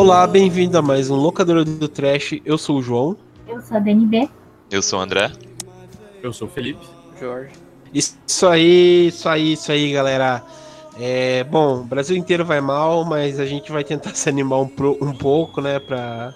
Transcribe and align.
Olá, 0.00 0.24
bem-vindo 0.28 0.78
a 0.78 0.80
mais 0.80 1.10
um 1.10 1.16
Locadora 1.16 1.64
do 1.64 1.88
Trash. 1.88 2.34
Eu 2.44 2.56
sou 2.56 2.78
o 2.78 2.82
João. 2.82 3.16
Eu 3.48 3.60
sou 3.60 3.76
a 3.76 3.80
DNB. 3.80 4.28
Eu 4.70 4.80
sou 4.80 5.00
o 5.00 5.02
André. 5.02 5.32
Eu 6.22 6.32
sou 6.32 6.46
o 6.46 6.50
Felipe. 6.52 6.86
Jorge. 7.18 7.50
Isso 7.92 8.46
aí, 8.46 9.08
isso 9.08 9.28
aí, 9.28 9.54
isso 9.54 9.72
aí, 9.72 9.90
galera. 9.92 10.44
É, 11.00 11.42
bom, 11.42 11.80
o 11.80 11.82
Brasil 11.82 12.16
inteiro 12.16 12.44
vai 12.44 12.60
mal, 12.60 13.04
mas 13.04 13.40
a 13.40 13.44
gente 13.44 13.72
vai 13.72 13.82
tentar 13.82 14.10
se 14.14 14.28
animar 14.28 14.60
um, 14.60 14.68
pro- 14.68 14.96
um 15.00 15.12
pouco, 15.12 15.60
né, 15.60 15.80
pra, 15.80 16.32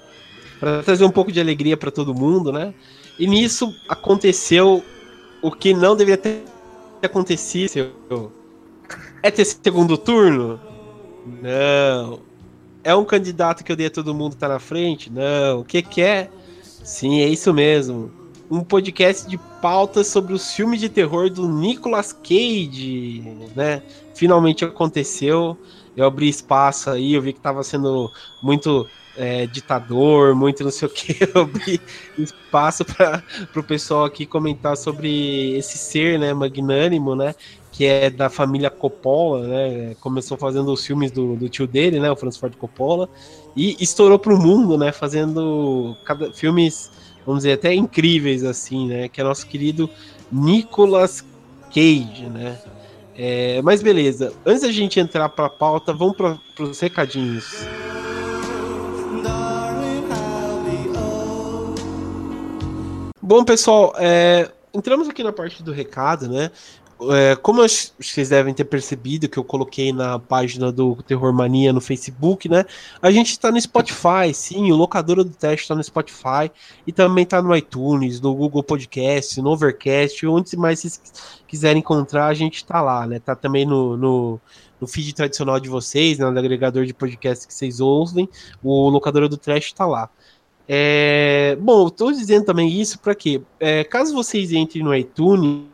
pra 0.59 0.83
trazer 0.83 1.05
um 1.05 1.11
pouco 1.13 1.31
de 1.31 1.41
alegria 1.41 1.77
pra 1.77 1.93
todo 1.93 2.13
mundo, 2.13 2.51
né? 2.51 2.75
E 3.17 3.29
nisso 3.29 3.73
aconteceu 3.89 4.83
o 5.41 5.53
que 5.53 5.73
não 5.73 5.95
deveria 5.95 6.19
ter 6.19 6.43
acontecido. 7.01 7.93
É 9.23 9.31
ter 9.31 9.45
segundo 9.45 9.97
turno? 9.97 10.59
Não. 11.41 12.32
É 12.85 12.95
um 12.95 13.05
candidato 13.05 13.63
que 13.63 13.71
eu 13.71 13.77
dei 13.77 13.87
a 13.87 13.91
todo 13.91 14.15
mundo 14.15 14.37
tá 14.37 14.49
na 14.49 14.59
frente? 14.59 15.11
Não. 15.11 15.61
O 15.61 15.65
que 15.65 15.83
que 15.83 16.03
é? 16.03 16.29
Sim, 16.63 17.21
é 17.21 17.29
isso 17.29 17.53
mesmo. 17.55 18.11
Um 18.51 18.63
podcast 18.63 19.29
de 19.29 19.39
pautas 19.61 20.09
sobre 20.09 20.35
os 20.35 20.53
filmes 20.53 20.81
de 20.81 20.89
terror 20.89 21.31
do 21.31 21.49
Nicolas 21.49 22.13
Cage, 22.13 23.23
né? 23.55 23.83
Finalmente 24.15 24.65
aconteceu. 24.65 25.57
Eu 25.97 26.07
abri 26.07 26.29
espaço 26.29 26.91
aí, 26.91 27.15
eu 27.15 27.23
vi 27.23 27.33
que 27.33 27.41
tava 27.41 27.63
sendo 27.63 28.11
muito 28.43 28.87
é, 29.17 29.47
ditador, 29.47 30.35
muito 30.35 30.65
não 30.65 30.71
sei 30.71 30.89
o 30.89 30.91
que. 30.91 31.17
Eu 31.35 31.43
abri 31.43 31.81
espaço 32.19 32.85
para 32.85 33.23
o 33.55 33.63
pessoal 33.63 34.05
aqui 34.05 34.27
comentar 34.27 34.77
sobre 34.77 35.57
esse 35.57 35.79
ser, 35.79 36.19
né, 36.19 36.33
magnânimo, 36.33 37.15
né? 37.15 37.35
Que 37.73 37.87
é 37.87 38.11
da 38.11 38.31
família 38.31 38.71
Coppola, 38.71 39.49
né? 39.49 39.97
Começou 40.01 40.37
fazendo 40.37 40.73
os 40.73 40.87
filmes 40.87 41.11
do, 41.11 41.35
do 41.35 41.49
tio 41.49 41.67
dele, 41.67 41.99
né? 41.99 42.11
O 42.11 42.17
Francis 42.17 42.39
Ford 42.39 42.55
Coppola. 42.57 43.09
E 43.57 43.77
estourou 43.81 44.19
pro 44.19 44.39
mundo, 44.39 44.79
né? 44.79 44.93
Fazendo 44.93 45.97
cada, 46.05 46.33
filmes, 46.33 46.91
vamos 47.27 47.41
dizer, 47.41 47.55
até 47.55 47.75
incríveis, 47.75 48.45
assim, 48.45 48.87
né? 48.87 49.09
Que 49.09 49.21
é 49.21 49.25
nosso 49.25 49.47
querido 49.47 49.91
Nicolas 50.31 51.25
Cage, 51.75 52.29
né? 52.31 52.59
É, 53.15 53.61
mas 53.63 53.83
beleza, 53.83 54.33
antes 54.45 54.63
da 54.63 54.73
gente 54.73 54.99
entrar 54.99 55.29
pra 55.29 55.49
pauta, 55.49 55.93
vamos 55.93 56.17
para 56.17 56.39
os 56.61 56.81
recadinhos. 56.81 57.67
Bom, 63.21 63.45
pessoal, 63.45 63.95
é, 63.99 64.51
entramos 64.75 65.09
aqui 65.09 65.23
na 65.23 65.33
parte 65.33 65.63
do 65.63 65.73
recado, 65.73 66.29
né? 66.29 66.51
É, 67.11 67.37
como 67.37 67.63
vocês 67.63 68.29
devem 68.29 68.55
ter 68.55 68.65
percebido 68.65 69.29
que 69.29 69.39
eu 69.39 69.45
coloquei 69.45 69.93
na 69.93 70.19
página 70.19 70.71
do 70.71 70.97
Terror 71.03 71.33
Mania 71.33 71.73
no 71.73 71.81
Facebook, 71.81 72.49
né? 72.49 72.65
A 73.01 73.11
gente 73.11 73.39
tá 73.39 73.51
no 73.51 73.61
Spotify, 73.61 74.33
sim, 74.33 74.71
o 74.71 74.77
Locadora 74.77 75.25
do 75.25 75.31
Teste 75.31 75.69
tá 75.69 75.75
no 75.75 75.83
Spotify 75.83 76.51
e 76.87 76.93
também 76.93 77.25
tá 77.25 77.41
no 77.41 77.57
iTunes, 77.57 78.21
no 78.21 78.35
Google 78.35 78.63
Podcast, 78.63 79.41
no 79.41 79.51
Overcast, 79.51 80.27
onde 80.27 80.57
mais 80.57 80.81
vocês 80.81 81.01
quiserem 81.49 81.81
encontrar, 81.81 82.27
a 82.27 82.35
gente 82.35 82.65
tá 82.65 82.81
lá, 82.81 83.07
né? 83.07 83.19
Tá 83.19 83.35
também 83.35 83.65
no, 83.65 83.97
no, 83.97 84.41
no 84.81 84.87
feed 84.87 85.15
tradicional 85.15 85.59
de 85.59 85.69
vocês, 85.69 86.19
né? 86.19 86.29
no 86.29 86.39
agregador 86.39 86.85
de 86.85 86.93
podcast 86.93 87.47
que 87.47 87.55
vocês 87.55 87.81
ouvem, 87.81 88.29
o 88.63 88.89
Locadora 88.89 89.29
do 89.29 89.37
Trash 89.37 89.73
tá 89.73 89.87
lá. 89.87 90.11
É, 90.69 91.57
bom, 91.61 91.89
tô 91.89 92.13
dizendo 92.13 92.45
também 92.45 92.69
isso 92.69 92.99
para 92.99 93.15
quê? 93.15 93.43
É, 93.59 93.83
caso 93.83 94.15
vocês 94.15 94.53
entrem 94.53 94.83
no 94.83 94.95
iTunes, 94.95 95.72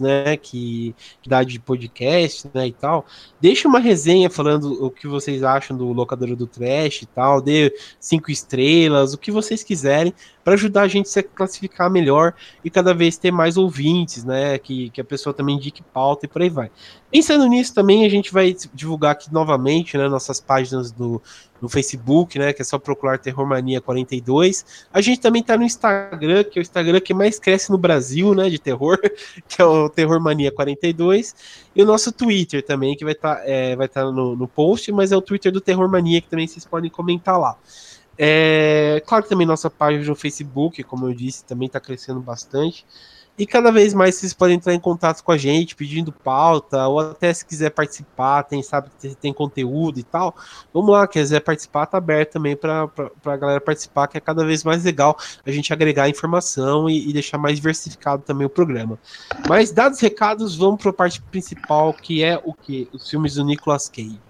né, 0.00 0.36
que, 0.36 0.94
que 1.22 1.28
dá 1.28 1.42
de 1.42 1.58
podcast, 1.58 2.48
né, 2.52 2.68
e 2.68 2.72
tal, 2.72 3.06
deixa 3.40 3.68
uma 3.68 3.78
resenha 3.78 4.30
falando 4.30 4.84
o 4.84 4.90
que 4.90 5.06
vocês 5.06 5.42
acham 5.42 5.76
do 5.76 5.92
Locadora 5.92 6.34
do 6.34 6.46
Trash 6.46 7.02
e 7.02 7.06
tal, 7.06 7.40
dê 7.40 7.74
cinco 8.00 8.30
estrelas, 8.30 9.12
o 9.12 9.18
que 9.18 9.30
vocês 9.30 9.62
quiserem, 9.62 10.14
para 10.46 10.54
ajudar 10.54 10.82
a 10.82 10.88
gente 10.88 11.06
a 11.06 11.08
se 11.08 11.22
classificar 11.24 11.90
melhor 11.90 12.32
e 12.64 12.70
cada 12.70 12.94
vez 12.94 13.16
ter 13.18 13.32
mais 13.32 13.56
ouvintes, 13.56 14.22
né, 14.22 14.56
que, 14.58 14.90
que 14.90 15.00
a 15.00 15.04
pessoa 15.04 15.34
também 15.34 15.56
indique 15.56 15.82
pauta 15.82 16.24
e 16.24 16.28
por 16.28 16.40
aí 16.40 16.48
vai. 16.48 16.70
Pensando 17.10 17.44
nisso 17.48 17.74
também, 17.74 18.06
a 18.06 18.08
gente 18.08 18.32
vai 18.32 18.54
divulgar 18.72 19.10
aqui 19.10 19.32
novamente, 19.34 19.98
né, 19.98 20.08
nossas 20.08 20.40
páginas 20.40 20.92
do, 20.92 21.20
no 21.60 21.68
Facebook, 21.68 22.38
né, 22.38 22.52
que 22.52 22.62
é 22.62 22.64
só 22.64 22.78
procurar 22.78 23.18
Terrormania 23.18 23.80
42. 23.80 24.86
A 24.92 25.00
gente 25.00 25.20
também 25.20 25.42
tá 25.42 25.56
no 25.56 25.64
Instagram, 25.64 26.44
que 26.44 26.60
é 26.60 26.60
o 26.60 26.62
Instagram 26.62 27.00
que 27.00 27.12
mais 27.12 27.40
cresce 27.40 27.72
no 27.72 27.76
Brasil, 27.76 28.32
né, 28.32 28.48
de 28.48 28.60
terror, 28.60 29.00
que 29.48 29.60
é 29.60 29.64
o 29.64 29.88
Terrormania 29.88 30.52
42, 30.52 31.34
e 31.74 31.82
o 31.82 31.84
nosso 31.84 32.12
Twitter 32.12 32.64
também, 32.64 32.96
que 32.96 33.02
vai 33.02 33.14
estar 33.14 33.42
vai 33.76 33.88
tá 33.88 34.04
no, 34.04 34.36
no 34.36 34.46
post, 34.46 34.92
mas 34.92 35.10
é 35.10 35.16
o 35.16 35.20
Twitter 35.20 35.50
do 35.50 35.60
Terrormania, 35.60 36.20
que 36.20 36.28
também 36.28 36.46
vocês 36.46 36.64
podem 36.64 36.88
comentar 36.88 37.36
lá. 37.36 37.58
É, 38.18 39.02
claro 39.06 39.24
que 39.24 39.28
também 39.28 39.46
nossa 39.46 39.68
página 39.68 40.04
no 40.04 40.16
Facebook, 40.16 40.82
como 40.82 41.06
eu 41.06 41.14
disse, 41.14 41.44
também 41.44 41.66
está 41.66 41.80
crescendo 41.80 42.20
bastante. 42.20 42.86
E 43.38 43.46
cada 43.46 43.70
vez 43.70 43.92
mais 43.92 44.14
vocês 44.14 44.32
podem 44.32 44.56
entrar 44.56 44.72
em 44.72 44.80
contato 44.80 45.22
com 45.22 45.30
a 45.30 45.36
gente, 45.36 45.76
pedindo 45.76 46.10
pauta, 46.10 46.88
ou 46.88 47.00
até 47.00 47.32
se 47.34 47.44
quiser 47.44 47.68
participar, 47.68 48.42
tem, 48.44 48.62
sabe 48.62 48.88
tem 49.20 49.30
conteúdo 49.30 50.00
e 50.00 50.02
tal. 50.02 50.34
Vamos 50.72 50.90
lá, 50.90 51.06
quiser 51.06 51.40
participar, 51.40 51.84
tá 51.84 51.98
aberto 51.98 52.32
também 52.32 52.56
para 52.56 52.88
a 53.26 53.36
galera 53.36 53.60
participar, 53.60 54.08
que 54.08 54.16
é 54.16 54.20
cada 54.20 54.42
vez 54.42 54.64
mais 54.64 54.84
legal 54.84 55.18
a 55.44 55.50
gente 55.50 55.70
agregar 55.70 56.08
informação 56.08 56.88
e, 56.88 57.10
e 57.10 57.12
deixar 57.12 57.36
mais 57.36 57.56
diversificado 57.56 58.22
também 58.22 58.46
o 58.46 58.50
programa. 58.50 58.98
Mas, 59.46 59.70
dados 59.70 59.98
os 59.98 60.02
recados, 60.02 60.56
vamos 60.56 60.80
para 60.80 60.90
a 60.90 60.94
parte 60.94 61.20
principal, 61.20 61.92
que 61.92 62.24
é 62.24 62.40
o 62.42 62.54
que? 62.54 62.88
Os 62.90 63.10
filmes 63.10 63.34
do 63.34 63.44
Nicolas 63.44 63.86
Cage. 63.86 64.25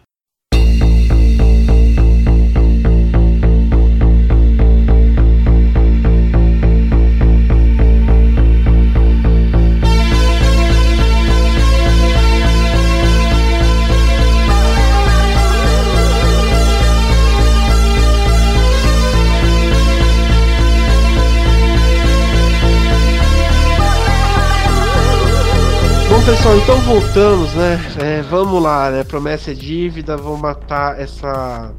Pessoal, 26.27 26.57
então 26.59 26.81
voltamos, 26.81 27.55
né? 27.55 27.79
É, 28.03 28.23
vamos 28.23 28.61
lá, 28.61 28.91
né? 28.91 29.05
Promessa 29.05 29.53
é 29.53 29.55
dívida, 29.55 30.17
vamos 30.17 30.41
matar 30.41 31.01
essa. 31.01 31.73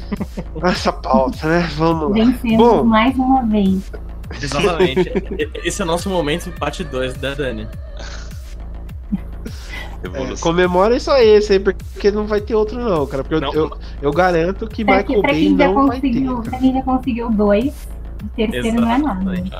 essa 0.64 0.92
pauta, 0.92 1.46
né? 1.46 1.70
Vamos 1.76 2.08
lá. 2.08 2.24
Vencemos 2.24 2.56
Bom. 2.56 2.84
mais 2.84 3.14
uma 3.16 3.42
vez. 3.44 3.92
Exatamente. 4.42 5.12
Esse 5.62 5.82
é 5.82 5.84
o 5.84 5.88
nosso 5.88 6.08
momento, 6.08 6.50
parte 6.52 6.82
2 6.82 7.14
da 7.14 7.34
Dani. 7.34 7.68
É, 10.04 10.34
comemora 10.40 10.96
isso 10.96 11.12
aí, 11.12 11.28
esse 11.28 11.52
aí, 11.52 11.60
porque 11.60 12.10
não 12.10 12.26
vai 12.26 12.40
ter 12.40 12.56
outro, 12.56 12.76
não, 12.76 13.06
cara. 13.06 13.22
Porque 13.22 13.36
eu, 13.36 13.40
Não. 13.40 13.54
eu, 13.54 13.70
eu 14.02 14.10
garanto 14.12 14.66
que 14.66 14.84
Pra, 14.84 14.96
Michael 14.98 15.20
pra 15.22 15.30
Bay 15.30 15.48
não 15.50 15.86
vai 15.86 16.00
ter. 16.00 16.24
cara. 16.24 16.42
pra 16.42 16.58
quem 16.58 16.72
já 16.72 16.82
conseguiu 16.82 17.30
dois, 17.30 17.72
o 18.24 18.28
terceiro 18.36 18.80
não 18.80 18.90
é 18.90 18.98
nada. 18.98 19.32
Exatamente. 19.34 19.50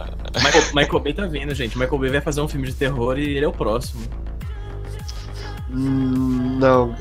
Michael, 0.45 0.65
Michael 0.75 1.01
Bay 1.01 1.13
tá 1.15 1.27
vindo, 1.27 1.55
gente. 1.55 1.79
Michael 1.79 1.99
Bay 1.99 2.11
vai 2.11 2.21
fazer 2.21 2.41
um 2.41 2.49
filme 2.49 2.67
de 2.67 2.75
terror 2.75 3.19
e 3.19 3.37
ele 3.37 3.45
é 3.45 3.49
o 3.49 3.53
próximo. 3.53 4.03
Hum, 5.75 6.59
Não, 6.61 6.95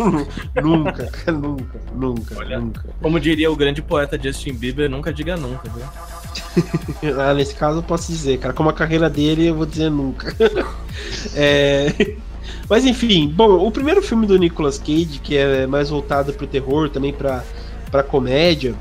nunca, 0.62 1.10
nunca, 1.30 1.80
nunca, 1.94 2.38
Olha. 2.38 2.58
nunca. 2.58 2.84
Como 3.02 3.20
diria 3.20 3.50
o 3.52 3.56
grande 3.56 3.82
poeta 3.82 4.18
Justin 4.20 4.54
Bieber, 4.54 4.88
nunca 4.88 5.12
diga 5.12 5.36
nunca, 5.36 5.68
viu? 5.70 5.84
Ah, 7.20 7.34
nesse 7.34 7.54
caso 7.54 7.78
eu 7.78 7.82
posso 7.82 8.10
dizer, 8.10 8.38
cara, 8.38 8.54
como 8.54 8.70
a 8.70 8.72
carreira 8.72 9.10
dele, 9.10 9.46
eu 9.48 9.54
vou 9.54 9.66
dizer 9.66 9.90
nunca. 9.90 10.34
É, 11.34 12.14
Mas 12.68 12.84
enfim, 12.86 13.28
bom, 13.28 13.66
o 13.66 13.70
primeiro 13.70 14.00
filme 14.00 14.26
do 14.26 14.38
Nicolas 14.38 14.78
Cage, 14.78 15.20
que 15.22 15.36
é 15.36 15.66
mais 15.66 15.90
voltado 15.90 16.32
pro 16.32 16.46
terror, 16.46 16.88
também 16.88 17.12
pra, 17.12 17.42
pra 17.90 18.02
comédia, 18.02 18.74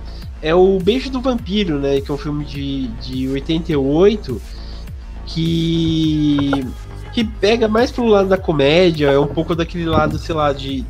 é 0.44 0.54
o 0.54 0.78
Beijo 0.78 1.10
do 1.10 1.22
Vampiro, 1.22 1.80
né? 1.80 2.02
Que 2.02 2.12
é 2.12 2.14
um 2.14 2.18
filme 2.18 2.44
de, 2.44 2.88
de 3.02 3.30
88 3.30 4.42
que, 5.26 6.52
que 7.14 7.24
pega 7.24 7.70
mais 7.70 7.90
pro 7.90 8.06
lado 8.06 8.28
da 8.28 8.38
comédia, 8.38 9.10
é 9.10 9.18
um 9.18 9.28
pouco 9.28 9.56
daquele 9.56 9.86
lado, 9.86 10.20
sei 10.20 10.36
lá, 10.36 10.52
de, 10.52 10.84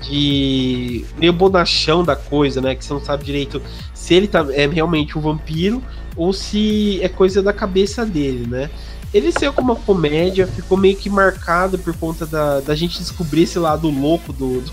de 0.00 1.04
meio 1.18 1.34
bonachão 1.34 2.02
da 2.02 2.16
coisa, 2.16 2.62
né? 2.62 2.74
Que 2.74 2.82
você 2.82 2.94
não 2.94 3.04
sabe 3.04 3.24
direito 3.24 3.60
se 3.92 4.14
ele 4.14 4.26
tá, 4.26 4.46
é 4.52 4.66
realmente 4.66 5.18
um 5.18 5.20
vampiro 5.20 5.82
ou 6.16 6.32
se 6.32 6.98
é 7.02 7.08
coisa 7.08 7.42
da 7.42 7.52
cabeça 7.52 8.06
dele, 8.06 8.46
né? 8.48 8.70
Ele 9.12 9.32
saiu 9.32 9.52
como 9.52 9.72
uma 9.72 9.80
comédia, 9.80 10.46
ficou 10.46 10.76
meio 10.76 10.96
que 10.96 11.08
marcado 11.08 11.78
por 11.78 11.96
conta 11.96 12.26
da, 12.26 12.60
da 12.60 12.74
gente 12.74 12.98
descobrir 12.98 13.42
esse 13.42 13.58
lado 13.58 13.88
louco 13.88 14.32
do, 14.32 14.60
do, 14.60 14.72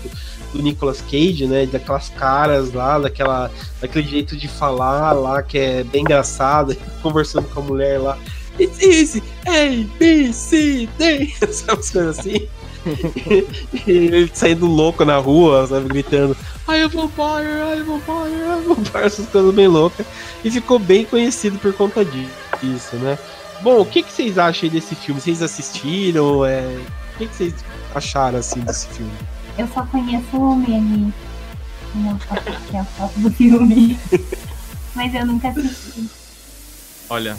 do 0.52 0.62
Nicolas 0.62 1.00
Cage, 1.00 1.46
né? 1.46 1.66
Daquelas 1.66 2.10
caras 2.10 2.72
lá, 2.72 2.98
daquela, 2.98 3.50
daquele 3.80 4.06
jeito 4.06 4.36
de 4.36 4.46
falar 4.46 5.12
lá, 5.12 5.42
que 5.42 5.58
é 5.58 5.84
bem 5.84 6.02
engraçado, 6.02 6.76
conversando 7.02 7.48
com 7.48 7.60
a 7.60 7.62
mulher 7.62 7.98
lá, 7.98 8.18
it's 8.60 8.80
easy, 8.80 9.22
A, 9.46 9.98
B, 9.98 10.32
C, 10.32 10.88
D, 10.98 11.28
sabe 11.50 11.80
as 11.80 11.90
coisas 11.90 12.18
assim? 12.18 12.46
ele 13.86 14.30
saindo 14.32 14.66
louco 14.66 15.04
na 15.04 15.16
rua, 15.16 15.66
sabe, 15.66 15.88
gritando 15.88 16.36
I 16.68 16.82
am 16.82 16.88
vampire, 16.88 17.60
I 17.60 17.80
am 17.80 17.84
vampire, 17.84 18.40
I 18.40 18.52
am 18.52 18.74
vampire, 18.74 19.04
essas 19.04 19.26
coisas 19.26 19.54
bem 19.54 19.68
loucas. 19.68 20.04
E 20.44 20.50
ficou 20.50 20.78
bem 20.78 21.04
conhecido 21.04 21.58
por 21.58 21.72
conta 21.72 22.04
disso, 22.04 22.96
né? 22.96 23.18
Bom, 23.62 23.80
o 23.80 23.86
que, 23.86 24.02
que 24.02 24.12
vocês 24.12 24.38
acham 24.38 24.64
aí 24.64 24.70
desse 24.70 24.94
filme? 24.94 25.20
Vocês 25.20 25.42
assistiram? 25.42 26.44
É... 26.44 26.60
O 27.14 27.18
que, 27.18 27.26
que 27.26 27.34
vocês 27.34 27.54
acharam, 27.94 28.38
assim, 28.38 28.60
desse 28.60 28.86
filme? 28.88 29.12
Eu 29.58 29.66
só 29.68 29.84
conheço 29.86 30.36
o 30.36 30.56
meme. 30.56 31.12
Foto 32.28 32.42
que 32.68 32.76
é 32.76 32.80
a 32.80 32.84
foto 32.84 33.18
do 33.18 33.30
filme. 33.30 33.98
Mas 34.94 35.14
eu 35.14 35.26
nunca 35.26 35.48
assisti. 35.48 36.08
Olha, 37.08 37.36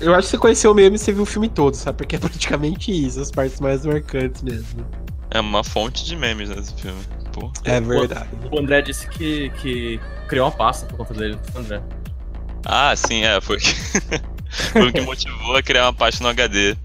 Eu 0.00 0.14
acho 0.14 0.22
que 0.22 0.30
você 0.30 0.38
conheceu 0.38 0.72
o 0.72 0.74
meme 0.74 0.96
e 0.96 0.98
você 0.98 1.12
viu 1.12 1.22
o 1.22 1.26
filme 1.26 1.48
todo, 1.48 1.74
sabe? 1.74 1.98
Porque 1.98 2.16
é 2.16 2.18
praticamente 2.18 2.90
isso, 2.90 3.20
as 3.20 3.30
partes 3.30 3.60
mais 3.60 3.84
marcantes 3.84 4.42
mesmo. 4.42 4.84
É 5.30 5.40
uma 5.40 5.62
fonte 5.62 6.04
de 6.04 6.16
memes 6.16 6.48
nesse 6.48 6.74
filme. 6.74 7.00
Pô. 7.32 7.52
É 7.64 7.80
verdade. 7.80 8.28
o 8.50 8.58
André 8.58 8.82
disse 8.82 9.06
que, 9.08 9.50
que 9.60 10.00
criou 10.26 10.46
uma 10.46 10.52
pasta 10.52 10.86
por 10.86 10.96
conta 10.96 11.14
dele. 11.14 11.38
André. 11.54 11.80
Ah, 12.64 12.94
sim, 12.96 13.24
é. 13.24 13.40
Foi, 13.40 13.58
foi 14.50 14.88
o 14.88 14.92
que 14.92 15.00
motivou 15.00 15.56
a 15.56 15.62
criar 15.62 15.86
uma 15.86 15.92
página 15.92 16.24
no 16.24 16.30
HD 16.30 16.76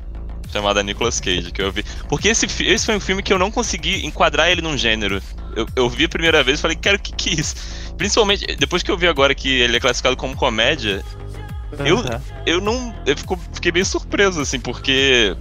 chamada 0.51 0.81
Nicolas 0.83 1.19
Cage, 1.19 1.51
que 1.51 1.61
eu 1.61 1.71
vi. 1.71 1.83
Porque 2.07 2.29
esse, 2.29 2.45
esse 2.63 2.85
foi 2.85 2.95
um 2.95 2.99
filme 2.99 3.21
que 3.21 3.33
eu 3.33 3.39
não 3.39 3.51
consegui 3.51 4.05
enquadrar 4.05 4.49
ele 4.49 4.61
num 4.61 4.77
gênero. 4.77 5.21
Eu, 5.55 5.67
eu 5.75 5.89
vi 5.89 6.05
a 6.05 6.09
primeira 6.09 6.43
vez 6.43 6.59
e 6.59 6.61
falei, 6.61 6.77
cara, 6.77 6.95
o 6.95 6.99
que 6.99 7.13
que 7.13 7.29
é 7.31 7.33
isso? 7.41 7.55
Principalmente, 7.97 8.45
depois 8.55 8.81
que 8.83 8.91
eu 8.91 8.97
vi 8.97 9.07
agora 9.07 9.33
que 9.35 9.49
ele 9.49 9.77
é 9.77 9.79
classificado 9.79 10.15
como 10.15 10.35
comédia, 10.35 11.03
Eu- 11.83 11.97
Aham. 11.99 12.21
eu 12.45 12.61
não. 12.61 12.95
Eu 13.05 13.17
fico- 13.17 13.39
fiquei 13.53 13.71
bem 13.71 13.83
surpreso, 13.83 14.39
assim, 14.39 14.59
porque. 14.59 15.35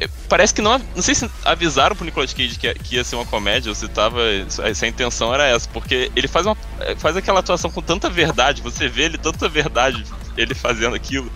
É, 0.00 0.08
Parece 0.28 0.52
que 0.52 0.60
não. 0.60 0.78
Não 0.94 1.02
sei 1.02 1.14
se 1.14 1.30
avisaram 1.44 1.96
pro 1.96 2.04
Nicolas 2.04 2.32
Cage 2.32 2.58
que, 2.58 2.74
que 2.74 2.96
ia 2.96 3.04
ser 3.04 3.16
uma 3.16 3.26
comédia, 3.26 3.70
ou 3.70 3.74
se 3.74 3.88
tava. 3.88 4.20
Se 4.48 4.84
a 4.84 4.88
intenção 4.88 5.32
era 5.32 5.46
essa, 5.46 5.68
porque 5.68 6.10
ele 6.14 6.28
faz, 6.28 6.46
uma, 6.46 6.56
faz 6.98 7.16
aquela 7.16 7.40
atuação 7.40 7.70
com 7.70 7.80
tanta 7.80 8.10
verdade, 8.10 8.62
você 8.62 8.88
vê 8.88 9.04
ele 9.04 9.18
tanta 9.18 9.48
verdade, 9.48 10.04
ele 10.36 10.54
fazendo 10.54 10.94
aquilo. 10.94 11.30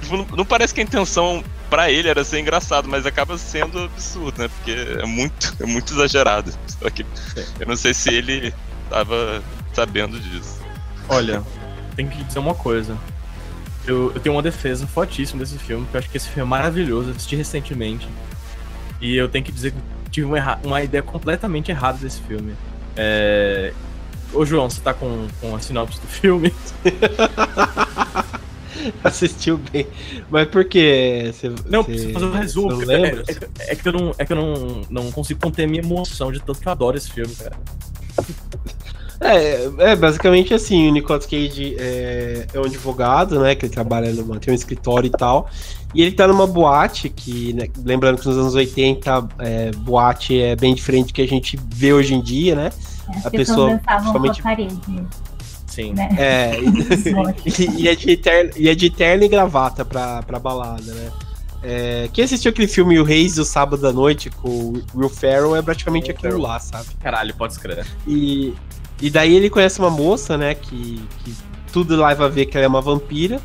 Tipo, 0.00 0.16
não, 0.16 0.26
não 0.36 0.44
parece 0.44 0.72
que 0.72 0.80
a 0.80 0.84
intenção 0.84 1.44
pra 1.68 1.90
ele 1.90 2.08
era 2.08 2.24
ser 2.24 2.40
engraçado, 2.40 2.88
mas 2.88 3.04
acaba 3.04 3.36
sendo 3.36 3.84
absurdo, 3.84 4.40
né? 4.40 4.48
Porque 4.48 4.72
é 4.72 5.06
muito, 5.06 5.54
é 5.60 5.66
muito 5.66 5.92
exagerado. 5.92 6.52
Só 6.66 6.88
que 6.88 7.04
eu 7.58 7.66
não 7.66 7.76
sei 7.76 7.92
se 7.92 8.08
ele 8.08 8.54
tava 8.88 9.42
sabendo 9.74 10.18
disso. 10.18 10.58
Olha, 11.08 11.42
tem 11.96 12.08
que 12.08 12.22
dizer 12.24 12.38
uma 12.38 12.54
coisa. 12.54 12.96
Eu, 13.86 14.12
eu 14.14 14.20
tenho 14.20 14.34
uma 14.34 14.42
defesa 14.42 14.86
fortíssima 14.86 15.40
desse 15.40 15.58
filme, 15.58 15.84
porque 15.84 15.96
eu 15.96 15.98
acho 16.00 16.10
que 16.10 16.16
esse 16.16 16.28
filme 16.28 16.42
é 16.42 16.44
maravilhoso, 16.44 17.10
eu 17.10 17.14
assisti 17.16 17.36
recentemente. 17.36 18.06
E 19.00 19.16
eu 19.16 19.28
tenho 19.28 19.44
que 19.44 19.52
dizer 19.52 19.72
que 19.72 19.78
tive 20.10 20.26
uma, 20.26 20.58
uma 20.62 20.82
ideia 20.82 21.02
completamente 21.02 21.70
errada 21.70 21.98
desse 21.98 22.20
filme. 22.22 22.54
É... 22.96 23.72
Ô 24.32 24.44
João, 24.44 24.68
você 24.70 24.80
tá 24.80 24.94
com, 24.94 25.26
com 25.40 25.56
a 25.56 25.60
sinopse 25.60 26.00
do 26.00 26.06
filme? 26.06 26.52
Assistiu 29.04 29.58
bem. 29.72 29.86
Mas 30.30 30.48
por 30.48 30.64
que? 30.64 31.30
Você, 31.32 31.48
Não, 31.68 31.82
você- 31.82 31.92
preciso 31.92 32.12
fazer 32.12 32.24
um 32.26 32.32
resumo. 32.32 32.90
é, 32.92 33.08
é- 33.08 33.72
é 33.72 33.76
que 33.76 33.88
eu, 33.88 33.92
não, 33.92 34.14
é 34.16 34.24
que 34.24 34.32
eu 34.32 34.36
não, 34.36 34.82
não 34.88 35.12
consigo 35.12 35.40
conter 35.40 35.64
a 35.64 35.66
minha 35.66 35.82
emoção 35.82 36.30
de 36.32 36.40
tanto 36.40 36.60
que 36.60 36.68
eu 36.68 36.72
adoro 36.72 36.96
esse 36.96 37.10
filme, 37.10 37.34
cara. 37.34 37.56
É, 39.20 39.68
é, 39.90 39.96
basicamente 39.96 40.54
assim, 40.54 40.88
o 40.88 40.92
Nicolas 40.92 41.26
Cage 41.26 41.76
é, 41.78 42.46
é 42.54 42.58
um 42.58 42.64
advogado, 42.64 43.38
né, 43.38 43.54
que 43.54 43.66
ele 43.66 43.72
trabalha 43.72 44.10
numa, 44.14 44.38
tem 44.40 44.50
um 44.52 44.54
escritório 44.54 45.08
e 45.08 45.10
tal, 45.10 45.50
e 45.94 46.00
ele 46.00 46.12
tá 46.12 46.26
numa 46.26 46.46
boate, 46.46 47.10
que, 47.10 47.52
né, 47.52 47.68
lembrando 47.84 48.18
que 48.18 48.26
nos 48.26 48.38
anos 48.38 48.54
80, 48.54 49.28
é, 49.40 49.70
boate 49.72 50.40
é 50.40 50.56
bem 50.56 50.74
diferente 50.74 51.08
do 51.08 51.12
que 51.12 51.20
a 51.20 51.28
gente 51.28 51.58
vê 51.68 51.92
hoje 51.92 52.14
em 52.14 52.22
dia, 52.22 52.54
né, 52.56 52.70
As 53.14 53.26
A 53.26 53.30
pessoa, 53.30 53.78
principalmente- 53.86 54.42
parede. 54.42 54.78
Sim. 55.66 55.92
Né? 55.92 56.08
é, 56.18 56.58
e, 56.58 57.82
e 57.82 57.88
é 57.88 57.94
de 57.94 58.16
terno, 58.16 58.50
e 58.56 58.68
é 58.70 58.74
de 58.74 58.88
terno 58.90 59.22
e 59.22 59.28
gravata 59.28 59.84
pra, 59.84 60.22
pra 60.22 60.38
balada, 60.38 60.94
né. 60.94 61.10
É, 61.62 62.08
quem 62.12 62.24
assistiu 62.24 62.50
aquele 62.50 62.68
filme 62.68 62.98
O 62.98 63.04
Reis 63.04 63.34
do 63.34 63.44
Sábado 63.44 63.86
à 63.86 63.92
Noite 63.92 64.30
com 64.30 64.48
o 64.48 64.82
Will 64.94 65.10
Ferrell 65.10 65.54
é 65.54 65.62
praticamente 65.62 66.10
Will 66.10 66.16
aquilo 66.16 66.38
lá, 66.40 66.58
sabe? 66.58 66.88
Caralho, 67.00 67.34
pode 67.34 67.52
escrever. 67.52 67.86
E, 68.06 68.54
e 69.00 69.10
daí 69.10 69.34
ele 69.34 69.50
conhece 69.50 69.78
uma 69.78 69.90
moça, 69.90 70.38
né? 70.38 70.54
Que, 70.54 71.02
que 71.24 71.34
tudo 71.72 72.02
leva 72.02 72.26
a 72.26 72.28
ver 72.28 72.46
que 72.46 72.56
ela 72.56 72.64
é 72.64 72.68
uma 72.68 72.80
vampira. 72.80 73.40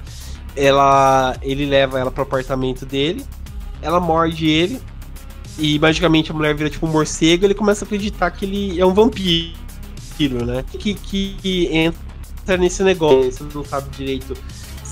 Ela, 0.55 1.35
ele 1.41 1.65
leva 1.65 1.99
ela 1.99 2.09
pro 2.09 2.23
apartamento 2.23 2.85
dele. 2.85 3.25
Ela 3.81 3.99
morde 3.99 4.47
ele. 4.47 4.79
E 5.59 5.77
magicamente 5.79 6.31
a 6.31 6.33
mulher 6.33 6.55
vira 6.55 6.69
tipo 6.69 6.85
um 6.85 6.91
morcego. 6.91 7.45
Ele 7.45 7.53
começa 7.53 7.83
a 7.83 7.85
acreditar 7.85 8.31
que 8.31 8.45
ele 8.45 8.79
é 8.79 8.85
um 8.85 8.93
vampiro, 8.93 10.45
né? 10.45 10.63
Que, 10.71 10.93
que 10.93 11.69
entra 11.71 12.57
nesse 12.57 12.81
negócio. 12.81 13.31
Você 13.31 13.43
não 13.53 13.65
sabe 13.65 13.89
direito 13.89 14.33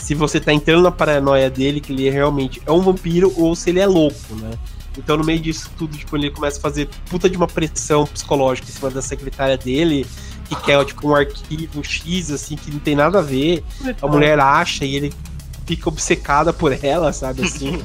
se 0.03 0.13
você 0.13 0.38
tá 0.38 0.51
entrando 0.51 0.83
na 0.83 0.91
paranoia 0.91 1.50
dele, 1.50 1.79
que 1.79 1.94
ele 1.94 2.09
realmente 2.09 2.61
é 2.65 2.71
um 2.73 2.81
vampiro, 2.81 3.33
ou 3.38 3.55
se 3.55 3.69
ele 3.69 3.79
é 3.79 3.88
louco, 3.88 4.35
né? 4.35 4.51
Então, 4.97 5.15
no 5.15 5.23
meio 5.23 5.39
disso 5.39 5.71
tudo, 5.77 5.97
tipo, 5.97 6.17
ele 6.17 6.29
começa 6.29 6.57
a 6.57 6.61
fazer 6.61 6.89
puta 7.09 7.29
de 7.29 7.38
uma 7.38 7.47
pressão 7.47 8.05
psicológica 8.05 8.67
em 8.67 8.73
cima 8.73 8.91
da 8.91 9.01
secretária 9.01 9.57
dele, 9.57 10.05
que 10.50 10.57
quer, 10.57 10.83
tipo, 10.83 11.07
um 11.07 11.15
arquivo 11.15 11.81
X, 11.81 12.31
assim, 12.31 12.57
que 12.57 12.69
não 12.69 12.79
tem 12.79 12.97
nada 12.97 13.19
a 13.19 13.21
ver. 13.21 13.63
A 14.01 14.05
mulher 14.05 14.38
acha 14.41 14.83
e 14.83 14.94
ele 14.97 15.13
fica 15.65 15.88
obcecada 15.88 16.51
por 16.51 16.77
ela, 16.83 17.13
sabe, 17.13 17.44
assim. 17.44 17.81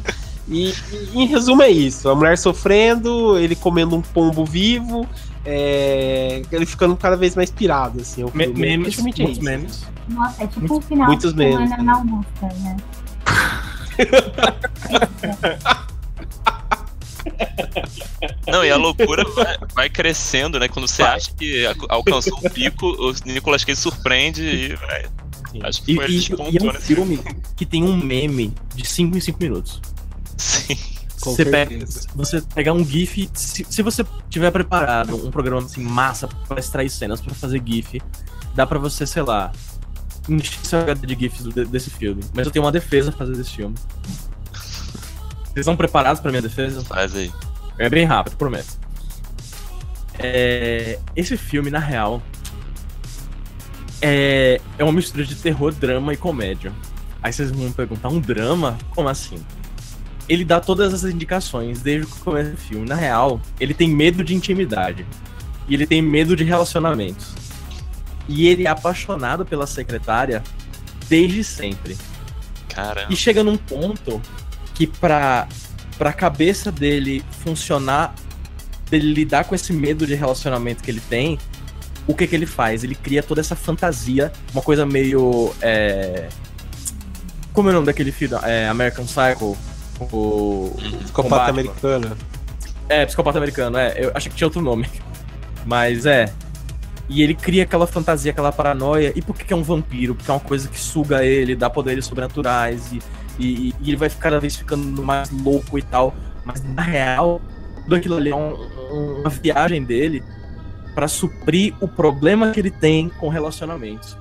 E, 0.49 0.75
e, 1.15 1.23
em 1.23 1.27
resumo 1.27 1.63
é 1.63 1.71
isso, 1.71 2.09
a 2.09 2.17
mulher 2.17 2.37
sofrendo, 2.37 3.39
ele 3.39 3.55
comendo 3.55 3.95
um 3.95 4.03
pombo 4.03 4.45
vivo, 4.45 5.07
é, 5.51 6.43
ele 6.53 6.67
ficando 6.67 6.95
cada 6.97 7.17
vez 7.17 7.35
mais 7.35 7.51
pirado, 7.51 8.01
assim. 8.03 8.23
o 8.23 8.31
Me 8.35 8.47
memes, 8.49 8.99
é 8.99 9.03
muitos 9.03 9.31
isso. 9.31 9.43
memes. 9.43 9.85
Nossa, 10.09 10.45
é 10.45 10.47
tipo 10.47 10.77
o 10.77 10.81
final 10.83 11.07
muitos 11.07 11.33
de 11.33 11.43
semana 11.43 11.67
memes, 11.77 11.85
na 11.85 11.95
Augusta, 11.97 12.47
né? 12.63 12.77
Não, 18.47 18.65
e 18.65 18.71
a 18.71 18.77
loucura 18.77 19.25
vai, 19.35 19.59
vai 19.75 19.91
crescendo, 19.91 20.59
né? 20.59 20.69
Quando 20.69 20.89
você 20.89 21.03
acha 21.03 21.33
que 21.33 21.65
alcançou 21.89 22.39
o 22.43 22.51
pico, 22.51 22.87
o 22.87 23.15
Nicolas 23.27 23.65
Cage 23.65 23.81
surpreende 23.81 24.43
e 24.43 24.75
vai. 24.77 25.05
Sim. 25.53 25.61
Acho 25.63 25.83
que 25.83 25.93
E, 25.93 25.95
foi 25.97 26.05
ele 26.05 26.19
e- 26.19 26.21
que 26.23 26.33
e 26.33 26.59
é 26.59 26.63
um 26.63 26.73
nesse 26.73 26.95
filme 26.95 27.21
que 27.57 27.65
tem 27.67 27.85
um 27.85 27.97
meme 27.97 28.53
de 28.75 28.87
5 28.87 29.17
em 29.17 29.21
5 29.21 29.39
minutos. 29.43 29.81
Sim. 30.37 30.77
Com 31.21 31.35
você 31.35 31.45
pega, 31.45 31.85
você 32.15 32.41
pegar 32.55 32.73
um 32.73 32.85
GIF, 32.85 33.29
se, 33.35 33.67
se 33.69 33.83
você 33.83 34.05
tiver 34.31 34.51
preparado 34.51 35.15
um 35.27 35.31
programa 35.31 35.63
assim, 35.67 35.83
massa 35.83 36.29
pra 36.47 36.59
extrair 36.61 36.89
cenas, 36.91 37.21
pra 37.21 37.35
fazer 37.35 37.63
GIF, 37.65 38.01
dá 38.55 38.67
pra 38.67 38.79
você, 38.79 39.07
sei 39.07 39.23
lá, 39.23 39.51
encher 40.29 40.59
seu 40.65 40.79
HD 40.81 41.07
de 41.15 41.21
GIFs 41.21 41.43
do- 41.45 41.67
desse 41.67 41.91
filme. 41.91 42.23
Mas 42.35 42.47
eu 42.47 42.53
tenho 42.53 42.65
uma 42.65 42.73
defesa 42.73 43.11
pra 43.11 43.19
fazer 43.27 43.37
desse 43.37 43.51
filme. 43.57 43.75
Vocês 45.45 45.57
estão 45.67 45.77
preparados 45.77 46.21
pra 46.21 46.31
minha 46.31 46.43
defesa? 46.43 46.85
Faz 46.85 47.15
aí. 47.17 47.33
É 47.79 47.89
bem 47.89 48.05
rápido, 48.05 48.37
prometo. 48.37 48.79
É, 50.19 50.99
esse 51.17 51.37
filme, 51.37 51.71
na 51.71 51.79
real, 51.79 52.23
é, 54.01 54.61
é 54.79 54.85
uma 54.85 54.93
mistura 54.93 55.25
de 55.25 55.35
terror, 55.35 55.73
drama 55.73 56.13
e 56.13 56.17
comédia. 56.17 56.73
Aí 57.23 57.33
vocês 57.33 57.51
vão 57.51 57.65
me 57.65 57.73
perguntar, 57.73 58.09
um 58.09 58.21
drama? 58.21 58.79
Como 58.95 59.09
assim? 59.09 59.39
Ele 60.29 60.45
dá 60.45 60.61
todas 60.61 60.93
as 60.93 61.05
indicações 61.05 61.81
desde 61.81 62.07
o 62.13 62.17
começo 62.17 62.51
do 62.51 62.57
filme. 62.57 62.87
Na 62.89 62.95
real, 62.95 63.41
ele 63.59 63.73
tem 63.73 63.89
medo 63.89 64.23
de 64.23 64.35
intimidade. 64.35 65.07
E 65.67 65.75
ele 65.75 65.87
tem 65.87 66.03
medo 66.03 66.37
de 66.37 66.45
relacionamentos. 66.45 67.35
E 68.29 68.47
ele 68.47 68.67
é 68.67 68.71
apaixonado 68.71 69.45
pela 69.47 69.67
secretária 69.67 70.43
desde 71.09 71.43
sempre. 71.43 71.97
Caramba. 72.69 73.13
E 73.13 73.17
chega 73.17 73.43
num 73.43 73.57
ponto 73.57 74.21
que 74.75 74.87
pra, 74.87 75.49
pra 75.97 76.13
cabeça 76.13 76.71
dele 76.71 77.25
funcionar, 77.43 78.15
dele 78.91 79.13
lidar 79.13 79.45
com 79.45 79.55
esse 79.55 79.73
medo 79.73 80.07
de 80.07 80.15
relacionamento 80.15 80.83
que 80.83 80.91
ele 80.91 81.01
tem, 81.09 81.39
o 82.07 82.15
que 82.15 82.27
que 82.27 82.35
ele 82.35 82.47
faz? 82.47 82.85
Ele 82.85 82.95
cria 82.95 83.23
toda 83.23 83.41
essa 83.41 83.57
fantasia, 83.57 84.33
uma 84.53 84.63
coisa 84.63 84.85
meio. 84.87 85.55
é, 85.61 86.29
Como 87.53 87.69
é 87.69 87.73
o 87.73 87.75
nome 87.75 87.87
daquele 87.87 88.13
filme? 88.13 88.37
É, 88.45 88.69
American 88.69 89.05
Psycho? 89.07 89.57
O. 90.01 90.73
Psicopata 91.03 91.37
Batman. 91.53 91.61
americano. 91.61 92.17
É, 92.89 93.05
psicopata 93.07 93.39
americano, 93.39 93.77
é. 93.79 93.95
Eu 93.97 94.13
achei 94.15 94.31
que 94.31 94.37
tinha 94.37 94.47
outro 94.47 94.61
nome. 94.63 94.89
Mas 95.67 96.07
é. 96.07 96.33
E 97.09 97.23
ele 97.23 97.35
cria 97.35 97.63
aquela 97.63 97.87
fantasia, 97.87 98.31
aquela 98.33 98.53
paranoia. 98.53 99.13
E 99.17 99.23
por 99.23 99.35
que 99.37 99.53
é 99.53 99.57
um 99.57 99.63
vampiro? 99.63 100.15
Porque 100.15 100.31
é 100.31 100.35
uma 100.35 100.41
coisa 100.41 100.69
que 100.69 100.79
suga 100.79 101.25
ele, 101.25 101.57
dá 101.57 101.69
poderes 101.71 102.05
sobrenaturais. 102.07 102.93
E, 102.93 102.99
e, 103.39 103.75
e 103.81 103.89
ele 103.89 103.97
vai 103.97 104.11
cada 104.11 104.39
vez 104.39 104.57
ficando 104.57 105.03
mais 105.03 105.31
louco 105.31 105.79
e 105.79 105.83
tal. 105.83 106.15
Mas 106.45 106.63
na 106.63 106.83
real, 106.83 107.41
tudo 107.85 107.95
aquilo 107.97 108.17
ali 108.17 108.31
é 108.31 108.37
um- 108.37 108.55
um- 108.93 109.21
uma 109.21 109.31
viagem 109.31 109.83
dele 109.85 110.23
pra 110.95 111.09
suprir 111.09 111.75
o 111.81 111.89
problema 111.89 112.51
que 112.51 112.61
ele 112.61 112.71
tem 112.71 113.09
com 113.09 113.29
relacionamentos. 113.29 114.17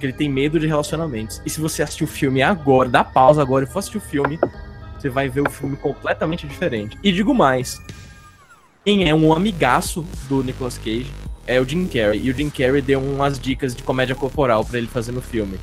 que 0.00 0.06
ele 0.06 0.12
tem 0.12 0.28
medo 0.28 0.58
de 0.58 0.66
relacionamentos. 0.66 1.40
E 1.46 1.50
se 1.50 1.60
você 1.60 1.82
assistir 1.82 2.04
o 2.04 2.06
filme 2.06 2.42
agora, 2.42 2.88
dá 2.90 3.02
pausa 3.04 3.40
agora 3.40 3.64
e 3.64 3.66
for 3.68 3.78
assistir 3.78 3.96
o 3.96 4.00
filme, 4.02 4.38
você 5.04 5.10
vai 5.10 5.28
ver 5.28 5.42
o 5.46 5.50
filme 5.50 5.76
completamente 5.76 6.46
diferente. 6.46 6.96
E 7.02 7.12
digo 7.12 7.34
mais, 7.34 7.78
quem 8.84 9.06
é 9.08 9.14
um 9.14 9.32
amigaço 9.34 10.04
do 10.28 10.42
Nicolas 10.42 10.78
Cage 10.78 11.10
é 11.46 11.60
o 11.60 11.68
Jim 11.68 11.86
Carrey. 11.86 12.20
E 12.24 12.30
o 12.30 12.34
Jim 12.34 12.48
Carrey 12.48 12.80
deu 12.80 13.00
umas 13.00 13.38
dicas 13.38 13.74
de 13.74 13.82
comédia 13.82 14.14
corporal 14.14 14.64
pra 14.64 14.78
ele 14.78 14.86
fazer 14.86 15.12
no 15.12 15.20
filme. 15.20 15.60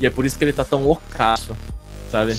E 0.00 0.06
é 0.06 0.10
por 0.10 0.26
isso 0.26 0.36
que 0.36 0.42
ele 0.44 0.52
tá 0.52 0.64
tão 0.64 0.82
loucaço, 0.82 1.56
sabe? 2.10 2.36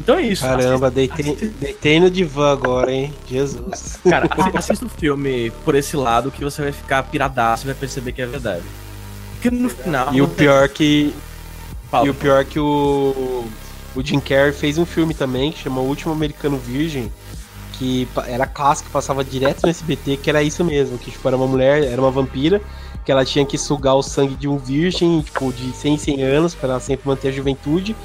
Então 0.00 0.16
é 0.18 0.22
isso. 0.22 0.42
Caramba, 0.42 0.90
deitei, 0.90 1.36
deitei 1.60 2.00
no 2.00 2.10
divã 2.10 2.50
agora, 2.52 2.92
hein? 2.92 3.14
Jesus. 3.28 4.00
Cara, 4.02 4.28
assi- 4.30 4.56
assista 4.56 4.84
o 4.86 4.88
filme 4.88 5.52
por 5.64 5.76
esse 5.76 5.96
lado 5.96 6.32
que 6.32 6.42
você 6.42 6.60
vai 6.60 6.72
ficar 6.72 7.04
piradaço 7.04 7.64
e 7.64 7.66
vai 7.66 7.74
perceber 7.76 8.10
que 8.10 8.20
é 8.20 8.26
verdade. 8.26 8.64
Porque 9.34 9.48
no 9.48 9.68
final. 9.70 10.12
E 10.12 10.20
o 10.20 10.26
tem- 10.26 10.36
pior 10.38 10.68
que. 10.68 11.14
Fala. 11.88 12.06
E 12.06 12.10
o 12.10 12.14
pior 12.14 12.44
que 12.44 12.58
o. 12.58 13.46
O 13.94 14.02
Jim 14.02 14.20
Carrey 14.20 14.52
fez 14.52 14.78
um 14.78 14.86
filme 14.86 15.14
também 15.14 15.50
que 15.52 15.58
chama 15.58 15.80
O 15.80 15.84
Último 15.84 16.12
Americano 16.12 16.56
Virgem. 16.56 17.10
Que 17.72 18.06
era 18.26 18.46
clássico, 18.46 18.90
passava 18.90 19.24
direto 19.24 19.62
no 19.62 19.70
SBT, 19.70 20.18
que 20.18 20.28
era 20.28 20.42
isso 20.42 20.62
mesmo, 20.64 20.98
que 20.98 21.10
tipo, 21.10 21.26
era 21.26 21.36
uma 21.36 21.46
mulher, 21.46 21.82
era 21.84 22.00
uma 22.00 22.10
vampira, 22.10 22.60
que 23.04 23.10
ela 23.10 23.24
tinha 23.24 23.44
que 23.46 23.56
sugar 23.56 23.94
o 23.94 24.02
sangue 24.02 24.34
de 24.34 24.46
um 24.46 24.58
virgem, 24.58 25.22
tipo, 25.22 25.50
de 25.50 25.72
100 25.72 25.94
em 25.94 25.98
100 25.98 26.22
anos, 26.22 26.54
pra 26.54 26.68
ela 26.70 26.80
sempre 26.80 27.08
manter 27.08 27.28
a 27.28 27.32
juventude. 27.32 27.96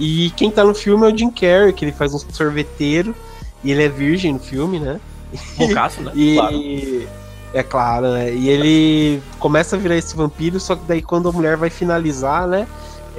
E 0.00 0.30
quem 0.36 0.50
tá 0.50 0.64
no 0.64 0.74
filme 0.74 1.08
é 1.08 1.12
o 1.12 1.16
Jim 1.16 1.30
Carrey, 1.30 1.72
que 1.72 1.84
ele 1.84 1.92
faz 1.92 2.12
um 2.12 2.18
sorveteiro, 2.18 3.14
e 3.62 3.70
ele 3.70 3.84
é 3.84 3.88
virgem 3.88 4.32
no 4.32 4.40
filme, 4.40 4.80
né? 4.80 4.98
loucaço, 5.58 6.00
né? 6.02 6.10
E 6.16 6.34
Claro. 6.34 7.08
é 7.54 7.62
claro, 7.62 8.12
né? 8.12 8.34
E 8.34 8.48
ele 8.48 9.22
começa 9.38 9.76
a 9.76 9.78
virar 9.78 9.96
esse 9.96 10.16
vampiro, 10.16 10.58
só 10.58 10.74
que 10.74 10.82
daí 10.88 11.00
quando 11.02 11.28
a 11.28 11.32
mulher 11.32 11.56
vai 11.56 11.70
finalizar, 11.70 12.48
né? 12.48 12.66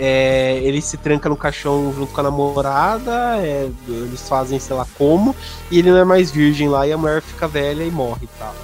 É, 0.04 0.58
ele 0.64 0.82
se 0.82 0.98
tranca 0.98 1.30
no 1.30 1.38
caixão 1.38 1.94
junto 1.96 2.12
com 2.12 2.20
a 2.22 2.24
namorada, 2.24 3.38
é, 3.38 3.70
eles 3.88 4.28
fazem 4.28 4.60
sei 4.60 4.76
lá 4.76 4.88
como, 4.98 5.36
e 5.70 5.78
ele 5.78 5.92
não 5.92 5.98
é 6.00 6.04
mais 6.04 6.32
virgem 6.32 6.68
lá 6.68 6.88
e 6.88 6.92
a 6.92 6.98
mulher 6.98 7.22
fica 7.22 7.48
velha 7.48 7.84
e 7.84 7.92
morre 7.92 8.24
e 8.24 8.40
tal. 8.40 8.56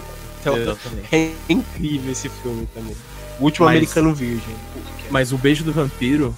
Então 0.42 0.58
Exatamente. 0.58 1.08
é 1.16 1.32
incrível 1.48 2.12
esse 2.12 2.28
filme 2.28 2.68
também. 2.74 2.96
O 3.40 3.44
último 3.44 3.66
Mas- 3.68 3.76
americano 3.76 4.16
virgem. 4.16 4.56
Mas 5.12 5.32
o 5.32 5.38
beijo 5.38 5.64
do 5.64 5.72
vampiro 5.72 6.34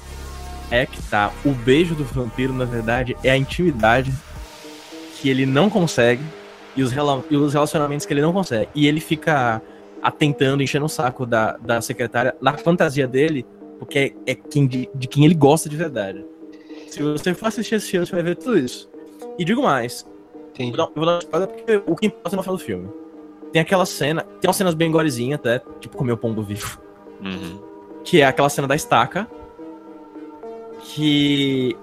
é 0.69 0.85
que 0.85 1.01
tá. 1.03 1.31
O 1.45 1.51
beijo 1.51 1.95
do 1.95 2.03
vampiro, 2.03 2.51
na 2.53 2.65
verdade, 2.65 3.15
é 3.23 3.31
a 3.31 3.37
intimidade 3.37 4.13
que 5.21 5.29
ele 5.29 5.45
não 5.45 5.69
consegue 5.69 6.21
e 6.75 6.83
os, 6.83 6.91
rela- 6.91 7.23
e 7.29 7.37
os 7.37 7.53
relacionamentos 7.53 8.05
que 8.05 8.13
ele 8.13 8.21
não 8.21 8.33
consegue. 8.33 8.67
E 8.75 8.85
ele 8.85 8.99
fica 8.99 9.61
atentando, 10.03 10.61
enchendo 10.61 10.85
o 10.85 10.89
saco 10.89 11.25
da, 11.25 11.55
da 11.57 11.79
secretária 11.81 12.35
na 12.41 12.57
fantasia 12.57 13.07
dele, 13.07 13.45
porque 13.79 14.13
é, 14.25 14.31
é 14.31 14.35
quem, 14.35 14.67
de, 14.67 14.89
de 14.93 15.07
quem 15.07 15.25
ele 15.25 15.33
gosta 15.33 15.67
de 15.67 15.75
verdade. 15.75 16.23
Se 16.87 17.01
você 17.01 17.33
for 17.33 17.47
assistir 17.47 17.75
esse 17.75 17.89
filme, 17.89 18.05
você 18.05 18.13
vai 18.13 18.23
ver 18.23 18.35
tudo 18.35 18.57
isso. 18.57 18.89
E 19.37 19.45
digo 19.45 19.63
mais, 19.63 20.05
Entendi. 20.59 20.75
Vou 20.75 20.77
dar, 20.77 20.83
eu 20.83 20.95
vou 20.95 21.05
dar 21.05 21.11
uma 21.13 21.19
spoiler 21.19 21.47
porque 21.47 21.81
o 21.87 21.95
que 21.95 22.05
importa 22.07 22.35
é 22.35 22.37
no 22.37 22.43
final 22.43 22.57
do 22.57 22.63
filme. 22.63 22.89
Tem 23.53 23.61
aquela 23.61 23.85
cena, 23.85 24.21
tem 24.21 24.47
umas 24.47 24.57
cenas 24.57 24.73
bem 24.73 24.91
gorezinhas 24.91 25.39
até, 25.39 25.61
tipo 25.79 25.97
comer 25.97 26.11
o 26.11 26.17
pombo 26.17 26.43
vivo. 26.43 26.79
Uhum. 27.21 27.59
Que 28.03 28.21
é 28.21 28.25
aquela 28.25 28.49
cena 28.49 28.67
da 28.67 28.75
estaca. 28.75 29.27
Que 30.81 31.77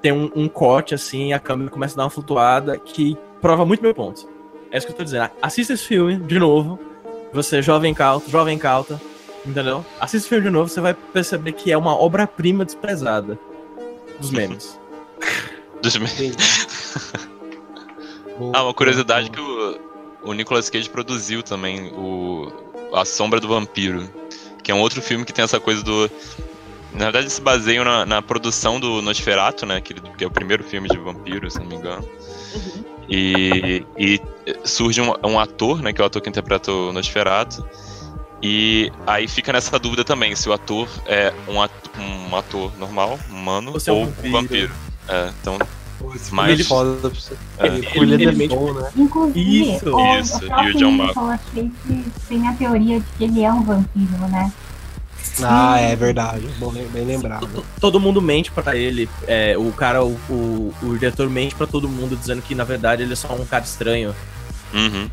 tem 0.00 0.12
um, 0.12 0.30
um 0.34 0.48
corte 0.48 0.94
assim, 0.94 1.32
a 1.32 1.38
câmera 1.38 1.70
começa 1.70 1.94
a 1.94 1.96
dar 1.98 2.04
uma 2.04 2.10
flutuada 2.10 2.78
que 2.78 3.16
prova 3.40 3.64
muito 3.64 3.82
meu 3.82 3.94
ponto. 3.94 4.28
É 4.70 4.78
isso 4.78 4.86
que 4.86 4.92
eu 4.92 4.96
tô 4.96 5.04
dizendo. 5.04 5.30
Assista 5.40 5.74
esse 5.74 5.84
filme 5.84 6.16
de 6.16 6.38
novo. 6.38 6.78
Você, 7.32 7.60
jovem 7.60 7.92
cauta, 7.92 8.30
jovem 8.30 8.58
cauta, 8.58 9.00
entendeu? 9.46 9.84
Assista 10.00 10.16
esse 10.18 10.28
filme 10.28 10.44
de 10.44 10.50
novo, 10.50 10.68
você 10.68 10.80
vai 10.80 10.94
perceber 10.94 11.52
que 11.52 11.70
é 11.72 11.76
uma 11.76 11.94
obra-prima 11.96 12.64
desprezada 12.64 13.38
dos 14.20 14.30
memes. 14.30 14.78
Dos 15.82 15.96
me- 15.98 16.06
Entendi. 16.06 16.36
Ah, 18.52 18.64
uma 18.64 18.74
curiosidade 18.74 19.30
que 19.30 19.38
o, 19.40 19.78
o 20.24 20.32
Nicolas 20.32 20.70
Cage 20.70 20.88
produziu 20.88 21.42
também, 21.42 21.92
o 21.92 22.50
A 22.92 23.04
Sombra 23.04 23.38
do 23.38 23.46
Vampiro, 23.48 24.08
que 24.62 24.72
é 24.72 24.74
um 24.74 24.80
outro 24.80 25.02
filme 25.02 25.24
que 25.24 25.32
tem 25.32 25.44
essa 25.44 25.60
coisa 25.60 25.82
do... 25.82 26.10
Na 26.92 27.04
verdade, 27.06 27.28
se 27.30 27.40
baseia 27.40 27.84
na, 27.84 28.06
na 28.06 28.22
produção 28.22 28.78
do 28.80 29.02
Nosferatu, 29.02 29.66
né, 29.66 29.80
que, 29.80 29.94
que 29.94 30.24
é 30.24 30.26
o 30.26 30.30
primeiro 30.30 30.64
filme 30.64 30.88
de 30.88 30.96
vampiro, 30.96 31.50
se 31.50 31.58
não 31.58 31.66
me 31.66 31.74
engano. 31.74 32.08
E, 33.08 33.84
e 33.98 34.20
surge 34.64 35.00
um, 35.00 35.12
um 35.24 35.38
ator, 35.38 35.82
né, 35.82 35.92
que 35.92 36.00
é 36.00 36.04
o 36.04 36.06
ator 36.06 36.22
que 36.22 36.28
interpreta 36.28 36.70
o 36.72 36.92
Nosferatu, 36.92 37.64
e 38.46 38.92
aí 39.06 39.26
fica 39.26 39.52
nessa 39.54 39.78
dúvida 39.78 40.04
também, 40.04 40.36
se 40.36 40.46
o 40.48 40.52
ator 40.52 40.86
é 41.06 41.32
um 41.48 41.62
ator, 41.62 41.90
um 42.30 42.36
ator 42.36 42.70
normal, 42.78 43.18
humano, 43.30 43.72
Ou 43.72 43.78
é 43.86 43.90
um 43.92 43.94
ou 43.96 44.02
um 44.02 44.06
vampiro. 44.06 44.32
vampiro. 44.32 44.72
É, 45.08 45.30
então, 45.40 45.58
Pô, 45.98 46.12
esse 46.14 46.34
Mas- 46.34 46.58
é 46.60 46.64
foda 46.64 47.08
pra 47.08 47.08
você. 47.20 47.34
É. 47.58 47.66
Ele, 47.68 47.88
ele, 47.94 48.14
Ele- 48.14 48.24
é 48.24 48.28
ele- 48.28 48.48
bom, 48.48 48.72
né? 48.74 48.90
Inclusive, 48.96 49.74
Isso, 49.76 49.94
o, 49.94 50.18
isso, 50.18 50.38
o 50.44 50.62
e 50.64 50.70
o 50.72 50.76
John 50.76 51.14
Cage 51.14 51.72
tem 52.28 52.48
a 52.48 52.52
teoria 52.52 52.98
de 53.00 53.06
que 53.16 53.24
ele 53.24 53.42
é 53.42 53.50
um 53.52 53.62
vampiro, 53.62 54.28
né? 54.28 54.52
Ah, 55.42 55.80
é 55.80 55.96
verdade. 55.96 56.46
Bom, 56.58 56.72
bem 56.72 57.04
lembrado. 57.04 57.46
T- 57.46 57.62
Todo 57.80 57.98
mundo 58.00 58.20
mente 58.20 58.50
pra 58.50 58.76
ele. 58.76 59.08
É, 59.26 59.56
o 59.56 59.72
cara, 59.72 60.04
o, 60.04 60.12
o, 60.28 60.74
o 60.82 60.98
diretor 60.98 61.30
mente 61.30 61.54
pra 61.54 61.66
todo 61.66 61.88
mundo, 61.88 62.16
dizendo 62.16 62.42
que 62.42 62.54
na 62.54 62.64
verdade 62.64 63.02
ele 63.02 63.12
é 63.12 63.16
só 63.16 63.32
um 63.32 63.44
cara 63.46 63.64
estranho. 63.64 64.14
Uhum. 64.74 65.08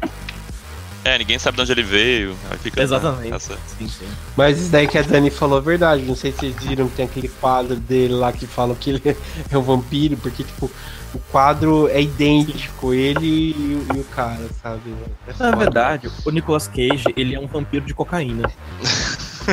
É, 1.04 1.18
ninguém 1.18 1.40
sabe 1.40 1.56
de 1.58 1.64
onde 1.64 1.72
ele 1.72 1.84
veio. 1.84 2.36
Aí 2.50 2.58
fica 2.60 2.82
Exatamente. 2.82 3.34
essa- 3.34 3.58
Sim, 3.78 3.88
sim. 3.88 4.08
Mas 4.38 4.60
isso 4.60 4.70
daí 4.70 4.88
que 4.88 4.98
a 4.98 5.02
Dani 5.02 5.32
falou 5.32 5.58
é 5.58 5.62
verdade. 5.62 6.04
Não 6.04 6.16
sei 6.16 6.32
se 6.32 6.38
vocês 6.40 6.56
viram 6.64 6.88
que 6.88 6.98
tem 6.98 7.06
aquele 7.06 7.28
quadro 7.28 7.76
dele 7.76 8.14
lá 8.14 8.32
que 8.32 8.46
fala 8.46 8.76
que 8.76 8.92
ele 8.92 9.02
é 9.50 9.58
um 9.58 9.64
vampiro, 9.64 10.16
porque, 10.18 10.44
tipo, 10.44 10.70
o 11.14 11.20
quadro 11.32 11.88
é 11.90 12.02
idêntico, 12.02 12.94
ele 12.94 13.26
e, 13.28 13.86
o- 13.92 13.98
e 13.98 14.00
o 14.00 14.04
cara, 14.06 14.48
sabe? 14.62 14.94
É 15.28 15.32
Na 15.32 15.34
foda. 15.38 15.56
verdade, 15.58 16.12
o 16.24 16.30
Nicolas 16.30 16.68
Cage, 16.68 17.06
ele 17.18 17.34
é 17.34 17.40
um 17.40 17.48
vampiro 17.48 17.84
de 17.84 17.94
cocaína. 17.96 18.50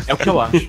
É 0.06 0.12
o 0.12 0.16
que 0.18 0.28
eu 0.28 0.40
acho. 0.40 0.54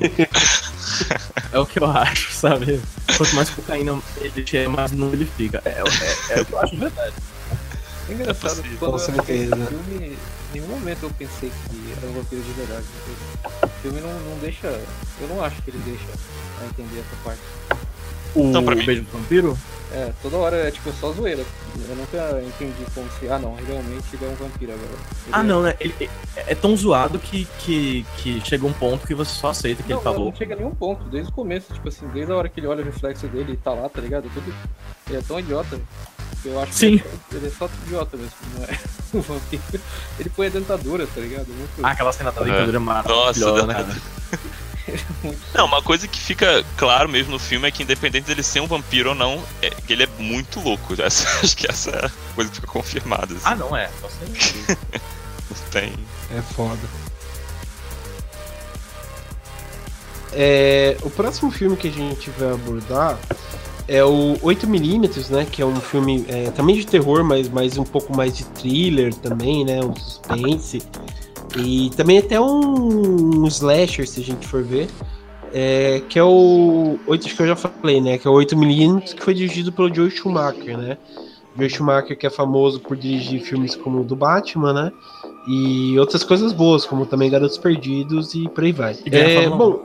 É 1.52 1.58
o 1.60 1.66
que 1.66 1.80
eu 1.80 1.86
acho, 1.90 2.32
sabe? 2.34 2.80
Quanto 3.18 3.36
mais 3.36 3.50
cocaína 3.50 4.00
ele 4.18 4.44
tiver, 4.44 4.68
mais 4.68 4.92
nu 4.92 5.12
ele 5.14 5.26
fica. 5.26 5.62
É, 5.66 5.82
é, 5.82 6.40
é 6.40 6.42
o 6.42 6.46
que 6.46 6.52
eu 6.54 6.60
acho 6.60 6.74
de 6.76 6.78
verdade. 6.82 7.14
É 8.10 8.14
engraçado, 8.14 8.56
possível. 8.58 8.78
quando 8.80 8.92
Com 8.92 8.98
eu 8.98 9.04
assisti 9.04 9.32
esse 9.32 9.68
filme, 9.68 10.06
em 10.08 10.18
nenhum 10.54 10.68
momento 10.68 11.04
eu 11.04 11.12
pensei 11.12 11.50
que 11.50 11.94
era 11.98 12.08
um 12.10 12.14
vampiro 12.14 12.42
de 12.42 12.52
verdade. 12.54 12.86
O 13.64 13.68
filme 13.82 14.02
não, 14.02 14.10
não 14.12 14.38
deixa. 14.40 14.68
Eu 14.68 15.28
não 15.28 15.44
acho 15.44 15.62
que 15.62 15.70
ele 15.70 15.80
deixa 15.86 16.06
a 16.62 16.66
entender 16.66 17.00
essa 17.00 17.16
parte. 17.24 17.42
O 18.36 18.50
Então, 18.50 18.64
pra 18.64 18.76
mim- 18.76 18.86
beijo 18.86 19.04
do 19.04 19.12
vampiro? 19.12 19.58
É, 19.92 20.14
toda 20.22 20.38
hora 20.38 20.56
é 20.68 20.70
tipo 20.72 20.92
só 20.94 21.12
zoeira. 21.12 21.44
Eu 21.90 21.96
nunca 21.96 22.42
entendi 22.46 22.86
como 22.94 23.10
se. 23.20 23.28
Ah 23.28 23.40
não, 23.40 23.56
realmente 23.56 24.06
ele 24.14 24.26
é 24.26 24.30
um 24.30 24.36
vampiro 24.36 24.72
agora. 24.74 24.88
Ele 24.92 25.32
Ah, 25.32 25.40
é- 25.40 25.44
não, 25.44 25.62
né? 25.64 25.76
Ele, 25.80 25.94
é, 26.36 26.52
é 26.52 26.56
tão 26.56 26.78
zoado 26.78 27.18
que, 27.18 27.46
que, 27.60 28.06
que 28.18 28.40
chega 28.46 28.68
um 28.68 28.74
ponto 28.74 29.08
que 29.08 29.16
você 29.16 29.32
só 29.32 29.50
aceita 29.50 29.82
o 29.82 29.84
que 29.86 29.90
Não, 29.92 29.98
ele 30.00 30.04
falou. 30.04 30.26
não 30.26 30.36
chega 30.36 30.54
a 30.54 30.58
nenhum 30.58 30.76
ponto, 30.76 31.06
desde 31.06 31.32
o 31.32 31.34
começo, 31.34 31.74
tipo 31.74 31.88
assim, 31.90 32.08
desde 32.10 32.32
a 32.32 32.36
hora 32.36 32.48
que 32.48 32.60
ele 32.60 32.68
olha 32.68 32.82
o 32.84 32.86
reflexo 32.86 33.28
dele 33.28 33.54
e 33.54 33.58
tá 33.58 33.72
lá, 33.74 33.90
tá 33.90 34.00
ligado? 34.00 34.30
Tudo. 34.32 34.54
Ele 35.08 35.18
é 35.18 35.22
tão 35.22 35.40
idiota. 35.40 35.80
que 36.44 36.48
Eu 36.50 36.60
acho 36.62 36.72
Sim. 36.74 36.98
que 37.00 37.04
ele 37.08 37.10
é, 37.34 37.36
ele 37.38 37.48
é 37.48 37.50
só 37.50 37.68
idiota 37.86 38.16
mesmo, 38.16 38.32
não 38.58 38.64
é 38.66 38.80
um 39.16 39.22
vampiro. 39.22 39.64
Ele 40.20 40.30
põe 40.30 40.48
a 40.48 40.50
dentadura, 40.52 41.08
tá 41.08 41.20
ligado? 41.20 41.48
Muito, 41.48 41.72
Ah, 41.84 41.90
aquela 41.92 42.14
cena 42.14 42.32
da 42.32 42.42
dentadura 42.44 42.78
é 42.78 42.80
Nossa, 42.80 43.04
maravilhosa, 43.04 43.66
né? 43.66 44.02
Não, 45.54 45.66
uma 45.66 45.82
coisa 45.82 46.08
que 46.08 46.20
fica 46.20 46.64
claro 46.78 47.10
mesmo 47.10 47.32
no 47.32 47.40
filme 47.40 47.68
é 47.68 47.72
que 47.72 47.84
independente 47.84 48.28
dele 48.28 48.44
ser 48.44 48.60
um 48.62 48.68
vampiro 48.68 49.10
ou 49.10 49.16
não, 49.16 49.44
é 49.62 49.72
ele 49.90 50.04
é 50.04 50.08
muito 50.18 50.60
louco. 50.60 50.94
Essa- 51.02 51.28
acho 51.44 51.56
que 51.58 51.70
essa 51.70 51.90
é 51.92 52.06
a 52.06 52.12
coisa 52.36 52.50
que 52.50 52.56
fica 52.56 52.68
confirmada. 52.68 53.34
assim. 53.34 53.42
Ah, 53.46 53.56
não, 53.56 53.76
é. 53.76 53.90
Não 55.50 55.58
tem. 55.72 55.92
É 56.36 56.42
foda. 56.42 56.78
É, 60.32 60.96
o 61.02 61.10
próximo 61.10 61.50
filme 61.50 61.76
que 61.76 61.88
a 61.88 61.92
gente 61.92 62.30
vai 62.32 62.52
abordar 62.54 63.18
é 63.88 64.04
o 64.04 64.38
8mm, 64.44 65.30
né? 65.32 65.48
Que 65.52 65.62
é 65.64 65.66
um 65.66 65.82
filme 65.82 66.24
é, 66.28 66.52
também 66.52 66.76
de 66.76 66.86
terror, 66.86 67.24
mas, 67.24 67.50
mas 67.50 67.78
um 67.78 67.84
pouco 67.84 68.16
mais 68.16 68.38
de 68.38 68.44
thriller 68.46 69.12
também, 69.16 69.66
né? 69.66 69.80
Um 69.84 69.96
suspense. 69.96 70.84
E 71.58 71.90
também 71.96 72.18
até 72.18 72.40
um, 72.40 73.44
um 73.44 73.48
slasher, 73.48 74.08
se 74.08 74.22
a 74.22 74.24
gente 74.24 74.48
for 74.48 74.64
ver. 74.64 74.88
É, 75.52 76.02
que 76.08 76.20
é 76.20 76.24
o 76.24 77.00
8 77.08 77.26
acho 77.26 77.36
que 77.36 77.42
eu 77.42 77.48
já 77.48 77.56
falei, 77.56 78.00
né? 78.00 78.18
Que 78.18 78.28
é 78.28 78.30
o 78.30 78.36
8mm, 78.36 79.16
que 79.16 79.24
foi 79.24 79.34
dirigido 79.34 79.72
pelo 79.72 79.94
Joe 79.94 80.12
Schumacher, 80.12 80.78
né? 80.78 80.98
Joe 81.58 81.70
Schumacher, 81.70 82.18
que 82.18 82.28
é 82.28 82.30
famoso 82.30 82.80
por 82.80 82.96
dirigir 82.96 83.42
filmes 83.42 83.76
como 83.76 84.02
o 84.02 84.04
do 84.04 84.16
Batman, 84.16 84.74
né? 84.74 84.92
E 85.52 85.98
outras 85.98 86.24
coisas 86.24 86.54
boas, 86.54 86.86
como 86.86 87.08
também 87.08 87.28
Garotos 87.28 87.58
Perdidos 87.58 88.36
e 88.36 88.48
por 88.50 88.64
aí 88.64 88.72
vai. 88.72 88.96
E 89.04 89.16
É, 89.16 89.50
bom, 89.50 89.84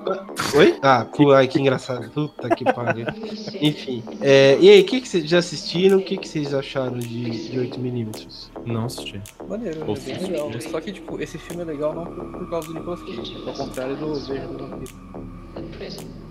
oi? 0.57 0.79
Ah, 0.83 1.07
pu- 1.07 1.33
ai, 1.33 1.49
que 1.49 1.59
engraçado. 1.59 2.11
Puta 2.11 2.51
que 2.55 2.65
pariu. 2.65 3.07
Enfim. 3.63 4.03
é, 4.21 4.59
e 4.61 4.69
aí, 4.69 4.83
o 4.83 4.85
que, 4.85 5.01
que 5.01 5.09
vocês 5.09 5.27
já 5.27 5.39
assistiram? 5.39 5.97
O 5.99 6.03
que, 6.03 6.19
que 6.19 6.29
vocês 6.29 6.53
acharam 6.53 6.99
de, 6.99 7.49
de 7.51 7.59
8mm? 7.59 8.27
Não 8.67 8.85
assisti. 8.85 9.19
maneiro, 9.49 9.81
é 9.81 9.99
bem 9.99 10.19
legal. 10.29 10.51
Só 10.71 10.81
que, 10.83 10.93
tipo, 10.93 11.19
esse 11.19 11.39
filme 11.39 11.63
é 11.63 11.65
legal 11.65 11.95
não 11.95 12.05
por, 12.05 12.25
por 12.41 12.51
causa 12.51 12.69
do 12.69 12.75
Nicolas 12.75 13.01
Cage, 13.01 13.35
ao 13.47 13.55
contrário 13.55 13.97
do 13.97 14.07
Beijo 14.21 14.49
do 14.49 14.59
Vampiro. 14.69 14.95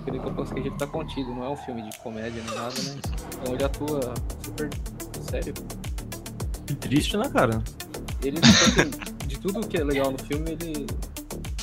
Porque 0.04 0.12
o 0.12 0.14
Nicolas 0.14 0.50
Cage 0.50 0.68
ele 0.68 0.78
tá 0.78 0.86
contido, 0.86 1.30
não 1.32 1.44
é 1.46 1.50
um 1.50 1.58
filme 1.58 1.82
de 1.90 1.98
comédia 2.00 2.44
nem 2.46 2.56
nada, 2.56 2.76
né? 2.84 2.96
Então 3.42 3.56
ele 3.56 3.64
atua 3.64 4.14
super 4.44 4.70
sério. 5.32 5.54
Que 6.68 6.76
triste, 6.76 7.18
né, 7.18 7.28
cara? 7.34 7.64
Ele, 8.24 8.40
tipo 8.40 8.48
assim, 8.48 9.13
de 9.34 9.40
tudo 9.40 9.68
que 9.68 9.78
é 9.78 9.84
legal 9.84 10.12
no 10.12 10.20
filme, 10.20 10.52
ele, 10.52 10.86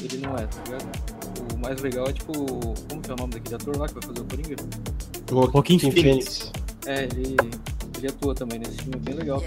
ele 0.03 0.19
não 0.19 0.35
é, 0.37 0.47
tá 0.47 0.63
ligado? 0.65 1.55
O 1.55 1.59
mais 1.59 1.81
legal 1.81 2.09
é 2.09 2.13
tipo. 2.13 2.33
Como 2.89 3.01
que 3.03 3.11
é 3.11 3.15
o 3.15 3.17
nome 3.17 3.35
daquele 3.35 3.55
ator 3.55 3.77
lá 3.77 3.87
que 3.87 3.95
vai 3.95 4.03
fazer 4.03 4.21
o 4.21 4.25
Coringa? 4.25 4.57
Joaquin 5.31 5.79
Phoenix. 5.79 6.53
É, 6.87 7.05
ele, 7.05 7.37
ele 7.97 8.09
atua 8.09 8.35
também 8.35 8.59
nesse 8.59 8.77
filme, 8.79 8.97
é 8.97 8.99
bem 8.99 9.15
legal. 9.15 9.43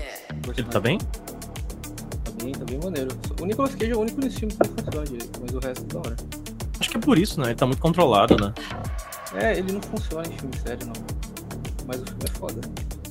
Ele 0.58 0.68
tá 0.68 0.80
bem? 0.80 0.98
Tá 0.98 2.32
bem, 2.44 2.51
tá 2.53 2.65
bem 2.65 2.80
maneiro. 2.82 3.10
O 3.42 3.46
Nicolas 3.46 3.75
Cage 3.75 3.92
é 3.92 3.96
o 3.96 4.00
único 4.00 4.20
nesse 4.22 4.39
filme 4.39 4.53
que 4.53 4.68
não 4.68 4.75
funciona 4.77 5.06
direito, 5.06 5.42
mas 5.42 5.53
o 5.53 5.60
resto 5.60 5.84
é 5.84 5.88
da 5.88 6.00
hora. 6.00 6.15
Acho 6.80 6.89
que 6.89 6.98
é 6.98 7.00
por 7.00 7.18
isso, 7.18 7.39
né? 7.42 7.48
Ele 7.48 7.56
tá 7.56 7.65
muito 7.65 7.82
controlado, 7.82 8.36
né? 8.38 8.53
É, 9.36 9.58
ele 9.58 9.74
não 9.74 9.82
funciona 9.82 10.27
em 10.27 10.38
filme 10.38 10.58
sério, 10.65 10.88
não. 10.88 10.94
Mas 11.88 12.01
o 12.01 12.06
filme 12.06 12.24
é 12.24 12.32
foda. 12.32 12.62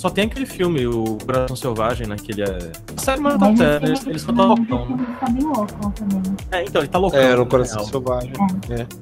Só 0.02 0.11
tem 0.11 0.25
aquele 0.25 0.47
filme, 0.47 0.85
o 0.85 1.16
Coração 1.25 1.54
Selvagem, 1.54 2.09
né? 2.09 2.16
Que 2.21 2.32
ele 2.32 2.42
é. 2.42 2.59
Sério, 2.97 3.23
mas 3.23 3.38
não 3.38 3.50
Mas 3.50 3.59
tá 3.61 3.64
o 3.64 3.68
sério. 3.68 3.87
filme- 3.87 4.00
Ele, 4.02 4.11
ele 4.11 4.18
só 4.18 4.32
tá 4.32 4.42
loucão, 4.44 4.78
né? 4.80 4.87
filme 4.97 5.06
tá 5.21 5.26
bem 5.30 5.42
louco 5.44 5.92
também. 5.92 6.37
É, 6.50 6.64
então, 6.64 6.82
ele 6.82 6.88
tá 6.88 6.99
loucão. 6.99 7.21
É, 7.21 7.37
no 7.37 7.47
Coração 7.47 7.76
real. 7.78 7.88
Selvagem. 7.88 8.32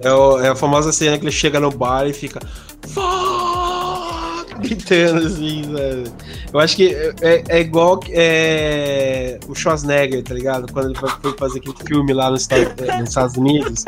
É. 0.02 0.09
É, 0.09 0.12
o- 0.12 0.38
é 0.40 0.49
a 0.50 0.54
famosa 0.54 0.92
cena 0.92 1.16
que 1.19 1.25
ele 1.25 1.33
chega 1.33 1.59
no 1.59 1.71
bar 1.71 2.07
e 2.07 2.12
fica. 2.12 2.38
Fuck! 2.87 4.54
Gritando 4.61 5.26
assim, 5.26 5.62
sabe? 5.64 6.04
Eu 6.52 6.61
acho 6.61 6.76
que 6.76 6.95
é, 6.95 7.14
é- 7.23 7.45
é 7.49 7.61
igual 7.61 7.97
que- 7.99 8.12
é, 8.14 9.40
o 9.49 9.54
Schwarzenegger, 9.54 10.23
tá 10.23 10.35
ligado? 10.35 10.71
Quando 10.71 10.90
ele 10.90 10.99
foi 10.99 11.33
fazer 11.38 11.61
aquele 11.61 11.76
filme 11.87 12.12
lá 12.12 12.30
nos 12.30 12.42
Estados, 12.42 12.75
nos 12.99 13.09
Estados 13.09 13.37
Unidos, 13.38 13.85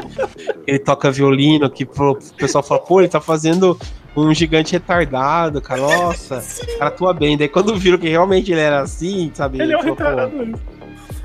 ele 0.66 0.78
toca 0.78 1.10
violino, 1.10 1.68
que 1.68 1.84
pro- 1.84 2.12
o 2.12 2.34
pessoal 2.38 2.64
fala, 2.64 2.80
pô, 2.80 3.00
ele 3.02 3.08
tá 3.08 3.20
fazendo 3.20 3.78
um 4.16 4.32
gigante 4.34 4.72
retardado, 4.72 5.60
cara. 5.60 5.80
Nossa, 5.80 6.38
o 6.62 6.78
cara 6.78 6.86
atua 6.88 7.12
bem. 7.14 7.36
Daí 7.36 7.48
quando 7.48 7.76
viram 7.76 7.98
que 7.98 8.08
realmente 8.08 8.50
ele 8.52 8.60
era 8.60 8.80
assim, 8.80 9.30
sabe? 9.34 9.60
Ele 9.60 9.72
é 9.72 9.78
um 9.78 9.82
retardado. 9.82 10.32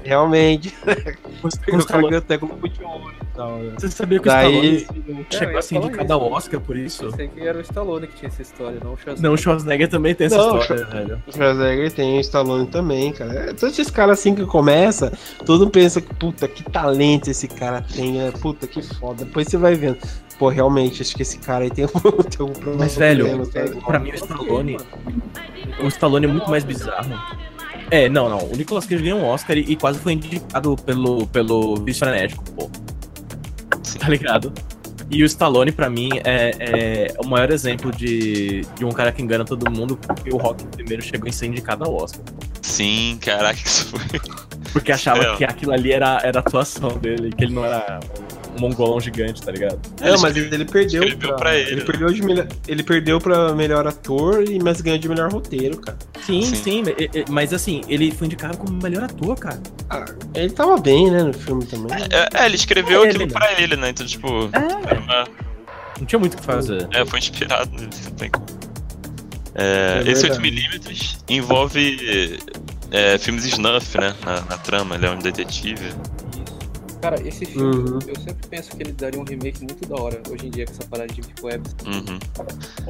Realmente. 0.04 0.74
O 1.44 1.48
O 1.48 1.52
cara 1.52 1.78
Stallone- 1.78 2.08
ganhou 2.10 2.18
até 2.18 2.36
Globo 2.38 2.68
de 2.68 2.84
Ouro 2.84 3.14
e 3.22 3.38
tal, 3.38 3.58
né? 3.60 3.74
Você 3.78 3.92
sabia 3.92 4.20
que 4.20 4.28
o 4.28 4.32
Daí. 4.32 4.76
Stallone 4.78 5.06
É, 5.08 5.12
eu 5.12 5.26
chegou 5.30 5.54
ia 5.54 5.60
a 5.60 5.62
ser 5.62 5.76
falar 5.76 5.86
indicado 5.88 6.04
isso. 6.06 6.14
ao 6.14 6.32
Oscar 6.32 6.60
por 6.62 6.76
isso? 6.78 7.04
Eu 7.06 7.12
sei 7.12 7.28
que 7.28 7.42
era 7.42 7.58
o 7.60 7.62
Stallone 7.62 8.08
que 8.08 8.16
tinha 8.16 8.28
essa 8.30 8.42
história, 8.42 8.80
não 8.84 8.94
o 8.94 8.98
Schwarzenegger. 8.98 9.22
Não, 9.22 9.34
o 9.34 9.38
Schwarzenegger 9.38 9.88
também 9.88 10.16
tem 10.16 10.26
essa 10.28 10.36
Não, 10.38 10.58
história, 10.58 10.86
velho. 10.86 11.22
O 11.28 11.32
Schwarzenegger 11.32 11.92
tem, 11.92 12.18
o 12.18 12.22
Stallone 12.22 12.66
também, 12.68 13.14
cara. 13.14 13.34
É, 13.34 13.46
Todos 13.54 13.78
esses 13.78 13.92
caras 13.92 14.18
assim 14.20 14.34
que 14.34 14.44
começa, 14.48 15.14
todo 15.46 15.60
mundo 15.60 15.70
pensa 15.72 16.02
que, 16.02 16.12
puta, 16.16 16.48
que 16.48 16.64
talento 16.64 17.30
esse 17.30 17.48
cara 17.48 17.82
tem, 17.82 18.14
né? 18.14 18.32
Puta, 18.42 18.66
que 18.66 18.82
foda. 18.82 19.26
Depois 19.26 19.48
você 19.48 19.58
vai 19.58 19.76
vendo. 19.76 20.00
Pô, 20.38 20.50
realmente, 20.50 21.02
acho 21.02 21.16
que 21.16 21.22
esse 21.24 21.40
cara 21.40 21.64
aí 21.64 21.72
tem 21.72 21.86
um, 21.86 21.88
tem 22.24 22.46
um 22.46 22.52
problema. 22.54 22.78
Mas, 22.80 22.96
velho, 22.96 23.26
problema, 23.26 23.52
sabe? 23.52 23.82
Pra 23.86 24.00
mim, 24.00 24.12
o 24.12 24.16
Stallone. 24.16 24.78
O 25.84 25.88
Stallone 25.88 26.26
é 26.26 26.30
muito 26.30 26.50
mais 26.50 26.64
bizarro. 26.64 27.12
É, 27.90 28.08
não, 28.10 28.30
não. 28.30 28.40
O 28.40 28.56
Nicolas 28.56 28.86
Cage 28.86 29.02
ganhou 29.02 29.20
um 29.20 29.26
Oscar 29.26 29.58
e, 29.58 29.62
e 29.62 29.76
quase 29.76 30.00
foi 30.00 30.14
indicado 30.14 30.76
pelo, 30.86 31.26
pelo 31.28 31.76
Vício 31.78 32.06
Frenético, 32.06 32.44
pô. 32.52 32.70
Sim. 33.82 34.00
Tá 34.00 34.10
ligado? 34.10 34.54
E 35.10 35.24
o 35.24 35.26
Stallone, 35.26 35.72
pra 35.72 35.90
mim, 35.90 36.10
é, 36.26 36.52
é 36.60 37.14
o 37.24 37.28
maior 37.28 37.50
exemplo 37.50 37.92
de, 37.94 38.62
de 38.78 38.84
um 38.84 38.90
cara 38.92 39.12
que 39.12 39.22
engana 39.22 39.46
todo 39.46 39.72
mundo, 39.72 39.96
porque 39.96 40.30
o 40.30 40.38
Rock 40.38 40.66
primeiro 40.68 41.02
chegou 41.02 41.30
em 41.30 41.32
ser 41.32 41.46
indicado 41.48 41.86
ao 41.86 41.96
Oscar. 41.96 42.22
Sim, 42.62 43.18
caraca, 43.22 43.58
isso 43.66 43.86
foi. 43.86 44.20
Porque 44.74 44.92
achava 44.92 45.24
É. 45.24 45.36
que 45.38 45.46
aquilo 45.46 45.72
ali 45.72 45.94
era, 45.94 46.20
era 46.24 46.40
a 46.40 46.42
atuação 46.42 46.90
dele, 46.98 47.32
que 47.32 47.46
ele 47.46 47.54
não 47.54 47.64
era 47.64 48.02
um 48.20 48.27
mongolão 48.60 49.00
gigante, 49.00 49.42
tá 49.42 49.52
ligado? 49.52 49.80
É, 50.02 50.18
mas 50.18 50.36
ele 50.36 50.66
perdeu. 50.66 51.04
escreveu 51.04 51.36
pra 51.36 51.56
ele, 51.56 51.76
né? 51.78 51.84
perdeu, 51.84 52.08
de 52.14 52.22
melhor, 52.24 52.48
ele 52.68 52.84
perdeu 52.84 53.20
pra 53.20 53.54
melhor 53.54 53.86
ator, 53.88 54.44
e 54.48 54.60
mas 54.60 54.82
ganhou 54.82 54.98
de 55.00 55.08
melhor 55.10 55.32
roteiro, 55.32 55.78
cara. 55.78 55.98
Sim, 56.26 56.42
Sim. 56.44 56.56
sim, 56.56 56.84
mas 57.30 57.54
assim, 57.54 57.82
ele 57.88 58.12
foi 58.12 58.28
indicado 58.28 58.58
como 58.58 58.82
melhor 58.82 59.04
ator, 59.04 59.38
cara. 59.38 59.60
Ah, 59.90 60.06
ele 60.34 60.50
tava 60.52 60.78
bem, 60.78 61.10
né, 61.12 61.24
no 61.24 61.34
filme 61.34 61.66
também. 61.66 61.88
É, 62.12 62.42
é, 62.42 62.46
ele 62.46 62.56
escreveu 62.56 63.04
É, 63.04 63.08
aquilo 63.10 63.24
ele, 63.24 63.32
pra 63.34 63.62
ele, 63.62 63.76
né? 63.76 63.90
Então, 63.90 64.06
tipo. 64.06 64.28
É. 64.54 64.90
era 64.90 65.00
uma- 65.00 65.28
Não 66.00 66.06
tinha 66.06 66.20
muito 66.20 66.34
o 66.36 66.38
que 66.38 66.44
fazer. 66.44 66.88
É, 66.94 67.06
foi 67.06 67.20
inspirado 67.20 67.70
nele. 67.72 67.90
não 68.06 68.12
tem 68.12 68.30
como. 68.30 68.46
É, 69.56 70.04
É 70.06 70.12
esse 70.12 70.24
verdade. 70.28 70.48
8mm 70.52 71.18
envolve 71.30 72.40
é, 72.92 73.18
filmes 73.18 73.44
snuff, 73.46 73.98
né? 73.98 74.14
Na, 74.24 74.42
na 74.42 74.58
trama, 74.58 74.96
ele 74.96 75.06
é 75.08 75.10
um 75.10 75.18
detetive. 75.18 75.92
Cara, 77.02 77.16
esse 77.28 77.46
filme, 77.46 77.76
Uhum. 77.90 78.00
eu 78.08 78.16
sempre 78.20 78.48
penso 78.50 78.76
que 78.76 78.82
ele 78.84 78.92
daria 78.92 79.20
um 79.20 79.24
remake 79.24 79.60
muito 79.64 79.88
da 79.88 80.02
hora 80.02 80.22
hoje 80.30 80.48
em 80.48 80.50
dia 80.50 80.66
com 80.66 80.72
essa 80.72 80.86
parada 80.88 81.14
de 81.14 81.22
Deep 81.22 81.42
Web. 81.46 81.64
Uhum. 81.86 82.20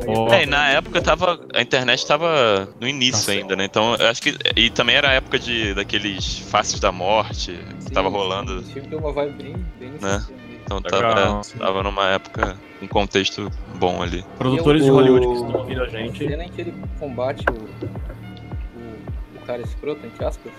Ó. 0.07 0.33
É, 0.33 0.43
e 0.43 0.45
na 0.45 0.69
época 0.69 1.01
tava. 1.01 1.39
A 1.53 1.61
internet 1.61 2.05
tava 2.07 2.69
no 2.79 2.87
início 2.87 3.17
Nossa. 3.17 3.31
ainda, 3.31 3.55
né? 3.55 3.65
Então 3.65 3.95
eu 3.95 4.07
acho 4.07 4.21
que. 4.21 4.35
E 4.55 4.69
também 4.69 4.95
era 4.95 5.09
a 5.09 5.13
época 5.13 5.37
de, 5.37 5.73
daqueles 5.73 6.39
Faces 6.39 6.79
da 6.79 6.91
Morte 6.91 7.59
que 7.85 7.91
tava 7.91 8.07
rolando. 8.09 8.59
Esse 8.61 8.73
filme 8.73 8.87
tem 8.87 8.97
uma 8.97 9.11
vibe 9.11 9.43
bem, 9.43 9.55
bem 9.79 9.91
Né? 10.01 10.25
Então 10.63 10.77
Legal. 10.83 11.13
tava, 11.41 11.43
tava 11.59 11.83
numa 11.83 12.07
época, 12.09 12.57
um 12.81 12.87
contexto 12.87 13.49
bom 13.75 14.01
ali. 14.01 14.23
Produtores 14.37 14.83
de 14.83 14.91
O- 14.91 14.95
Hollywood 14.95 15.25
que 15.27 15.33
estão 15.33 15.59
ouvindo 15.61 15.81
a 15.81 15.85
A 15.85 15.89
gente. 15.89 16.17
cena 16.27 16.43
em 16.43 16.49
que 16.49 16.61
ele 16.61 16.73
combate 16.99 17.45
o, 17.49 17.53
o, 17.53 19.37
o 19.37 19.45
cara 19.45 19.61
escroto, 19.61 20.05
entre 20.05 20.25
aspas. 20.25 20.51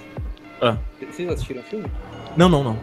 Ah. 0.62 0.76
Vocês 1.10 1.28
assistiram 1.28 1.60
o 1.60 1.64
filme? 1.64 1.86
Não, 2.36 2.48
não, 2.48 2.64
não. 2.64 2.78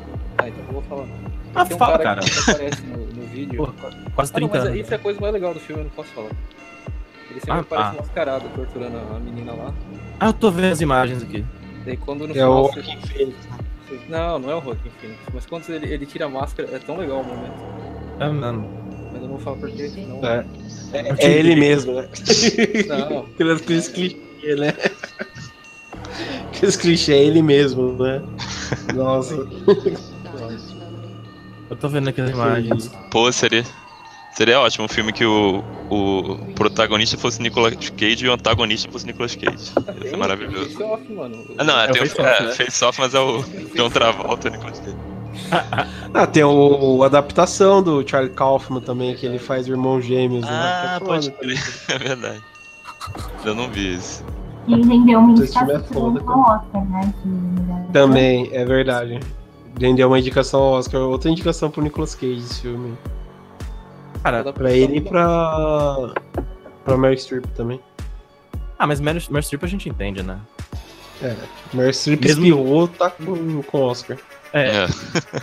Ah, 0.45 0.49
então 0.49 0.63
eu 0.67 0.73
vou 0.73 0.81
falar. 0.83 1.07
Ah, 1.55 1.65
Tem 1.65 1.75
um 1.75 1.79
fala, 1.79 1.97
cara, 1.97 2.21
cara. 2.21 2.29
que 2.31 2.39
aparece 2.51 2.81
no, 2.83 2.97
no 2.97 3.27
vídeo. 3.27 3.57
Pô, 3.65 3.73
quase 4.15 4.31
Ah, 4.35 4.39
não, 4.39 4.47
30 4.49 4.57
mas 4.57 4.65
anos. 4.67 4.79
isso 4.79 4.93
é 4.93 4.95
a 4.95 4.99
coisa 4.99 5.19
mais 5.19 5.33
legal 5.33 5.53
do 5.55 5.59
filme, 5.59 5.81
eu 5.81 5.85
não 5.85 5.91
posso 5.91 6.09
falar. 6.09 6.29
Ele 7.31 7.39
sempre 7.39 7.51
Ah, 7.53 7.59
aparece 7.61 7.89
ah. 7.89 8.01
mascarado, 8.01 8.49
torturando 8.55 8.97
a 8.97 9.19
menina 9.19 9.53
lá. 9.53 9.73
Ah, 10.19 10.27
eu 10.27 10.33
tô 10.33 10.51
vendo 10.51 10.71
as 10.71 10.81
imagens 10.81 11.23
aqui. 11.23 11.43
Daí 11.83 11.97
quando 11.97 12.25
no 12.27 12.31
É 12.31 12.33
final. 12.33 12.65
o 12.65 12.67
você- 12.67 12.81
Joaquin 12.83 13.07
Phoenix. 13.07 13.37
você- 13.89 13.99
Não, 14.07 14.37
não 14.39 14.51
é 14.51 14.55
o 14.55 14.61
Joaquin 14.61 14.89
Phoenix. 15.01 15.19
Mas 15.33 15.45
quando 15.47 15.69
ele, 15.71 15.91
ele 15.91 16.05
tira 16.05 16.25
a 16.25 16.29
máscara, 16.29 16.69
é 16.75 16.77
tão 16.79 16.97
legal 16.97 17.21
o 17.21 17.23
momento. 17.23 17.63
É, 18.19 18.29
mano. 18.29 18.69
Mas 19.11 19.21
eu 19.23 19.27
não 19.27 19.29
vou 19.29 19.39
falar 19.39 19.57
por 19.57 19.71
quê, 19.71 19.89
senão. 19.89 20.19
É, 20.23 20.45
é, 20.93 21.15
é 21.25 21.31
ele 21.39 21.55
mesmo, 21.55 21.93
né? 21.95 22.07
Não. 22.87 23.19
Aqueles 23.33 23.87
clichês, 23.87 24.59
né? 24.59 24.73
Aqueles 26.49 26.75
clichês, 26.75 27.17
é 27.17 27.23
ele 27.23 27.41
mesmo, 27.41 27.93
né? 28.01 28.21
Nossa. 28.93 29.35
Eu 31.69 31.75
tô 31.75 31.89
vendo 31.89 32.09
aqui 32.09 32.21
as 32.21 32.29
imagens. 32.31 32.91
Pô, 33.09 33.31
seria. 33.31 33.63
Seria 34.35 34.59
ótimo 34.59 34.83
um 34.83 34.87
filme 34.89 35.13
que 35.13 35.25
o, 35.25 35.63
o 35.89 36.37
protagonista 36.55 37.17
fosse 37.17 37.41
Nicolas 37.41 37.73
Cage 37.91 38.25
e 38.25 38.27
o 38.27 38.33
antagonista 38.33 38.91
fosse 38.91 39.05
Nicolas 39.05 39.33
Cage. 39.33 39.71
Ia 40.03 40.09
ser 40.09 40.17
maravilhoso. 40.17 40.71
Face 40.71 40.83
Off, 40.83 41.13
mano. 41.13 41.45
Ah, 41.57 41.63
não, 41.63 41.79
é, 41.79 41.87
É 41.87 41.89
o 41.89 41.93
tem 41.93 42.03
o 42.03 42.05
Face 42.09 42.21
Off, 42.21 42.43
é, 42.43 42.45
né? 42.45 42.51
Face 42.51 42.85
Off, 42.85 42.99
mas 42.99 43.13
é 43.13 43.19
o 43.19 43.41
John 43.75 43.89
Travolta 43.89 44.49
e 44.49 44.51
Nicolas 44.51 44.79
Cage. 44.79 44.97
Ah, 46.13 46.25
tem 46.27 46.43
o, 46.43 47.03
a 47.03 47.07
adaptação 47.07 47.83
do 47.83 48.07
Charlie 48.07 48.31
Kaufman 48.31 48.79
também, 48.81 49.15
que 49.15 49.25
ele 49.25 49.37
faz 49.37 49.67
irmãos 49.67 50.01
gêmeos, 50.05 50.45
né? 50.45 50.49
Ah, 50.51 50.95
Que 50.97 51.03
é 51.03 51.07
pode 51.07 51.31
crer. 51.31 51.63
É 51.89 51.97
verdade. 51.97 52.41
Eu 53.43 53.53
não 53.55 53.69
vi 53.69 53.95
isso. 53.95 54.23
E 54.67 54.75
rendeu 54.75 55.19
uma 55.19 55.43
é 55.43 55.47
foda, 55.47 56.23
Oscar, 56.23 56.85
né? 56.89 57.13
Também, 57.93 58.49
é 58.51 58.65
verdade. 58.65 59.19
Rendeu 59.79 60.07
uma 60.07 60.19
indicação 60.19 60.61
ao 60.61 60.71
Oscar, 60.73 61.01
outra 61.01 61.29
indicação 61.29 61.69
pro 61.69 61.81
Nicolas 61.81 62.15
Cage 62.15 62.37
esse 62.37 62.61
filme. 62.61 62.97
Cara, 64.23 64.51
Pra 64.53 64.71
ele 64.71 64.97
e 64.97 65.01
pra. 65.01 66.13
pra 66.83 66.97
Mary 66.97 67.17
Streep 67.17 67.45
também. 67.55 67.79
ah, 68.79 68.87
mas 68.87 68.99
Meryl 68.99 69.21
Meryl 69.29 69.43
Streep 69.43 69.63
a 69.63 69.67
gente 69.67 69.89
entende, 69.89 70.23
né? 70.23 70.39
Mary 71.73 71.93
Streep 71.93 72.21
Mesmo- 72.23 72.43
espirrou, 72.45 72.87
tá 72.87 73.09
com, 73.09 73.61
com 73.63 73.81
Oscar. 73.83 74.17
É, 74.53 74.85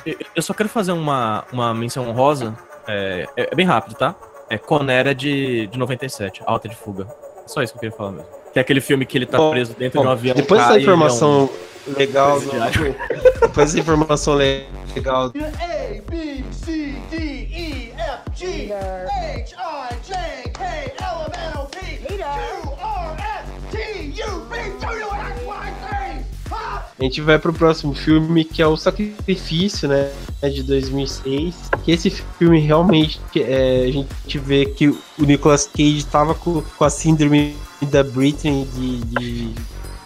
É. 0.06 0.16
eu- 0.34 0.42
só 0.42 0.52
quero 0.54 0.68
fazer 0.68 0.92
uma, 0.92 1.44
uma 1.52 1.72
menção 1.74 2.08
honrosa. 2.08 2.56
É, 2.88 3.26
é- 3.36 3.48
é 3.52 3.54
bem 3.54 3.66
rápido, 3.66 3.94
tá? 3.96 4.14
É 4.50 4.58
Conera 4.58 5.14
de, 5.14 5.66
de 5.68 5.78
97, 5.78 6.42
Alta 6.46 6.68
de 6.68 6.74
Fuga. 6.76 7.06
Só 7.46 7.62
isso 7.62 7.72
que 7.72 7.76
eu 7.78 7.80
queria 7.80 7.96
falar 7.96 8.12
mesmo. 8.12 8.26
Que 8.52 8.58
é 8.58 8.62
aquele 8.62 8.80
filme 8.80 9.04
que 9.06 9.16
ele 9.16 9.26
tá 9.26 9.38
Bom, 9.38 9.50
preso 9.50 9.74
dentro 9.78 9.98
de 10.00 10.04
um 10.04 10.08
Bom, 10.08 10.10
avião. 10.12 10.34
depois 10.34 10.60
dessa 10.60 10.72
e 10.72 10.76
ele 10.76 10.84
é 10.84 10.90
um- 10.90 10.94
informação 10.94 11.50
legal, 11.96 12.40
do- 12.40 12.50
depois 13.40 13.74
informação 13.76 14.34
le- 14.34 14.66
legal 14.94 15.26
A, 15.26 15.30
B, 16.10 16.44
C, 16.52 16.94
D, 17.10 17.16
E, 17.16 17.92
F, 17.96 18.22
G, 18.36 18.72
H, 18.72 19.08
I, 19.12 19.44
J, 20.06 20.50
K, 20.50 20.64
L, 20.64 21.26
M, 21.34 21.48
N, 21.48 21.58
O, 21.58 21.66
P, 21.66 21.78
Q, 22.06 22.22
R, 22.22 23.16
S, 23.20 23.46
T, 23.70 24.22
U, 24.24 24.40
V, 24.44 24.56
W, 24.80 25.08
X, 25.10 25.42
Y, 25.42 25.72
Z. 25.80 26.24
Ha! 26.52 26.86
A 26.98 27.02
gente 27.04 27.20
vai 27.20 27.38
pro 27.38 27.52
próximo 27.52 27.94
filme, 27.94 28.44
que 28.44 28.60
é 28.62 28.66
o 28.66 28.76
Sacrifício, 28.76 29.88
né? 29.88 30.10
De 30.42 30.62
2006. 30.62 31.54
Que 31.84 31.92
esse 31.92 32.10
filme 32.38 32.60
realmente 32.60 33.20
é, 33.36 33.84
a 33.88 33.92
gente 33.92 34.38
vê 34.38 34.66
que 34.66 34.88
o 34.88 34.98
Nicolas 35.18 35.66
Cage 35.66 36.04
tava 36.06 36.34
com, 36.34 36.60
com 36.62 36.84
a 36.84 36.90
síndrome 36.90 37.56
da 37.82 38.02
Britney 38.04 38.64
de, 38.74 38.98
de 39.00 39.54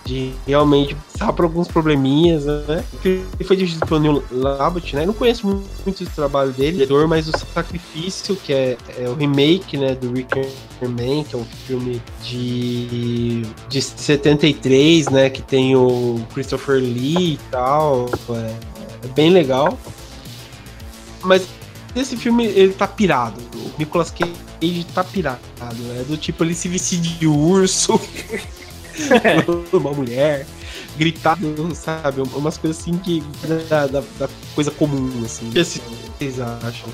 de 0.07 0.33
realmente 0.47 0.95
passar 0.95 1.33
por 1.33 1.45
alguns 1.45 1.67
probleminhas, 1.67 2.45
né? 2.45 2.85
Ele 3.05 3.45
foi 3.45 3.57
dirigido 3.57 3.85
pelo 3.85 4.01
Neil 4.01 4.25
Labot, 4.31 4.95
né? 4.95 5.03
Eu 5.03 5.09
não 5.09 5.15
conheço 5.15 5.47
muito, 5.47 6.05
o 6.05 6.07
trabalho 6.07 6.53
dele, 6.53 6.87
mas 7.09 7.29
o 7.29 7.33
Sacrifício, 7.37 8.37
que 8.37 8.53
é, 8.53 8.79
é, 8.99 9.09
o 9.09 9.15
remake, 9.15 9.77
né, 9.77 9.95
do 9.95 10.13
Rick 10.13 10.35
Man, 10.83 11.25
que 11.25 11.35
é 11.35 11.39
um 11.39 11.45
filme 11.67 12.01
de, 12.23 13.43
de 13.69 13.83
73, 13.83 15.09
né, 15.09 15.29
que 15.29 15.43
tem 15.43 15.75
o 15.75 16.25
Christopher 16.33 16.77
Lee 16.77 17.35
e 17.35 17.41
tal, 17.51 18.09
é, 18.31 18.55
é 19.05 19.09
bem 19.15 19.31
legal. 19.31 19.77
Mas 21.23 21.47
esse 21.97 22.17
filme, 22.17 22.45
ele 22.45 22.73
tá 22.75 22.87
pirado. 22.87 23.41
O 23.55 23.73
Nicolas 23.79 24.11
Cage 24.13 24.87
tá 24.95 25.03
pirado, 25.03 25.41
né? 25.61 26.05
Do 26.07 26.17
tipo, 26.17 26.45
ele 26.45 26.55
se 26.55 26.69
vestir 26.69 27.01
de 27.01 27.27
urso, 27.27 27.99
uma 29.73 29.93
mulher, 29.93 30.47
gritado, 30.97 31.75
sabe? 31.75 32.23
Umas 32.35 32.57
coisas 32.59 32.81
assim 32.81 32.97
que. 32.99 33.23
Da, 33.69 33.87
da, 33.87 34.03
da 34.19 34.29
coisa 34.55 34.71
comum, 34.71 35.11
assim. 35.25 35.49
O 35.49 35.53
que 35.53 35.65
vocês 35.65 36.41
acham? 36.41 36.89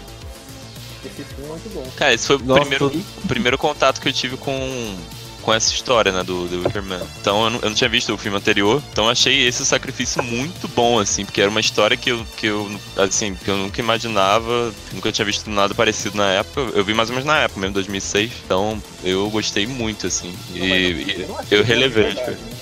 Esse 1.04 1.24
filme 1.24 1.44
é 1.44 1.48
muito 1.48 1.70
bom. 1.74 1.84
Cara, 1.96 2.14
esse 2.14 2.26
foi 2.26 2.36
o 2.36 2.38
Nossa, 2.40 2.60
primeiro, 2.60 2.90
tô- 2.90 2.96
o 2.96 3.28
primeiro 3.28 3.58
contato 3.58 4.00
que 4.00 4.08
eu 4.08 4.12
tive 4.12 4.36
com, 4.36 4.96
com 5.42 5.52
essa 5.52 5.72
história, 5.72 6.12
né, 6.12 6.22
do, 6.22 6.46
do 6.46 6.62
Wicker 6.62 6.82
Man. 6.82 7.00
Então 7.20 7.44
eu 7.44 7.50
não, 7.50 7.58
eu 7.60 7.68
não 7.68 7.74
tinha 7.74 7.90
visto 7.90 8.14
o 8.14 8.18
filme 8.18 8.36
anterior, 8.38 8.82
então 8.92 9.04
eu 9.06 9.10
achei 9.10 9.46
esse 9.46 9.66
sacrifício 9.66 10.22
muito 10.22 10.68
bom, 10.68 10.98
assim, 11.00 11.24
porque 11.24 11.40
era 11.40 11.50
uma 11.50 11.60
história 11.60 11.96
que 11.96 12.10
eu, 12.10 12.24
que 12.36 12.46
eu, 12.46 12.70
assim, 12.96 13.34
que 13.34 13.48
eu 13.50 13.56
nunca 13.56 13.80
imaginava, 13.80 14.72
nunca 14.92 15.10
tinha 15.12 15.24
visto 15.24 15.50
nada 15.50 15.74
parecido 15.74 16.16
na 16.16 16.30
época. 16.30 16.60
Eu 16.76 16.84
vi 16.84 16.94
mais 16.94 17.08
ou 17.10 17.14
menos 17.16 17.26
na 17.26 17.38
época, 17.40 17.60
mesmo 17.60 17.74
2006, 17.74 18.32
então 18.44 18.80
eu 19.02 19.28
gostei 19.30 19.66
muito, 19.66 20.06
assim, 20.06 20.32
e, 20.54 20.58
Não, 20.58 20.66
eu- 20.66 21.36
eu 21.50 21.58
não 21.58 21.64
relevei. 21.66 22.04
verdade, 22.04 22.30
tipo. 22.36 22.44
né? 22.44 22.56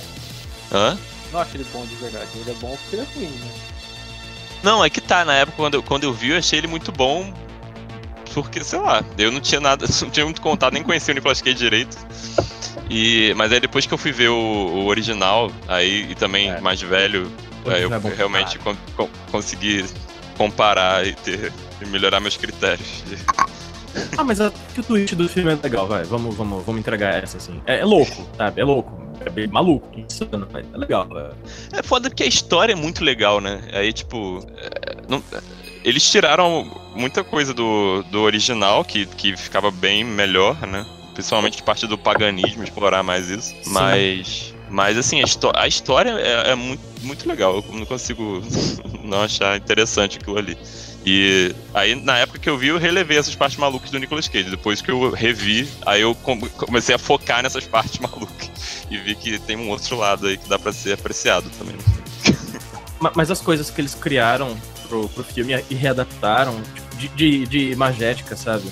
Hã? 0.72 0.98
Não 1.32 1.40
acho 1.40 1.56
ele 1.56 1.66
bom 1.72 1.84
de 1.86 1.94
verdade. 1.96 2.26
Ele 2.34 2.50
é 2.50 2.54
bom 2.54 2.76
porque 2.82 2.96
ele 2.96 3.02
é 3.02 3.06
ruim, 3.14 3.26
né? 3.38 3.50
Não, 4.62 4.84
é 4.84 4.90
que 4.90 5.00
tá, 5.00 5.24
na 5.24 5.34
época 5.34 5.56
quando 5.56 5.74
eu, 5.74 5.82
quando 5.82 6.04
eu 6.04 6.12
vi, 6.12 6.30
eu 6.30 6.38
achei 6.38 6.58
ele 6.58 6.66
muito 6.66 6.90
bom. 6.90 7.32
Porque, 8.34 8.62
sei 8.62 8.78
lá, 8.78 9.02
eu 9.18 9.32
não 9.32 9.40
tinha 9.40 9.60
nada, 9.60 9.86
não 10.02 10.10
tinha 10.10 10.24
muito 10.24 10.40
contato, 10.40 10.72
nem 10.72 10.82
conhecia 10.82 11.12
o 11.12 11.14
Nicolas 11.14 11.40
Cage 11.42 11.56
direito. 11.56 11.96
E, 12.88 13.32
mas 13.36 13.52
aí 13.52 13.60
depois 13.60 13.86
que 13.86 13.94
eu 13.94 13.98
fui 13.98 14.12
ver 14.12 14.28
o, 14.30 14.34
o 14.36 14.86
original, 14.86 15.50
aí 15.68 16.06
e 16.10 16.14
também 16.14 16.50
É. 16.50 16.60
mais 16.60 16.80
velho, 16.80 17.30
aí 17.66 17.82
eu 17.82 17.92
é 17.92 17.98
realmente 18.16 18.58
con- 18.58 18.76
con- 18.96 19.08
consegui 19.30 19.84
comparar 20.36 21.06
e 21.06 21.12
ter 21.14 21.52
e 21.80 21.86
melhorar 21.86 22.20
meus 22.20 22.36
critérios. 22.36 23.02
Ah, 24.16 24.22
mas 24.22 24.40
a, 24.40 24.52
que 24.74 24.80
o 24.80 24.84
tweet 24.84 25.14
do 25.16 25.28
filme 25.28 25.52
é 25.52 25.58
legal, 25.60 25.86
vai. 25.88 26.04
Vamos, 26.04 26.36
vamos, 26.36 26.64
vamos 26.64 26.78
entregar 26.80 27.22
essa, 27.22 27.38
assim. 27.38 27.60
É, 27.66 27.80
é 27.80 27.84
louco, 27.84 28.26
sabe? 28.36 28.60
É 28.60 28.64
louco. 28.64 29.00
É 29.24 29.28
bem 29.28 29.46
maluco, 29.48 29.86
insano, 29.98 30.46
mas 30.52 30.64
é 30.72 30.76
legal. 30.78 31.06
É. 31.72 31.78
É 31.80 31.82
foda 31.82 32.08
porque 32.08 32.22
a 32.22 32.26
história 32.26 32.72
é 32.72 32.76
muito 32.76 33.04
legal, 33.04 33.40
né? 33.40 33.60
Aí, 33.72 33.92
tipo. 33.92 34.44
é, 34.56 34.96
não- 35.08 35.22
eles 35.82 36.08
tiraram 36.10 36.70
muita 36.94 37.24
coisa 37.24 37.52
do, 37.54 38.02
do 38.10 38.20
original, 38.20 38.84
que, 38.84 39.06
que 39.06 39.36
ficava 39.36 39.70
bem 39.70 40.04
melhor, 40.04 40.66
né? 40.66 40.84
Principalmente 41.14 41.62
parte 41.62 41.86
do 41.86 41.98
paganismo, 41.98 42.62
explorar 42.62 43.02
mais 43.02 43.28
isso. 43.28 43.54
Mas. 43.66 44.54
Mas 44.68 44.96
assim, 44.96 45.20
a, 45.20 45.24
a 45.62 45.66
história 45.66 46.10
é, 46.10 46.52
é 46.52 46.54
muito, 46.54 46.80
muito 47.02 47.28
legal. 47.28 47.56
Eu 47.68 47.74
não 47.76 47.84
consigo 47.84 48.40
não 49.02 49.22
achar 49.22 49.56
interessante 49.56 50.18
aquilo 50.18 50.38
ali. 50.38 50.56
E 51.04 51.52
aí, 51.74 51.94
na 51.94 52.18
época 52.18 52.38
que 52.38 52.48
eu 52.48 52.56
vi, 52.58 52.68
eu 52.68 52.78
relevei 52.78 53.18
essas 53.18 53.34
partes 53.34 53.58
malucas 53.58 53.90
do 53.90 53.98
Nicolas 53.98 54.28
Cage. 54.28 54.50
Depois 54.50 54.80
que 54.80 54.90
eu 54.90 55.10
revi, 55.10 55.68
aí 55.84 56.02
eu 56.02 56.14
com- 56.14 56.38
comecei 56.40 56.94
a 56.94 56.98
focar 56.98 57.42
nessas 57.42 57.66
partes 57.66 57.98
malucas. 58.00 58.50
E 58.90 58.96
vi 58.98 59.14
que 59.16 59.38
tem 59.40 59.56
um 59.56 59.68
outro 59.70 59.96
lado 59.96 60.26
aí 60.26 60.36
que 60.36 60.48
dá 60.48 60.58
pra 60.58 60.72
ser 60.72 60.92
apreciado 60.92 61.50
também. 61.58 61.74
Ma- 63.00 63.12
Mas 63.16 63.30
as 63.30 63.40
coisas 63.40 63.70
que 63.70 63.80
eles 63.80 63.94
criaram 63.94 64.56
pro, 64.88 65.08
pro 65.08 65.24
filme 65.24 65.58
e 65.70 65.74
readaptaram, 65.74 66.60
tipo, 66.74 66.96
de, 66.96 67.08
de, 67.08 67.46
de 67.70 67.76
magética, 67.76 68.36
sabe? 68.36 68.70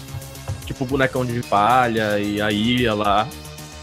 Tipo 0.69 0.85
o 0.85 0.87
bonecão 0.87 1.25
de 1.25 1.41
palha 1.45 2.19
e 2.21 2.41
a 2.43 2.53
ilha 2.53 2.95
lá. 2.95 3.27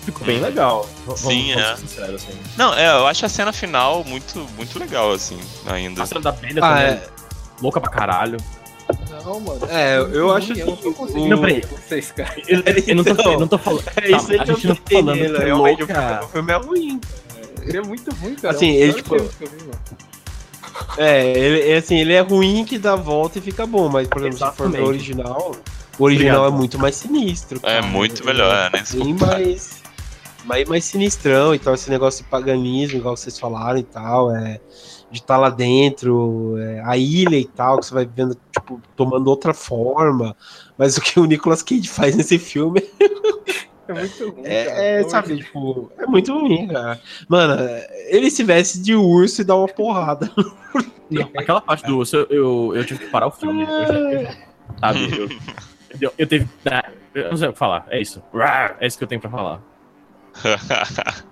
Ficou 0.04 0.24
bem 0.26 0.40
legal. 0.40 0.88
V- 1.08 1.18
Sim, 1.18 1.24
vamos, 1.24 1.50
é. 1.50 1.56
vamos 1.66 1.80
ser 1.80 1.88
sinceros, 1.88 2.16
assim. 2.24 2.40
Não, 2.56 2.74
é, 2.76 2.88
eu 2.96 3.08
acho 3.08 3.26
a 3.26 3.30
cena 3.30 3.52
final 3.52 4.04
muito, 4.04 4.48
muito 4.56 4.78
legal, 4.78 5.12
assim, 5.12 5.40
ainda. 5.66 6.04
A 6.04 6.06
cena 6.06 6.22
da 6.22 6.30
abelha 6.30 6.62
Ah, 6.64 6.70
também, 6.76 6.86
é. 6.94 7.04
louca 7.60 7.82
pra 7.82 7.90
caralho. 7.90 8.38
Não, 9.26 9.40
mano. 9.40 9.62
É, 9.68 9.98
eu 9.98 10.32
acho 10.32 10.54
Eu 10.54 10.68
não 10.68 10.74
assim, 10.74 10.84
tô 10.84 10.94
conseguindo 10.94 11.30
Não, 11.30 11.42
peraí. 11.42 11.62
vocês, 11.62 12.12
cara. 12.12 12.36
Eu, 12.48 12.62
eu 12.88 12.96
não 12.96 13.04
tô, 13.04 13.32
eu 13.32 13.40
não 13.40 13.48
tô 13.48 13.58
falando. 13.58 13.84
É 13.96 14.12
isso 14.12 14.32
aí 14.32 14.40
a 14.40 14.44
que 14.44 14.52
eu 14.52 14.56
gente 14.56 14.68
não 14.68 14.76
tô 14.76 14.82
tá 14.84 14.90
falando 14.92 15.16
que 15.18 15.24
é 15.42 15.46
Realmente, 15.46 15.84
o 15.84 15.88
filme- 15.88 16.20
o 16.24 16.28
filme 16.28 16.54
é 16.54 16.56
ruim. 16.58 17.02
Ele 17.64 17.78
é 17.78 17.82
muito 17.82 18.16
ruim, 18.18 18.36
cara. 18.36 18.54
Assim, 18.56 18.68
É 18.70 18.72
um 18.72 18.84
ele, 18.84 18.94
tipo- 18.94 19.10
que 19.16 19.16
eu. 19.16 19.32
É, 20.98 21.32
ele, 21.32 21.72
é 21.72 21.78
assim, 21.78 21.98
ele 21.98 22.14
é 22.14 22.20
ruim 22.22 22.64
que 22.64 22.78
dá 22.78 22.94
a 22.94 22.96
volta 22.96 23.40
e 23.40 23.42
fica 23.42 23.66
bom, 23.66 23.90
mas, 23.90 24.08
por 24.08 24.20
exemplo, 24.22 24.38
se 24.38 24.44
for 24.44 24.52
Exatamente. 24.68 24.82
o 24.84 24.88
original, 24.88 25.56
o 25.98 26.04
original 26.04 26.38
Obrigado. 26.42 26.54
é 26.54 26.58
muito 26.58 26.80
mais 26.80 26.96
sinistro. 26.96 27.60
É 27.64 27.80
cara. 27.82 27.88
muito 27.88 28.26
melhor, 28.26 28.54
é, 28.56 28.70
nem 28.74 28.86
se 28.86 28.98
Bem 28.98 29.14
mais, 29.14 29.84
mais, 30.46 30.68
mais 30.70 30.84
sinistrão 30.86 31.54
e 31.56 31.60
tal, 31.60 31.74
esse 31.74 31.90
negócio 31.90 32.24
de 32.24 32.30
paganismo, 32.30 32.98
igual 32.98 33.16
vocês 33.16 33.38
falaram 33.40 33.80
e 33.80 33.84
tal, 33.84 34.36
é, 34.36 34.60
de 35.12 35.20
estar 35.20 35.38
lá 35.38 35.50
dentro, 35.50 36.56
é, 36.58 36.82
a 36.86 36.98
ilha 36.98 37.38
e 37.38 37.46
tal, 37.46 37.80
que 37.80 37.86
você 37.86 37.94
vai 37.94 38.06
vendo, 38.06 38.36
tipo, 38.52 38.82
tomando 38.96 39.28
outra 39.28 39.54
forma. 39.54 40.36
Mas 40.78 40.98
o 40.98 41.02
que 41.02 41.20
o 41.20 41.26
Nicolas 41.26 41.62
Cage 41.64 41.88
faz 41.88 42.16
nesse 42.16 42.38
filme 42.38 42.84
É 43.88 43.94
muito 43.94 44.30
ruim, 44.32 44.42
cara. 44.44 44.50
é, 44.50 45.00
é, 45.02 45.10
sabe, 45.10 45.38
tipo, 45.38 45.92
é 46.00 46.08
muito 46.08 46.34
ruim, 46.34 46.68
cara. 46.68 47.00
Mano, 47.30 47.56
ele 48.08 48.32
se 48.32 48.44
veste 48.44 48.80
de 48.80 48.96
urso 48.96 49.42
e 49.42 49.44
dá 49.44 49.56
uma 49.56 49.68
porrada. 49.68 50.28
Não, 51.10 51.30
aquela 51.38 51.62
parte 51.62 51.86
do 51.86 52.00
urso, 52.00 52.16
eu, 52.16 52.26
eu, 52.32 52.72
eu 52.78 52.84
tive 52.86 53.06
que 53.06 53.12
parar 53.12 53.28
o 53.28 53.32
filme. 53.32 53.62
Eu 53.62 53.68
já, 53.68 53.94
eu 53.94 54.24
já- 54.24 54.36
sabe? 54.82 55.20
Eu, 55.20 55.30
eu, 56.02 56.14
eu 56.18 56.28
teve. 56.28 56.48
Eu 57.14 57.30
não 57.30 57.38
sei 57.38 57.48
o 57.48 57.54
que 57.54 57.60
falar. 57.60 57.86
É 57.90 58.00
isso. 58.02 58.22
É 58.80 58.88
isso 58.88 58.98
que 58.98 59.04
eu 59.04 59.08
tenho 59.08 59.22
pra 59.22 59.30
falar. 59.30 59.62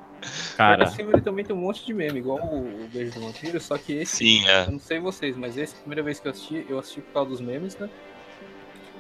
Cara, 0.56 0.86
Esse 0.86 0.96
filme 0.96 1.12
ele 1.14 1.22
também 1.22 1.44
tem 1.44 1.54
um 1.56 1.60
monte 1.60 1.86
de 1.86 1.94
meme, 1.94 2.20
igual 2.20 2.38
o, 2.40 2.88
Beijo 2.94 3.12
do 3.14 3.20
Vampiro, 3.26 3.60
só 3.60 3.78
que 3.78 3.92
esse, 3.94 4.18
Sim, 4.18 4.48
é. 4.48 4.66
eu 4.68 4.72
não 4.72 4.80
sei 4.80 4.98
vocês, 5.00 5.36
mas 5.36 5.58
esse, 5.58 5.76
a 5.76 5.80
primeira 5.80 6.02
vez 6.02 6.20
que 6.20 6.28
eu 6.28 6.32
assisti, 6.32 6.66
eu 6.70 6.80
assisti 6.80 7.02
por 7.02 7.12
causa 7.14 7.30
dos 7.32 7.42
memes, 7.42 7.76
né? 7.78 7.90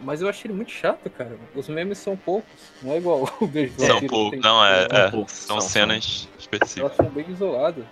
Mas 0.01 0.21
eu 0.21 0.27
achei 0.27 0.49
ele 0.51 0.57
muito 0.57 0.71
chato, 0.71 1.09
cara. 1.09 1.37
Os 1.55 1.69
memes 1.69 1.97
são 1.97 2.17
poucos, 2.17 2.51
não 2.81 2.91
é 2.91 2.97
igual 2.97 3.29
o 3.39 3.47
Beijo 3.47 3.73
do 3.75 3.81
São 3.81 3.93
Vampiro. 3.95 4.11
pouco, 4.11 4.31
tem- 4.31 4.39
não, 4.41 4.65
é, 4.65 4.87
São 4.89 4.97
é, 4.99 5.11
poucos, 5.11 5.33
são 5.33 5.61
são, 5.61 5.69
cenas 5.69 6.27
específicas. 6.37 6.77
Elas 6.77 6.95
são 6.97 7.05
bem 7.09 7.25
isoladas. 7.29 7.85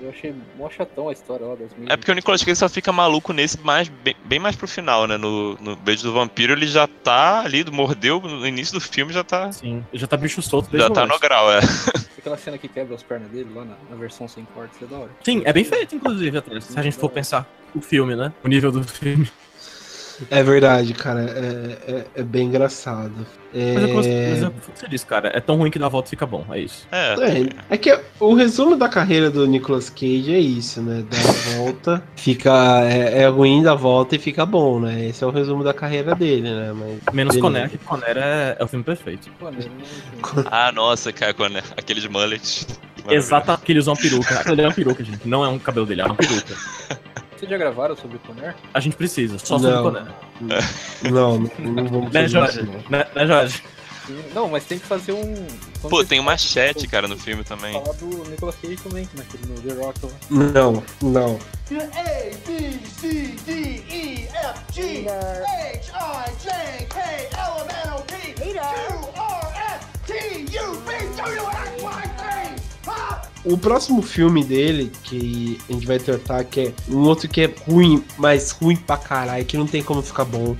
Eu 0.00 0.10
achei 0.10 0.34
mó 0.56 0.68
chatão 0.68 1.08
a 1.08 1.12
história 1.12 1.46
lá 1.46 1.54
das 1.54 1.70
meninas. 1.72 1.92
É 1.92 1.96
porque 1.96 2.10
o 2.10 2.14
Nicolas 2.14 2.42
Cage 2.42 2.56
só 2.56 2.68
fica 2.68 2.92
maluco 2.92 3.32
nesse 3.32 3.58
mais, 3.60 3.88
bem, 3.88 4.14
bem 4.24 4.38
mais 4.38 4.54
pro 4.54 4.68
final, 4.68 5.06
né? 5.06 5.16
No, 5.16 5.54
no 5.56 5.76
Beijo 5.76 6.02
do 6.02 6.12
Vampiro 6.12 6.52
ele 6.52 6.66
já 6.66 6.86
tá 6.86 7.40
ali, 7.40 7.64
mordeu 7.70 8.20
no 8.20 8.46
início 8.46 8.74
do 8.74 8.80
filme, 8.80 9.12
já 9.12 9.24
tá, 9.24 9.50
sim, 9.52 9.84
já 9.92 10.06
tá 10.06 10.16
bicho 10.16 10.42
solto 10.42 10.70
desde 10.70 10.88
já 10.88 10.94
tá 10.94 11.06
no 11.06 11.18
grau, 11.18 11.50
é. 11.50 11.60
Aquela 12.18 12.36
cena 12.36 12.58
que 12.58 12.68
quebra 12.68 12.94
as 12.94 13.02
pernas 13.02 13.30
dele 13.30 13.48
lá 13.54 13.64
na, 13.64 13.76
na 13.88 13.96
versão 13.96 14.26
sem 14.26 14.44
cortes, 14.46 14.80
é 14.82 14.86
da 14.86 14.96
hora. 14.96 15.10
Sim, 15.22 15.42
é 15.44 15.52
bem 15.52 15.64
feito, 15.64 15.94
inclusive, 15.94 16.36
até. 16.36 16.60
Se 16.60 16.78
a 16.78 16.82
gente 16.82 16.96
for 16.96 17.08
pensar 17.08 17.48
o 17.74 17.80
filme, 17.80 18.16
né? 18.16 18.32
O 18.42 18.48
nível 18.48 18.72
do 18.72 18.82
filme. 18.82 19.30
É 20.30 20.42
verdade, 20.42 20.94
cara. 20.94 21.20
É, 21.22 21.92
é, 21.92 22.04
é 22.16 22.22
bem 22.22 22.46
engraçado. 22.46 23.26
É, 23.54 23.72
Mas 23.74 23.84
é 23.84 23.86
como 23.86 24.02
você- 24.02 24.28
mas 24.30 24.42
é 24.42 24.46
o 24.46 24.50
que 24.50 24.80
você 24.80 24.88
disse, 24.88 25.06
cara. 25.06 25.30
É 25.34 25.40
tão 25.40 25.56
ruim 25.56 25.70
que 25.70 25.78
dá 25.78 25.86
a 25.86 25.88
volta 25.88 26.08
e 26.08 26.10
fica 26.10 26.26
bom. 26.26 26.44
É 26.50 26.60
isso. 26.60 26.86
É, 26.92 27.14
é, 27.14 27.48
é 27.70 27.76
que 27.78 27.98
o 28.20 28.34
resumo 28.34 28.76
da 28.76 28.88
carreira 28.88 29.30
do 29.30 29.46
Nicolas 29.46 29.88
Cage 29.88 30.34
é 30.34 30.38
isso, 30.38 30.82
né? 30.82 31.04
Dá 31.08 31.16
a 31.18 31.56
volta, 31.56 32.02
fica. 32.16 32.52
É, 32.84 33.22
é 33.22 33.28
ruim, 33.28 33.62
dá 33.62 33.72
a 33.72 33.74
volta 33.74 34.16
e 34.16 34.18
fica 34.18 34.44
bom, 34.44 34.80
né? 34.80 35.06
Esse 35.06 35.24
é 35.24 35.26
o 35.26 35.30
resumo 35.30 35.64
da 35.64 35.72
carreira 35.72 36.14
dele, 36.14 36.42
né? 36.50 36.72
Mas, 36.74 37.14
Menos 37.14 37.34
beleza. 37.34 37.40
Conner, 37.40 37.70
que 37.70 37.78
Conner 37.78 38.16
é, 38.18 38.56
é 38.58 38.64
o 38.64 38.68
filme 38.68 38.84
perfeito. 38.84 39.30
Ah, 40.50 40.70
nossa, 40.72 41.12
cara, 41.12 41.32
quando, 41.34 41.56
aqueles 41.76 42.06
mullets. 42.06 42.66
Exato, 43.08 43.56
que 43.64 43.72
ele 43.72 43.78
usa 43.78 43.90
uma 43.92 43.96
peruca. 43.96 44.42
Ali 44.50 44.62
é 44.62 44.66
uma 44.66 44.74
peruca, 44.74 45.04
gente. 45.04 45.26
Não 45.28 45.44
é 45.44 45.48
um 45.48 45.58
cabelo 45.58 45.86
dele, 45.86 46.00
é 46.02 46.04
uma 46.04 46.14
peruca. 46.14 46.54
Vocês 47.38 47.50
já 47.50 47.56
gravaram 47.58 47.96
sobre 47.96 48.16
o 48.16 48.20
Conner? 48.20 48.54
A 48.72 48.80
gente 48.80 48.96
precisa, 48.96 49.38
só 49.38 49.58
sobre. 49.58 49.82
Conner. 49.82 50.06
Não, 51.10 51.38
não, 51.38 51.72
não 51.72 51.86
vamos 51.86 52.12
Né, 52.12 52.28
Jorge? 52.28 52.60
isso, 52.60 52.66
não. 52.70 52.82
Né, 52.90 53.06
né, 53.14 53.26
Jorge? 53.26 53.62
Não, 54.34 54.48
mas 54.48 54.64
tem 54.64 54.78
que 54.78 54.86
fazer 54.86 55.12
um. 55.12 55.34
quando 55.80 55.90
Pô, 55.90 55.98
tem 56.04 56.18
falam- 56.18 56.24
machete, 56.32 56.86
cara, 56.86 57.08
no 57.08 57.18
filme 57.18 57.42
também. 57.42 57.72
Falar 57.72 57.92
do 57.96 58.06
Nicolas 58.30 58.54
Cage 58.56 58.76
também, 58.76 59.08
naquele 59.14 59.46
no 59.46 59.60
The 59.60 59.74
Rock 59.84 60.06
lá. 60.06 60.12
Não, 60.30 60.82
não. 61.02 61.38
A, 61.72 62.36
B, 62.46 62.78
C, 63.00 63.34
D, 63.44 63.52
E, 63.90 64.28
F, 64.32 64.60
G, 64.72 65.06
H, 65.08 65.44
I, 65.52 65.80
J, 66.42 66.86
K, 66.86 67.00
L, 67.36 67.60
M, 67.62 67.72
N, 67.84 67.90
O, 67.94 68.02
P, 68.02 68.14
Q, 68.34 68.58
R, 69.16 69.52
S, 69.74 69.86
T, 70.06 70.12
U, 70.60 70.74
V, 70.74 70.88
W, 71.16 71.46
X, 71.50 71.82
Y, 71.82 72.02
Z. 72.16 72.75
O 73.44 73.56
próximo 73.56 74.02
filme 74.02 74.42
dele, 74.42 74.90
que 75.04 75.58
a 75.68 75.72
gente 75.72 75.86
vai 75.86 75.98
tratar, 75.98 76.42
que 76.44 76.60
é 76.60 76.72
um 76.88 77.02
outro 77.02 77.28
que 77.28 77.42
é 77.42 77.54
ruim, 77.68 78.02
mas 78.18 78.50
ruim 78.50 78.76
pra 78.76 78.96
caralho, 78.96 79.44
que 79.44 79.56
não 79.56 79.66
tem 79.66 79.82
como 79.82 80.02
ficar 80.02 80.24
bom, 80.24 80.56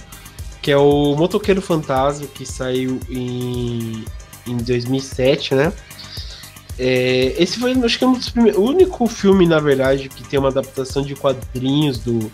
que 0.63 0.71
é 0.71 0.77
o 0.77 1.17
Motoqueiro 1.17 1.61
Fantasma, 1.61 2.27
que 2.29 2.47
saiu 2.47 3.01
em, 3.09 4.05
em 4.47 4.57
2007, 4.57 5.55
né? 5.55 5.73
É, 6.79 7.35
esse 7.39 7.59
foi, 7.59 7.73
acho 7.73 7.99
que 7.99 8.05
é 8.05 8.07
um 8.07 8.13
dos 8.13 8.29
primeiros, 8.29 8.61
o 8.61 8.65
único 8.65 9.07
filme, 9.07 9.47
na 9.47 9.59
verdade, 9.59 10.09
que 10.09 10.23
tem 10.23 10.39
uma 10.39 10.49
adaptação 10.49 11.03
de 11.03 11.15
quadrinhos 11.15 11.99
do, 11.99 12.31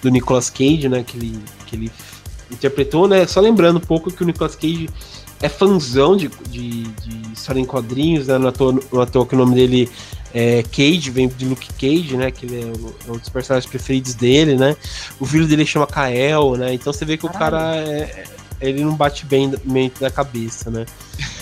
do 0.00 0.10
Nicolas 0.10 0.48
Cage, 0.48 0.88
né? 0.88 1.04
Que 1.04 1.16
ele, 1.16 1.44
que 1.66 1.76
ele 1.76 1.92
interpretou, 2.52 3.08
né? 3.08 3.26
Só 3.26 3.40
lembrando 3.40 3.76
um 3.76 3.80
pouco 3.80 4.10
que 4.10 4.22
o 4.22 4.26
Nicolas 4.26 4.54
Cage 4.54 4.88
é 5.40 5.48
fãzão 5.48 6.16
de, 6.16 6.28
de, 6.48 6.82
de 6.82 7.32
história 7.32 7.60
em 7.60 7.64
quadrinhos, 7.64 8.28
né? 8.28 8.38
Não 8.38 8.48
à, 8.48 8.52
toa, 8.52 8.78
não 8.92 9.00
à 9.00 9.06
toa 9.06 9.26
que 9.26 9.34
o 9.34 9.38
nome 9.38 9.54
dele 9.54 9.90
é 10.32 10.62
Cage, 10.62 11.10
vem 11.10 11.28
de 11.28 11.44
Luke 11.44 11.68
Cage, 11.74 12.16
né? 12.16 12.30
Que 12.30 12.46
ele 12.46 12.60
é, 12.60 12.64
o, 12.64 12.94
é 13.08 13.10
um 13.10 13.18
dos 13.18 13.28
personagens 13.28 13.68
preferidos 13.68 14.14
dele, 14.14 14.56
né? 14.56 14.76
O 15.18 15.26
filho 15.26 15.46
dele 15.46 15.66
chama 15.66 15.86
Kael, 15.86 16.56
né? 16.56 16.72
Então 16.74 16.92
você 16.92 17.04
vê 17.04 17.16
que 17.16 17.28
Caralho. 17.28 17.36
o 17.36 17.38
cara 17.38 17.76
é, 17.76 18.24
ele 18.60 18.84
não 18.84 18.94
bate 18.94 19.26
bem 19.26 19.52
mente 19.64 20.00
da 20.00 20.10
cabeça, 20.10 20.70
né? 20.70 20.86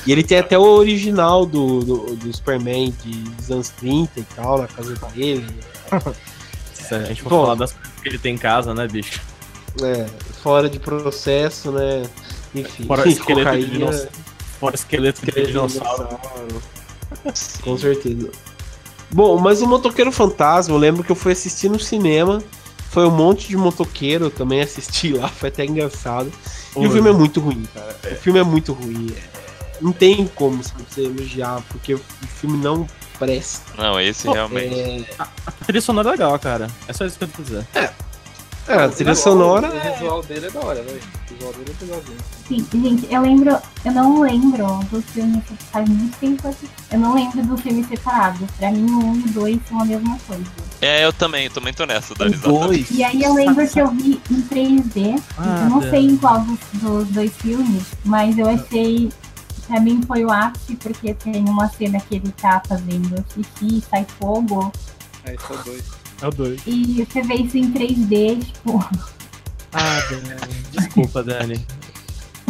E 0.07 0.13
ele 0.13 0.23
tem 0.23 0.39
até 0.39 0.59
o 0.59 0.63
original 0.63 1.45
do, 1.45 1.81
do, 1.81 2.17
do 2.17 2.33
Superman 2.35 2.95
de, 3.05 3.11
dos 3.11 3.51
anos 3.51 3.69
30 3.69 4.19
e 4.19 4.23
tal, 4.35 4.59
na 4.63 4.67
casa 4.67 4.95
dele. 5.15 5.47
Se 6.73 6.95
a 6.95 7.05
gente 7.05 7.23
Bom, 7.23 7.29
falar 7.29 7.55
das 7.55 7.73
coisas 7.73 8.01
que 8.03 8.09
ele 8.09 8.19
tem 8.19 8.35
em 8.35 8.39
casa, 8.39 8.73
né, 8.75 8.89
bicho? 8.89 9.21
É, 9.83 10.07
fora 10.43 10.69
de 10.69 10.79
processo, 10.79 11.71
né? 11.71 12.03
Enfim, 12.55 12.85
fora 12.87 13.07
esqueleto 13.09 13.45
cocaína, 13.45 13.67
de 13.67 13.73
dinossauro. 13.73 14.11
Fora 14.59 14.75
esqueleto 14.75 15.27
de 15.27 15.47
dinossauro. 15.47 16.09
Com 17.63 17.79
certeza. 17.79 18.31
Bom, 19.13 19.39
mas 19.39 19.61
o 19.61 19.67
Motoqueiro 19.67 20.13
Fantasma, 20.13 20.75
eu 20.75 20.79
lembro 20.79 21.03
que 21.03 21.11
eu 21.11 21.17
fui 21.17 21.33
assistir 21.33 21.69
no 21.69 21.79
cinema. 21.79 22.43
Foi 22.91 23.07
um 23.07 23.11
monte 23.11 23.47
de 23.47 23.57
motoqueiro, 23.57 24.27
eu 24.27 24.31
também 24.31 24.61
assisti 24.61 25.13
lá, 25.13 25.29
foi 25.29 25.49
até 25.49 25.65
engraçado. 25.65 26.31
E 26.77 26.87
o 26.87 26.91
filme 26.91 27.09
é 27.09 27.13
muito 27.13 27.41
ruim, 27.41 27.65
cara. 27.73 27.97
O 28.11 28.17
filme 28.17 28.41
é 28.41 28.43
muito 28.43 28.73
ruim. 28.73 29.15
É... 29.17 29.41
Não 29.81 29.93
tem 29.93 30.27
como 30.35 30.61
você 30.61 31.03
elogiar, 31.03 31.63
porque 31.69 31.95
o 31.95 32.01
filme 32.41 32.59
não 32.59 32.87
presta. 33.17 33.81
Não, 33.81 34.01
esse 34.01 34.29
realmente. 34.29 34.75
É... 34.75 35.05
A, 35.21 35.29
a 35.47 35.53
trilha 35.53 35.81
sonora 35.81 36.09
é 36.09 36.13
legal, 36.13 36.37
cara. 36.41 36.69
É 36.89 36.93
só 36.93 37.07
isso 37.07 37.17
que 37.17 37.25
eu 37.25 37.29
tô 37.29 37.43
dizer. 37.43 37.65
É, 37.75 37.91
é, 38.71 38.85
a 38.85 38.89
trilha 38.89 39.15
sonora. 39.15 39.69
O 39.69 39.93
visual 39.93 40.23
dele 40.23 40.47
é 40.47 40.51
da 40.51 40.61
hora, 40.61 40.83
velho. 40.83 41.01
O 41.31 41.35
visual 41.35 41.53
dele 41.53 41.77
é 41.81 41.85
legalzinho. 41.85 42.19
Sim, 42.49 42.67
gente, 42.73 43.13
eu 43.13 43.23
lembro. 43.23 43.59
Eu 43.85 43.93
não 43.93 44.21
lembro 44.21 44.67
do 44.91 45.03
filme 45.03 45.43
faz 45.73 45.89
muito 45.89 46.17
tempo 46.19 46.49
assim. 46.49 46.69
Eu 46.91 46.99
não 46.99 47.15
lembro 47.15 47.43
do 47.43 47.57
filme 47.57 47.85
separado. 47.85 48.47
Pra 48.59 48.71
mim, 48.71 48.91
o 48.91 49.05
1 49.05 49.17
e 49.17 49.19
o 49.21 49.29
2 49.33 49.61
são 49.69 49.81
a 49.81 49.85
mesma 49.85 50.19
coisa. 50.27 50.45
É, 50.81 51.05
eu 51.05 51.13
também, 51.13 51.45
eu 51.45 51.51
também 51.51 51.73
tô 51.73 51.85
nessa, 51.85 52.15
da 52.15 52.27
dois. 52.29 52.91
E 52.91 53.05
aí 53.05 53.23
eu 53.23 53.35
lembro 53.35 53.67
que 53.69 53.81
eu 53.81 53.89
vi 53.89 54.21
em 54.31 54.43
3D. 54.43 55.23
Ah, 55.37 55.63
eu 55.65 55.71
não 55.71 55.81
Deus. 55.81 55.91
sei 55.91 56.07
em 56.07 56.17
qual 56.17 56.41
dos, 56.41 56.59
dos 56.75 57.09
dois 57.09 57.33
filmes, 57.37 57.85
mas 58.05 58.39
eu 58.39 58.49
achei 58.49 59.11
pra 59.67 59.79
mim 59.81 60.03
foi 60.03 60.25
o 60.25 60.31
ápice, 60.31 60.75
porque 60.75 61.15
tem 61.15 61.45
uma 61.49 61.69
cena 61.69 62.01
que 62.01 62.17
ele 62.17 62.33
tá 62.33 62.61
fazendo 62.67 63.25
xixi, 63.33 63.83
sai 63.89 64.05
fogo. 64.19 64.73
É, 65.25 65.35
isso 65.35 65.53
é 65.53 65.57
2. 65.65 66.00
É 66.23 66.29
o 66.29 66.31
2. 66.31 66.63
E 66.67 67.05
você 67.05 67.23
vê 67.23 67.35
isso 67.35 67.57
em 67.57 67.73
3D, 67.73 68.45
tipo. 68.45 68.85
Ah, 69.73 70.01
Dani. 70.11 70.41
Desculpa, 70.73 71.23
Dani. 71.23 71.67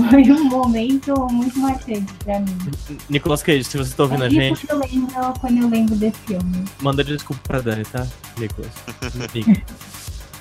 Foi 0.09 0.23
um 0.33 0.45
momento 0.45 1.15
muito 1.31 1.59
marcante 1.59 2.13
pra 2.25 2.41
mim. 2.41 2.57
Nicolas 3.09 3.43
Cage, 3.43 3.65
se 3.65 3.77
você 3.77 3.95
tá 3.95 4.05
ouvindo 4.05 4.25
é 4.25 4.27
a 4.27 4.31
gente. 4.31 4.67
Que 4.67 4.73
eu 4.73 4.79
lembro 4.79 5.35
quando 5.41 5.59
eu 5.59 5.69
lembro 5.69 5.95
desse 5.95 6.19
filme. 6.21 6.65
Manda 6.81 7.05
desculpa 7.05 7.43
pra 7.47 7.61
Dani, 7.61 7.85
tá, 7.85 8.07
Nicolas? 8.39 8.71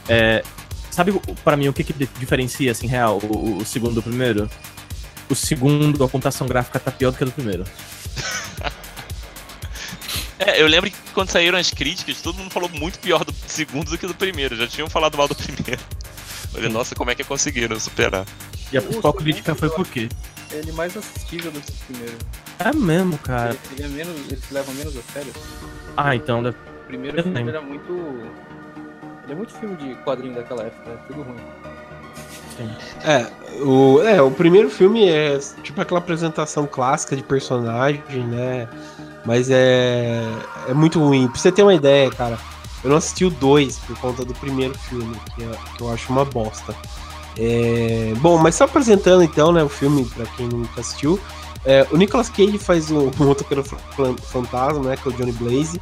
é, 0.07 0.43
sabe 0.89 1.11
pra 1.43 1.57
mim 1.57 1.67
o 1.67 1.73
que, 1.73 1.83
que 1.83 1.93
diferencia, 1.93 2.71
assim, 2.71 2.87
real, 2.87 3.19
o, 3.21 3.57
o 3.57 3.65
segundo 3.65 3.95
do 3.95 4.01
primeiro? 4.01 4.49
O 5.29 5.35
segundo, 5.35 6.03
a 6.03 6.09
computação 6.09 6.47
gráfica 6.47 6.79
tá 6.79 6.91
pior 6.91 7.11
do 7.11 7.17
que 7.17 7.23
a 7.23 7.27
do 7.27 7.33
primeiro. 7.33 7.65
É, 10.49 10.62
eu 10.62 10.67
lembro 10.67 10.89
que 10.89 10.97
quando 11.13 11.30
saíram 11.30 11.58
as 11.58 11.69
críticas, 11.69 12.21
todo 12.21 12.38
mundo 12.38 12.49
falou 12.49 12.69
muito 12.69 12.97
pior 12.99 13.25
do 13.25 13.34
segundo 13.45 13.91
do 13.91 13.97
que 13.97 14.08
do 14.08 14.15
primeiro. 14.15 14.56
Já 14.56 14.67
tinham 14.67 14.89
falado 14.89 15.17
mal 15.17 15.28
do 15.28 15.36
primeiro. 15.36 15.82
Falei, 16.54 16.69
nossa, 16.69 16.95
como 16.95 17.12
é 17.12 17.15
que 17.15 17.25
conseguiram 17.25 17.78
superar? 17.80 18.25
E 18.71 18.78
a 18.78 18.82
principal 18.82 19.13
crítica 19.13 19.54
foi 19.54 19.69
por 19.69 19.86
quê? 19.86 20.08
Ele 20.52 20.69
é 20.69 20.73
mais 20.73 20.95
assistível 20.95 21.52
do 21.52 21.60
que 21.60 21.71
o 21.71 21.75
primeiro. 21.86 22.17
É 22.58 22.73
mesmo, 22.73 23.17
cara. 23.19 23.56
Ele, 23.71 23.84
ele, 23.84 23.84
é 23.84 23.88
menos, 23.88 24.32
ele 24.32 24.41
se 24.41 24.54
leva 24.54 24.71
menos 24.73 24.97
a 24.97 25.02
sério. 25.13 25.34
Ah, 25.95 26.15
então. 26.15 26.41
Deve... 26.41 26.58
O 26.58 26.88
primeiro 26.88 27.21
filme 27.21 27.49
era 27.49 27.62
muito. 27.62 27.93
Ele 29.23 29.34
é 29.34 29.36
muito 29.36 29.54
filme 29.54 29.75
de 29.75 29.93
quadrinho 30.04 30.34
daquela 30.34 30.63
época, 30.63 30.89
é 30.89 30.95
tudo 31.08 31.21
ruim. 31.21 31.38
Sim. 32.58 32.69
É, 33.06 33.63
o, 33.63 34.02
é, 34.02 34.21
o 34.21 34.32
primeiro 34.32 34.69
filme 34.69 35.08
é 35.08 35.38
tipo 35.62 35.80
aquela 35.80 35.99
apresentação 35.99 36.65
clássica 36.65 37.15
de 37.15 37.21
personagem, 37.21 38.25
né? 38.25 38.67
Mas 39.25 39.49
é, 39.49 40.23
é 40.67 40.73
muito 40.73 40.99
ruim. 40.99 41.27
Pra 41.27 41.39
você 41.39 41.51
ter 41.51 41.63
uma 41.63 41.73
ideia, 41.73 42.10
cara, 42.10 42.38
eu 42.84 42.89
não 42.89 42.97
assisti 42.97 43.25
o 43.25 43.29
2 43.29 43.77
por 43.79 43.97
conta 43.99 44.25
do 44.25 44.34
primeiro 44.36 44.77
filme, 44.77 45.15
que, 45.36 45.43
é, 45.43 45.51
que 45.75 45.84
eu 45.84 45.91
acho 45.91 46.12
uma 46.12 46.25
bosta. 46.25 46.75
É, 47.38 48.13
bom, 48.17 48.38
mas 48.38 48.55
só 48.55 48.65
apresentando 48.65 49.23
então, 49.23 49.51
né, 49.51 49.63
o 49.63 49.69
filme, 49.69 50.05
pra 50.05 50.25
quem 50.25 50.47
nunca 50.47 50.82
assistiu. 50.82 51.19
É, 51.65 51.86
o 51.91 51.97
Nicolas 51.97 52.29
Cage 52.29 52.58
faz 52.58 52.89
o, 52.89 53.10
o 53.10 53.12
motoqueiro 53.23 53.63
fantasma, 53.63 54.89
né, 54.89 54.97
que 54.97 55.08
é 55.08 55.12
o 55.12 55.15
Johnny 55.15 55.32
Blaze. 55.34 55.82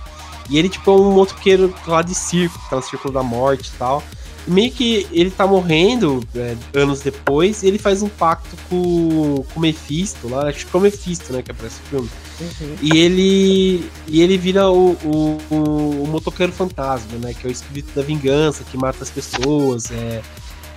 E 0.50 0.58
ele, 0.58 0.70
tipo, 0.70 0.90
é 0.92 0.94
um 0.94 1.12
motoqueiro 1.12 1.74
lá 1.86 2.02
de 2.02 2.16
circo, 2.16 2.60
aquela 2.66 2.82
círculo 2.82 3.14
da 3.14 3.22
morte 3.22 3.70
e 3.70 3.78
tal 3.78 4.02
meio 4.48 4.72
que 4.72 5.06
ele 5.12 5.30
tá 5.30 5.46
morrendo 5.46 6.24
é, 6.36 6.56
anos 6.74 7.02
depois 7.02 7.64
e 7.64 7.68
ele 7.68 7.78
faz 7.78 8.02
um 8.02 8.08
pacto 8.08 8.56
com, 8.70 9.44
com 9.54 9.60
o 9.60 9.62
Mephisto 9.62 10.28
lá, 10.30 10.48
acho 10.48 10.66
que 10.66 10.76
é 10.76 10.80
o 10.80 10.82
Mephisto, 10.82 11.34
né, 11.34 11.42
que 11.42 11.52
aparece 11.52 11.80
no 11.84 11.90
filme. 11.90 12.10
Uhum. 12.40 12.76
E 12.82 12.98
ele 12.98 13.90
e 14.08 14.22
ele 14.22 14.38
vira 14.38 14.70
o, 14.70 14.92
o, 15.04 15.38
o, 15.50 15.56
o, 16.04 16.08
motoqueiro 16.08 16.52
fantasma, 16.52 17.18
né, 17.20 17.34
que 17.34 17.46
é 17.46 17.50
o 17.50 17.52
espírito 17.52 17.94
da 17.94 18.02
vingança, 18.02 18.64
que 18.64 18.78
mata 18.78 19.04
as 19.04 19.10
pessoas, 19.10 19.92
é, 19.92 20.22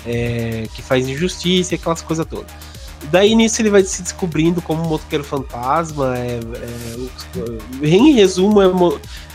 é 0.06 0.68
que 0.74 0.83
faz 0.83 1.09
injustiça 1.09 1.74
e 1.74 1.76
aquelas 1.76 2.02
coisas 2.02 2.26
todas. 2.26 2.50
Daí 3.11 3.35
nisso 3.35 3.62
ele 3.62 3.70
vai 3.70 3.83
se 3.83 4.02
descobrindo 4.02 4.61
como 4.61 4.83
um 4.83 4.88
motoqueiro 4.88 5.24
fantasma. 5.24 6.18
É, 6.18 6.38
é, 7.83 7.87
em 7.87 8.12
resumo, 8.12 8.61
é, 8.61 8.68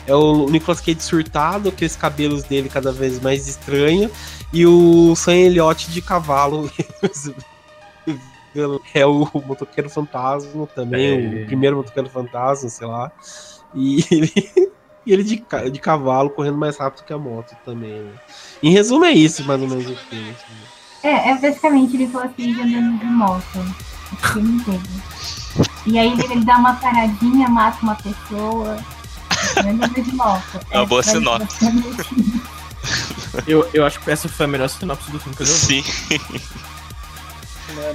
é 0.07 0.13
o 0.13 0.47
Nicolas 0.49 0.79
Cage 0.79 1.01
surtado, 1.01 1.69
aqueles 1.69 1.95
cabelos 1.95 2.43
dele 2.43 2.69
cada 2.69 2.91
vez 2.91 3.19
mais 3.19 3.47
estranhos, 3.47 4.11
e 4.53 4.65
o 4.65 5.15
Sam 5.15 5.35
Elliott 5.35 5.89
de 5.91 6.01
cavalo. 6.01 6.69
é 8.93 9.05
o 9.05 9.29
motoqueiro 9.45 9.89
fantasma 9.89 10.67
também, 10.67 11.39
é. 11.39 11.43
o 11.43 11.45
primeiro 11.45 11.77
motoqueiro 11.77 12.09
fantasma, 12.09 12.69
sei 12.69 12.87
lá. 12.87 13.11
E 13.73 14.05
ele, 14.11 14.31
e 15.05 15.13
ele 15.13 15.23
de, 15.23 15.43
de 15.71 15.79
cavalo 15.79 16.29
correndo 16.29 16.57
mais 16.57 16.77
rápido 16.77 17.03
que 17.03 17.13
a 17.13 17.17
moto 17.17 17.55
também. 17.65 18.09
Em 18.63 18.71
resumo, 18.71 19.05
é 19.05 19.11
isso, 19.11 19.43
mais 19.43 19.61
ou 19.61 19.67
menos 19.67 19.89
o 19.89 19.95
filme. 19.95 20.29
Assim. 20.29 20.75
É, 21.03 21.31
é 21.31 21.37
basicamente 21.37 21.97
Nicolas 21.97 22.31
Cage 22.35 22.61
andando 22.61 22.99
de 22.99 23.05
moto. 23.05 23.59
O 24.11 24.15
filme 24.27 24.57
inteiro. 24.61 24.81
E 25.85 25.99
aí 25.99 26.11
ele 26.13 26.43
dá 26.43 26.57
uma 26.57 26.73
paradinha, 26.75 27.47
mata 27.47 27.77
uma 27.83 27.95
pessoa. 27.95 28.77
É 30.71 30.77
uma 30.77 30.85
boa 30.85 31.03
sinopse. 31.03 31.65
Eu, 33.47 33.67
eu 33.73 33.85
acho 33.85 33.99
que 33.99 34.11
essa 34.11 34.29
foi 34.29 34.45
a 34.45 34.47
melhor 34.47 34.69
sinopse 34.69 35.09
do 35.11 35.19
filme 35.19 35.35
que 35.35 35.43
eu 35.43 35.47
vi. 35.47 35.83
Sim. 35.83 35.83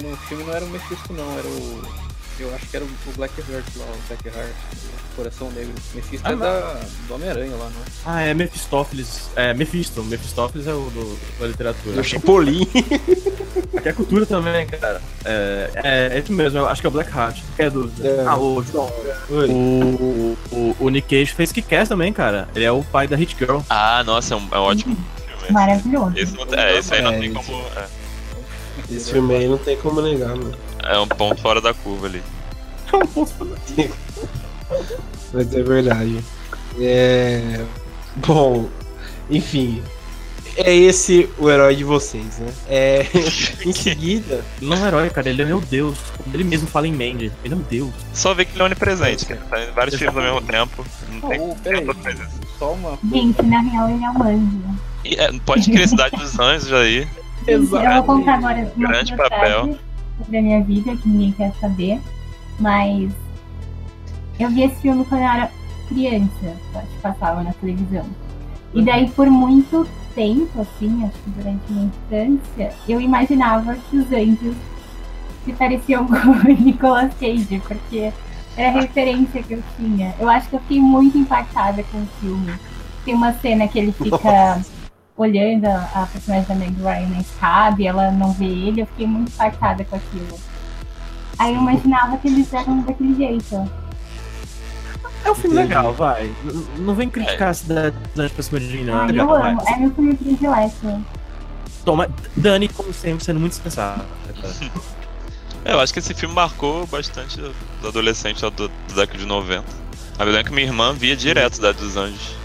No 0.03 0.17
filme 0.17 0.45
não 0.45 0.53
era 0.55 0.65
o 0.65 0.69
Mephisto, 0.69 1.13
não, 1.13 1.39
era 1.39 1.47
o. 1.47 1.83
Eu 2.41 2.55
acho 2.55 2.67
que 2.67 2.77
era 2.77 2.85
o 2.85 3.13
Black 3.17 3.35
Heart 3.39 3.77
lá, 3.77 3.85
o 3.85 4.09
Black 4.09 4.29
Heart, 4.29 4.55
o 5.13 5.17
Coração 5.17 5.51
Negro. 5.51 5.73
Mephisto 5.95 6.27
ah, 6.27 6.33
é 6.33 6.37
da, 6.37 6.81
do 7.07 7.15
Homem-Aranha 7.15 7.57
lá, 7.57 7.65
não 7.65 7.81
é? 7.81 7.85
Ah, 8.05 8.23
é 8.23 8.35
Mephistófeles. 8.35 9.31
É, 9.37 9.55
Mephisto. 9.55 10.03
Mephistófeles 10.05 10.67
é 10.67 10.73
o 10.73 10.91
do, 10.91 11.19
da 11.39 11.47
literatura. 11.47 12.01
O 12.01 12.05
Chapolin. 12.05 12.67
Aqui 13.77 13.89
é 13.89 13.93
cultura 13.93 14.27
também, 14.27 14.67
cara. 14.67 15.01
É, 15.25 15.71
é, 15.75 16.17
é 16.17 16.19
isso 16.19 16.33
mesmo, 16.33 16.59
eu 16.59 16.69
acho 16.69 16.81
que 16.81 16.87
é 16.87 16.91
o 16.91 16.93
Black 16.93 17.11
Heart. 17.17 17.41
Quer 17.57 17.71
dúvida? 17.71 18.09
É. 18.09 18.25
Ah, 18.27 18.37
o, 18.37 18.61
o, 19.31 20.37
o, 20.51 20.77
o 20.81 20.89
Nick 20.89 21.09
Cage 21.09 21.33
fez 21.35 21.53
que 21.53 21.63
quer 21.63 21.87
também, 21.87 22.13
cara. 22.13 22.49
Ele 22.55 22.65
é 22.65 22.73
o 22.73 22.83
pai 22.83 23.07
da 23.07 23.17
Hit 23.17 23.37
Girl. 23.39 23.61
Ah, 23.69 24.03
nossa, 24.05 24.35
é, 24.35 24.37
um, 24.37 24.49
é 24.53 24.59
ótimo 24.59 24.97
filme. 25.41 25.53
Maravilhoso. 25.53 26.13
Esse, 26.17 26.37
é, 26.55 26.79
esse 26.79 26.95
aí 26.95 27.03
não 27.03 27.19
tem 27.19 27.33
como. 27.33 27.63
É. 27.77 27.87
Esse 28.91 29.13
filme 29.13 29.35
aí 29.35 29.49
não 29.49 29.59
tem 29.59 29.77
como 29.77 30.01
negar, 30.01 30.37
mano. 30.37 30.55
É 30.85 30.99
um 30.99 31.07
ponto 31.07 31.41
fora 31.41 31.61
da 31.61 31.75
curva 31.75 32.07
ali. 32.07 32.23
É 32.93 32.97
um 32.97 33.07
ponto 33.07 33.33
fora 33.33 33.51
da 33.51 33.57
curva. 33.75 33.97
Mas 35.33 35.55
é 35.55 35.63
verdade. 35.63 36.25
É. 36.79 37.65
Bom, 38.17 38.69
enfim, 39.29 39.83
é 40.57 40.75
esse 40.75 41.29
o 41.39 41.49
herói 41.49 41.77
de 41.77 41.85
vocês, 41.85 42.39
né? 42.39 42.53
É, 42.69 43.07
em 43.65 43.73
seguida. 43.73 44.45
Não 44.61 44.77
é 44.77 44.81
um 44.81 44.87
herói, 44.87 45.11
cara, 45.11 45.29
ele 45.29 45.43
é 45.43 45.45
meu 45.45 45.61
Deus. 45.61 45.99
Ele 46.33 46.45
mesmo 46.45 46.67
fala 46.67 46.87
em 46.87 46.93
Mandy. 46.93 47.33
Ele 47.45 47.55
é 47.55 47.57
meu 47.57 47.65
Deus. 47.65 47.91
Só 48.13 48.35
vê 48.35 48.45
que 48.45 48.53
ele 48.53 48.63
é 48.63 48.65
onipresente, 48.67 49.27
cara. 49.27 49.41
Tá 49.49 49.63
em 49.63 49.71
vários 49.73 49.95
filmes 49.95 50.17
ao 50.17 50.23
mesmo 50.23 50.41
tempo. 50.43 50.85
Não 51.09 51.21
tem 51.29 51.41
oh, 51.41 51.55
peraí, 51.57 51.87
só 52.59 52.73
uma. 52.73 52.99
Gente, 53.11 53.43
na 53.43 53.61
real 53.61 53.91
ele 53.91 54.05
é 54.05 54.11
um 54.11 54.23
anjo. 54.23 54.61
E, 55.05 55.15
é, 55.15 55.33
pode 55.41 55.71
crer 55.71 55.89
Cidade 55.89 56.17
dos 56.17 56.39
Anjos 56.39 56.73
aí. 56.73 57.09
Exato. 57.47 57.85
Eu 57.85 57.93
vou 57.95 58.03
contar 58.03 58.35
agora 58.35 58.73
uma 58.77 58.89
Grande 58.89 59.17
papel. 59.17 59.79
Sobre 60.21 60.39
a 60.39 60.43
minha 60.43 60.63
vida 60.63 60.97
que 60.97 61.09
ninguém 61.09 61.33
quer 61.33 61.53
saber. 61.61 62.01
Mas 62.59 63.13
eu 64.39 64.49
vi 64.51 64.63
esse 64.63 64.77
filme 64.77 65.05
quando 65.05 65.23
eu 65.23 65.29
era 65.29 65.51
criança, 65.89 66.57
que 66.73 66.99
passava 67.03 67.43
na 67.43 67.53
televisão. 67.55 68.07
E 68.73 68.83
daí, 68.83 69.09
por 69.11 69.29
muito 69.29 69.87
tempo, 70.15 70.61
assim, 70.61 71.05
acho 71.05 71.19
que 71.19 71.31
durante 71.31 71.73
minha 71.73 71.87
infância, 71.87 72.73
eu 72.89 73.01
imaginava 73.01 73.75
que 73.75 73.97
os 73.97 74.13
anjos 74.13 74.57
se 75.45 75.53
pareciam 75.53 76.07
com 76.09 76.15
o 76.15 76.53
Nicolas 76.53 77.13
Cage, 77.15 77.61
porque 77.67 78.13
era 78.57 78.69
a 78.69 78.81
referência 78.81 79.43
que 79.43 79.55
eu 79.55 79.63
tinha. 79.77 80.15
Eu 80.19 80.29
acho 80.29 80.49
que 80.49 80.57
eu 80.57 80.61
fiquei 80.61 80.81
muito 80.81 81.17
impactada 81.19 81.83
com 81.85 81.99
o 81.99 82.07
filme. 82.21 82.53
Tem 83.05 83.15
uma 83.15 83.33
cena 83.33 83.67
que 83.67 83.79
ele 83.79 83.93
fica 83.93 84.17
Nossa. 84.17 84.80
Olhando 85.21 85.67
a 85.67 86.09
personagem 86.11 86.47
da 86.49 86.55
Meg 86.55 86.75
Ryan 86.81 87.09
na 87.09 87.21
escada 87.21 87.83
e 87.83 87.87
ela 87.87 88.11
não 88.11 88.33
vê 88.33 88.47
ele, 88.47 88.81
eu 88.81 88.87
fiquei 88.87 89.07
muito 89.07 89.29
impactada 89.29 89.85
com 89.85 89.97
aquilo. 89.97 90.39
Aí 91.39 91.55
eu 91.55 91.61
imaginava 91.61 92.17
que 92.17 92.29
eles 92.29 92.53
eram 92.53 92.81
daquele 92.81 93.15
jeito. 93.15 93.71
É 95.23 95.31
um 95.31 95.35
filme 95.35 95.57
legal, 95.57 95.93
vai. 95.93 96.35
Não 96.79 96.95
vem 96.95 97.11
criticar 97.11 97.49
é. 97.49 97.51
a 97.51 97.55
cidade 97.55 97.97
pra 98.15 98.43
cima 98.43 98.61
de 98.61 98.67
mim, 98.77 98.85
não. 98.85 99.03
É 99.03 99.07
legal, 99.07 99.29
eu 99.29 99.45
amo. 99.45 99.63
Vai. 99.63 99.75
É 99.75 99.77
meu 99.77 99.95
filme 99.95 100.17
predileto. 100.17 101.05
Toma, 101.85 102.09
Dani, 102.35 102.69
como 102.69 102.93
sempre, 102.93 103.23
sendo 103.23 103.41
muito 103.41 103.53
dispensável. 103.53 104.05
É, 105.63 105.75
eu 105.75 105.81
acho 105.81 105.93
que 105.93 105.99
esse 105.99 106.15
filme 106.15 106.35
marcou 106.35 106.87
bastante 106.87 107.39
os 107.39 107.87
adolescentes 107.87 108.41
do, 108.41 108.51
do 108.51 108.95
década 108.95 109.19
de 109.19 109.27
90. 109.27 109.63
A 110.19 110.25
verdade 110.25 110.47
é 110.47 110.49
que 110.49 110.55
minha 110.55 110.67
irmã 110.67 110.95
via 110.95 111.15
direto 111.15 111.57
Cidade 111.57 111.77
dos 111.77 111.99
Anjos. 111.99 112.40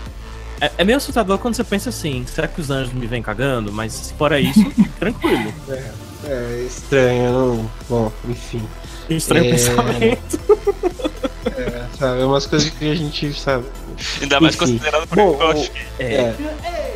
É, 0.61 0.71
é, 0.77 0.83
meio 0.83 0.97
assustador 0.97 1.37
quando 1.37 1.55
você 1.55 1.63
pensa 1.63 1.89
assim, 1.89 2.25
será 2.27 2.47
que 2.47 2.61
os 2.61 2.69
anjos 2.69 2.93
me 2.93 3.07
vêm 3.07 3.21
cagando? 3.21 3.71
Mas 3.71 3.93
se 3.93 4.13
fora 4.13 4.39
isso, 4.39 4.63
tranquilo. 4.99 5.53
É, 5.69 5.91
é 6.27 6.65
estranho, 6.65 7.31
não. 7.31 7.71
Bom, 7.89 8.11
enfim. 8.27 8.61
Estranho 9.09 9.45
é... 9.45 9.51
pensamento. 9.51 10.39
É, 11.57 11.85
sabe, 11.97 12.21
é 12.21 12.25
umas 12.25 12.45
coisas 12.45 12.69
que 12.69 12.91
a 12.91 12.95
gente 12.95 13.33
sabe. 13.33 13.65
Ainda 14.21 14.39
mais 14.39 14.55
Enfim. 14.55 14.65
considerado 14.65 15.07
por 15.07 15.15
Bom, 15.15 15.37
o, 15.37 15.69
é. 15.99 16.13
é. 16.13 16.94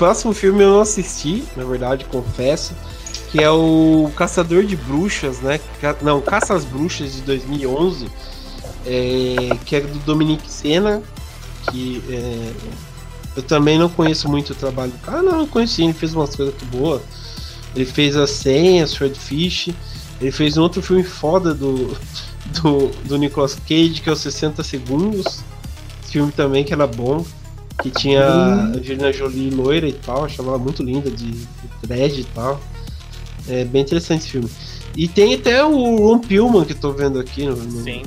Próximo 0.00 0.32
filme 0.32 0.62
eu 0.62 0.70
não 0.70 0.80
assisti, 0.80 1.44
na 1.54 1.62
verdade, 1.62 2.06
confesso, 2.06 2.72
que 3.30 3.38
é 3.38 3.50
o 3.50 4.10
Caçador 4.16 4.64
de 4.64 4.74
Bruxas, 4.74 5.40
né? 5.40 5.60
Não, 6.00 6.22
Caça 6.22 6.54
às 6.54 6.64
Bruxas 6.64 7.12
de 7.12 7.20
2011, 7.20 8.10
é, 8.86 9.50
que 9.66 9.76
é 9.76 9.80
do 9.82 9.98
Dominique 9.98 10.50
Senna, 10.50 11.02
que 11.70 12.02
é, 12.08 12.52
eu 13.36 13.42
também 13.42 13.78
não 13.78 13.90
conheço 13.90 14.26
muito 14.26 14.54
o 14.54 14.56
trabalho 14.56 14.90
do 14.90 14.98
cara. 15.00 15.20
Não, 15.20 15.36
não 15.36 15.46
conheci, 15.46 15.84
ele 15.84 15.92
fez 15.92 16.14
umas 16.14 16.34
coisas 16.34 16.54
muito 16.54 16.78
boas. 16.78 17.02
Ele 17.76 17.84
fez 17.84 18.16
a 18.16 18.26
senha, 18.26 18.86
Swordfish. 18.86 19.68
Ele 20.18 20.32
fez 20.32 20.56
um 20.56 20.62
outro 20.62 20.80
filme 20.80 21.04
foda 21.04 21.52
do, 21.52 21.94
do, 22.62 22.88
do 23.04 23.18
Nicolas 23.18 23.54
Cage, 23.54 24.00
que 24.00 24.08
é 24.08 24.12
o 24.12 24.16
60 24.16 24.62
Segundos. 24.62 25.44
Filme 26.04 26.32
também 26.32 26.64
que 26.64 26.72
era 26.72 26.86
bom. 26.86 27.22
Que 27.82 27.90
tinha 27.90 28.20
hum. 28.20 28.24
a 28.24 28.78
Angelina 28.78 29.12
Jolie 29.12 29.50
loira 29.50 29.88
e 29.88 29.92
tal. 29.92 30.24
Achava 30.24 30.50
ela 30.50 30.58
muito 30.58 30.82
linda, 30.82 31.10
de, 31.10 31.30
de 31.30 31.46
dread 31.82 32.20
e 32.20 32.24
tal. 32.24 32.60
É 33.48 33.64
bem 33.64 33.82
interessante 33.82 34.20
esse 34.20 34.30
filme. 34.30 34.50
E 34.96 35.08
tem 35.08 35.34
até 35.34 35.64
o 35.64 35.96
Ron 35.96 36.18
Pillman 36.18 36.64
que 36.64 36.72
eu 36.72 36.76
tô 36.76 36.92
vendo 36.92 37.18
aqui 37.18 37.46
no, 37.46 37.56
no, 37.56 37.82
Sim. 37.82 38.02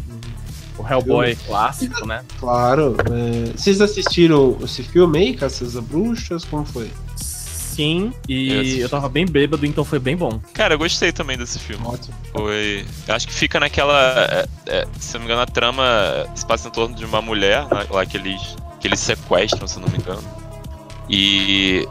O 0.78 0.88
Hellboy 0.88 1.36
clássico, 1.48 2.06
né? 2.06 2.24
Claro. 2.40 2.96
É... 3.12 3.52
Vocês 3.56 3.80
assistiram 3.80 4.58
esse 4.64 4.84
filme 4.84 5.20
aí, 5.20 5.34
Caças 5.34 5.78
a 5.78 5.82
Bruxas? 5.82 6.44
Como 6.44 6.66
foi? 6.66 6.90
Sim, 7.16 8.14
e 8.30 8.50
eu, 8.50 8.82
eu 8.84 8.90
tava 8.90 9.10
bem 9.10 9.26
bêbado, 9.26 9.66
então 9.66 9.84
foi 9.84 9.98
bem 9.98 10.16
bom. 10.16 10.40
Cara, 10.54 10.76
eu 10.76 10.78
gostei 10.78 11.12
também 11.12 11.36
desse 11.36 11.58
filme. 11.58 11.84
Ótimo. 11.84 12.14
Foi. 12.32 12.86
Eu 13.08 13.16
acho 13.16 13.28
que 13.28 13.34
fica 13.34 13.60
naquela. 13.60 13.98
É, 14.30 14.48
é, 14.68 14.88
se 15.00 15.14
não 15.14 15.22
me 15.22 15.26
engano, 15.26 15.42
a 15.42 15.48
trama 15.48 15.84
se 16.36 16.46
passa 16.46 16.68
em 16.68 16.72
torno 16.72 16.96
de 16.96 17.04
uma 17.04 17.20
mulher, 17.20 17.64
né, 17.72 17.88
lá 17.90 18.06
que 18.06 18.18
eles, 18.18 18.56
que 18.84 18.88
eles 18.90 19.00
sequestram, 19.00 19.66
se 19.66 19.80
não 19.80 19.88
me 19.88 19.98
engano. 19.98 20.24
E. 21.10 21.88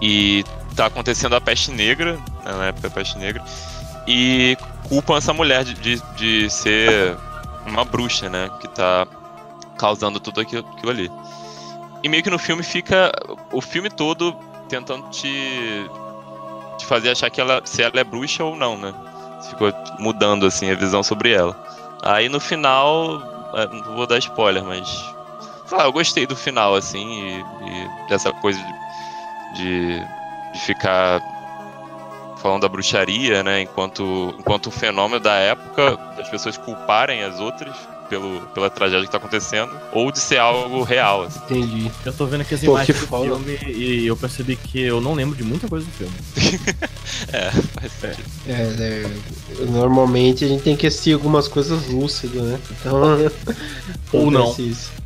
E 0.00 0.42
tá 0.74 0.86
acontecendo 0.86 1.36
a 1.36 1.40
peste 1.40 1.70
negra, 1.70 2.14
né, 2.42 2.52
na 2.52 2.66
época 2.68 2.88
da 2.88 2.94
peste 2.94 3.18
negra. 3.18 3.44
E 4.08 4.56
culpam 4.88 5.16
essa 5.16 5.34
mulher 5.34 5.62
de, 5.62 5.74
de, 5.74 6.02
de 6.16 6.50
ser 6.50 7.16
uma 7.66 7.84
bruxa, 7.84 8.30
né? 8.30 8.50
Que 8.60 8.68
tá 8.68 9.06
causando 9.76 10.18
tudo 10.18 10.40
aquilo, 10.40 10.66
aquilo 10.74 10.90
ali. 10.90 11.10
E 12.02 12.08
meio 12.08 12.22
que 12.22 12.30
no 12.30 12.38
filme 12.38 12.62
fica 12.62 13.12
o 13.52 13.60
filme 13.60 13.90
todo 13.90 14.34
tentando 14.70 15.10
te, 15.10 15.86
te 16.78 16.86
fazer 16.86 17.10
achar 17.10 17.28
que 17.28 17.42
ela, 17.42 17.60
se 17.64 17.82
ela 17.82 18.00
é 18.00 18.04
bruxa 18.04 18.42
ou 18.42 18.56
não, 18.56 18.78
né? 18.78 18.94
Ficou 19.50 19.70
mudando 19.98 20.46
assim 20.46 20.70
a 20.70 20.74
visão 20.74 21.02
sobre 21.02 21.32
ela. 21.32 21.54
Aí 22.02 22.30
no 22.30 22.40
final, 22.40 23.22
é, 23.54 23.66
não 23.66 23.94
vou 23.94 24.06
dar 24.06 24.18
spoiler, 24.18 24.64
mas 24.64 24.88
sei 25.72 25.78
lá, 25.78 25.84
eu 25.86 25.92
gostei 25.92 26.26
do 26.26 26.36
final 26.36 26.74
assim 26.74 27.00
e, 27.00 27.40
e 27.40 28.08
dessa 28.08 28.30
coisa 28.30 28.60
de, 28.60 29.62
de, 29.62 30.00
de 30.52 30.60
ficar 30.60 31.22
falando 32.42 32.62
da 32.62 32.68
bruxaria, 32.68 33.42
né? 33.42 33.62
Enquanto, 33.62 34.34
enquanto 34.38 34.66
o 34.66 34.70
fenômeno 34.70 35.20
da 35.20 35.34
época, 35.34 35.98
as 36.18 36.28
pessoas 36.28 36.58
culparem 36.58 37.22
as 37.22 37.40
outras 37.40 37.74
pelo, 38.10 38.42
pela 38.48 38.68
tragédia 38.68 39.06
que 39.06 39.10
tá 39.10 39.16
acontecendo, 39.16 39.70
ou 39.92 40.12
de 40.12 40.18
ser 40.18 40.36
algo 40.36 40.82
real. 40.82 41.22
Assim. 41.22 41.40
Entendi. 41.44 41.90
Eu 42.04 42.12
tô 42.12 42.26
vendo 42.26 42.42
aqui 42.42 42.54
as 42.54 42.62
imagens 42.62 43.00
do 43.00 43.06
filme 43.06 43.58
e 43.66 44.06
eu 44.06 44.16
percebi 44.16 44.56
que 44.56 44.78
eu 44.78 45.00
não 45.00 45.14
lembro 45.14 45.34
de 45.34 45.44
muita 45.44 45.68
coisa 45.68 45.86
do 45.86 45.92
filme. 45.92 46.12
é, 47.32 47.50
faz 47.50 47.92
sentido. 47.92 48.28
É, 48.46 48.52
é, 48.52 49.64
normalmente 49.70 50.44
a 50.44 50.48
gente 50.48 50.62
tem 50.62 50.76
que 50.76 50.86
assistir 50.86 51.14
algumas 51.14 51.48
coisas 51.48 51.88
lúcidas, 51.88 52.42
né? 52.42 52.60
Então. 52.72 53.00
ou 54.12 54.30
não. 54.30 54.54
Isso. 54.58 55.01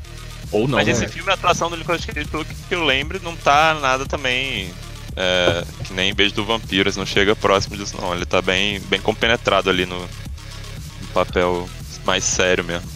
Ou 0.56 0.68
não. 0.68 0.78
Mas 0.78 0.88
esse 0.88 1.02
né? 1.02 1.08
filme, 1.08 1.30
a 1.30 1.34
atuação 1.34 1.68
do 1.68 1.76
Nicolas 1.76 2.04
Cage, 2.04 2.28
pelo 2.28 2.44
que 2.44 2.54
eu 2.70 2.84
lembro, 2.84 3.20
não 3.22 3.36
tá 3.36 3.74
nada 3.74 4.06
também 4.06 4.72
é, 5.16 5.64
que 5.84 5.94
nem 5.94 6.14
Beijo 6.14 6.34
do 6.34 6.44
Vampiro, 6.44 6.90
não 6.96 7.06
chega 7.06 7.34
próximo 7.34 7.76
disso 7.76 7.96
não. 8.00 8.14
Ele 8.14 8.26
tá 8.26 8.42
bem, 8.42 8.80
bem 8.80 9.00
compenetrado 9.00 9.70
ali 9.70 9.86
no, 9.86 9.98
no 9.98 11.08
papel 11.14 11.68
mais 12.04 12.22
sério 12.24 12.62
mesmo. 12.62 12.88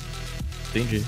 Entendi. 0.68 1.04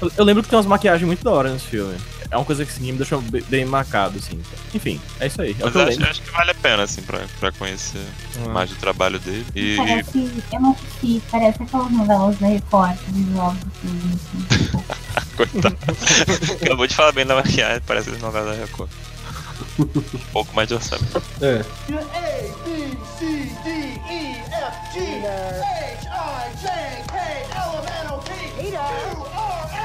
Eu, 0.00 0.12
eu, 0.18 0.24
lembro 0.24 0.42
que 0.42 0.48
tem 0.48 0.56
umas 0.56 0.66
maquiagens 0.66 1.06
muito 1.06 1.22
da 1.22 1.30
hora 1.30 1.52
nesse 1.52 1.66
filme. 1.66 1.96
É 2.30 2.36
uma 2.36 2.44
coisa 2.44 2.64
que 2.64 2.72
assim, 2.72 2.90
me 2.90 2.96
deixou 2.96 3.20
bem, 3.20 3.42
bem 3.42 3.64
marcado, 3.64 4.18
assim. 4.18 4.40
Enfim, 4.74 5.00
é 5.20 5.26
isso 5.26 5.40
aí. 5.40 5.54
É 5.58 5.64
Mas 5.64 5.76
acho, 5.76 6.02
acho, 6.02 6.22
que 6.22 6.30
vale 6.30 6.50
a 6.50 6.54
pena, 6.54 6.82
assim, 6.82 7.02
pra, 7.02 7.20
pra 7.38 7.52
conhecer 7.52 8.04
ah. 8.44 8.48
mais 8.48 8.70
do 8.70 8.76
trabalho 8.76 9.18
dele. 9.18 9.46
E, 9.54 9.76
parece, 9.76 10.30
eu 10.52 10.60
não 10.60 10.72
assisti, 10.72 11.22
parece 11.30 11.62
aquelas 11.62 11.90
novelas 11.90 12.38
da 12.38 12.46
Record, 12.48 12.96
visual 13.08 13.54
do 13.54 13.70
filme. 13.70 14.18
Coitado. 15.36 15.76
Acabou 16.62 16.86
de 16.86 16.94
falar 16.94 17.12
bem 17.12 17.26
da 17.26 17.34
maquiagem, 17.34 17.82
parece 17.86 18.10
as 18.10 18.20
novelas 18.20 18.56
da 18.56 18.62
Record 18.62 18.90
um 19.78 19.86
pouco 20.32 20.54
mais 20.54 20.68
de 20.68 20.74
orçamento. 20.74 21.22
É. 21.40 21.60
A, 21.60 22.02
B, 22.64 22.96
C, 23.18 23.24
D, 23.64 23.68
E, 24.10 24.36
F, 24.50 24.76
G, 24.92 24.98
H, 24.98 25.32
I, 26.12 26.56
J, 26.60 26.66
K, 27.06 27.12
L, 27.54 27.72
M, 27.78 27.86
N, 28.00 28.08
O, 28.12 28.18
P, 28.18 28.28
Q, 28.58 28.76
R, 28.76 28.78
S, 28.78 29.12
T, 29.12 29.12
U, 29.12 29.48
V, 29.68 29.76
W, 29.76 29.76
X, 29.76 29.76
Y, 29.76 29.76
Z. 29.76 29.81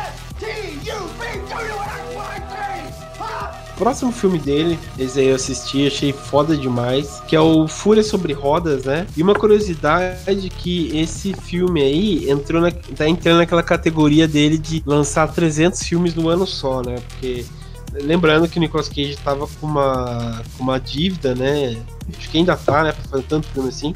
Próximo 3.77 4.11
filme 4.11 4.39
dele, 4.39 4.79
esse 4.97 5.19
aí 5.19 5.27
eu 5.27 5.35
assisti, 5.35 5.85
achei 5.85 6.11
foda 6.11 6.57
demais, 6.57 7.21
que 7.27 7.35
é 7.35 7.39
o 7.39 7.67
Fúria 7.67 8.01
sobre 8.03 8.33
Rodas, 8.33 8.85
né? 8.85 9.05
E 9.15 9.21
uma 9.21 9.35
curiosidade 9.35 10.49
que 10.49 10.97
esse 10.97 11.33
filme 11.33 11.81
aí 11.83 12.29
entrou 12.29 12.59
na, 12.59 12.71
tá 12.71 13.07
entrando 13.07 13.37
naquela 13.37 13.61
categoria 13.61 14.27
dele 14.27 14.57
de 14.57 14.81
lançar 14.83 15.31
300 15.31 15.83
filmes 15.83 16.15
no 16.15 16.27
ano 16.27 16.47
só, 16.47 16.81
né? 16.81 16.95
Porque 17.07 17.45
Lembrando 17.93 18.47
que 18.47 18.57
o 18.57 18.59
Nicolas 18.59 18.89
Cage 18.89 19.11
estava 19.11 19.47
com 19.47 19.65
uma, 19.65 20.41
com 20.57 20.63
uma 20.63 20.79
dívida, 20.79 21.33
né? 21.33 21.81
Acho 22.17 22.29
que 22.29 22.37
ainda 22.37 22.55
tá, 22.55 22.83
né? 22.83 22.91
Pra 22.91 23.03
fazer 23.03 23.23
tanto 23.23 23.47
filme 23.47 23.69
assim. 23.69 23.93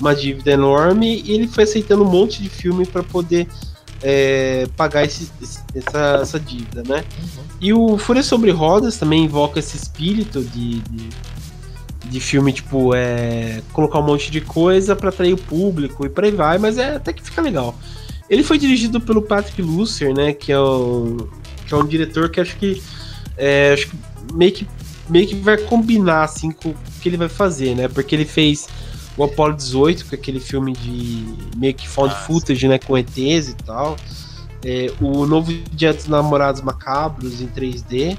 Uma 0.00 0.14
dívida 0.14 0.52
enorme 0.52 1.22
e 1.24 1.32
ele 1.32 1.46
foi 1.46 1.64
aceitando 1.64 2.04
um 2.04 2.10
monte 2.10 2.42
de 2.42 2.48
filme 2.48 2.86
para 2.86 3.02
poder 3.02 3.48
é, 4.02 4.66
pagar 4.76 5.04
esse, 5.04 5.30
essa, 5.74 6.18
essa 6.22 6.40
dívida, 6.40 6.82
né? 6.86 7.04
Uhum. 7.20 7.44
E 7.60 7.72
o 7.72 7.98
Fúria 7.98 8.22
sobre 8.22 8.50
Rodas 8.50 8.96
também 8.96 9.24
invoca 9.24 9.58
esse 9.58 9.76
espírito 9.76 10.42
de, 10.42 10.80
de, 10.80 11.08
de 12.04 12.20
filme, 12.20 12.52
tipo, 12.52 12.94
é, 12.94 13.62
colocar 13.72 13.98
um 13.98 14.06
monte 14.06 14.30
de 14.30 14.40
coisa 14.40 14.94
para 14.94 15.08
atrair 15.08 15.32
o 15.32 15.38
público 15.38 16.06
e 16.06 16.08
por 16.08 16.24
aí 16.24 16.30
vai, 16.30 16.58
mas 16.58 16.78
é 16.78 16.96
até 16.96 17.12
que 17.12 17.22
fica 17.22 17.42
legal. 17.42 17.76
Ele 18.30 18.42
foi 18.42 18.58
dirigido 18.58 19.00
pelo 19.00 19.22
Patrick 19.22 19.60
Lucier, 19.62 20.14
né? 20.14 20.32
Que 20.32 20.52
é 20.52 20.60
um, 20.60 21.16
que 21.66 21.72
é 21.72 21.76
um 21.76 21.86
diretor 21.86 22.28
que 22.30 22.40
acho 22.40 22.56
que 22.56 22.82
é, 23.36 23.72
acho 23.72 23.88
que 23.88 23.96
meio 24.34 24.52
que 24.52 24.68
meio 25.08 25.26
que 25.26 25.34
vai 25.36 25.56
combinar 25.56 26.24
assim 26.24 26.50
com 26.50 26.70
o 26.70 26.76
que 27.00 27.08
ele 27.08 27.16
vai 27.16 27.28
fazer, 27.28 27.74
né? 27.74 27.88
Porque 27.88 28.14
ele 28.14 28.26
fez 28.26 28.68
o 29.18 29.24
Apollo 29.24 29.56
18, 29.56 30.04
que 30.04 30.14
é 30.14 30.18
aquele 30.18 30.38
filme 30.38 30.72
de 30.72 31.24
meio 31.56 31.74
que 31.74 31.88
found 31.88 32.14
ah, 32.14 32.16
footage, 32.16 32.68
né, 32.68 32.78
com 32.78 32.96
ETs 32.96 33.48
e 33.48 33.54
tal. 33.66 33.96
É, 34.64 34.92
o 35.00 35.26
novo 35.26 35.52
Dia 35.72 35.92
dos 35.92 36.06
Namorados 36.06 36.62
Macabros 36.62 37.40
em 37.40 37.48
3D. 37.48 38.16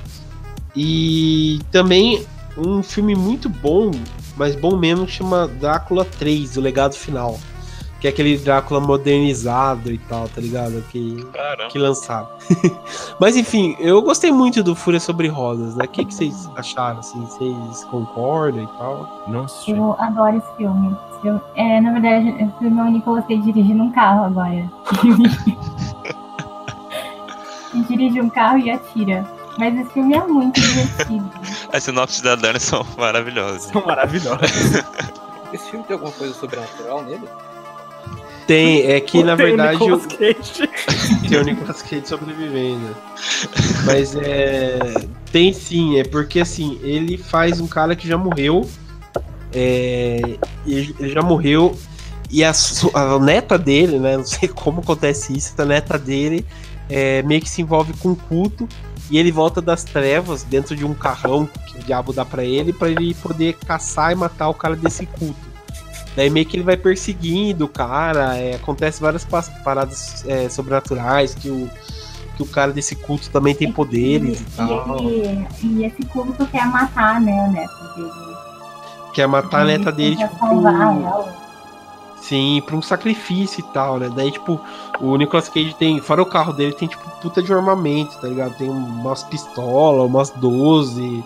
E 0.75 1.59
também 1.71 2.23
um 2.57 2.83
filme 2.83 3.15
muito 3.15 3.49
bom, 3.49 3.91
mas 4.35 4.55
bom 4.55 4.77
mesmo, 4.77 5.05
que 5.05 5.13
chama 5.13 5.47
Drácula 5.47 6.05
3, 6.05 6.57
O 6.57 6.61
Legado 6.61 6.93
Final. 6.93 7.39
Que 7.99 8.07
é 8.07 8.09
aquele 8.09 8.37
Drácula 8.37 8.79
modernizado 8.79 9.91
e 9.91 9.97
tal, 9.97 10.29
tá 10.29 10.39
ligado? 10.39 10.81
Que, 10.89 11.23
Caramba. 11.33 11.69
que 11.69 11.77
lançaram. 11.77 12.29
mas 13.19 13.35
enfim, 13.35 13.75
eu 13.79 14.01
gostei 14.01 14.31
muito 14.31 14.63
do 14.63 14.73
Fúria 14.73 14.99
sobre 14.99 15.27
Rodas, 15.27 15.75
né? 15.75 15.83
O 15.83 15.87
que, 15.87 16.05
que 16.05 16.13
vocês 16.13 16.49
acharam, 16.55 16.99
assim? 16.99 17.19
Vocês 17.25 17.83
concordam 17.85 18.63
e 18.63 18.67
tal? 18.77 19.25
Não 19.27 19.43
assisti. 19.43 19.71
Eu 19.71 19.95
adoro 19.99 20.37
esse 20.37 20.57
filme. 20.57 20.95
Esse 21.25 21.41
É, 21.55 21.81
na 21.81 21.91
verdade, 21.91 22.29
o 22.29 22.59
filme 22.59 22.79
é 22.79 22.83
o 22.83 22.91
Nicolas 22.91 23.25
Cage 23.25 23.41
dirigindo 23.41 23.83
um 23.83 23.91
carro 23.91 24.25
agora. 24.25 24.71
e 27.73 27.81
dirige 27.81 28.21
um 28.21 28.29
carro 28.29 28.59
e 28.59 28.71
atira. 28.71 29.25
Mas 29.57 29.77
esse 29.77 29.89
filme 29.91 30.15
é 30.15 30.25
muito 30.25 30.61
divertido. 30.61 31.29
As 31.73 31.83
sinopses 31.83 32.21
da 32.21 32.35
Dani 32.35 32.59
são 32.61 32.85
maravilhosas. 32.97 33.63
São 33.63 33.85
maravilhosos. 33.85 34.49
Esse 35.51 35.69
filme 35.69 35.85
tem 35.85 35.95
alguma 35.95 36.13
coisa 36.13 36.33
sobrenatural 36.33 37.03
nele? 37.03 37.27
Tem, 38.49 38.81
é 38.81 38.99
que 38.99 39.21
na 39.21 39.37
Tem 39.37 39.45
verdade 39.45 39.75
o, 39.75 39.95
Nicolas 39.95 40.07
Cage. 40.07 40.69
tem 41.29 41.37
o 41.37 41.43
Nicolas 41.43 41.81
Cage 41.83 42.07
sobrevivendo. 42.07 42.97
Mas 43.85 44.15
é. 44.15 44.79
Tem 45.31 45.53
sim, 45.53 45.99
é 45.99 46.03
porque 46.03 46.39
assim, 46.39 46.79
ele 46.81 47.15
faz 47.15 47.61
um 47.61 47.67
cara 47.67 47.95
que 47.95 48.07
já 48.07 48.17
morreu. 48.17 48.67
É, 49.53 50.19
ele 50.65 50.95
já 51.13 51.21
morreu. 51.21 51.77
E 52.27 52.43
a, 52.43 52.51
a 52.95 53.19
neta 53.19 53.55
dele, 53.55 53.99
né? 53.99 54.17
Não 54.17 54.25
sei 54.25 54.49
como 54.49 54.79
acontece 54.79 55.37
isso, 55.37 55.53
a 55.61 55.65
neta 55.65 55.99
dele 55.99 56.43
é, 56.89 57.21
meio 57.21 57.41
que 57.41 57.49
se 57.49 57.61
envolve 57.61 57.93
com 57.99 58.09
um 58.09 58.15
culto. 58.15 58.67
E 59.11 59.19
ele 59.19 59.31
volta 59.31 59.61
das 59.61 59.83
trevas 59.83 60.41
dentro 60.41 60.75
de 60.75 60.83
um 60.83 60.95
carrão 60.95 61.47
que 61.67 61.77
o 61.77 61.83
diabo 61.83 62.11
dá 62.11 62.25
pra 62.25 62.43
ele, 62.43 62.73
pra 62.73 62.89
ele 62.89 63.13
poder 63.13 63.55
caçar 63.63 64.11
e 64.11 64.15
matar 64.15 64.49
o 64.49 64.55
cara 64.55 64.75
desse 64.75 65.05
culto. 65.05 65.48
Daí 66.19 66.29
meio 66.29 66.45
que 66.45 66.57
ele 66.57 66.65
vai 66.65 66.75
perseguindo 66.75 67.63
o 67.63 67.67
cara, 67.69 68.35
é, 68.35 68.55
acontece 68.55 68.99
várias 68.99 69.23
pa- 69.23 69.41
paradas 69.63 70.25
é, 70.27 70.49
sobrenaturais, 70.49 71.33
que 71.33 71.49
o, 71.49 71.69
que 72.35 72.43
o 72.43 72.45
cara 72.45 72.73
desse 72.73 72.93
culto 72.93 73.29
também 73.29 73.55
tem 73.55 73.71
poderes 73.71 74.41
e 74.41 74.43
tal. 74.43 74.99
ele- 74.99 75.47
e 75.63 75.85
esse 75.85 76.03
culto 76.07 76.45
quer 76.47 76.67
matar, 76.67 77.21
né, 77.21 77.39
a 77.39 77.47
neta 77.47 77.93
dele. 77.95 78.11
Quer 79.13 79.27
matar 79.29 79.61
a 79.61 79.63
neta 79.63 79.93
dele, 79.93 80.17
Quer 80.17 80.27
tipo, 80.27 80.45
sim, 82.21 82.61
pra 82.65 82.75
um 82.75 82.81
sacrifício 82.81 83.61
e 83.61 83.73
tal, 83.73 83.97
né? 83.97 84.11
Daí, 84.13 84.29
tipo, 84.29 84.59
o 84.99 85.15
Nicolas 85.15 85.47
Cage 85.47 85.73
tem, 85.79 86.01
fora 86.01 86.21
o 86.21 86.25
carro 86.25 86.51
dele, 86.51 86.73
tem, 86.73 86.89
tipo, 86.89 87.09
puta 87.21 87.41
de 87.41 87.53
armamento, 87.53 88.17
tá 88.19 88.27
ligado? 88.27 88.57
Tem 88.57 88.69
umas 88.69 89.23
pistolas, 89.23 90.05
umas 90.05 90.31
12. 90.31 91.23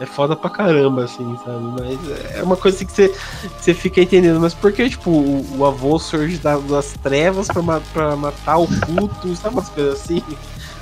É 0.00 0.06
foda 0.06 0.36
pra 0.36 0.48
caramba, 0.48 1.04
assim, 1.04 1.36
sabe? 1.44 1.58
Mas 1.80 2.32
é 2.36 2.42
uma 2.42 2.56
coisa 2.56 2.84
que 2.84 2.92
você, 2.92 3.08
que 3.08 3.64
você 3.64 3.74
fica 3.74 4.00
entendendo. 4.00 4.38
Mas 4.40 4.54
por 4.54 4.72
que, 4.72 4.88
tipo, 4.88 5.10
o, 5.10 5.58
o 5.58 5.66
avô 5.66 5.98
surge 5.98 6.38
da- 6.38 6.56
das 6.58 6.94
trevas 7.02 7.48
pra, 7.48 7.62
ma- 7.62 7.82
pra 7.92 8.14
matar 8.14 8.58
o 8.58 8.68
culto, 8.86 9.34
sabe 9.36 9.56
umas 9.56 9.68
coisas 9.68 10.00
assim? 10.00 10.22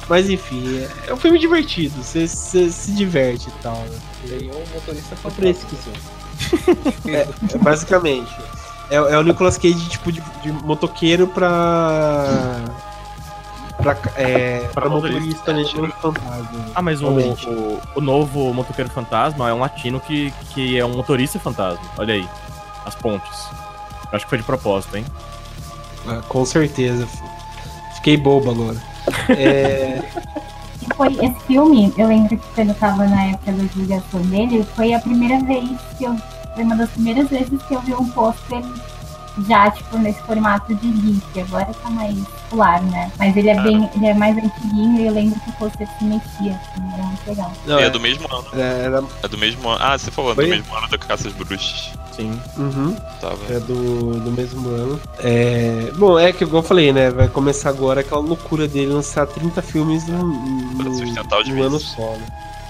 Mas 0.08 0.28
enfim, 0.30 0.78
é, 0.78 1.10
é 1.10 1.14
um 1.14 1.16
filme 1.16 1.38
divertido, 1.38 2.00
você, 2.02 2.28
você 2.28 2.70
se 2.70 2.92
diverte 2.92 3.48
e 3.48 3.62
tal, 3.62 3.74
né? 3.76 3.98
Tem 4.28 4.50
um 4.50 4.64
motorista 4.74 5.16
pra 5.16 5.48
esse 5.48 5.64
fantasma. 5.64 6.92
que 7.02 7.10
É, 7.10 7.28
é, 7.54 7.58
basicamente. 7.58 8.30
É, 8.90 8.96
é 8.96 9.18
o 9.18 9.22
Nicolas 9.22 9.56
Cage, 9.58 9.88
tipo, 9.88 10.12
de, 10.12 10.22
de 10.42 10.52
motoqueiro 10.52 11.26
pra. 11.26 12.62
Pra, 13.76 13.96
é, 14.16 14.60
pra, 14.72 14.82
Pra 14.82 14.90
motorista, 14.90 15.52
motorista, 15.52 15.80
né? 15.80 15.88
No 15.88 15.92
fantasma. 15.94 16.64
Ah, 16.74 16.82
mas 16.82 17.00
o, 17.02 17.08
o, 17.08 17.80
o 17.96 18.00
novo 18.00 18.52
motoqueiro 18.52 18.90
fantasma 18.90 19.48
é 19.48 19.54
um 19.54 19.60
latino 19.60 20.00
que, 20.00 20.32
que 20.52 20.78
é 20.78 20.84
um 20.84 20.94
motorista 20.96 21.38
fantasma. 21.38 21.84
Olha 21.98 22.14
aí. 22.14 22.28
As 22.84 22.94
pontes. 22.94 23.48
Eu 24.10 24.16
acho 24.16 24.24
que 24.24 24.30
foi 24.30 24.38
de 24.38 24.44
propósito, 24.44 24.96
hein? 24.96 25.04
Ah, 26.06 26.22
com 26.28 26.44
certeza. 26.44 27.06
Fiquei 27.96 28.16
bobo 28.16 28.50
agora. 28.50 28.76
É, 29.30 30.02
E 30.82 30.86
foi 30.94 31.12
esse 31.14 31.40
filme, 31.46 31.92
eu 31.98 32.06
lembro 32.06 32.36
que 32.36 32.46
quando 32.54 32.68
eu 32.68 32.74
tava 32.76 33.06
na 33.06 33.24
época 33.24 33.52
da 33.52 33.62
divulgação 33.64 34.20
dele, 34.22 34.64
foi 34.76 34.94
a 34.94 35.00
primeira 35.00 35.40
vez 35.44 35.68
que 35.98 36.04
eu. 36.04 36.16
Foi 36.54 36.64
uma 36.64 36.76
das 36.76 36.88
primeiras 36.90 37.28
vezes 37.28 37.60
que 37.64 37.74
eu 37.74 37.80
vi 37.82 37.92
um 37.94 38.08
pôster 38.10 38.62
já, 39.48 39.70
tipo, 39.70 39.98
nesse 39.98 40.20
formato 40.22 40.74
de 40.74 40.92
GIF. 41.00 41.40
Agora 41.40 41.66
tá 41.66 41.90
mais 41.90 42.16
popular, 42.18 42.80
né? 42.82 43.10
Mas 43.18 43.36
ele 43.36 43.50
é 43.50 43.60
bem. 43.60 43.88
Ele 43.94 44.06
é 44.06 44.14
mais 44.14 44.36
antiguinho 44.36 45.00
e 45.00 45.06
eu 45.06 45.12
lembro 45.12 45.38
que 45.40 45.52
pôster 45.52 45.88
se 45.98 46.04
mexia, 46.04 46.52
assim, 46.52 46.92
era 46.94 47.02
muito 47.02 47.26
legal. 47.26 47.52
não, 47.66 47.78
E 47.78 47.82
é 47.82 47.86
é, 47.86 47.90
do 47.90 48.00
mesmo 48.00 48.26
ano. 48.32 48.46
é, 48.54 48.84
era, 48.84 49.04
É 49.22 49.28
do 49.28 49.38
mesmo 49.38 49.68
ano. 49.68 49.78
Ah, 49.82 49.98
você 49.98 50.10
falou, 50.10 50.32
é 50.32 50.34
Foi? 50.34 50.44
do 50.44 50.50
mesmo 50.50 50.74
ano 50.74 50.88
da 50.88 50.98
Caça 50.98 51.28
às 51.28 51.34
Bruxas. 51.34 51.90
Sim. 52.12 52.40
uhum, 52.56 52.96
Tava. 53.20 53.36
é 53.50 53.60
do, 53.60 54.18
do 54.20 54.30
mesmo 54.32 54.66
ano. 54.70 54.98
É, 55.18 55.90
bom, 55.98 56.18
é 56.18 56.32
que 56.32 56.44
igual 56.44 56.62
eu 56.62 56.66
falei, 56.66 56.90
né? 56.90 57.10
Vai 57.10 57.28
começar 57.28 57.68
agora 57.68 58.00
aquela 58.00 58.22
loucura 58.22 58.66
dele 58.66 58.90
lançar 58.90 59.26
30 59.26 59.60
filmes 59.60 60.08
num, 60.08 60.76
Pra 60.78 60.84
num, 60.86 61.54
num 61.54 61.62
ano 61.62 61.78
só, 61.78 62.12
né? 62.12 62.26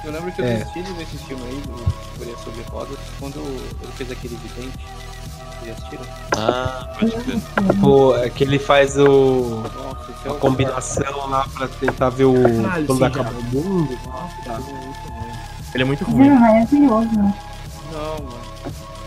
Eu 0.07 0.13
lembro 0.13 0.31
que 0.33 0.41
eu 0.41 0.45
É. 0.47 0.63
assisti 0.63 0.79
esse 1.03 1.19
filme 1.27 1.43
aí, 1.45 1.61
do 1.67 1.77
Fúria 2.17 2.37
sobre 2.39 2.63
Rodas, 2.71 2.99
quando 3.19 3.39
ele 3.41 3.93
fez 3.97 4.11
aquele 4.11 4.37
vidente. 4.37 4.79
Ah, 6.37 6.89
pode 6.99 7.11
crer. 7.13 7.41
Pô, 7.81 8.17
é 8.17 8.31
que 8.31 8.45
ele 8.45 8.59
faz 8.59 8.97
o. 8.97 9.63
Nossa, 9.75 10.13
é 10.25 10.29
a 10.29 10.33
o 10.33 10.39
combinação 10.39 11.29
lá 11.29 11.45
pra 11.53 11.67
tentar 11.67 12.11
ver 12.11 12.25
o. 12.27 12.35
Caralho, 12.63 12.87
quando 12.87 13.05
acaba 13.05 13.31
já. 13.33 13.37
o 13.39 13.43
mundo. 13.43 13.99
Nossa, 14.07 14.63
esse 15.69 15.81
é 15.81 15.85
muito 15.85 16.05
ruim. 16.05 16.21
Ele 16.27 16.29
é 16.31 16.37
é 16.37 16.39
maravilhoso. 16.39 17.09
Não, 17.17 18.25
mano. 18.25 18.39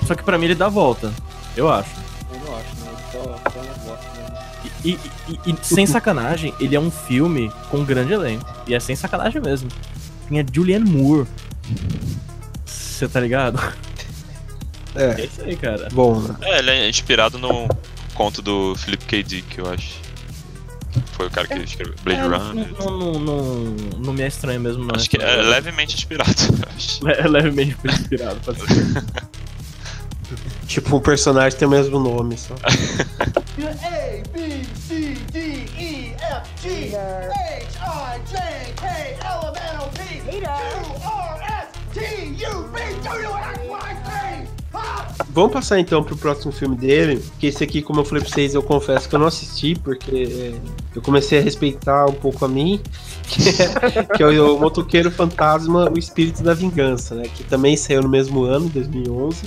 Só 0.05 0.15
que 0.15 0.23
pra 0.23 0.37
mim 0.37 0.45
ele 0.45 0.55
dá 0.55 0.65
a 0.65 0.69
volta. 0.69 1.13
Eu 1.55 1.71
acho. 1.71 1.89
Eu 2.33 2.39
não 2.45 2.57
acho, 2.57 2.67
não. 2.83 2.91
Só, 3.11 3.51
só 3.51 3.59
não 3.63 3.85
gosto 3.85 4.05
mesmo. 4.17 4.37
E, 4.83 4.89
e- 4.89 4.99
e- 5.29 5.39
e, 5.53 5.57
sem 5.61 5.85
sacanagem, 5.85 6.53
ele 6.59 6.75
é 6.75 6.79
um 6.79 6.91
filme 6.91 7.49
com 7.71 7.77
um 7.77 7.85
grande 7.85 8.11
elenco. 8.11 8.45
E 8.67 8.73
é 8.75 8.79
sem 8.81 8.95
sacanagem 8.97 9.41
mesmo. 9.41 9.69
Tem 10.29 10.39
a 10.39 10.45
Julianne 10.51 10.89
Moore. 10.89 11.27
Você 12.65 13.07
tá 13.07 13.19
ligado? 13.19 13.59
É. 14.95 15.21
É 15.21 15.25
isso 15.25 15.41
aí, 15.41 15.55
cara. 15.55 15.87
Bom, 15.91 16.19
né? 16.19 16.35
É, 16.41 16.59
ele 16.59 16.71
é 16.71 16.89
inspirado 16.89 17.37
no 17.39 17.67
conto 18.13 18.41
do 18.41 18.75
Philip 18.75 19.05
K. 19.05 19.23
Dick, 19.23 19.57
eu 19.57 19.69
acho. 19.71 19.99
Foi 21.13 21.27
o 21.27 21.29
cara 21.31 21.47
que 21.47 21.59
escreveu 21.59 21.93
Blade 22.03 22.19
É, 22.19 22.23
Runner. 22.23 22.67
não, 22.79 22.97
não, 22.97 23.19
não, 23.19 23.43
não 23.99 24.13
me 24.13 24.21
é 24.21 24.27
estranho 24.27 24.59
mesmo, 24.59 24.83
não. 24.83 24.95
Acho 24.95 25.09
que 25.09 25.17
é 25.21 25.35
levemente 25.41 25.95
inspirado, 25.95 26.31
eu 26.31 26.69
acho. 26.75 26.99
É 27.09 27.27
levemente 27.27 27.77
inspirado, 27.85 28.39
pode 28.43 28.59
ser. 28.59 29.03
tipo, 30.67 30.95
o 30.97 31.01
personagem 31.01 31.57
tem 31.57 31.67
o 31.67 31.71
mesmo 31.71 31.99
nome 31.99 32.37
só. 32.37 32.55
A, 33.59 34.29
B, 34.31 34.63
C, 34.87 35.15
D, 35.31 35.39
E, 35.77 36.15
F, 36.17 36.49
G, 36.61 36.95
H, 36.95 37.33
I, 37.35 38.19
J, 38.31 38.73
K, 38.75 38.87
L, 38.87 39.45
M, 39.57 39.68
Vamos 45.31 45.53
passar 45.53 45.79
então 45.79 46.03
pro 46.03 46.17
próximo 46.17 46.51
filme 46.51 46.75
dele, 46.75 47.23
que 47.39 47.47
esse 47.47 47.63
aqui, 47.63 47.81
como 47.81 48.01
eu 48.01 48.05
falei 48.05 48.23
pra 48.23 48.29
vocês, 48.29 48.55
eu 48.55 48.63
confesso 48.63 49.07
que 49.07 49.15
eu 49.15 49.19
não 49.19 49.27
assisti, 49.27 49.75
porque 49.75 50.55
eu 50.95 51.01
comecei 51.01 51.39
a 51.39 51.41
respeitar 51.41 52.07
um 52.07 52.13
pouco 52.13 52.43
a 52.43 52.47
mim, 52.47 52.81
que 53.29 53.47
é, 53.47 54.03
que 54.17 54.23
é 54.23 54.27
o, 54.27 54.59
Motoqueiro 54.59 55.11
Fantasma, 55.11 55.89
O 55.89 55.97
Espírito 55.97 56.43
da 56.43 56.53
Vingança, 56.53 57.15
né? 57.15 57.23
Que 57.23 57.43
também 57.43 57.77
saiu 57.77 58.01
no 58.01 58.09
mesmo 58.09 58.43
ano, 58.43 58.67
2011. 58.69 59.43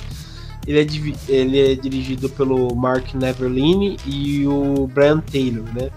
Ele 0.65 0.79
é, 0.79 1.31
ele 1.31 1.73
é 1.73 1.75
dirigido 1.75 2.29
pelo 2.29 2.73
Mark 2.73 3.13
Neverline 3.13 3.97
e 4.05 4.47
o 4.47 4.87
Brian 4.87 5.19
Taylor, 5.19 5.65
né? 5.75 5.89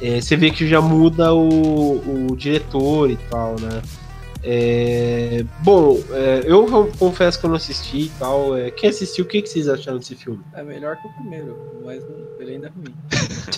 É, 0.00 0.20
você 0.20 0.36
vê 0.36 0.50
que 0.50 0.68
já 0.68 0.80
muda 0.80 1.32
o, 1.32 2.28
o 2.28 2.36
diretor 2.36 3.08
e 3.08 3.16
tal, 3.30 3.54
né? 3.60 3.80
É, 4.44 5.44
bom, 5.60 6.02
é, 6.10 6.42
eu 6.44 6.66
confesso 6.98 7.38
que 7.38 7.46
eu 7.46 7.50
não 7.50 7.56
assisti 7.56 7.98
e 8.06 8.12
tal. 8.18 8.56
É, 8.56 8.70
quem 8.70 8.90
assistiu, 8.90 9.24
o 9.24 9.28
que, 9.28 9.40
que 9.40 9.48
vocês 9.48 9.68
acharam 9.68 9.98
desse 9.98 10.16
filme? 10.16 10.42
É 10.54 10.62
melhor 10.64 10.96
que 10.96 11.06
o 11.06 11.12
primeiro, 11.12 11.56
mas 11.84 12.02
não- 12.02 12.26
ele 12.40 12.52
ainda 12.54 12.66
é 12.66 12.70
ruim. 12.70 12.94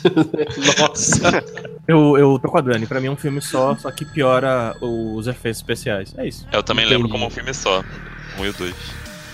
Nossa! 0.79 1.45
Eu, 1.89 2.19
eu 2.19 2.39
tô 2.39 2.49
com 2.51 2.59
a 2.59 2.61
Dani, 2.61 2.87
pra 2.87 3.01
mim 3.01 3.07
é 3.07 3.11
um 3.11 3.17
filme 3.17 3.41
só, 3.41 3.75
só 3.77 3.91
que 3.91 4.05
piora 4.05 4.77
os 4.81 5.27
efeitos 5.27 5.59
especiais. 5.61 6.15
É 6.19 6.27
isso. 6.29 6.47
Eu 6.53 6.63
também 6.63 6.85
Entendi. 6.85 6.97
lembro 7.03 7.11
como 7.11 7.27
um 7.27 7.31
filme 7.31 7.55
só. 7.55 7.83
Um 8.39 8.45
e 8.45 8.49
o 8.51 8.53
dois. 8.53 8.75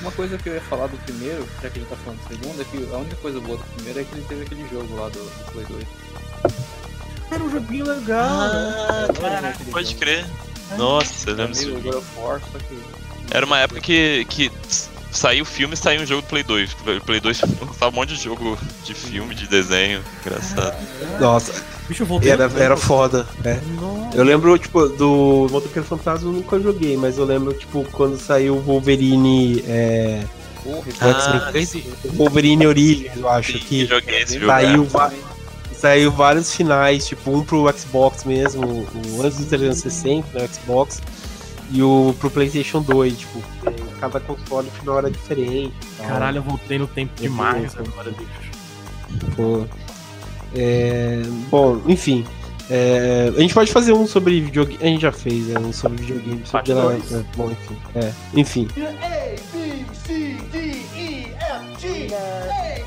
Uma 0.00 0.12
coisa 0.12 0.38
que 0.38 0.48
eu 0.48 0.54
ia 0.54 0.60
falar 0.62 0.86
do 0.86 0.96
primeiro, 0.98 1.46
já 1.62 1.68
que 1.68 1.78
a 1.78 1.82
gente 1.82 1.90
tá 1.90 1.96
falando 1.96 2.20
do 2.20 2.28
segundo, 2.28 2.62
é 2.62 2.64
que 2.64 2.94
a 2.94 2.96
única 2.96 3.16
coisa 3.16 3.40
boa 3.40 3.58
do 3.58 3.64
primeiro 3.74 4.00
é 4.00 4.04
que 4.04 4.14
ele 4.14 4.24
teve 4.28 4.42
aquele 4.42 4.68
jogo 4.68 4.94
lá 4.96 5.08
do, 5.08 5.18
do 5.18 5.52
Play 5.52 5.66
2. 5.68 5.84
Era 7.32 7.44
um 7.44 7.50
joguinho 7.50 7.86
legal. 7.86 8.26
Ah, 8.28 9.08
caraca, 9.20 9.58
pode 9.70 9.94
crer. 9.96 10.24
Nossa, 10.76 11.30
eu 11.30 11.36
lembro 11.36 11.52
disso. 11.52 11.70
Era 13.30 13.46
uma 13.46 13.58
época 13.58 13.80
que, 13.80 14.24
que 14.28 14.50
saiu 15.10 15.42
o 15.42 15.46
filme 15.46 15.74
e 15.74 15.76
saiu 15.76 16.02
um 16.02 16.06
jogo 16.06 16.22
do 16.22 16.28
Play 16.28 16.42
2. 16.42 16.72
O 16.72 17.00
Play 17.04 17.20
2 17.20 17.40
lançava 17.60 17.88
um 17.88 17.92
monte 17.92 18.14
de 18.14 18.22
jogo 18.22 18.58
de 18.84 18.94
filme, 18.94 19.34
de 19.34 19.46
desenho. 19.46 20.02
Engraçado. 20.24 20.76
Nossa, 21.20 21.52
Bicho, 21.90 22.06
eu 22.08 22.32
era, 22.32 22.44
era 22.56 22.76
foda. 22.76 23.26
É. 23.44 23.58
Nossa. 23.80 24.16
Eu 24.16 24.22
lembro, 24.22 24.56
tipo, 24.56 24.88
do 24.88 25.48
Motoqueiro 25.50 25.86
Fantasma 25.86 26.28
eu 26.28 26.34
nunca 26.34 26.58
joguei, 26.60 26.96
mas 26.96 27.18
eu 27.18 27.24
lembro, 27.24 27.52
tipo, 27.52 27.84
quando 27.90 28.16
saiu 28.16 28.56
o 28.56 28.60
Wolverine. 28.60 29.64
É... 29.66 30.22
Ah, 31.00 31.50
o 32.04 32.16
Wolverine 32.16 32.66
Origins, 32.66 33.16
eu 33.16 33.28
acho 33.28 33.52
Sim, 33.52 33.58
que 33.58 33.86
joguei 33.86 34.22
esse 34.22 34.34
jogo. 34.34 34.46
saiu, 34.46 34.84
é. 34.84 35.29
Saiu 35.80 36.12
vários 36.12 36.54
finais, 36.54 37.06
tipo, 37.06 37.30
um 37.30 37.42
pro 37.42 37.66
Xbox 37.76 38.24
mesmo, 38.24 38.66
o 38.66 39.22
antes 39.22 39.38
do 39.38 39.46
360, 39.46 40.38
né, 40.38 40.46
Xbox, 40.48 41.00
e 41.70 41.82
o 41.82 42.14
pro 42.18 42.30
PlayStation 42.30 42.82
2, 42.82 43.18
tipo, 43.18 43.42
é, 43.66 43.72
cada 44.00 44.20
console 44.20 44.68
o 44.68 44.70
final 44.72 44.98
era 44.98 45.10
diferente. 45.10 45.72
tal. 45.96 46.06
Caralho, 46.06 46.38
eu 46.38 46.42
voltei 46.42 46.78
no 46.78 46.86
tempo 46.86 47.12
Eu 47.18 47.22
demais 47.22 47.76
agora, 47.76 48.10
bicho. 48.10 48.50
Pô. 49.36 49.64
É, 50.54 51.22
bom, 51.48 51.80
enfim. 51.86 52.26
é, 52.68 53.32
a 53.34 53.40
gente 53.40 53.54
pode 53.54 53.72
fazer 53.72 53.92
um 53.92 54.06
sobre 54.06 54.40
videogame. 54.40 54.78
A 54.82 54.86
gente 54.86 55.02
já 55.02 55.12
fez, 55.12 55.46
né? 55.46 55.60
Um 55.60 55.72
sobre 55.72 56.02
videogame. 56.02 56.42
Sobre 56.44 56.72
é, 56.72 57.24
bom, 57.36 57.50
enfim. 57.50 57.76
É, 57.94 58.12
enfim. 58.34 58.68
A, 58.76 59.36
B, 59.52 59.84
C, 60.06 60.36
D, 60.50 60.58
E, 60.96 61.26
F, 61.38 61.80
G, 61.80 62.06
H, 62.06 62.16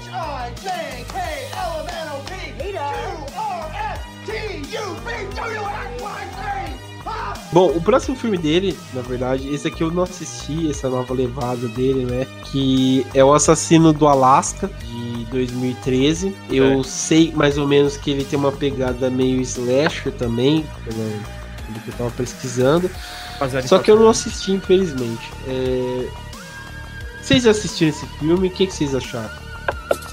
I, 0.09 0.61
J, 0.61 1.05
K, 1.05 1.42
Bom, 7.54 7.68
o 7.70 7.80
próximo 7.80 8.16
filme 8.16 8.36
dele, 8.36 8.76
na 8.95 9.01
verdade, 9.04 9.47
esse 9.54 9.68
aqui 9.68 9.84
eu 9.84 9.91
não 9.91 10.01
assisti, 10.04 10.72
essa 10.72 10.89
nova 10.89 11.14
levada 11.14 11.68
dele, 11.68 12.04
né? 12.04 12.26
Que 12.45 13.06
é 13.14 13.24
o 13.24 13.32
Assassino 13.32 13.93
do 13.93 14.08
Alasca, 14.08 14.68
de 14.68 15.26
2013. 15.26 16.36
Eu 16.49 16.84
sei 16.84 17.32
mais 17.32 17.56
ou 17.56 17.68
menos 17.68 17.95
que 17.95 18.10
ele 18.10 18.26
tem 18.26 18.39
uma 18.39 18.51
pegada 18.51 19.08
meio 19.12 19.39
slasher 19.41 20.12
também, 20.14 20.66
pelo, 20.84 21.82
que 21.84 21.89
eu 21.89 21.93
tava 21.95 22.10
pesquisando. 22.12 22.89
Só 23.68 23.78
que 23.78 23.91
eu 23.91 23.97
não 23.97 24.10
assisti, 24.10 24.54
infelizmente. 24.54 25.32
É... 25.47 26.08
Vocês 27.22 27.45
assistiram 27.45 27.91
esse 27.91 28.06
filme? 28.18 28.47
O 28.47 28.51
que, 28.51 28.66
que 28.66 28.74
vocês 28.74 28.95
acharam? 28.95 29.30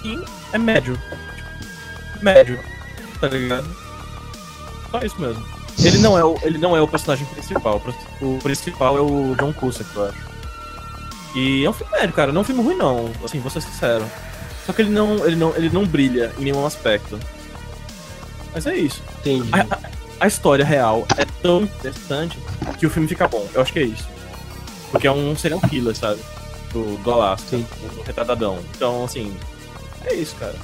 Sim, 0.03 0.23
é 0.53 0.59
médio. 0.59 0.99
Médio. 2.21 2.61
Tá 3.19 3.29
ligado? 3.29 3.90
Só 4.91 4.99
isso 5.01 5.21
mesmo. 5.21 5.43
Ele 5.83 5.99
não 5.99 6.19
é 6.19 6.25
o, 6.25 6.37
ele 6.43 6.59
não 6.59 6.77
é 6.77 6.81
o 6.81 6.89
personagem 6.89 7.25
principal. 7.27 7.81
O 8.21 8.39
principal 8.43 8.97
é 8.97 9.01
o 9.01 9.35
John 9.37 9.53
Cusack, 9.53 9.89
eu 9.95 10.05
acho. 10.07 10.31
E 11.35 11.65
é 11.65 11.71
um 11.71 11.73
filme 11.73 11.93
médio, 11.93 12.13
cara. 12.13 12.33
Não 12.33 12.41
é 12.41 12.43
um 12.43 12.45
filme 12.45 12.63
ruim, 12.63 12.77
não. 12.77 13.11
Assim, 13.25 13.39
vou 13.41 13.51
ser 13.51 13.61
sincero. 13.63 14.05
Só 14.67 14.73
que 14.73 14.83
ele 14.83 14.91
não, 14.91 15.25
ele 15.27 15.37
não, 15.37 15.57
ele 15.57 15.71
não 15.71 15.87
brilha 15.87 16.33
em 16.39 16.45
nenhum 16.45 16.67
aspecto. 16.67 17.19
Mas 18.53 18.67
é 18.67 18.75
isso. 18.77 19.03
Entendi. 19.21 19.49
A, 19.53 19.61
a- 19.75 19.91
a 20.21 20.27
história 20.27 20.65
real 20.65 21.07
é 21.17 21.25
tão 21.41 21.63
interessante 21.63 22.39
que 22.79 22.85
o 22.85 22.91
filme 22.91 23.09
fica 23.09 23.27
bom. 23.27 23.47
Eu 23.55 23.63
acho 23.63 23.73
que 23.73 23.79
é 23.79 23.85
isso. 23.85 24.07
Porque 24.91 25.07
é 25.07 25.13
um 25.13 25.35
serial 25.37 25.61
killer, 25.61 25.97
sabe? 25.97 26.21
Do, 26.73 26.99
do 26.99 27.11
Alasca, 27.11 27.49
Sim. 27.49 27.67
do 27.95 28.03
retardadão. 28.03 28.59
Então, 28.77 29.05
assim, 29.05 29.35
é 30.05 30.13
isso, 30.15 30.35
cara. 30.37 30.55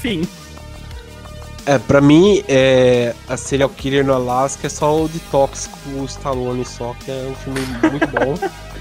Fim. 0.00 0.22
É, 1.68 1.78
pra 1.78 2.00
mim, 2.00 2.42
é, 2.48 3.14
a 3.28 3.36
Serial 3.36 3.68
Killer 3.68 4.02
no 4.02 4.14
Alasca 4.14 4.66
é 4.66 4.70
só 4.70 5.04
o 5.04 5.06
Detox 5.06 5.66
com 5.66 6.00
o 6.00 6.06
Stallone 6.06 6.64
só, 6.64 6.96
que 6.98 7.10
é 7.10 7.28
um 7.30 7.34
filme 7.34 7.60
muito 7.90 8.06
bom. 8.06 8.38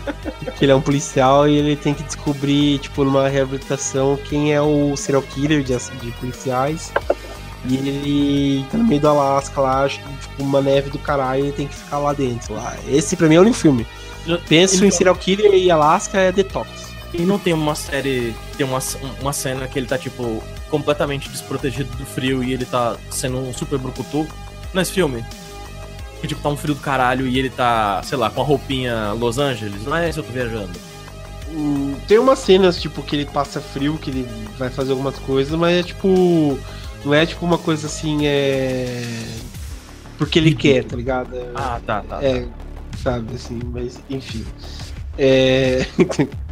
que 0.57 0.63
ele 0.63 0.71
é 0.71 0.75
um 0.75 0.79
policial 0.79 1.49
e 1.49 1.57
ele 1.57 1.75
tem 1.75 1.93
que 1.93 2.01
descobrir, 2.01 2.79
tipo, 2.79 3.03
numa 3.03 3.27
reabilitação, 3.27 4.17
quem 4.29 4.53
é 4.53 4.61
o 4.61 4.95
serial 4.95 5.21
killer 5.21 5.63
de, 5.63 5.75
de 5.75 6.11
policiais. 6.13 6.93
E 7.65 7.75
ele 7.75 8.65
tá 8.71 8.77
no 8.77 8.85
meio 8.85 9.01
do 9.01 9.09
Alasca 9.09 9.59
lá, 9.59 9.83
acho 9.83 9.99
que, 9.99 10.13
tipo, 10.21 10.43
uma 10.43 10.61
neve 10.61 10.89
do 10.89 10.97
caralho, 10.97 11.43
e 11.43 11.47
ele 11.47 11.51
tem 11.51 11.67
que 11.67 11.75
ficar 11.75 11.97
lá 11.97 12.13
dentro. 12.13 12.53
Lá. 12.53 12.73
Esse 12.87 13.17
pra 13.17 13.27
mim 13.27 13.35
é 13.35 13.39
o 13.39 13.41
único 13.41 13.57
filme. 13.57 13.85
Penso 14.47 14.85
em 14.85 14.91
Serial 14.91 15.15
Killer 15.17 15.53
e 15.53 15.69
Alasca 15.69 16.19
é 16.19 16.31
Detox. 16.31 16.69
E 17.13 17.21
não 17.21 17.39
tem 17.39 17.53
uma 17.53 17.73
série. 17.75 18.35
Tem 18.57 18.65
uma, 18.65 18.79
uma 19.21 19.33
cena 19.33 19.67
que 19.67 19.79
ele 19.79 19.87
tá, 19.87 19.97
tipo, 19.97 20.43
completamente 20.69 21.29
desprotegido 21.29 21.89
do 21.97 22.05
frio 22.05 22.43
e 22.43 22.53
ele 22.53 22.65
tá 22.65 22.97
sendo 23.09 23.37
um 23.37 23.53
super 23.53 23.79
brucutu 23.79 24.27
nesse 24.73 24.91
filme. 24.91 25.23
Que, 26.21 26.27
tipo, 26.27 26.41
tá 26.41 26.49
um 26.49 26.57
frio 26.57 26.75
do 26.75 26.81
caralho 26.81 27.25
e 27.27 27.37
ele 27.39 27.49
tá, 27.49 28.01
sei 28.03 28.17
lá, 28.17 28.29
com 28.29 28.41
a 28.41 28.43
roupinha 28.43 29.13
Los 29.13 29.37
Angeles. 29.37 29.83
Não 29.85 29.95
é 29.95 30.09
isso 30.09 30.19
eu 30.19 30.23
tô 30.23 30.31
viajando. 30.33 30.71
Tem 32.07 32.19
umas 32.19 32.39
cenas, 32.39 32.79
tipo, 32.81 33.01
que 33.01 33.15
ele 33.15 33.25
passa 33.25 33.61
frio, 33.61 33.97
que 33.97 34.09
ele 34.09 34.27
vai 34.57 34.69
fazer 34.69 34.91
algumas 34.91 35.17
coisas, 35.19 35.57
mas 35.57 35.77
é 35.77 35.83
tipo. 35.83 36.59
Não 37.05 37.13
é 37.13 37.25
tipo 37.25 37.45
uma 37.45 37.57
coisa 37.57 37.87
assim, 37.87 38.25
é. 38.25 39.01
Porque 40.17 40.39
ele 40.39 40.53
quer, 40.53 40.83
tá 40.83 40.95
ligado? 40.95 41.35
É, 41.35 41.51
Ah, 41.55 41.79
tá, 41.85 42.01
tá. 42.01 42.21
é, 42.21 42.45
sabe, 43.01 43.35
assim, 43.35 43.61
mas 43.71 43.99
enfim. 44.09 44.43
É. 45.17 45.85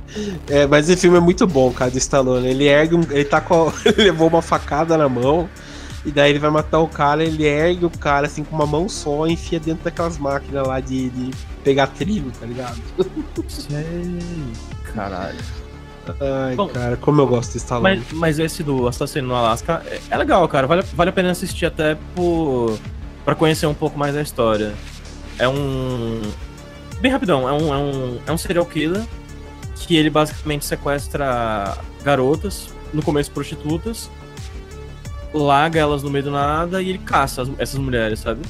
é, 0.50 0.66
mas 0.68 0.90
esse 0.90 1.02
filme 1.02 1.18
é 1.18 1.22
muito 1.22 1.46
bom, 1.48 1.72
cara, 1.72 1.92
do 1.92 1.98
Stallone. 1.98 2.48
Ele 2.48 2.66
ergue 2.66 2.96
um. 2.96 3.02
Ele 3.10 3.26
tá 3.26 3.42
com. 3.42 3.70
a- 3.70 3.74
ele 3.86 4.04
levou 4.04 4.28
uma 4.28 4.42
facada 4.42 4.98
na 4.98 5.08
mão. 5.10 5.50
E 6.06 6.12
daí 6.12 6.30
ele 6.30 6.38
vai 6.40 6.52
matar 6.52 6.80
o 6.80 6.88
cara, 6.88 7.24
ele 7.24 7.44
ergue 7.44 7.84
o 7.86 7.90
cara 7.90 8.28
assim 8.28 8.44
com 8.44 8.56
uma 8.56 8.68
mão 8.68 8.88
só 8.88 9.26
e 9.26 9.34
enfia 9.34 9.60
dentro 9.60 9.84
daquelas 9.86 10.20
máquinas 10.20 10.68
lá 10.68 10.80
de, 10.80 11.10
de 11.10 11.32
pegar 11.64 11.88
trilho, 11.88 12.32
tá 12.40 12.46
ligado? 12.46 12.80
Sei. 13.48 14.20
Caralho. 14.94 15.40
Ai, 16.22 16.56
Bom, 16.56 16.68
cara, 16.68 16.96
como 16.98 17.20
eu 17.22 17.26
gosto 17.26 17.54
do 17.54 17.58
Stallone. 17.58 17.98
Mas, 18.12 18.14
mas 18.20 18.38
esse 18.40 18.62
do 18.62 18.88
Assassino 18.88 19.30
no 19.30 19.36
Alasca 19.36 19.82
é, 19.88 20.00
é 20.12 20.18
legal, 20.18 20.48
cara. 20.48 20.68
Vale, 20.68 20.84
vale 20.94 21.10
a 21.10 21.14
pena 21.14 21.32
assistir 21.32 21.66
até 21.66 21.98
por, 22.14 22.78
pra 23.26 23.34
conhecer 23.34 23.66
um 23.66 23.74
pouco 23.74 23.98
mais 23.98 24.14
da 24.14 24.22
história. 24.22 24.74
É 25.40 25.50
um. 25.50 26.22
Bem 27.02 27.12
rapidão, 27.12 27.50
é 27.50 27.52
um, 27.52 27.74
é 27.74 27.78
um, 27.78 28.20
é 28.28 28.32
um 28.32 28.38
serial 28.38 28.66
killer 28.68 29.04
que 29.76 29.96
ele 29.96 30.10
basicamente 30.10 30.66
sequestra 30.66 31.78
garotas, 32.04 32.70
no 32.94 33.02
começo 33.04 33.30
prostitutas, 33.32 34.10
larga 35.34 35.80
elas 35.80 36.02
no 36.04 36.10
meio 36.10 36.24
do 36.26 36.32
nada 36.32 36.82
e 36.82 36.90
ele 36.90 36.98
caça 37.00 37.42
as- 37.42 37.50
essas 37.58 37.80
mulheres, 37.80 38.20
sabe? 38.20 38.42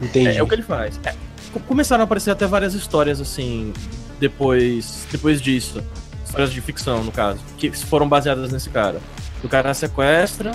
Entendi. 0.00 0.28
É, 0.28 0.36
é 0.36 0.42
o 0.42 0.46
que 0.46 0.54
ele 0.54 0.62
faz. 0.62 1.00
É, 1.04 1.14
co- 1.52 1.60
começaram 1.60 2.02
a 2.02 2.04
aparecer 2.04 2.30
até 2.30 2.46
várias 2.46 2.74
histórias 2.74 3.20
assim 3.20 3.72
depois, 4.20 5.06
depois 5.10 5.40
disso. 5.40 5.82
Histórias 6.24 6.52
de 6.52 6.60
ficção, 6.60 7.04
no 7.04 7.12
caso, 7.12 7.38
que 7.56 7.70
foram 7.70 8.08
baseadas 8.08 8.50
nesse 8.52 8.68
cara. 8.68 9.00
O 9.42 9.48
cara 9.48 9.72
sequestra 9.72 10.52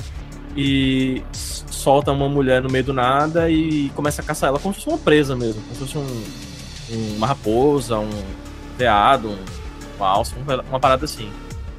e 0.56 1.24
solta 1.34 2.12
uma 2.12 2.28
mulher 2.28 2.62
no 2.62 2.70
meio 2.70 2.84
do 2.84 2.94
nada 2.94 3.50
e 3.50 3.90
começa 3.96 4.22
a 4.22 4.26
caçar 4.26 4.50
ela 4.50 4.60
como 4.60 4.74
se 4.74 4.82
fosse 4.82 4.90
uma 4.90 4.98
presa 4.98 5.36
mesmo, 5.36 5.62
como 5.62 5.74
se 5.76 5.80
fosse 5.80 5.98
um- 5.98 7.16
uma 7.16 7.28
raposa, 7.28 7.98
um 8.00 8.10
veado, 8.80 9.30
um, 10.00 10.04
alça, 10.04 10.34
um- 10.36 10.70
uma 10.70 10.80
parada 10.80 11.06
assim. 11.06 11.30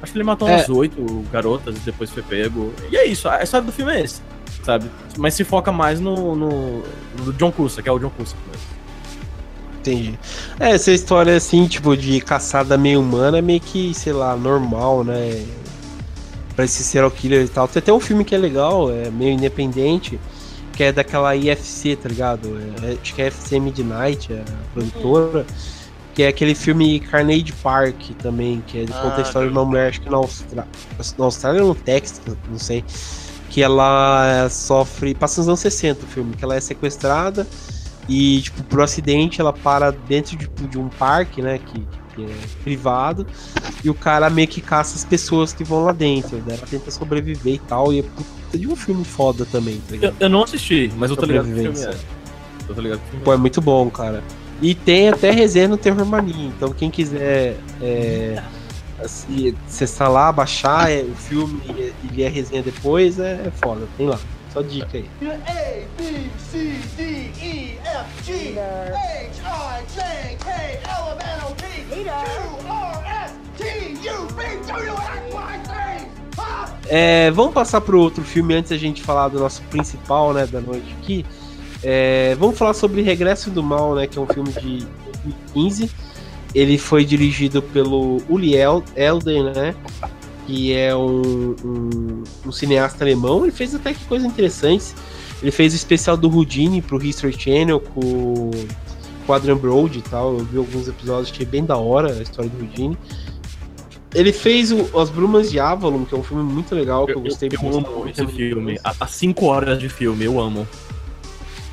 Acho 0.01 0.11
que 0.13 0.17
ele 0.17 0.23
matou 0.23 0.47
É. 0.47 0.55
umas 0.55 0.69
oito 0.69 1.25
garotas 1.31 1.75
e 1.75 1.79
depois 1.79 2.09
foi 2.09 2.23
pego. 2.23 2.71
E 2.91 2.95
é 2.95 3.05
isso, 3.05 3.27
a 3.27 3.43
história 3.43 3.65
do 3.65 3.71
filme 3.71 3.91
é 3.93 4.01
esse, 4.01 4.21
sabe? 4.63 4.89
Mas 5.17 5.33
se 5.33 5.43
foca 5.43 5.71
mais 5.71 5.99
no, 5.99 6.35
no, 6.35 6.83
no 7.23 7.33
John 7.33 7.51
Cusack, 7.51 7.83
que 7.83 7.89
é 7.89 7.91
o 7.91 7.99
John 7.99 8.11
mesmo. 8.17 8.37
Entendi. 9.79 10.17
É, 10.59 10.71
essa 10.71 10.91
história 10.91 11.35
assim, 11.35 11.65
tipo, 11.67 11.97
de 11.97 12.21
caçada 12.21 12.77
meio 12.77 12.99
humana 13.01 13.39
é 13.39 13.41
meio 13.41 13.59
que, 13.59 13.93
sei 13.95 14.13
lá, 14.13 14.35
normal, 14.35 15.03
né? 15.03 15.43
Pra 16.55 16.65
esse 16.65 16.83
serial 16.83 17.09
killer 17.09 17.45
e 17.45 17.47
tal. 17.47 17.67
Tem 17.67 17.79
até 17.79 17.91
um 17.91 17.99
filme 17.99 18.23
que 18.23 18.35
é 18.35 18.37
legal, 18.37 18.91
é 18.91 19.09
meio 19.09 19.31
independente, 19.31 20.19
que 20.73 20.83
é 20.83 20.91
daquela 20.91 21.35
IFC, 21.35 21.95
tá 21.95 22.09
ligado? 22.09 22.59
É, 22.83 22.97
acho 23.01 23.15
que 23.15 23.21
é 23.23 23.27
FC 23.27 23.59
Midnight, 23.59 24.31
é 24.31 24.41
a 24.41 24.73
produtora. 24.73 25.45
Que 26.21 26.25
é 26.25 26.27
aquele 26.27 26.53
filme 26.53 26.99
Carnage 26.99 27.51
Park 27.63 28.11
também, 28.21 28.63
que 28.67 28.77
é 28.77 28.85
de 28.85 28.93
conta 28.93 29.15
a 29.15 29.17
Ah, 29.17 29.21
história 29.21 29.47
de 29.49 29.57
uma 29.57 29.65
mulher, 29.65 29.89
acho 29.89 30.01
que 30.01 30.07
na 30.07 30.17
Austrália. 30.17 30.71
Na 31.17 31.25
Austrália 31.25 31.61
ou 31.63 31.69
no 31.69 31.73
Texas, 31.73 32.21
não 32.47 32.59
sei. 32.59 32.85
Que 33.49 33.63
ela 33.63 34.47
sofre. 34.51 35.15
Passa 35.15 35.41
nos 35.41 35.47
anos 35.47 35.61
60 35.61 36.05
o 36.05 36.07
filme, 36.07 36.35
que 36.35 36.43
ela 36.43 36.55
é 36.55 36.59
sequestrada 36.59 37.47
e, 38.07 38.39
tipo, 38.41 38.61
por 38.65 38.83
acidente 38.83 39.41
ela 39.41 39.51
para 39.51 39.89
dentro 39.89 40.37
tipo, 40.37 40.67
de 40.67 40.77
um 40.77 40.89
parque, 40.89 41.41
né? 41.41 41.57
Que, 41.57 41.79
que 42.13 42.23
é 42.23 42.35
privado. 42.63 43.25
E 43.83 43.89
o 43.89 43.95
cara 43.95 44.29
meio 44.29 44.47
que 44.47 44.61
caça 44.61 44.97
as 44.97 45.03
pessoas 45.03 45.51
que 45.53 45.63
vão 45.63 45.85
lá 45.85 45.91
dentro. 45.91 46.37
Né? 46.37 46.55
Ela 46.55 46.67
tenta 46.69 46.91
sobreviver 46.91 47.55
e 47.55 47.59
tal. 47.59 47.91
E 47.91 48.01
é 48.01 48.03
puta 48.03 48.59
de 48.59 48.67
um 48.67 48.75
filme 48.75 49.03
foda 49.03 49.43
também, 49.43 49.81
tá 49.87 49.93
ligado? 49.93 50.15
Eu, 50.19 50.27
eu 50.27 50.29
não 50.29 50.43
assisti, 50.43 50.93
mas 50.97 51.09
eu 51.09 51.17
tô 51.17 51.25
ligado 51.25 51.47
que 51.47 51.55
filme 51.55 51.79
é. 51.79 51.97
Eu 52.69 52.75
tô 52.75 52.81
ligado 52.81 52.99
que 52.99 53.09
filme 53.09 53.25
Pô, 53.25 53.33
é 53.33 53.37
muito 53.37 53.59
bom, 53.59 53.89
cara. 53.89 54.23
E 54.61 54.75
tem 54.75 55.09
até 55.09 55.31
resenha 55.31 55.67
no 55.67 55.77
Terror 55.77 56.05
Mania. 56.05 56.47
Então 56.47 56.71
quem 56.71 56.91
quiser 56.91 57.57
é, 57.81 58.41
assim, 58.99 59.55
acessar 59.67 60.11
lá, 60.11 60.31
baixar 60.31 60.91
é, 60.91 61.01
o 61.01 61.15
filme 61.15 61.61
e, 61.67 62.15
ler 62.15 62.27
a 62.27 62.29
resenha 62.29 62.61
depois, 62.61 63.19
é, 63.19 63.41
é 63.47 63.51
foda. 63.51 63.87
Tem 63.97 64.07
lá. 64.07 64.19
Só 64.53 64.61
dica 64.61 64.97
aí. 64.97 65.09
A, 65.21 66.01
B, 66.01 66.29
C, 66.37 66.75
D, 66.97 67.03
E, 67.41 67.79
F, 67.83 68.23
G, 68.23 68.59
H, 68.59 68.99
I, 68.99 69.79
J, 69.95 70.37
K, 70.37 70.51
L, 70.51 71.11
M, 71.11 71.23
N, 71.23 71.45
O, 71.49 71.55
P, 71.55 71.65
Q, 71.89 72.09
R, 72.09 73.25
S, 73.25 73.33
T, 73.57 74.09
U, 74.09 74.27
V, 74.27 74.43
W, 74.67 74.93
X, 74.93 75.33
Y, 75.33 75.63
Z. 75.65 76.11
É, 76.89 77.31
vamos 77.31 77.53
passar 77.53 77.79
pro 77.79 78.01
outro 78.01 78.23
filme 78.23 78.53
antes 78.53 78.71
da 78.71 78.77
gente 78.77 79.01
falar 79.01 79.29
do 79.29 79.39
nosso 79.39 79.61
principal, 79.63 80.33
né, 80.33 80.45
da 80.45 80.59
noite 80.59 80.93
aqui, 80.99 81.25
É, 81.83 82.35
vamos 82.35 82.57
falar 82.57 82.73
sobre 82.73 83.01
Regresso 83.01 83.49
do 83.49 83.63
Mal, 83.63 83.95
né? 83.95 84.07
Que 84.07 84.17
é 84.17 84.21
um 84.21 84.27
filme 84.27 84.51
de 84.51 84.85
2015. 85.23 85.89
Ele 86.53 86.77
foi 86.77 87.05
dirigido 87.05 87.61
pelo 87.61 88.21
Uli 88.29 88.53
Elden, 88.55 89.43
né? 89.43 89.75
Que 90.45 90.73
é 90.73 90.95
um, 90.95 91.55
um, 91.63 92.23
um, 92.45 92.51
cineasta 92.51 93.03
alemão. 93.03 93.43
Ele 93.43 93.51
fez 93.51 93.73
até 93.73 93.93
que 93.93 94.03
coisas 94.05 94.27
interessantes. 94.27 94.93
Ele 95.41 95.51
fez 95.51 95.73
o 95.73 95.75
especial 95.75 96.15
do 96.15 96.29
Houdini 96.29 96.81
pro 96.81 97.03
History 97.03 97.33
Channel 97.37 97.79
com 97.79 98.51
o 99.27 99.33
Adrian 99.33 99.57
Brody 99.57 99.99
e 99.99 100.01
tal. 100.03 100.37
Eu 100.37 100.45
vi 100.45 100.57
alguns 100.57 100.87
episódios, 100.87 101.31
achei 101.31 101.45
bem 101.45 101.65
da 101.65 101.77
hora 101.77 102.13
a 102.13 102.21
história 102.21 102.49
do 102.49 102.59
Houdini. 102.59 102.97
Ele 104.13 104.33
fez 104.33 104.71
o, 104.71 104.99
As 104.99 105.09
Brumas 105.09 105.49
de 105.49 105.59
Avalon, 105.59 106.03
que 106.03 106.13
é 106.13 106.17
um 106.17 106.23
filme 106.23 106.43
muito 106.43 106.75
legal, 106.75 107.05
que 107.05 107.13
eu, 107.13 107.17
eu 107.17 107.21
gostei 107.21 107.49
eu, 107.49 107.59
eu 107.61 107.77
amo 107.77 108.09
esse 108.09 108.27
filme. 108.27 108.77
Há 108.83 109.07
5 109.07 109.45
horas 109.45 109.79
de 109.79 109.87
filme, 109.87 110.25
eu 110.25 110.39
amo. 110.39 110.67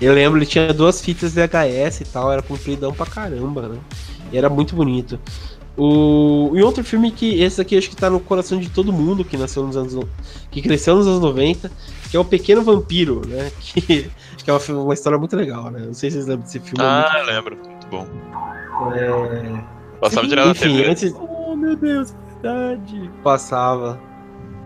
Eu 0.01 0.15
lembro, 0.15 0.39
ele 0.39 0.47
tinha 0.47 0.73
duas 0.73 1.01
fitas 1.01 1.35
VHS 1.35 2.03
e 2.03 2.05
tal, 2.05 2.31
era 2.31 2.41
compridão 2.43 2.93
pra 2.93 3.07
caramba, 3.07 3.69
né? 3.69 3.79
E 4.33 4.39
era 4.39 4.49
muito 4.49 4.77
bonito. 4.77 5.19
O... 5.77 6.53
E 6.55 6.63
outro 6.63 6.83
filme 6.83 7.13
que 7.13 7.41
esse 7.41 7.61
aqui 7.61 7.79
acho 7.79 7.89
que 7.89 7.97
tá 7.97 8.11
no 8.11 8.19
coração 8.19 8.59
de 8.59 8.69
todo 8.69 8.93
mundo 8.93 9.25
que 9.25 9.37
nasceu 9.37 9.65
nos 9.65 9.77
anos. 9.77 9.97
que 10.51 10.61
cresceu 10.61 10.97
nos 10.97 11.07
anos 11.07 11.21
90, 11.21 11.71
que 12.11 12.17
é 12.17 12.21
o 12.21 12.25
Pequeno 12.25 12.63
Vampiro, 12.63 13.23
né? 13.27 13.51
Que, 13.61 14.11
que 14.45 14.51
é 14.51 14.53
uma, 14.53 14.83
uma 14.83 14.95
história 14.95 15.19
muito 15.19 15.37
legal, 15.37 15.71
né? 15.71 15.81
Não 15.87 15.95
sei 15.95 16.11
se 16.11 16.17
vocês 16.17 16.27
lembram 16.27 16.45
desse 16.45 16.59
filme. 16.61 16.79
Ah, 16.81 17.07
é 17.09 17.17
muito... 17.17 17.31
lembro. 17.31 17.57
Muito 17.57 17.87
bom. 17.89 18.07
É... 18.95 19.65
Passava 20.01 20.27
direto 20.27 20.51
Enfim, 20.51 20.69
na 20.69 20.77
TV. 20.77 20.91
Antes... 20.91 21.15
Oh, 21.17 21.57
meu 21.57 21.77
Deus, 21.77 22.15
verdade. 22.43 23.11
Passava. 23.23 24.01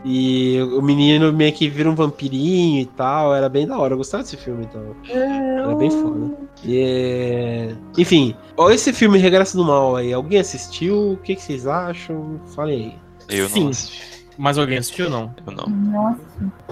E 0.04 0.60
o 0.60 0.82
menino 0.82 1.32
meio 1.32 1.52
que 1.52 1.68
vira 1.68 1.88
um 1.88 1.94
vampirinho 1.94 2.80
e 2.80 2.86
tal. 2.86 3.34
Era 3.34 3.48
bem 3.48 3.66
da 3.66 3.78
hora. 3.78 3.94
Eu 3.94 3.98
gostava 3.98 4.22
desse 4.22 4.36
filme, 4.36 4.64
então. 4.64 4.96
Era 5.08 5.74
bem 5.74 5.90
foda. 5.90 6.36
E, 6.64 7.74
enfim, 7.96 8.34
ó, 8.56 8.70
esse 8.70 8.92
filme 8.92 9.18
Regresso 9.18 9.56
do 9.56 9.64
Mal 9.64 9.96
aí. 9.96 10.12
Alguém 10.12 10.40
assistiu? 10.40 11.12
O 11.12 11.16
que, 11.18 11.36
que 11.36 11.42
vocês 11.42 11.66
acham? 11.66 12.40
Falem 12.54 12.98
aí. 13.28 13.38
Eu 13.38 13.48
Sim. 13.48 13.64
não 13.64 13.70
assisti. 13.70 14.12
Mas 14.38 14.58
alguém 14.58 14.78
assistiu 14.78 15.06
ou 15.06 15.10
não? 15.10 15.34
Eu 15.46 15.52
não. 15.52 15.66
Nossa. 15.66 16.20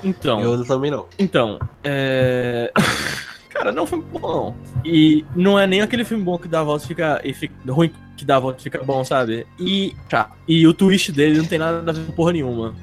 Então. 0.02 0.40
Eu 0.40 0.64
também 0.64 0.90
não. 0.90 1.06
Então, 1.18 1.58
é. 1.84 2.72
Cara, 3.50 3.72
não 3.72 3.86
foi 3.86 4.00
bom. 4.00 4.54
E 4.84 5.24
não 5.36 5.58
é 5.58 5.66
nem 5.66 5.82
aquele 5.82 6.04
filme 6.04 6.24
bom 6.24 6.38
que 6.38 6.48
dá 6.48 6.60
a 6.60 6.64
volta 6.64 6.84
e 6.84 6.88
fica, 6.88 7.20
e 7.22 7.34
fica 7.34 7.54
ruim 7.68 7.92
que 8.16 8.24
dá 8.24 8.36
a 8.36 8.40
volta 8.40 8.60
e 8.60 8.62
fica 8.62 8.82
bom, 8.82 9.04
sabe? 9.04 9.46
E 9.58 9.94
tá. 10.08 10.30
E 10.48 10.66
o 10.66 10.72
twist 10.72 11.12
dele 11.12 11.38
não 11.38 11.44
tem 11.44 11.58
nada 11.58 11.90
a 11.90 11.94
ver 11.94 12.06
com 12.06 12.12
porra 12.12 12.32
nenhuma. 12.32 12.74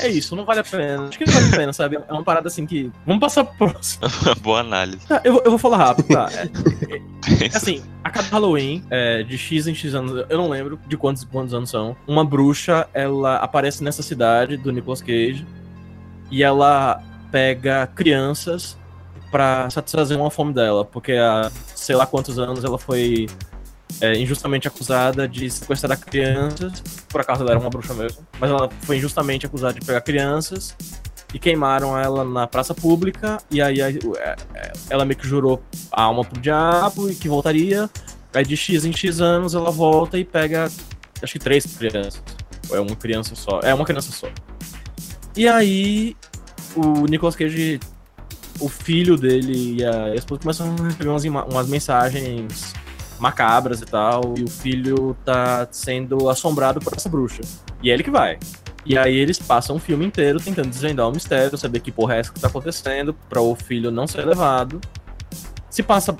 É 0.00 0.08
isso, 0.08 0.34
não 0.36 0.44
vale 0.44 0.60
a 0.60 0.64
pena. 0.64 1.08
Acho 1.08 1.18
que 1.18 1.26
não 1.26 1.32
vale 1.32 1.46
a 1.54 1.56
pena, 1.56 1.72
sabe? 1.72 1.96
É 1.96 2.12
uma 2.12 2.22
parada 2.22 2.48
assim 2.48 2.64
que. 2.66 2.90
Vamos 3.06 3.20
passar 3.20 3.44
pro 3.44 3.68
próximo. 3.70 4.02
Boa 4.42 4.60
análise. 4.60 5.06
Tá, 5.06 5.20
eu, 5.24 5.32
vou- 5.34 5.42
eu 5.44 5.50
vou 5.50 5.58
falar 5.58 5.76
rápido, 5.78 6.08
tá? 6.08 6.28
É, 7.30 7.44
é 7.44 7.56
assim, 7.56 7.80
a 8.02 8.10
cada 8.10 8.26
Halloween, 8.28 8.84
é, 8.90 9.22
de 9.22 9.38
X 9.38 9.68
em 9.68 9.74
X 9.74 9.94
anos, 9.94 10.26
eu 10.28 10.36
não 10.36 10.48
lembro 10.50 10.76
de 10.88 10.96
quantos, 10.96 11.22
quantos 11.22 11.54
anos 11.54 11.70
são, 11.70 11.96
uma 12.06 12.24
bruxa, 12.24 12.88
ela 12.92 13.36
aparece 13.36 13.84
nessa 13.84 14.02
cidade 14.02 14.56
do 14.56 14.72
Nicolas 14.72 15.00
Cage 15.00 15.46
e 16.28 16.42
ela 16.42 17.00
pega 17.30 17.86
crianças 17.94 18.76
pra 19.30 19.70
satisfazer 19.70 20.18
uma 20.18 20.30
fome 20.32 20.52
dela, 20.52 20.84
porque 20.84 21.12
há 21.12 21.48
sei 21.76 21.94
lá 21.94 22.04
quantos 22.06 22.38
anos 22.40 22.64
ela 22.64 22.76
foi 22.76 23.28
é, 24.00 24.14
injustamente 24.14 24.66
acusada 24.66 25.28
de 25.28 25.50
sequestrar 25.50 25.98
crianças, 25.98 26.82
por 27.08 27.20
acaso 27.20 27.42
ela 27.42 27.52
era 27.52 27.60
uma 27.60 27.70
bruxa 27.70 27.94
mesmo, 27.94 28.26
mas 28.38 28.50
ela 28.50 28.68
foi 28.82 28.96
injustamente 28.96 29.46
acusada 29.46 29.78
de 29.78 29.84
pegar 29.84 30.00
crianças 30.00 30.76
e 31.34 31.38
queimaram 31.38 31.98
ela 31.98 32.24
na 32.24 32.46
praça 32.46 32.74
pública, 32.74 33.38
e 33.50 33.62
aí 33.62 33.80
é, 33.80 33.88
é, 34.54 34.72
ela 34.90 35.04
meio 35.04 35.18
que 35.18 35.26
jurou 35.26 35.62
a 35.90 36.02
alma 36.02 36.24
pro 36.24 36.40
diabo 36.40 37.10
e 37.10 37.14
que 37.14 37.28
voltaria. 37.28 37.88
Aí 38.34 38.44
de 38.44 38.56
X 38.56 38.84
em 38.84 38.92
X 38.92 39.20
anos 39.20 39.54
ela 39.54 39.70
volta 39.70 40.18
e 40.18 40.24
pega, 40.24 40.70
acho 41.22 41.32
que 41.32 41.38
três 41.38 41.64
crianças. 41.66 42.22
Ou 42.70 42.76
é 42.76 42.80
uma 42.80 42.96
criança 42.96 43.34
só. 43.34 43.60
É 43.62 43.74
uma 43.74 43.84
criança 43.84 44.12
só. 44.12 44.28
E 45.36 45.48
aí 45.48 46.16
o 46.76 47.06
Nicolas 47.06 47.36
Cage, 47.36 47.80
o 48.60 48.68
filho 48.68 49.16
dele 49.16 49.76
e 49.78 49.84
a 49.84 50.14
esposa 50.14 50.40
começam 50.40 50.74
a 50.78 50.84
receber 50.84 51.08
umas, 51.08 51.24
umas 51.24 51.68
mensagens 51.68 52.74
macabras 53.22 53.80
e 53.80 53.86
tal, 53.86 54.34
e 54.36 54.42
o 54.42 54.50
filho 54.50 55.16
tá 55.24 55.68
sendo 55.70 56.28
assombrado 56.28 56.80
por 56.80 56.92
essa 56.92 57.08
bruxa. 57.08 57.40
E 57.80 57.88
é 57.88 57.94
ele 57.94 58.02
que 58.02 58.10
vai. 58.10 58.36
E 58.84 58.98
aí 58.98 59.14
eles 59.14 59.38
passam 59.38 59.76
o 59.76 59.78
filme 59.78 60.04
inteiro 60.04 60.40
tentando 60.40 60.68
desvendar 60.68 61.08
o 61.08 61.12
mistério, 61.12 61.56
saber 61.56 61.78
que 61.78 61.92
porra 61.92 62.16
é 62.16 62.18
essa 62.18 62.32
que 62.32 62.40
tá 62.40 62.48
acontecendo, 62.48 63.14
pra 63.28 63.40
o 63.40 63.54
filho 63.54 63.92
não 63.92 64.08
ser 64.08 64.26
levado. 64.26 64.80
Se 65.70 65.84
passa. 65.84 66.16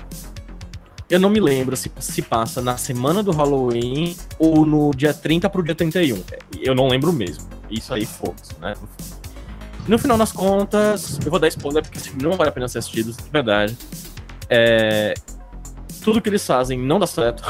Eu 1.09 1.19
não 1.19 1.29
me 1.29 1.41
lembro 1.41 1.75
se 1.75 1.91
se 1.99 2.21
passa 2.21 2.61
na 2.61 2.77
semana 2.77 3.21
do 3.21 3.31
Halloween 3.31 4.15
ou 4.39 4.65
no 4.65 4.91
dia 4.91 5.13
30 5.13 5.49
pro 5.49 5.61
dia 5.61 5.75
31. 5.75 6.23
Eu 6.61 6.73
não 6.73 6.87
lembro 6.87 7.11
mesmo. 7.11 7.45
Isso 7.69 7.93
aí, 7.93 8.05
foda-se, 8.05 8.57
né? 8.61 8.75
No 9.85 9.99
final 9.99 10.17
das 10.17 10.31
contas, 10.31 11.19
eu 11.23 11.29
vou 11.29 11.39
dar 11.39 11.49
spoiler 11.49 11.83
porque 11.83 11.99
não 12.23 12.37
vale 12.37 12.49
a 12.49 12.53
pena 12.53 12.69
ser 12.69 12.77
assistido, 12.77 13.11
de 13.11 13.29
verdade. 13.29 13.77
É, 14.49 15.13
Tudo 16.03 16.21
que 16.21 16.29
eles 16.29 16.45
fazem 16.45 16.77
não 16.77 16.99
dá 16.99 17.07
certo. 17.07 17.43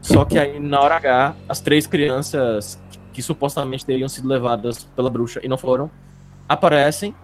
Só 0.00 0.24
que 0.24 0.38
aí, 0.38 0.58
na 0.58 0.80
hora 0.80 0.96
H, 0.96 1.36
as 1.48 1.60
três 1.60 1.86
crianças 1.86 2.80
que 3.12 3.22
supostamente 3.22 3.84
teriam 3.84 4.08
sido 4.08 4.26
levadas 4.26 4.84
pela 4.96 5.10
bruxa 5.10 5.40
e 5.42 5.48
não 5.48 5.58
foram, 5.58 5.90
aparecem, 6.48 7.14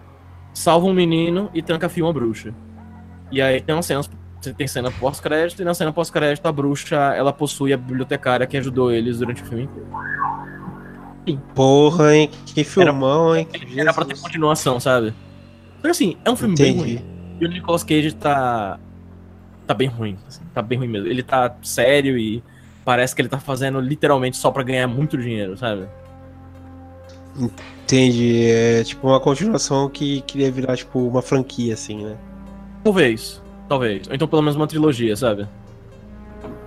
salvam 0.53 0.91
um 0.91 0.93
menino 0.93 1.49
e 1.53 1.61
tranca-fiam 1.61 2.07
a 2.07 2.13
bruxa. 2.13 2.53
E 3.31 3.41
aí 3.41 3.59
tem 3.59 3.75
uma 3.75 3.81
cena, 3.81 4.01
tem 4.57 4.67
cena 4.67 4.91
pós-crédito, 4.91 5.61
e 5.61 5.65
na 5.65 5.73
cena 5.73 5.91
pós-crédito 5.91 6.45
a 6.45 6.51
bruxa, 6.51 6.95
ela 6.95 7.33
possui 7.33 7.73
a 7.73 7.77
bibliotecária 7.77 8.45
que 8.47 8.57
ajudou 8.57 8.91
eles 8.91 9.19
durante 9.19 9.41
o 9.43 9.45
filme 9.45 9.63
inteiro. 9.63 9.87
Porra, 11.53 12.15
hein? 12.15 12.29
Que 12.45 12.63
filmão, 12.63 13.35
hein? 13.35 13.45
Que 13.45 13.79
Era 13.79 13.93
pra 13.93 14.05
ter 14.05 14.17
continuação, 14.17 14.79
sabe? 14.79 15.13
Só 15.77 15.81
que 15.83 15.87
assim, 15.89 16.17
é 16.25 16.31
um 16.31 16.35
filme 16.35 16.55
bem 16.55 16.71
Entendi. 16.75 16.95
ruim. 16.95 17.05
E 17.39 17.45
o 17.45 17.49
Nicolas 17.49 17.83
Cage 17.83 18.13
tá. 18.15 18.79
Tá 19.69 19.73
bem 19.75 19.87
ruim. 19.87 20.17
assim, 20.27 20.41
tá 20.51 20.63
bem 20.63 20.79
ruim 20.79 20.87
mesmo. 20.87 21.07
Ele 21.07 21.21
tá 21.21 21.55
sério 21.61 22.17
e 22.17 22.43
parece 22.83 23.13
que 23.15 23.21
ele 23.21 23.29
tá 23.29 23.39
fazendo 23.39 23.79
literalmente 23.79 24.35
só 24.35 24.49
pra 24.49 24.63
ganhar 24.63 24.87
muito 24.87 25.15
dinheiro, 25.15 25.55
sabe? 25.55 25.87
Entendi. 27.37 28.47
É 28.47 28.83
tipo 28.83 29.07
uma 29.07 29.19
continuação 29.19 29.87
que 29.87 30.21
queria 30.21 30.51
virar, 30.51 30.75
tipo, 30.75 30.99
uma 31.07 31.21
franquia, 31.21 31.75
assim, 31.75 32.03
né? 32.03 32.17
Talvez. 32.83 33.41
Talvez. 33.67 34.07
Ou 34.07 34.15
então 34.15 34.27
pelo 34.27 34.41
menos 34.41 34.55
uma 34.55 34.65
trilogia, 34.65 35.15
sabe? 35.15 35.47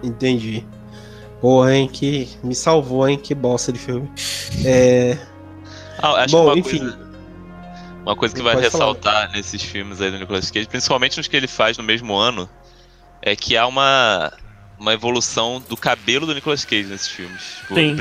Entendi. 0.00 0.64
Porra, 1.40 1.74
hein? 1.74 1.88
Que 1.92 2.28
me 2.44 2.54
salvou, 2.54 3.08
hein? 3.08 3.18
Que 3.18 3.34
bosta 3.34 3.72
de 3.72 3.80
filme. 3.80 4.08
É. 4.64 5.18
Ah, 5.98 6.22
acho 6.22 6.36
Bom, 6.36 6.44
que 6.44 6.50
uma 6.50 6.58
enfim. 6.58 6.78
coisa, 6.78 6.98
uma 8.04 8.16
coisa 8.16 8.34
que 8.34 8.42
vai 8.42 8.54
Pode 8.54 8.70
falar. 8.70 8.84
ressaltar 8.86 9.32
nesses 9.32 9.60
filmes 9.60 10.00
aí 10.00 10.12
do 10.12 10.18
Nicolas 10.18 10.52
Cage, 10.52 10.68
principalmente 10.68 11.16
nos 11.16 11.26
que 11.26 11.36
ele 11.36 11.48
faz 11.48 11.76
no 11.76 11.82
mesmo 11.82 12.14
ano, 12.14 12.48
é 13.22 13.36
que 13.36 13.56
há 13.56 13.66
uma, 13.66 14.32
uma 14.78 14.92
evolução 14.92 15.62
do 15.68 15.76
cabelo 15.76 16.26
do 16.26 16.34
Nicolas 16.34 16.64
Cage 16.64 16.84
nesses 16.84 17.08
filmes. 17.08 17.42
Tipo, 17.60 17.74
Sim. 17.74 17.96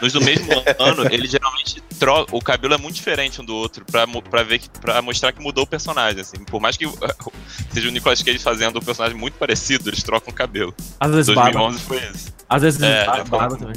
Nos 0.00 0.12
do 0.12 0.20
mesmo 0.20 0.52
ano, 0.78 1.06
ele 1.10 1.26
geralmente 1.26 1.80
troca. 1.98 2.36
O 2.36 2.40
cabelo 2.40 2.74
é 2.74 2.78
muito 2.78 2.94
diferente 2.94 3.40
um 3.40 3.44
do 3.44 3.54
outro 3.54 3.84
pra, 3.84 4.06
pra 4.06 4.42
ver 4.42 4.60
que, 4.60 4.68
pra 4.68 5.02
mostrar 5.02 5.32
que 5.32 5.42
mudou 5.42 5.64
o 5.64 5.66
personagem. 5.66 6.20
Assim. 6.20 6.44
Por 6.44 6.60
mais 6.60 6.76
que 6.76 6.86
seja 7.72 7.88
o 7.88 7.90
Nicolas 7.90 8.22
Cage 8.22 8.38
fazendo 8.38 8.78
um 8.78 8.82
personagem 8.82 9.18
muito 9.18 9.34
parecido, 9.34 9.88
eles 9.90 10.02
trocam 10.02 10.32
o 10.32 10.34
cabelo. 10.34 10.74
Às 11.00 11.10
vezes 11.10 11.34
barba. 11.34 11.58
2011 11.58 11.80
foi 11.80 11.96
isso. 12.14 12.34
Às 12.48 12.62
vezes 12.62 12.80
É, 12.80 13.04
barba, 13.04 13.38
barba 13.38 13.56
também. 13.56 13.76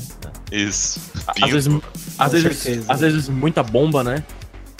Isso. 0.52 1.00
Às 1.28 1.52
vezes, 1.52 1.82
às, 2.20 2.32
vezes, 2.32 2.90
às 2.90 3.00
vezes 3.00 3.30
muita 3.30 3.64
bomba, 3.64 4.04
né? 4.04 4.24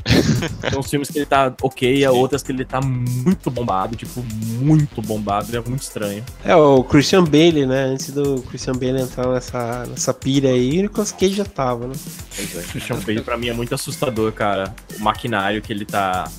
Tem 0.04 0.78
uns 0.80 0.90
filmes 0.90 1.10
que 1.10 1.20
ele 1.20 1.26
tá 1.26 1.54
ok, 1.62 1.98
e 1.98 2.08
outras 2.08 2.42
que 2.44 2.52
ele 2.52 2.66
tá 2.66 2.82
muito 2.82 3.50
bombado, 3.52 3.96
tipo, 3.96 4.24
muito 4.60 5.02
bombado, 5.02 5.56
é 5.56 5.62
muito 5.62 5.82
estranho. 5.84 6.24
É, 6.44 6.56
o 6.56 6.84
Christian 6.84 7.24
Bale, 7.24 7.66
né? 7.66 7.86
Antes 7.86 8.10
do 8.12 8.42
Christian 8.44 8.74
Bale 8.74 9.02
entrar 9.02 9.28
nessa, 9.28 9.86
nessa 9.88 10.14
pilha 10.14 10.50
aí, 10.50 10.80
o 10.80 10.82
Nicolas 10.84 11.12
Cage 11.12 11.34
já 11.36 11.46
tava, 11.46 11.88
né? 11.88 11.94
Christian 12.72 12.98
Bale 13.00 13.22
pra 13.22 13.38
mim 13.38 13.50
é 13.50 13.54
muito 13.54 13.74
assustador, 13.76 14.32
cara. 14.32 14.74
O 15.00 15.04
maquinário 15.04 15.62
que 15.62 15.72
ele 15.72 15.86
tá 15.86 16.30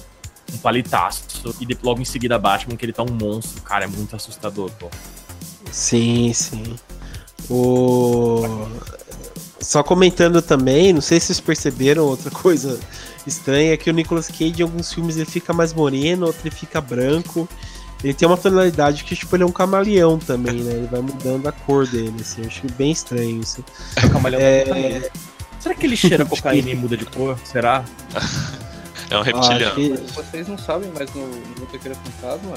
um 0.52 0.58
palitaço 0.58 1.24
e 1.60 1.64
de- 1.66 1.78
logo 1.82 2.00
em 2.00 2.04
seguida 2.04 2.38
Batman 2.38 2.76
que 2.76 2.84
ele 2.84 2.92
tá 2.92 3.02
um 3.02 3.12
monstro, 3.12 3.62
cara, 3.62 3.84
é 3.84 3.88
muito 3.88 4.14
assustador, 4.14 4.70
pô. 4.78 4.88
Sim, 5.70 6.32
sim. 6.34 6.76
O... 7.48 8.66
Só 9.60 9.82
comentando 9.82 10.42
também, 10.42 10.92
não 10.92 11.00
sei 11.00 11.20
se 11.20 11.26
vocês 11.26 11.40
perceberam 11.40 12.04
outra 12.04 12.30
coisa 12.30 12.78
estranha, 13.28 13.72
é 13.72 13.76
que 13.76 13.90
o 13.90 13.92
Nicolas 13.92 14.28
Cage 14.28 14.54
em 14.58 14.62
alguns 14.62 14.92
filmes 14.92 15.16
ele 15.16 15.26
fica 15.26 15.52
mais 15.52 15.72
moreno, 15.72 16.26
outro 16.26 16.40
ele 16.46 16.54
fica 16.54 16.80
branco. 16.80 17.48
Ele 18.02 18.14
tem 18.14 18.26
uma 18.26 18.36
tonalidade 18.36 19.04
que, 19.04 19.14
tipo, 19.14 19.36
ele 19.36 19.44
é 19.44 19.46
um 19.46 19.52
camaleão 19.52 20.18
também, 20.18 20.54
né? 20.62 20.72
Ele 20.72 20.88
vai 20.90 21.00
mudando 21.00 21.46
a 21.46 21.52
cor 21.52 21.86
dele, 21.86 22.16
assim. 22.20 22.42
Eu 22.42 22.48
acho 22.48 22.62
bem 22.76 22.90
estranho 22.90 23.40
isso. 23.40 23.64
Camaleão 24.12 24.40
É, 24.40 25.08
Será 25.60 25.74
que 25.74 25.86
ele 25.86 25.96
cheira 25.96 26.24
cocaína 26.26 26.70
e 26.70 26.74
muda 26.74 26.96
de 26.96 27.04
cor? 27.04 27.38
Será? 27.44 27.84
É 29.08 29.16
um 29.16 29.22
reptiliano. 29.22 29.66
acho 29.66 29.74
que- 30.02 30.12
Vocês 30.14 30.48
não 30.48 30.58
sabem, 30.58 30.90
mas 30.98 31.12
no, 31.14 31.24
no 31.28 31.60
Motoqueiro 31.60 31.96
Fantasma, 32.20 32.56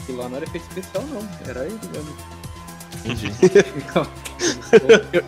aquilo 0.00 0.18
lá 0.18 0.28
não 0.28 0.36
era 0.36 0.44
efeito 0.46 0.64
especial, 0.68 1.02
não. 1.12 1.28
Era 1.48 1.64
ele 1.66 1.78
mesmo. 1.92 2.16
Entendi. 3.04 3.32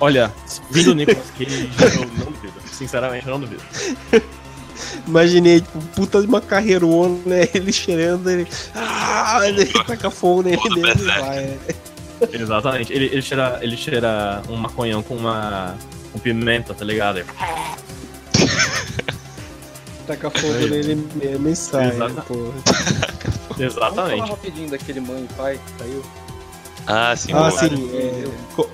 Olha, 0.00 0.32
vindo 0.70 0.92
o 0.92 0.94
Nicolas 0.94 1.30
Cage, 1.36 1.68
eu 1.80 2.00
não 2.24 2.32
duvido. 2.32 2.57
Sinceramente, 2.78 3.26
eu 3.26 3.32
não 3.32 3.40
duvido. 3.40 3.62
Imaginei, 5.06 5.60
tipo, 5.60 5.80
puta 5.96 6.20
de 6.20 6.26
uma 6.28 6.40
carreirona, 6.40 7.18
né? 7.26 7.48
Ele 7.52 7.72
cheirando, 7.72 8.30
ele. 8.30 8.46
Ah, 8.74 9.40
ele 9.44 9.66
taca 9.66 10.08
fogo 10.10 10.42
nele 10.42 10.60
ele 10.64 10.80
berserk. 10.82 11.20
vai. 11.20 11.58
Exatamente. 12.32 12.92
Ele, 12.92 13.06
ele, 13.06 13.22
cheira, 13.22 13.58
ele 13.60 13.76
cheira 13.76 14.40
um 14.48 14.54
maconhão 14.56 15.02
com 15.02 15.16
uma. 15.16 15.76
com 16.12 16.18
pimenta, 16.20 16.72
tá 16.74 16.84
ligado? 16.84 17.22
Taca 20.06 20.30
fogo 20.30 20.52
nele 20.54 21.06
mesmo 21.16 21.48
e 21.48 21.56
sai. 21.56 21.88
Exato. 21.90 22.22
porra. 22.22 22.52
Vamos 23.58 23.74
falar 23.74 23.88
Exatamente. 23.90 24.30
rapidinho 24.30 24.70
daquele 24.70 25.00
mãe 25.00 25.24
e 25.28 25.34
pai 25.34 25.58
que 25.58 25.78
saiu. 25.82 26.02
Ah, 26.86 27.14
sim. 27.16 27.32
Ah, 27.34 27.50
sim. 27.50 27.90
É, 27.92 28.24
co- 28.54 28.70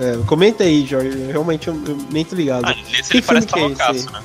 é, 0.00 0.24
comenta 0.26 0.64
aí, 0.64 0.86
Jorge. 0.86 1.10
Realmente 1.30 1.68
eu, 1.68 1.74
eu 1.86 1.96
nem 2.10 2.24
tô 2.24 2.34
ligado. 2.36 2.64
Ah, 2.66 2.74
nesse 2.74 3.10
Que 3.10 3.16
ele 3.18 3.26
parece 3.26 3.46
que 3.46 3.58
é 3.58 3.70
esse? 3.92 4.10
né? 4.12 4.22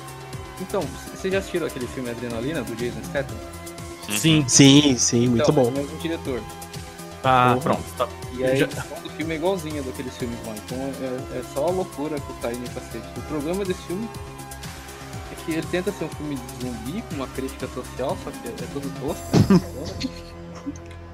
Então, 0.61 0.81
vocês 1.15 1.31
já 1.33 1.39
assistiram 1.39 1.67
aquele 1.67 1.87
filme 1.87 2.09
Adrenalina, 2.09 2.61
do 2.63 2.75
Jason 2.75 3.01
Statham? 3.03 3.35
Sim. 4.09 4.45
Sim, 4.47 4.97
sim, 4.97 5.27
muito 5.27 5.43
então, 5.49 5.55
bom. 5.55 5.65
É 5.69 5.69
o 5.69 5.71
mesmo 5.71 5.97
diretor. 5.99 6.41
Porra. 7.21 7.57
pronto. 7.61 7.83
Tá. 7.97 8.07
E 8.37 8.43
aí, 8.43 8.57
Já- 8.57 8.65
do 8.65 9.09
filme 9.11 9.33
é 9.33 9.37
igualzinha 9.37 9.81
daqueles 9.81 10.15
filmes 10.17 10.37
lá. 10.45 10.53
Então 10.65 10.77
é, 10.77 11.39
é 11.39 11.43
só 11.53 11.67
a 11.67 11.71
loucura 11.71 12.19
que 12.19 12.33
tá 12.41 12.49
aí 12.49 12.57
no 12.57 12.69
cacete. 12.69 13.05
O 13.17 13.21
problema 13.21 13.63
desse 13.63 13.81
filme 13.83 14.07
é 15.31 15.45
que 15.45 15.51
ele 15.53 15.67
tenta 15.71 15.91
ser 15.91 16.05
um 16.05 16.09
filme 16.09 16.35
de 16.35 16.65
zumbi 16.65 17.01
com 17.09 17.15
uma 17.15 17.27
crítica 17.27 17.67
social, 17.67 18.17
só 18.23 18.31
que 18.31 18.47
é, 18.47 18.51
é 18.51 18.67
todo 18.73 18.91
tosco. 18.99 20.13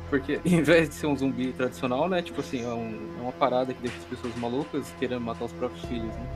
Porque 0.09 0.39
em 0.45 0.61
vez 0.61 0.89
de 0.89 0.95
ser 0.95 1.07
um 1.07 1.15
zumbi 1.15 1.51
tradicional, 1.53 2.07
né? 2.09 2.21
Tipo 2.21 2.41
assim, 2.41 2.63
é, 2.63 2.67
um- 2.67 2.99
é 3.19 3.21
uma 3.21 3.31
parada 3.31 3.73
que 3.73 3.81
deixa 3.81 3.97
as 3.97 4.05
pessoas 4.05 4.35
malucas 4.35 4.87
querendo 4.99 5.21
matar 5.21 5.45
os 5.45 5.51
próprios 5.51 5.83
filhos, 5.85 6.05
né? 6.13 6.27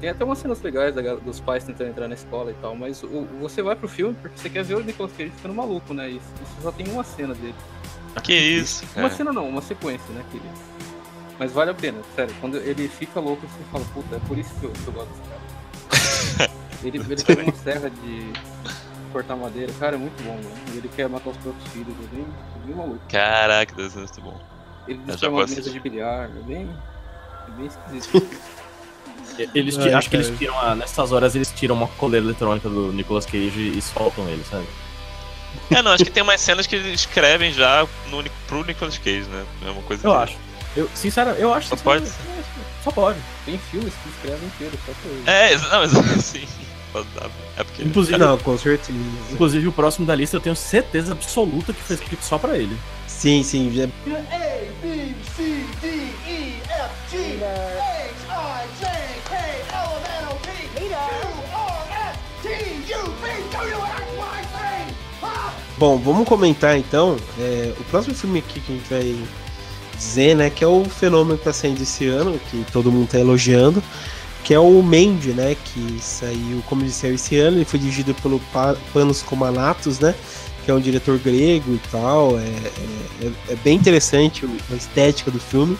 Tem 0.00 0.10
até 0.10 0.24
umas 0.24 0.38
cenas 0.38 0.60
legais 0.62 0.92
da 0.94 1.14
dos 1.14 1.38
pais 1.38 1.62
tentando 1.62 1.90
entrar 1.90 2.08
na 2.08 2.14
escola 2.14 2.50
e 2.50 2.54
tal, 2.54 2.74
mas 2.74 3.02
o- 3.04 3.28
você 3.40 3.62
vai 3.62 3.76
pro 3.76 3.86
filme 3.88 4.16
porque 4.20 4.36
você 4.36 4.50
quer 4.50 4.64
ver 4.64 4.74
o 4.74 4.80
Nicolas 4.82 5.12
Cage 5.12 5.30
ficando 5.30 5.54
maluco, 5.54 5.94
né? 5.94 6.10
E 6.10 6.16
isso 6.16 6.26
só 6.60 6.72
tem 6.72 6.88
uma 6.88 7.04
cena 7.04 7.34
dele. 7.34 7.54
Que 8.24 8.34
isso? 8.34 8.84
Uma 8.96 9.06
É. 9.06 9.10
cena 9.10 9.32
não, 9.32 9.48
uma 9.48 9.62
sequência, 9.62 10.12
né, 10.12 10.24
querido? 10.30 10.52
Mas 11.38 11.52
vale 11.52 11.70
a 11.70 11.74
pena, 11.74 11.98
sério. 12.14 12.34
Quando 12.40 12.56
ele 12.58 12.88
fica 12.88 13.18
louco, 13.20 13.46
você 13.46 13.64
fala, 13.70 13.84
puta, 13.94 14.16
é 14.16 14.18
por 14.26 14.36
isso 14.36 14.52
que 14.60 14.64
eu, 14.66 14.70
que 14.70 14.86
eu 14.86 14.92
gosto 14.92 15.08
desse 15.10 15.22
cara. 15.28 16.50
ele, 16.84 16.98
ele 16.98 17.22
pega 17.22 17.42
uma 17.42 17.54
serra 17.54 17.88
de 17.90 18.32
cortar 19.12 19.36
madeira, 19.36 19.72
cara, 19.78 19.94
é 19.96 19.98
muito 19.98 20.22
bom, 20.24 20.34
né? 20.34 20.50
E 20.74 20.78
ele 20.78 20.88
quer 20.94 21.08
matar 21.08 21.30
os 21.30 21.36
próprios 21.38 21.68
filhos, 21.72 21.88
é 21.88 22.51
bem, 22.64 22.72
é 22.72 22.76
maluco. 22.76 23.00
Caraca, 23.08 23.74
deve 23.74 23.90
ser 23.90 23.98
muito 23.98 24.20
bom. 24.20 24.40
Ele 24.88 24.98
já 25.06 25.12
destrói 25.12 25.30
uma 25.32 25.40
gosto 25.42 25.56
mesa 25.56 25.70
de 25.70 25.80
bilhar, 25.80 26.24
é 26.24 26.42
bem, 26.42 26.68
é 27.48 27.50
bem 27.52 27.66
esquisito. 27.66 28.26
Eles 29.54 29.78
Ai, 29.78 29.84
ti- 29.88 29.94
acho 29.94 30.10
que 30.10 30.16
eles 30.16 30.38
tiram, 30.38 30.58
a- 30.60 30.74
nessas 30.74 31.10
horas 31.10 31.34
eles 31.34 31.50
tiram 31.52 31.74
uma 31.74 31.88
coleira 31.88 32.26
eletrônica 32.26 32.68
do 32.68 32.92
Nicolas 32.92 33.24
Cage 33.24 33.72
e 33.78 33.80
soltam 33.80 34.28
ele, 34.28 34.44
sabe? 34.44 34.66
É, 35.70 35.80
não, 35.80 35.92
acho 35.92 36.04
que 36.04 36.10
tem 36.10 36.22
umas 36.22 36.38
cenas 36.40 36.66
que 36.66 36.76
eles 36.76 37.00
escrevem 37.00 37.50
já 37.50 37.86
no, 38.10 38.22
pro 38.46 38.62
Nicolas 38.62 38.98
Cage, 38.98 39.22
né? 39.30 39.46
É 39.66 39.70
uma 39.70 39.82
coisa 39.84 40.06
Eu 40.06 40.10
que- 40.12 40.16
acho. 40.18 40.36
Eu, 40.76 40.90
sinceramente, 40.94 41.42
eu 41.42 41.52
acho 41.54 41.68
Só 41.68 41.76
que 41.76 41.82
pode? 41.82 42.06
Só 42.84 42.90
pode. 42.90 43.18
Tem 43.46 43.56
filmes 43.58 43.94
que 44.02 44.08
escrevem 44.10 44.46
inteiro, 44.48 44.78
só 44.84 44.92
pra 44.92 45.10
ele. 45.10 45.22
É, 45.26 45.56
não, 45.58 45.80
mas 45.80 45.96
assim. 46.18 46.46
É 47.56 47.64
porque. 47.64 47.82
Inclusive, 47.82 48.18
Não, 48.18 48.36
com 48.38 48.56
certeza. 48.58 48.98
inclusive 49.30 49.66
o 49.68 49.72
próximo 49.72 50.06
da 50.06 50.14
lista 50.14 50.36
eu 50.36 50.40
tenho 50.40 50.54
certeza 50.56 51.12
absoluta 51.12 51.72
que 51.72 51.80
foi 51.82 51.96
escrito 51.96 52.22
só 52.24 52.38
pra 52.38 52.56
ele. 52.58 52.76
Sim, 53.06 53.42
sim. 53.42 53.72
já- 53.74 53.84
A, 53.84 53.88
B, 54.82 55.14
C, 55.36 55.64
D, 55.80 55.86
E, 55.88 56.60
F, 56.68 57.10
G, 57.10 57.16
H, 57.36 57.94
I, 58.28 58.68
J, 58.80 58.90
K, 59.28 59.36
L, 59.36 59.96
M, 59.96 60.06
N, 60.06 60.26
O, 60.26 60.34
P, 60.38 60.48
Q, 60.80 60.84
R, 60.84 60.96
S, 62.10 62.18
T, 62.42 62.94
U, 62.94 63.04
V, 63.04 63.28
W, 63.52 63.86
X, 63.86 64.02
Y, 64.12 64.42
Z. 64.52 64.94
Bom, 65.78 65.98
vamos 65.98 66.28
comentar 66.28 66.76
então. 66.78 67.16
é, 67.38 67.72
o 67.78 67.84
próximo 67.84 68.14
filme 68.14 68.38
aqui 68.40 68.60
que 68.60 68.72
a 68.72 68.76
gente 68.76 68.88
vai 68.90 69.24
dizer, 69.96 70.34
né, 70.36 70.50
que 70.50 70.62
é 70.64 70.66
o 70.66 70.84
fenômeno 70.84 71.38
que 71.38 71.44
tá 71.44 71.52
saindo 71.52 71.82
esse 71.82 72.06
ano, 72.08 72.38
que 72.50 72.64
todo 72.72 72.90
mundo 72.92 73.08
tá 73.08 73.18
elogiando, 73.18 73.82
que 74.44 74.52
é 74.52 74.58
o 74.58 74.82
Mandy, 74.82 75.28
né, 75.30 75.56
que 75.64 75.98
saiu, 76.00 76.62
como 76.68 76.82
ele 76.82 76.90
saiu 76.90 77.14
esse 77.14 77.38
ano, 77.38 77.58
ele 77.58 77.64
foi 77.64 77.78
dirigido 77.78 78.12
pelo 78.14 78.40
Pa- 78.52 78.76
Panos 78.92 79.22
Komanatos, 79.22 80.00
né, 80.00 80.14
que 80.64 80.70
é 80.70 80.74
um 80.74 80.80
diretor 80.80 81.18
grego 81.18 81.74
e 81.74 81.80
tal, 81.90 82.38
é, 82.38 82.42
é- 82.42 83.26
é- 83.26 83.52
é 83.52 83.56
bem 83.62 83.76
interessante 83.76 84.44
a 84.70 84.74
estética 84.74 85.30
do 85.30 85.38
filme. 85.38 85.76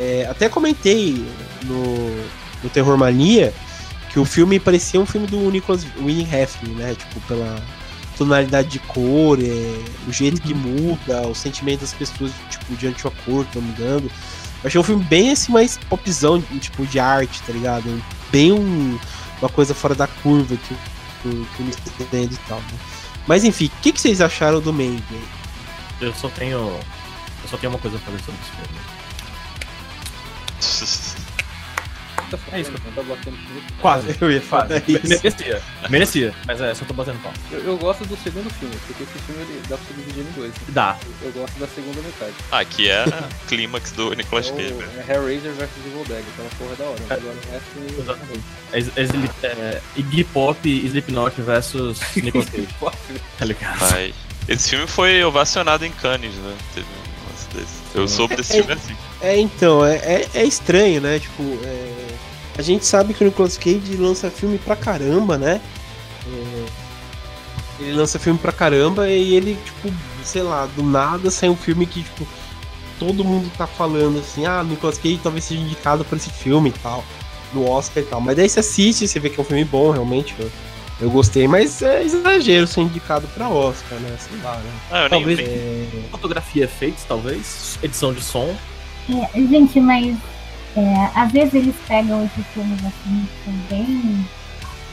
É, 0.00 0.26
até 0.30 0.48
comentei 0.48 1.24
no, 1.64 2.16
no 2.62 2.70
Terror 2.70 2.96
Mania 2.96 3.52
que 4.12 4.18
o 4.18 4.24
filme 4.24 4.58
parecia 4.58 5.00
um 5.00 5.06
filme 5.06 5.26
do 5.26 5.50
Nicholas 5.50 5.84
Winning 6.00 6.24
Refn, 6.24 6.68
né, 6.76 6.94
tipo, 6.96 7.20
pela 7.28 7.60
tonalidade 8.16 8.68
de 8.68 8.78
cor, 8.80 9.38
é, 9.40 9.78
o 10.08 10.12
jeito 10.12 10.40
que 10.40 10.52
muda, 10.52 11.26
o 11.28 11.34
sentimento 11.34 11.80
das 11.80 11.92
pessoas, 11.92 12.32
tipo, 12.50 12.74
diante 12.74 13.04
da 13.04 13.10
cor 13.24 13.44
que 13.44 13.52
tá 13.52 13.60
mudando. 13.60 14.10
Eu 14.62 14.68
achei 14.68 14.80
um 14.80 14.84
filme 14.84 15.04
bem 15.04 15.30
assim, 15.32 15.52
mais 15.52 15.76
popzão, 15.76 16.40
tipo, 16.58 16.84
de 16.86 16.98
arte, 16.98 17.40
tá 17.42 17.52
ligado? 17.52 18.02
Bem 18.30 18.52
um- 18.52 18.98
uma 19.40 19.48
coisa 19.48 19.72
fora 19.74 19.94
da 19.94 20.06
curva 20.06 20.56
que, 20.56 20.74
que, 21.22 21.28
o- 21.28 21.46
que 21.56 21.62
o 21.62 21.64
Mr. 21.64 21.90
e 22.34 22.36
tal, 22.48 22.58
né? 22.58 22.78
Mas 23.26 23.44
enfim, 23.44 23.66
o 23.66 23.70
que, 23.82 23.92
que 23.92 24.00
vocês 24.00 24.20
acharam 24.20 24.60
do 24.60 24.72
Mandy? 24.72 25.02
Eu 26.00 26.12
só 26.14 26.28
tenho. 26.28 26.56
Eu 26.58 27.48
só 27.48 27.56
tenho 27.56 27.72
uma 27.72 27.78
coisa 27.78 27.98
pra 27.98 28.12
fazer 28.12 28.24
sobre 28.24 28.40
esse 30.60 30.88
filme. 31.06 31.27
Tá 32.36 32.38
É 32.52 32.60
isso. 32.60 32.70
não 32.72 32.92
tá 32.92 33.02
batendo. 33.02 33.38
Quase. 33.80 34.16
Eu 34.20 34.30
ia 34.32 34.40
falar 34.40 34.66
Quase. 34.66 34.82
isso. 34.92 35.08
Merecia. 35.08 35.62
Merecia. 35.88 36.34
Mas 36.46 36.60
é, 36.60 36.74
só 36.74 36.84
tô 36.84 36.94
batendo 36.94 37.18
pau. 37.22 37.32
Eu, 37.50 37.60
eu 37.60 37.76
gosto 37.78 38.04
do 38.06 38.16
segundo 38.16 38.50
filme, 38.54 38.74
porque 38.86 39.02
esse 39.02 39.18
filme 39.24 39.42
ele 39.42 39.62
dá 39.68 39.76
pra 39.76 39.86
se 39.86 39.92
dividir 39.94 40.22
em 40.22 40.32
dois. 40.32 40.52
né? 40.52 40.60
Dá. 40.68 40.96
Eu 41.22 41.32
gosto 41.32 41.58
da 41.58 41.66
segunda 41.68 42.00
metade. 42.02 42.32
Ah, 42.52 42.64
que 42.64 42.88
é 42.90 43.04
clímax 43.48 43.92
do 43.92 44.12
Nicolas 44.14 44.48
É 44.48 44.52
Cage, 44.52 44.72
o 44.72 44.76
né? 44.76 45.04
é 45.08 45.12
Hellraiser 45.14 45.52
vs 45.52 45.68
Evil 45.86 46.04
Dead, 46.06 46.24
aquela 46.32 46.48
porra 46.58 46.72
é 46.72 46.76
da 46.76 46.84
hora. 46.84 47.02
Agora 47.10 47.34
o 47.34 47.52
resto. 47.52 48.00
Exatamente. 48.00 48.44
É, 48.72 49.46
é, 49.46 49.48
é, 49.50 49.82
Iggy 49.96 50.24
Pop 50.24 50.68
e 50.68 50.86
Slipknot 50.86 51.40
versus 51.40 52.00
Nicolas 52.16 52.48
Cage. 52.50 52.68
Tá 53.38 53.44
ligado? 53.44 53.78
Esse 54.48 54.70
filme 54.70 54.86
foi 54.86 55.22
ovacionado 55.24 55.84
em 55.84 55.90
Cannes, 55.92 56.34
né? 56.34 56.56
Teve 56.74 56.86
um 56.86 57.30
lance 57.30 57.48
desse. 57.54 57.78
Eu 57.94 58.08
soube 58.08 58.36
desse 58.36 58.54
filme 58.54 58.72
assim. 58.72 58.96
É, 59.20 59.38
então, 59.38 59.84
é, 59.84 59.96
é, 59.96 60.28
é 60.34 60.44
estranho, 60.44 61.00
né? 61.00 61.18
Tipo, 61.18 61.42
é, 61.64 62.07
a 62.58 62.62
gente 62.62 62.84
sabe 62.84 63.14
que 63.14 63.22
o 63.22 63.26
Nicolas 63.26 63.56
Cage 63.56 63.96
lança 63.96 64.28
filme 64.30 64.58
pra 64.58 64.74
caramba, 64.76 65.38
né? 65.38 65.60
É, 66.26 66.64
ele 67.80 67.92
lança 67.92 68.18
filme 68.18 68.38
pra 68.38 68.52
caramba 68.52 69.08
e 69.08 69.34
ele, 69.34 69.56
tipo, 69.64 69.94
sei 70.24 70.42
lá, 70.42 70.66
do 70.66 70.82
nada 70.82 71.30
sai 71.30 71.48
um 71.48 71.56
filme 71.56 71.86
que, 71.86 72.02
tipo, 72.02 72.26
todo 72.98 73.24
mundo 73.24 73.50
tá 73.56 73.66
falando 73.66 74.18
assim, 74.18 74.44
ah, 74.44 74.62
Nicolas 74.64 74.98
Cage 74.98 75.20
talvez 75.22 75.44
seja 75.44 75.60
indicado 75.60 76.04
por 76.04 76.16
esse 76.16 76.30
filme 76.30 76.70
e 76.70 76.72
tal, 76.72 77.04
no 77.54 77.68
Oscar 77.70 78.02
e 78.02 78.06
tal. 78.06 78.20
Mas 78.20 78.36
daí 78.36 78.48
você 78.48 78.60
assiste, 78.60 79.06
você 79.06 79.20
vê 79.20 79.30
que 79.30 79.38
é 79.38 79.42
um 79.42 79.46
filme 79.46 79.64
bom, 79.64 79.90
realmente. 79.92 80.34
Eu, 80.38 80.50
eu 81.00 81.08
gostei, 81.10 81.46
mas 81.46 81.80
é 81.80 82.02
exagero 82.02 82.66
ser 82.66 82.80
indicado 82.80 83.28
pra 83.28 83.48
Oscar, 83.48 83.96
né? 84.00 84.16
Sei 84.18 84.36
lá, 84.42 84.56
né? 84.56 84.70
Ah, 84.90 85.06
Talvez. 85.08 85.38
nem- 85.38 85.46
É, 85.46 85.86
Fotografia 86.10 86.64
efeitos, 86.64 87.04
talvez. 87.04 87.78
Edição 87.80 88.12
de 88.12 88.20
som. 88.20 88.52
É, 89.08 89.40
gente, 89.40 89.78
mas 89.80 90.16
é, 90.76 91.10
às 91.14 91.32
vezes 91.32 91.54
eles 91.54 91.74
pegam 91.86 92.24
esses 92.24 92.46
filmes 92.48 92.78
assim, 92.84 93.28
que 93.44 93.50
bem 93.68 94.26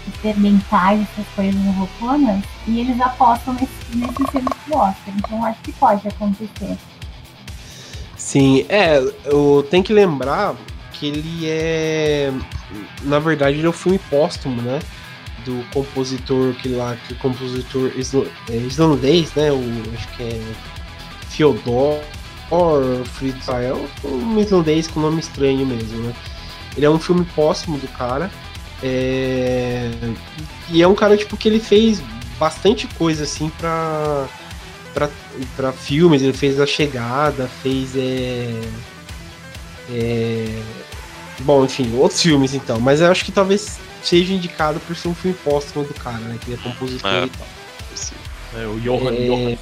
experimentais, 0.07 1.01
essas 1.01 1.27
coisas 1.35 1.75
rouponas, 1.75 2.43
e 2.67 2.79
eles 2.79 2.99
apostam 3.01 3.53
nesse, 3.53 3.97
nesses 3.97 4.29
filmes 4.29 4.53
do 4.67 4.77
Oscar. 4.77 5.13
Então 5.17 5.45
acho 5.45 5.59
que 5.61 5.71
pode 5.73 6.07
acontecer. 6.07 6.77
Sim, 8.15 8.65
é, 8.69 8.99
eu 9.25 9.65
tenho 9.69 9.83
que 9.83 9.93
lembrar 9.93 10.55
que 10.93 11.07
ele 11.07 11.47
é. 11.47 12.31
Na 13.03 13.19
verdade, 13.19 13.57
ele 13.57 13.67
é 13.67 13.69
um 13.69 13.73
filme 13.73 13.99
póstumo, 14.09 14.61
né? 14.61 14.79
Do 15.43 15.63
compositor, 15.71 16.55
aquele 16.57 16.75
lá, 16.75 16.97
que 17.07 17.13
compositor 17.15 17.91
é, 18.49 18.55
islandês, 18.55 19.33
né? 19.35 19.51
O, 19.51 19.61
acho 19.93 20.07
que 20.15 20.23
é. 20.23 20.41
Fyodor 21.29 21.99
Fritzael, 23.13 23.85
um 24.03 24.39
islandês 24.39 24.87
com 24.87 24.99
nome 24.99 25.19
estranho 25.19 25.65
mesmo, 25.65 26.01
né? 26.03 26.13
Ele 26.77 26.85
é 26.85 26.89
um 26.89 26.99
filme 26.99 27.25
póstumo 27.35 27.77
do 27.77 27.87
cara. 27.89 28.29
é, 28.83 29.89
E 30.69 30.81
é 30.81 30.87
um 30.87 30.95
cara, 30.95 31.15
tipo, 31.17 31.35
que 31.37 31.47
ele 31.47 31.59
fez 31.59 32.01
bastante 32.39 32.87
coisa, 32.97 33.23
assim, 33.23 33.49
pra 33.57 34.27
pra, 34.93 35.09
pra 35.57 35.71
filmes, 35.73 36.21
ele 36.21 36.31
fez 36.33 36.59
A 36.59 36.65
Chegada, 36.65 37.49
fez 37.61 37.95
é, 37.97 38.61
é, 39.91 40.61
Bom, 41.39 41.65
enfim, 41.65 41.93
outros 41.97 42.21
filmes 42.21 42.53
então. 42.53 42.79
Mas 42.79 43.01
eu 43.01 43.11
acho 43.11 43.25
que 43.25 43.31
talvez 43.31 43.77
seja 44.01 44.33
indicado 44.33 44.79
por 44.81 44.95
ser 44.95 45.09
um 45.09 45.15
filme 45.15 45.35
póstumo 45.43 45.83
do 45.83 45.93
cara, 45.95 46.17
né? 46.19 46.37
Que 46.39 46.51
ele 46.51 46.59
é 46.61 46.63
compositor 46.63 47.11
É. 47.11 47.25
e 47.25 47.29
tal. 47.29 47.47
É, 48.61 48.67
o 48.67 48.79
Johan, 48.79 49.11
É. 49.13 49.27
Johan. 49.27 49.57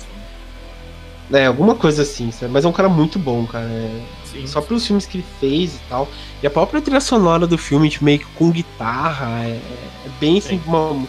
É, 1.31 1.45
alguma 1.45 1.75
coisa 1.75 2.01
assim, 2.03 2.31
sabe? 2.31 2.51
Mas 2.51 2.65
é 2.65 2.67
um 2.67 2.71
cara 2.73 2.89
muito 2.89 3.17
bom, 3.17 3.45
cara. 3.45 3.65
É, 3.65 4.01
Sim. 4.25 4.47
Só 4.47 4.61
pelos 4.61 4.85
filmes 4.85 5.05
que 5.05 5.17
ele 5.19 5.25
fez 5.39 5.75
e 5.75 5.79
tal. 5.87 6.07
E 6.41 6.47
a 6.47 6.49
própria 6.49 6.81
trilha 6.81 6.99
sonora 6.99 7.45
do 7.45 7.57
filme, 7.57 7.87
tipo, 7.89 8.03
meio 8.03 8.19
que 8.19 8.25
com 8.35 8.49
guitarra, 8.51 9.27
é, 9.45 9.59
é 10.05 10.09
bem 10.19 10.39
assim, 10.39 10.59
uma- 10.65 10.91
um 10.91 11.07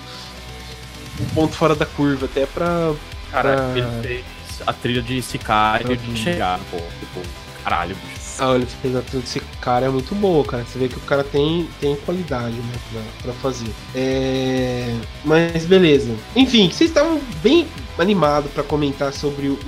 ponto 1.35 1.55
fora 1.55 1.75
da 1.75 1.87
curva, 1.87 2.27
até 2.27 2.45
pra. 2.47 2.93
Cara, 3.31 3.57
pra- 3.57 3.79
ele 3.79 4.03
fez 4.03 4.25
a 4.67 4.73
trilha 4.73 5.03
de 5.03 5.23
Sicário 5.23 5.89
Uhum. 5.91 5.97
de 5.97 6.17
chegar, 6.21 6.61
pô. 6.71 6.77
Tipo, 6.77 7.21
caralho, 7.65 7.97
bicho. 7.97 8.21
Ah, 8.39 8.55
ele 8.57 8.67
fez 8.67 8.95
a 8.97 9.01
trilha 9.01 9.23
desse 9.23 9.41
cara 9.61 9.87
é 9.87 9.89
muito 9.89 10.15
boa, 10.15 10.45
cara. 10.45 10.65
Você 10.65 10.79
vê 10.79 10.89
que 10.89 10.97
o 10.99 11.01
cara 11.01 11.25
tem, 11.25 11.69
tem 11.81 11.97
qualidade, 11.97 12.57
né, 12.57 12.75
pra, 12.93 13.01
pra 13.23 13.33
fazer. 13.35 13.71
É... 13.95 14.95
Mas 15.25 15.65
beleza. 15.65 16.15
Enfim, 16.37 16.69
vocês 16.71 16.91
estavam 16.91 17.21
bem 17.43 17.67
animados 18.01 18.51
pra 18.51 18.63
comentar 18.63 19.13
sobre 19.13 19.49
o. 19.49 19.59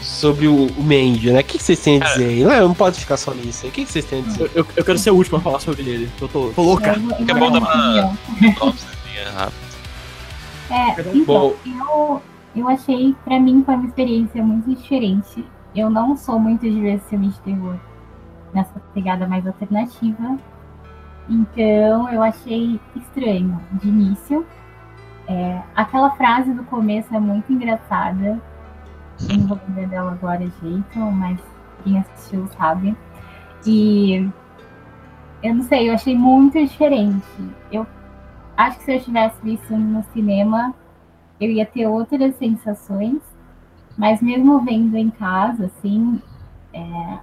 Sobre 0.00 0.46
o, 0.46 0.66
o 0.66 0.82
Mandy, 0.82 1.32
né? 1.32 1.40
O 1.40 1.44
que 1.44 1.58
que 1.58 1.64
vocês 1.64 1.80
têm 1.80 2.00
a 2.00 2.04
dizer 2.04 2.28
aí? 2.28 2.44
Não, 2.44 2.68
não 2.68 2.74
pode 2.74 3.00
ficar 3.00 3.16
só 3.16 3.34
nisso 3.34 3.64
aí. 3.64 3.70
O 3.70 3.72
que 3.72 3.84
que 3.84 3.90
vocês 3.90 4.04
têm 4.04 4.20
a 4.20 4.22
dizer? 4.22 4.42
Eu, 4.42 4.50
eu, 4.54 4.66
eu 4.76 4.84
quero 4.84 4.96
ser 4.96 5.10
o 5.10 5.16
último 5.16 5.38
a 5.38 5.40
falar 5.40 5.58
sobre 5.58 5.82
ele. 5.82 6.08
Eu 6.20 6.28
tô, 6.28 6.50
tô 6.50 6.62
louca. 6.62 6.90
É 6.90 7.34
vou 7.34 7.50
bom 7.50 7.50
dar 7.50 7.58
uma-. 7.58 8.16
É, 10.70 11.02
Bom. 11.02 11.12
então, 11.14 11.56
eu, 11.66 12.22
eu 12.54 12.68
achei, 12.68 13.14
pra 13.24 13.40
mim, 13.40 13.62
foi 13.64 13.74
uma 13.74 13.86
experiência 13.86 14.42
muito 14.42 14.74
diferente. 14.74 15.44
Eu 15.74 15.90
não 15.90 16.16
sou 16.16 16.38
muito 16.38 16.62
de 16.62 16.80
ver 16.80 17.00
filme 17.08 17.28
de 17.28 17.40
terror 17.40 17.76
nessa 18.52 18.78
pegada 18.94 19.26
mais 19.26 19.46
alternativa. 19.46 20.38
Então, 21.28 22.10
eu 22.10 22.22
achei 22.22 22.80
estranho 22.96 23.60
de 23.72 23.88
início. 23.88 24.46
É, 25.28 25.62
aquela 25.76 26.10
frase 26.12 26.52
do 26.54 26.64
começo 26.64 27.14
é 27.14 27.20
muito 27.20 27.52
engraçada. 27.52 28.40
Não 29.28 29.46
vou 29.46 29.60
lembrar 29.68 29.88
dela 29.88 30.12
agora 30.12 30.50
jeito, 30.62 30.98
mas 30.98 31.38
quem 31.84 31.98
assistiu 31.98 32.48
sabe. 32.56 32.96
E 33.66 34.30
eu 35.42 35.54
não 35.54 35.62
sei, 35.64 35.90
eu 35.90 35.94
achei 35.94 36.16
muito 36.16 36.58
diferente. 36.58 37.26
Eu 37.70 37.86
acho 38.56 38.78
que 38.78 38.84
se 38.84 38.96
eu 38.96 39.00
tivesse 39.02 39.36
visto 39.42 39.76
no 39.76 40.02
cinema, 40.12 40.74
eu 41.38 41.50
ia 41.50 41.66
ter 41.66 41.86
outras 41.86 42.34
sensações. 42.36 43.20
Mas 43.98 44.22
mesmo 44.22 44.64
vendo 44.64 44.96
em 44.96 45.10
casa, 45.10 45.66
assim, 45.66 46.22
é, 46.72 47.18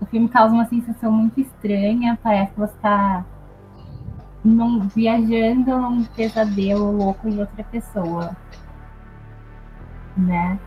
o 0.00 0.06
filme 0.06 0.28
causa 0.28 0.54
uma 0.54 0.66
sensação 0.66 1.12
muito 1.12 1.40
estranha. 1.40 2.18
Parece 2.22 2.52
que 2.52 2.60
você 2.60 2.74
está 2.74 3.24
viajando 4.94 5.76
num 5.78 6.04
pesadelo 6.04 6.90
louco 6.92 7.30
de 7.30 7.40
outra 7.40 7.64
pessoa. 7.64 8.36
Né? 10.16 10.58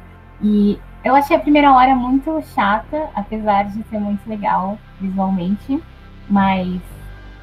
E 0.42 0.80
eu 1.04 1.16
achei 1.16 1.36
a 1.36 1.40
primeira 1.40 1.74
hora 1.74 1.96
muito 1.96 2.42
chata, 2.54 3.10
apesar 3.16 3.64
de 3.64 3.84
ser 3.90 4.00
muito 4.00 4.28
legal 4.30 4.78
visualmente, 5.00 5.82
mas 6.30 6.80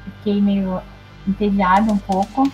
fiquei 0.05 0.41
meio 0.41 0.81
entediada 1.27 1.91
um 1.91 1.97
pouco. 1.97 2.51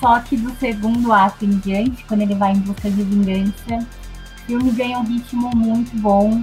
Só 0.00 0.20
que 0.20 0.36
do 0.36 0.50
segundo 0.52 1.12
ato 1.12 1.44
em 1.44 1.58
diante, 1.58 2.04
quando 2.04 2.22
ele 2.22 2.34
vai 2.34 2.52
em 2.52 2.60
busca 2.60 2.90
de 2.90 3.02
vingança, 3.02 3.78
o 3.78 4.40
filme 4.46 4.70
ganha 4.70 4.98
um 4.98 5.04
ritmo 5.04 5.50
muito 5.54 5.94
bom. 6.00 6.40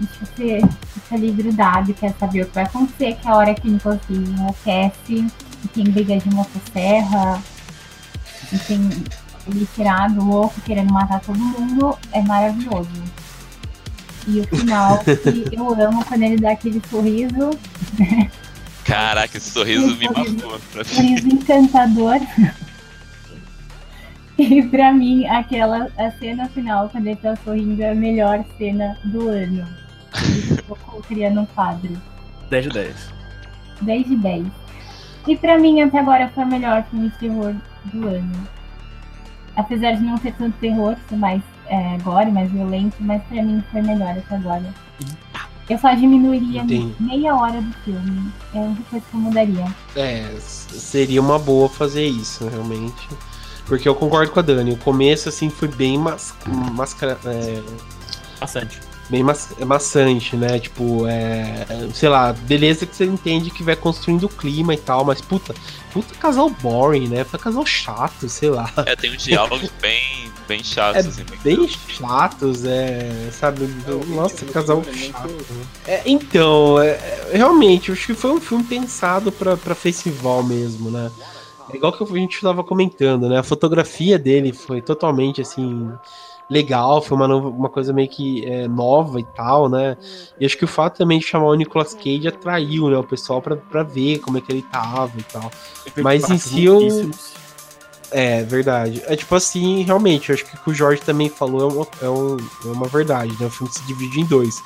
E 0.00 0.06
você 0.06 0.60
fica 0.86 1.14
ali 1.14 1.30
grudado 1.30 1.94
quer 1.94 2.12
saber 2.14 2.42
o 2.42 2.46
que 2.46 2.54
vai 2.54 2.64
acontecer, 2.64 3.16
que 3.16 3.28
é 3.28 3.30
a 3.30 3.36
hora 3.36 3.54
que 3.54 3.68
Nicolas 3.68 4.00
enlouquece, 4.08 5.26
e 5.64 5.68
tem 5.68 5.84
briga 5.84 6.18
de 6.18 6.30
motosserra, 6.30 7.42
e 8.52 8.58
tem 8.58 8.90
ele 9.46 9.68
tirado, 9.74 10.24
louco, 10.24 10.60
querendo 10.62 10.92
matar 10.92 11.20
todo 11.20 11.38
mundo, 11.38 11.96
é 12.12 12.22
maravilhoso. 12.22 12.90
E 14.26 14.40
o 14.40 14.44
final, 14.44 14.98
que 15.04 15.54
eu 15.54 15.82
amo 15.82 16.04
quando 16.04 16.22
ele 16.22 16.36
dá 16.36 16.52
aquele 16.52 16.80
sorriso, 16.88 17.50
Caraca, 18.84 19.38
esse 19.38 19.50
sorriso 19.50 19.96
me 19.96 20.06
marcou. 20.08 20.60
sorriso 20.84 21.28
encantador. 21.28 22.20
E 24.36 24.62
pra 24.64 24.92
mim, 24.92 25.24
aquela 25.26 25.88
a 25.96 26.10
cena 26.18 26.48
final, 26.48 26.88
quando 26.88 27.06
ele 27.06 27.14
tá 27.16 27.36
sorrindo, 27.44 27.80
é 27.80 27.92
a 27.92 27.94
melhor 27.94 28.44
cena 28.58 28.98
do 29.04 29.28
ano. 29.28 29.64
Que 30.12 30.70
eu 30.70 31.02
criando 31.06 31.40
um 31.42 31.46
quadro. 31.46 32.00
10 32.50 32.64
de 32.64 32.70
10. 32.70 32.96
10 33.82 34.06
de 34.08 34.16
10. 34.16 34.46
E 35.26 35.36
pra 35.36 35.58
mim, 35.58 35.80
até 35.80 35.98
agora, 35.98 36.30
foi 36.34 36.44
o 36.44 36.46
melhor 36.46 36.84
filme 36.90 37.08
de 37.08 37.18
terror 37.18 37.54
do 37.84 38.08
ano. 38.08 38.48
Apesar 39.56 39.92
de 39.92 40.02
não 40.02 40.18
ter 40.18 40.34
tanto 40.34 40.56
terror, 40.58 40.96
ser 41.08 41.16
mais 41.16 41.42
é, 41.66 41.96
gore, 42.02 42.30
mais 42.30 42.50
violento, 42.50 42.96
mas 43.00 43.22
pra 43.24 43.42
mim 43.42 43.62
foi 43.70 43.82
melhor 43.82 44.16
até 44.18 44.34
agora. 44.34 44.74
Eu 45.68 45.78
só 45.78 45.94
diminuiria 45.94 46.60
Entendi. 46.60 46.94
meia 47.00 47.34
hora 47.34 47.60
do 47.60 47.72
filme. 47.84 48.32
É 48.52 48.58
a 48.58 48.62
única 48.62 48.82
coisa 48.90 49.06
que 49.10 49.16
eu 49.16 49.20
mudaria. 49.20 49.66
É, 49.96 50.36
seria 50.38 51.22
uma 51.22 51.38
boa 51.38 51.68
fazer 51.68 52.04
isso, 52.04 52.46
realmente. 52.48 53.08
Porque 53.64 53.88
eu 53.88 53.94
concordo 53.94 54.30
com 54.30 54.40
a 54.40 54.42
Dani. 54.42 54.72
O 54.72 54.76
começo, 54.76 55.30
assim, 55.30 55.48
foi 55.48 55.68
bem 55.68 55.96
mas, 55.96 56.34
mascara, 56.46 57.18
é, 57.24 57.62
Bastante. 58.38 58.78
Bem 59.08 59.24
é 59.60 59.64
maçante, 59.64 60.36
né? 60.36 60.58
Tipo, 60.58 61.06
é. 61.06 61.66
Sei 61.92 62.08
lá, 62.08 62.32
beleza 62.32 62.86
que 62.86 62.94
você 62.96 63.04
entende 63.04 63.50
que 63.50 63.62
vai 63.62 63.76
construindo 63.76 64.24
o 64.24 64.28
clima 64.28 64.74
e 64.74 64.76
tal, 64.78 65.04
mas 65.04 65.20
puta, 65.20 65.54
puta 65.92 66.14
casal 66.14 66.48
boring, 66.50 67.08
né? 67.08 67.24
Puta 67.24 67.38
casal 67.38 67.64
chato, 67.66 68.28
sei 68.28 68.50
lá. 68.50 68.70
É, 68.86 68.96
tem 68.96 69.14
uns 69.14 69.22
diálogos 69.22 69.70
bem, 69.80 70.30
bem 70.48 70.62
chatos, 70.64 71.04
É 71.04 71.08
assim. 71.08 71.24
Bem 71.42 71.68
chatos, 71.68 72.64
é. 72.64 73.28
Sabe? 73.32 73.66
Nossa, 74.08 74.34
ritmo 74.34 74.48
do 74.48 74.52
casal 74.52 74.82
filme 74.82 74.98
é 74.98 75.12
chato. 75.12 75.28
muito- 75.30 75.68
É, 75.86 76.02
então, 76.06 76.80
é, 76.80 76.88
é, 76.90 77.30
realmente, 77.34 77.88
eu 77.90 77.94
acho 77.94 78.06
que 78.06 78.14
foi 78.14 78.30
um 78.32 78.40
filme 78.40 78.64
pensado 78.64 79.30
pra, 79.30 79.56
pra 79.56 79.74
festival 79.74 80.42
mesmo, 80.42 80.90
né? 80.90 81.10
É 81.72 81.76
igual 81.76 81.92
que 81.92 82.04
a 82.04 82.16
gente 82.18 82.40
tava 82.40 82.62
comentando, 82.62 83.28
né? 83.28 83.38
A 83.38 83.42
fotografia 83.42 84.18
dele 84.18 84.52
foi 84.52 84.80
totalmente 84.82 85.40
assim. 85.40 85.90
Legal, 86.50 87.00
foi 87.00 87.16
uma, 87.16 87.26
nova- 87.26 87.48
uma 87.48 87.68
coisa 87.70 87.92
meio 87.92 88.08
que 88.08 88.44
é, 88.44 88.68
nova 88.68 89.18
e 89.18 89.24
tal, 89.24 89.68
né? 89.68 89.96
E 90.38 90.44
acho 90.44 90.58
que 90.58 90.64
o 90.64 90.68
fato 90.68 90.98
também 90.98 91.18
de 91.18 91.24
chamar 91.24 91.46
o 91.46 91.54
Nicolas 91.54 91.94
Cage 91.94 92.28
atraiu, 92.28 92.90
né? 92.90 92.98
O 92.98 93.02
pessoal 93.04 93.40
pra 93.42 93.82
ver 93.82 94.18
como 94.18 94.36
é 94.38 94.40
que 94.42 94.52
ele 94.52 94.62
tava 94.62 95.12
e 95.18 95.22
tal. 95.22 95.50
Mas 96.02 96.22
em 96.30 96.38
si 96.38 96.64
eu-. 96.64 97.10
É, 98.10 98.42
verdade. 98.44 99.02
É 99.06 99.16
tipo 99.16 99.34
assim, 99.34 99.82
realmente, 99.82 100.28
eu 100.30 100.34
acho 100.34 100.44
que 100.44 100.54
o 100.54 100.58
que 100.60 100.70
o 100.70 100.74
Jorge 100.74 101.00
também 101.02 101.28
falou 101.28 101.62
é 101.62 101.72
uma, 101.72 101.86
é 102.02 102.08
um- 102.08 102.36
é 102.64 102.68
uma 102.68 102.86
verdade, 102.86 103.34
né? 103.40 103.46
O 103.46 103.50
filme 103.50 103.72
se 103.72 103.82
divide 103.86 104.20
em 104.20 104.24
dois. 104.24 104.62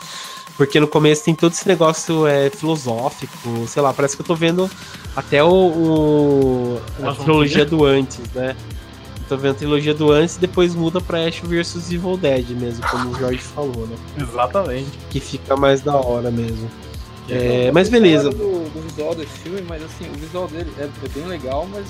Porque 0.56 0.80
no 0.80 0.88
começo 0.88 1.24
tem 1.24 1.34
todo 1.36 1.52
esse 1.52 1.66
negócio 1.68 2.26
é, 2.26 2.50
filosófico, 2.50 3.32
sei 3.68 3.80
lá, 3.80 3.94
parece 3.94 4.16
que 4.16 4.22
eu 4.22 4.26
tô 4.26 4.34
vendo 4.34 4.68
até 5.14 5.42
o, 5.42 5.48
o- 5.48 6.80
a 7.06 7.14
trilogia 7.24 7.64
do 7.64 7.84
antes, 7.84 8.18
né? 8.34 8.56
Tô 9.28 9.36
vendo 9.36 9.52
a 9.52 9.54
trilogia 9.54 9.92
do 9.92 10.10
antes 10.10 10.36
e 10.36 10.40
depois 10.40 10.74
muda 10.74 11.00
pra 11.00 11.26
Ash 11.26 11.40
vs 11.40 11.92
Evil 11.92 12.16
Dead 12.16 12.48
mesmo, 12.50 12.86
como 12.88 13.10
o 13.10 13.14
Jorge 13.18 13.38
falou, 13.40 13.86
né? 13.86 13.96
Exatamente. 14.18 14.90
Que 15.10 15.20
fica 15.20 15.54
mais 15.54 15.82
da 15.82 15.94
hora 15.96 16.30
mesmo. 16.30 16.70
É, 17.28 17.70
mas 17.70 17.90
beleza. 17.90 18.30
Do, 18.30 18.70
do 18.70 18.88
visual 18.88 19.14
desse 19.14 19.38
filme, 19.40 19.60
mas 19.68 19.82
assim, 19.82 20.08
o 20.10 20.14
visual 20.18 20.48
dele 20.48 20.72
é, 20.78 20.84
é 20.84 21.08
bem 21.14 21.26
legal, 21.26 21.68
mas 21.70 21.86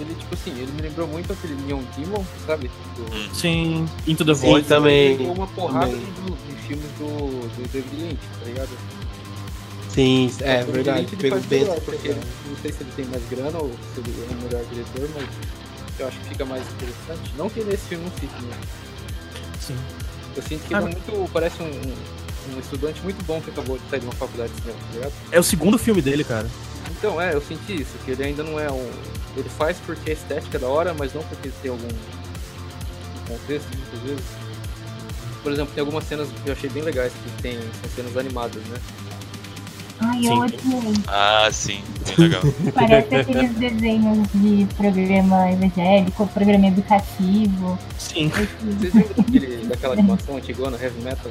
ele, 0.00 0.14
tipo 0.14 0.34
assim, 0.34 0.50
ele 0.52 0.72
me 0.72 0.80
lembrou 0.80 1.06
muito 1.06 1.30
aquele 1.30 1.54
Neon 1.66 1.82
Demon, 1.96 2.24
sabe? 2.46 2.70
Do, 2.96 3.34
Sim, 3.36 3.86
Into 4.06 4.24
the 4.24 4.32
Void. 4.32 4.66
também. 4.66 5.18
Lembrou 5.18 5.34
uma 5.34 5.46
porrada 5.48 5.86
também. 5.88 6.00
de, 6.00 6.54
de 6.54 6.62
filmes 6.62 6.86
do, 6.98 7.06
do 7.06 7.68
David 7.70 7.96
Lynch, 7.96 8.18
tá 8.40 8.46
ligado? 8.46 8.70
Sim, 9.90 10.32
é 10.40 10.58
David 10.58 10.72
verdade. 10.72 11.00
Lynch, 11.00 11.12
ele 11.12 11.22
Pegou 11.22 11.40
bem 11.40 11.80
porque 11.84 12.08
não 12.08 12.56
sei 12.62 12.72
se 12.72 12.82
ele 12.82 12.90
tem 12.96 13.04
mais 13.04 13.22
grana 13.28 13.58
ou 13.58 13.70
se 13.94 14.00
ele 14.00 14.26
é 14.30 14.32
o 14.32 14.42
melhor 14.42 14.64
diretor, 14.72 15.08
mas 15.14 15.28
eu 15.98 16.08
acho 16.08 16.18
que 16.20 16.28
fica 16.28 16.44
mais 16.44 16.62
interessante. 16.62 17.32
Não 17.36 17.48
que 17.50 17.62
nesse 17.64 17.88
filme 17.88 18.04
não 18.04 18.12
fique, 18.12 18.42
né? 18.42 18.56
Sim. 19.60 19.76
Eu 20.36 20.42
sinto 20.42 20.66
que 20.66 20.74
Ah, 20.74 20.78
ele 20.78 20.88
é 20.88 20.92
muito. 20.92 21.30
Parece 21.32 21.62
um, 21.62 21.66
um, 21.66 22.56
um 22.56 22.60
estudante 22.60 23.00
muito 23.02 23.24
bom 23.24 23.40
que 23.40 23.50
acabou 23.50 23.78
de 23.78 23.88
sair 23.90 24.00
de 24.00 24.06
uma 24.06 24.14
faculdade 24.14 24.52
de 24.52 24.60
cinema, 24.60 24.78
tá 24.80 24.94
ligado? 24.94 25.12
É 25.30 25.38
o 25.38 25.42
segundo 25.42 25.78
filme 25.78 26.00
dele, 26.02 26.24
cara. 26.24 26.48
Então, 26.90 27.20
é, 27.20 27.34
eu 27.34 27.40
senti 27.40 27.82
isso, 27.82 27.92
que 28.04 28.12
ele 28.12 28.24
ainda 28.24 28.42
não 28.42 28.58
é 28.58 28.70
um. 28.70 28.90
Ele 29.36 29.48
faz 29.48 29.78
porque 29.84 30.10
a 30.10 30.12
estética 30.14 30.56
é 30.58 30.60
da 30.60 30.68
hora, 30.68 30.94
mas 30.94 31.12
não 31.14 31.22
porque 31.24 31.50
tem 31.62 31.70
algum 31.70 31.88
contexto, 33.26 33.68
muitas 33.76 34.00
vezes. 34.00 34.24
Por 35.42 35.52
exemplo, 35.52 35.74
tem 35.74 35.80
algumas 35.80 36.04
cenas 36.04 36.28
que 36.28 36.48
eu 36.48 36.52
achei 36.52 36.70
bem 36.70 36.82
legais, 36.82 37.12
que 37.12 37.42
tem, 37.42 37.58
são 37.80 37.90
cenas 37.96 38.16
animadas, 38.16 38.62
né? 38.64 38.78
Ai, 40.04 40.26
eu 40.26 40.32
odiei. 40.38 40.94
Ah, 41.08 41.48
sim, 41.52 41.82
bem 42.06 42.16
legal. 42.28 42.42
Parece 42.74 43.14
aqueles 43.14 43.50
desenhos 43.56 44.28
de 44.34 44.66
programa 44.76 45.50
evangélico, 45.52 46.26
programa 46.28 46.66
educativo. 46.68 47.78
Sim. 47.98 48.28
Vocês 48.28 48.48
lembram 48.94 49.14
daquele, 49.16 49.66
daquela 49.66 49.92
animação 49.94 50.36
antigona, 50.36 50.76
Heavy 50.82 51.00
Metal? 51.02 51.30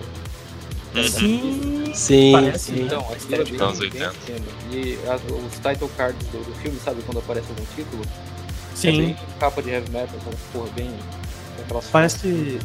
Né? 0.93 1.03
Sim. 1.03 1.91
Sim, 1.93 2.31
Parece, 2.33 2.71
sim. 2.73 2.83
Então, 2.85 2.99
aquilo 3.11 3.35
é 3.35 3.43
bem, 3.45 3.61
Anos 3.61 3.79
bem 3.79 3.89
80. 3.89 4.13
cinema. 4.25 4.45
E 4.71 4.99
as- 5.09 5.21
os 5.23 5.53
title 5.59 5.89
cards 5.97 6.27
do, 6.27 6.37
do 6.43 6.53
filme, 6.61 6.77
sabe, 6.83 7.01
quando 7.05 7.19
aparece 7.19 7.47
algum 7.49 7.65
título? 7.75 8.03
É 8.03 8.75
Sim. 8.75 8.97
bem 8.97 9.15
capa 9.39 9.61
de 9.61 9.69
heavy 9.69 9.89
metal, 9.91 10.15
aquela 10.19 10.35
porra 10.53 10.69
bem. 10.75 10.89
aquelas 11.61 11.85
Parece-. 11.87 12.59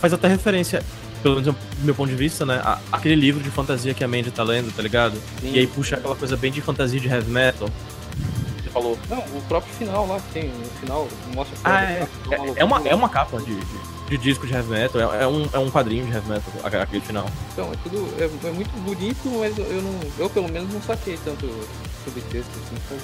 Faz 0.00 0.12
até 0.12 0.28
referência, 0.28 0.82
pelo 1.22 1.36
menos 1.36 1.54
do 1.54 1.84
meu 1.84 1.94
ponto 1.94 2.10
de 2.10 2.16
vista, 2.16 2.44
né? 2.44 2.60
aquele 2.90 3.14
livro 3.14 3.42
de 3.42 3.50
fantasia 3.50 3.94
que 3.94 4.02
a 4.02 4.08
Mandy 4.08 4.30
tá 4.30 4.42
lendo, 4.42 4.74
tá 4.74 4.82
ligado? 4.82 5.14
Sim. 5.40 5.52
E 5.52 5.58
aí 5.58 5.66
puxa 5.66 5.96
aquela 5.96 6.16
coisa 6.16 6.36
bem 6.36 6.50
de 6.50 6.60
fantasia 6.60 6.98
de 7.00 7.08
heavy 7.08 7.30
metal. 7.30 7.68
Você 8.62 8.70
falou. 8.70 8.98
Não, 9.08 9.18
o 9.18 9.42
próprio 9.48 9.72
final 9.74 10.06
lá 10.06 10.20
que 10.20 10.32
tem, 10.32 10.48
no 10.48 10.64
final 10.80 11.08
mostra 11.34 11.56
Ah, 11.64 11.70
foda, 11.70 11.82
é. 11.92 12.06
tá? 12.36 12.44
É, 12.44 12.60
é 12.60 12.64
uma, 12.64 12.88
é 12.88 12.94
uma 12.94 13.08
capa 13.08 13.38
de, 13.38 13.54
de, 13.54 13.66
de 14.10 14.18
disco 14.18 14.46
de 14.46 14.52
heavy 14.52 14.70
metal, 14.70 15.00
é, 15.14 15.22
é 15.22 15.26
um, 15.26 15.48
é 15.52 15.58
um 15.58 15.70
quadrinho 15.70 16.04
de 16.06 16.12
heavy 16.12 16.28
metal, 16.28 16.52
aquele 16.82 17.02
final. 17.02 17.26
Então, 17.52 17.72
é 17.72 17.76
tudo. 17.82 18.08
É, 18.18 18.48
é 18.48 18.52
muito 18.52 18.70
bonito, 18.84 19.28
mas 19.38 19.56
eu, 19.58 19.82
não. 19.82 20.00
Eu 20.18 20.28
pelo 20.30 20.48
menos 20.48 20.72
não 20.72 20.82
saquei 20.82 21.18
tanto 21.24 21.46
subtexto 22.04 22.50
assim, 22.66 22.76
sabe? 22.88 23.00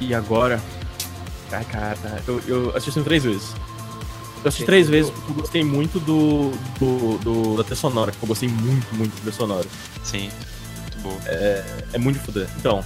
E 0.00 0.14
agora. 0.14 0.60
Ai, 1.50 1.64
cara, 1.64 1.96
eu, 2.26 2.40
eu 2.46 2.76
assisti 2.76 3.00
três 3.02 3.24
vezes. 3.24 3.54
Eu 4.44 4.48
assisti 4.48 4.64
três 4.64 4.88
vezes 4.88 5.10
porque 5.10 5.30
eu 5.32 5.34
gostei 5.36 5.64
muito 5.64 5.98
do, 6.00 6.50
do, 6.78 7.18
do- 7.18 7.56
da 7.56 7.64
trilha 7.64 7.76
sonora. 7.76 8.12
Eu 8.22 8.28
gostei 8.28 8.48
muito, 8.48 8.94
muito 8.94 9.10
da 9.14 9.20
trilha 9.20 9.32
sonora. 9.36 9.66
Sim. 10.04 10.30
Muito 10.82 10.98
boa. 11.02 11.16
É 11.26 11.98
muito 11.98 12.18
de 12.18 12.24
foder. 12.24 12.48
Então, 12.58 12.84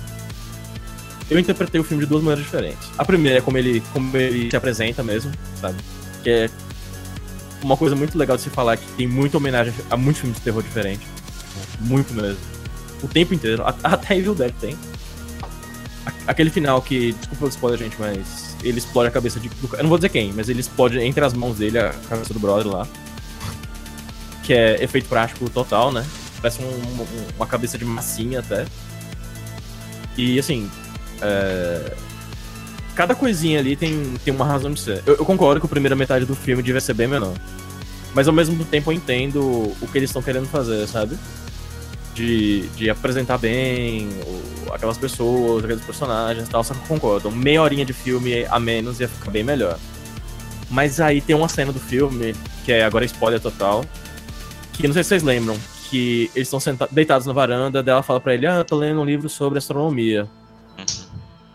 eu 1.31 1.39
interpretei 1.39 1.81
o 1.81 1.85
filme 1.85 2.03
de 2.05 2.09
duas 2.09 2.23
maneiras 2.23 2.45
diferentes. 2.45 2.89
A 2.99 3.05
primeira 3.05 3.39
é 3.39 3.41
como 3.43 3.59
ele, 3.59 3.83
como 3.93 4.17
ele 4.17 4.51
se 4.51 4.57
apresenta 4.57 5.03
mesmo, 5.03 5.31
sabe? 5.61 5.77
Que 6.23 6.31
é 6.31 6.51
uma 7.63 7.77
coisa 7.77 7.95
muito 7.95 8.17
legal 8.19 8.37
de 8.37 8.43
se 8.43 8.51
falar 8.51 8.77
que 8.77 8.87
tem 8.93 9.07
muita 9.07 9.37
homenagem 9.37 9.73
a 9.91 9.97
muitos 9.97 10.21
filmes 10.21 10.39
de 10.39 10.43
terror 10.45 10.63
diferentes. 10.63 11.07
Muito 11.81 12.13
mesmo. 12.15 12.39
O 13.03 13.09
tempo 13.09 13.35
inteiro. 13.35 13.63
Até 13.85 14.17
Evil 14.19 14.35
Dead 14.35 14.53
tem. 14.61 14.77
Aquele 16.27 16.51
final 16.51 16.81
que, 16.83 17.13
desculpa 17.13 17.47
o 17.47 17.49
spoiler, 17.49 17.79
gente, 17.79 17.97
mas 17.99 18.52
ele 18.63 18.79
explode 18.79 19.09
a 19.09 19.11
cabeça 19.11 19.39
de. 19.41 19.51
Eu 19.73 19.83
não 19.83 19.89
vou 19.89 19.99
dizer 19.99 20.09
quem, 20.09 20.33
mas 20.33 20.49
ele 20.49 20.61
explode 20.61 20.99
entre 20.99 21.25
as 21.25 21.33
mãos 21.35 21.57
dele 21.59 21.79
a 21.79 21.93
cabeça 22.09 22.33
do 22.33 22.41
brother 22.41 22.67
lá. 22.73 22.87
Que 24.43 24.53
é 24.55 24.83
efeito 24.83 25.09
prático 25.09 25.49
total, 25.51 25.93
né? 25.93 26.05
Parece 26.41 26.61
um- 26.63 26.67
um- 26.67 27.07
uma 27.37 27.47
cabeça 27.47 27.79
de 27.79 27.85
massinha 27.85 28.41
até. 28.41 28.65
E 30.17 30.39
assim. 30.39 30.71
é, 31.21 31.95
Cada 32.95 33.15
coisinha 33.15 33.59
ali 33.59 33.75
tem, 33.75 34.13
tem 34.23 34.35
uma 34.35 34.45
razão 34.45 34.71
de 34.71 34.79
ser. 34.81 35.03
Eu, 35.07 35.15
eu 35.17 35.25
concordo 35.25 35.59
que 35.61 35.67
a 35.67 35.69
primeira 35.69 35.97
metade 35.97 36.27
do 36.27 36.35
filme 36.37 36.63
devia 36.63 36.81
ser 36.81 36.93
bem 36.93 37.07
menor. 37.09 37.33
Mas 38.15 38.29
ao 38.29 38.35
mesmo 38.35 38.63
tempo 38.67 38.91
eu 38.93 38.95
entendo 38.95 39.41
o 39.41 39.89
que 39.91 39.97
eles 39.97 40.11
estão 40.11 40.21
querendo 40.21 40.47
fazer, 40.47 40.87
sabe? 40.87 41.17
De, 42.15 42.69
de 42.77 42.91
apresentar 42.91 43.39
bem 43.39 44.11
aquelas 44.73 44.99
pessoas, 44.99 45.65
aqueles 45.65 45.85
personagens 45.85 46.49
e 46.49 46.51
tal, 46.51 46.65
só 46.65 46.75
que 46.75 46.81
eu 46.81 46.87
concordo. 46.87 47.31
Meia 47.31 47.63
horinha 47.63 47.85
de 47.85 47.93
filme 47.93 48.45
a 48.47 48.59
menos 48.59 49.01
ia 49.01 49.09
ficar 49.09 49.31
bem 49.31 49.45
melhor. 49.45 49.79
Mas 50.71 51.01
aí 51.01 51.21
tem 51.21 51.37
uma 51.37 51.49
cena 51.49 51.73
do 51.73 51.79
filme, 51.79 52.35
que 52.65 52.73
é 52.73 52.85
agora 52.85 53.05
spoiler 53.05 53.41
total, 53.41 53.85
que 54.73 54.87
não 54.87 54.95
sei 54.95 55.03
se 55.03 55.11
vocês 55.11 55.23
lembram, 55.23 55.57
que 55.91 56.31
eles 56.35 56.51
estão 56.51 56.89
deitados 56.91 57.27
na 57.27 57.33
varanda, 57.35 57.83
daí 57.83 57.93
ela 57.93 58.03
fala 58.03 58.19
pra 58.19 58.33
ele, 58.33 58.47
ah, 58.47 58.57
eu 58.57 58.65
tô 58.65 58.77
lendo 58.77 59.01
um 59.01 59.05
livro 59.05 59.29
sobre 59.29 59.59
astronomia. 59.59 60.27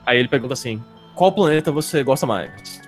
Aí 0.05 0.19
ele 0.19 0.27
pergunta 0.27 0.53
assim, 0.53 0.81
qual 1.15 1.31
planeta 1.31 1.71
você 1.71 2.03
gosta 2.03 2.27
mais? 2.27 2.79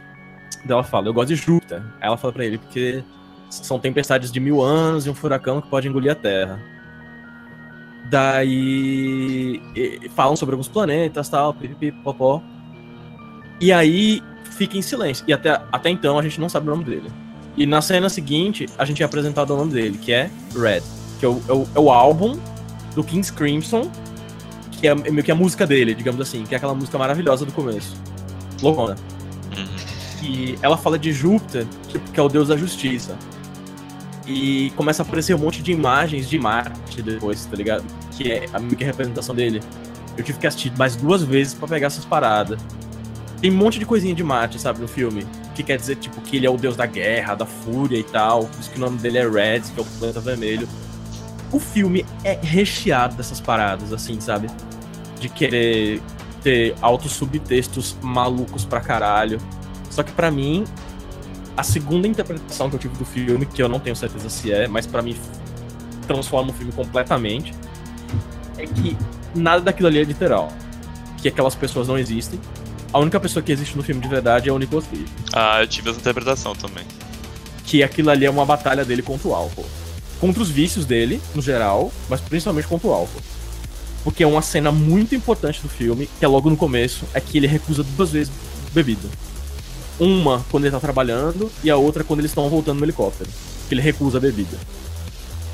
Daí 0.63 0.71
ela 0.71 0.83
fala, 0.83 1.07
eu 1.07 1.13
gosto 1.13 1.29
de 1.29 1.35
Júpiter. 1.35 1.81
Aí 1.99 2.07
ela 2.07 2.17
fala 2.17 2.31
pra 2.31 2.45
ele, 2.45 2.59
porque 2.59 3.03
são 3.49 3.79
tempestades 3.79 4.31
de 4.31 4.39
mil 4.39 4.61
anos 4.61 5.07
e 5.07 5.09
um 5.09 5.15
furacão 5.15 5.59
que 5.59 5.67
pode 5.67 5.87
engolir 5.87 6.11
a 6.11 6.15
Terra. 6.15 6.61
Daí 8.09 9.61
e- 9.75 10.09
falam 10.15 10.35
sobre 10.35 10.53
alguns 10.53 10.67
planetas, 10.67 11.29
tal, 11.29 11.53
pipipi, 11.53 11.91
popó. 11.91 12.41
E 13.61 13.71
aí 13.71 14.21
fica 14.57 14.77
em 14.77 14.81
silêncio. 14.81 15.23
E 15.27 15.33
até, 15.33 15.61
até 15.71 15.89
então 15.89 16.17
a 16.17 16.23
gente 16.23 16.39
não 16.39 16.49
sabe 16.49 16.67
o 16.67 16.71
nome 16.71 16.83
dele. 16.83 17.09
E 17.55 17.65
na 17.65 17.81
cena 17.81 18.09
seguinte, 18.09 18.67
a 18.77 18.85
gente 18.85 19.03
é 19.03 19.05
apresentado 19.05 19.53
o 19.53 19.57
nome 19.57 19.73
dele, 19.73 19.97
que 19.97 20.11
é 20.11 20.29
Red. 20.55 20.81
Que 21.19 21.25
é 21.25 21.27
o, 21.27 21.41
é 21.47 21.53
o, 21.53 21.67
é 21.75 21.79
o 21.79 21.91
álbum 21.91 22.39
do 22.95 23.03
King's 23.03 23.29
Crimson, 23.29 23.91
que 24.71 24.87
é 24.87 24.95
meio 24.95 25.23
que 25.23 25.31
a 25.31 25.35
música 25.35 25.67
dele, 25.67 25.93
digamos 25.93 26.21
assim, 26.21 26.43
que 26.43 26.53
é 26.55 26.57
aquela 26.57 26.73
música 26.73 26.97
maravilhosa 26.97 27.45
do 27.45 27.51
começo. 27.51 27.97
Loucona. 28.61 28.95
Uhum. 29.57 30.25
E 30.27 30.57
ela 30.61 30.77
fala 30.77 30.97
de 30.97 31.11
Júpiter, 31.11 31.65
que 32.13 32.19
é 32.19 32.23
o 32.23 32.29
deus 32.29 32.47
da 32.47 32.57
justiça. 32.57 33.15
E 34.29 34.71
começa 34.75 35.01
a 35.01 35.05
aparecer 35.05 35.33
um 35.33 35.39
monte 35.39 35.63
de 35.63 35.71
imagens 35.71 36.29
de 36.29 36.37
Marte 36.37 37.01
depois, 37.01 37.45
tá 37.45 37.55
ligado? 37.57 37.83
Que 38.11 38.31
é 38.31 38.45
a 38.53 38.59
minha 38.59 38.85
representação 38.85 39.33
dele. 39.33 39.59
Eu 40.15 40.23
tive 40.23 40.37
que 40.37 40.45
assistir 40.45 40.71
mais 40.77 40.95
duas 40.95 41.23
vezes 41.23 41.55
pra 41.55 41.67
pegar 41.67 41.87
essas 41.87 42.05
paradas. 42.05 42.59
Tem 43.41 43.49
um 43.49 43.55
monte 43.55 43.79
de 43.79 43.85
coisinha 43.85 44.13
de 44.13 44.23
Marte, 44.23 44.61
sabe, 44.61 44.79
no 44.81 44.87
filme. 44.87 45.25
Que 45.55 45.63
quer 45.63 45.77
dizer, 45.77 45.95
tipo, 45.95 46.21
que 46.21 46.37
ele 46.37 46.45
é 46.45 46.49
o 46.49 46.57
deus 46.57 46.75
da 46.75 46.85
guerra, 46.85 47.33
da 47.33 47.45
fúria 47.47 47.97
e 47.97 48.03
tal. 48.03 48.45
Por 48.45 48.59
isso 48.59 48.69
que 48.69 48.77
o 48.77 48.79
nome 48.79 48.99
dele 48.99 49.17
é 49.17 49.27
Red, 49.27 49.61
que 49.61 49.79
é 49.79 49.81
o 49.81 49.85
planeta 49.85 50.19
vermelho. 50.19 50.69
O 51.51 51.59
filme 51.59 52.05
é 52.23 52.37
recheado 52.39 53.15
dessas 53.15 53.41
paradas, 53.41 53.91
assim, 53.91 54.21
sabe? 54.21 54.47
De 55.19 55.27
querer 55.27 56.03
ter 56.43 56.75
altos 56.81 57.13
subtextos 57.13 57.97
malucos 57.99 58.63
pra 58.63 58.79
caralho. 58.79 59.39
Só 59.89 60.03
que 60.03 60.11
pra 60.11 60.29
mim, 60.29 60.65
a 61.59 61.63
segunda 61.63 62.07
interpretação 62.07 62.69
que 62.69 62.77
eu 62.77 62.79
tive 62.79 62.95
do 62.95 63.03
filme, 63.03 63.45
que 63.45 63.61
eu 63.61 63.67
não 63.67 63.81
tenho 63.81 63.93
certeza 63.93 64.29
se 64.29 64.49
é, 64.49 64.65
mas 64.65 64.87
pra 64.87 65.01
mim 65.01 65.13
transforma 66.07 66.51
o 66.51 66.53
filme 66.53 66.71
completamente, 66.71 67.53
é 68.57 68.65
que 68.65 68.95
nada 69.35 69.59
daquilo 69.59 69.89
ali 69.89 69.99
é 69.99 70.03
literal. 70.03 70.53
Que 71.17 71.27
aquelas 71.27 71.55
pessoas 71.55 71.85
não 71.85 71.97
existem. 71.97 72.39
A 72.93 72.99
única 72.99 73.19
pessoa 73.19 73.43
que 73.43 73.51
existe 73.51 73.75
no 73.75 73.83
filme 73.83 73.99
de 73.99 74.07
verdade 74.07 74.47
é 74.47 74.53
o 74.53 74.57
Nicolas 74.57 74.85
Cage. 74.87 75.05
Ah, 75.33 75.59
eu 75.61 75.67
tive 75.67 75.89
essa 75.89 75.99
interpretação 75.99 76.55
também. 76.55 76.85
Que 77.65 77.83
aquilo 77.83 78.09
ali 78.09 78.25
é 78.25 78.29
uma 78.29 78.45
batalha 78.45 78.85
dele 78.85 79.01
contra 79.01 79.27
o 79.27 79.35
álcool. 79.35 79.65
Contra 80.17 80.41
os 80.41 80.49
vícios 80.49 80.85
dele, 80.85 81.21
no 81.35 81.41
geral, 81.41 81.91
mas 82.07 82.21
principalmente 82.21 82.69
contra 82.69 82.87
o 82.87 82.93
álcool. 82.93 83.21
Porque 84.05 84.23
é 84.23 84.27
uma 84.27 84.41
cena 84.41 84.71
muito 84.71 85.13
importante 85.13 85.61
do 85.61 85.67
filme, 85.67 86.09
que 86.19 86.23
é 86.23 86.27
logo 86.27 86.49
no 86.49 86.55
começo, 86.55 87.03
é 87.13 87.19
que 87.19 87.37
ele 87.37 87.47
recusa 87.47 87.83
duas 87.83 88.11
vezes 88.11 88.31
bebida. 88.73 89.09
Uma 89.99 90.45
quando 90.49 90.65
ele 90.65 90.71
tá 90.71 90.79
trabalhando 90.79 91.51
e 91.63 91.69
a 91.69 91.75
outra 91.75 92.03
quando 92.03 92.19
eles 92.19 92.31
estão 92.31 92.49
voltando 92.49 92.79
no 92.79 92.85
helicóptero. 92.85 93.29
Que 93.67 93.75
ele 93.75 93.81
recusa 93.81 94.17
a 94.17 94.21
bebida. 94.21 94.57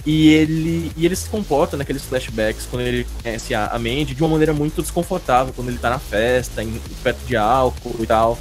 E 0.05 0.29
ele, 0.29 0.91
e 0.95 1.05
ele 1.05 1.15
se 1.15 1.27
comporta 1.27 1.75
naqueles 1.75 2.03
flashbacks 2.03 2.67
quando 2.69 2.83
ele 2.83 3.07
conhece 3.23 3.55
a, 3.55 3.67
a 3.67 3.79
Mandy 3.79 4.13
de 4.13 4.21
uma 4.21 4.29
maneira 4.29 4.53
muito 4.53 4.83
desconfortável, 4.83 5.51
quando 5.55 5.69
ele 5.69 5.79
tá 5.79 5.89
na 5.89 5.97
festa, 5.97 6.63
em, 6.63 6.79
perto 7.01 7.25
de 7.25 7.35
álcool 7.35 7.95
e 7.99 8.05
tal. 8.05 8.37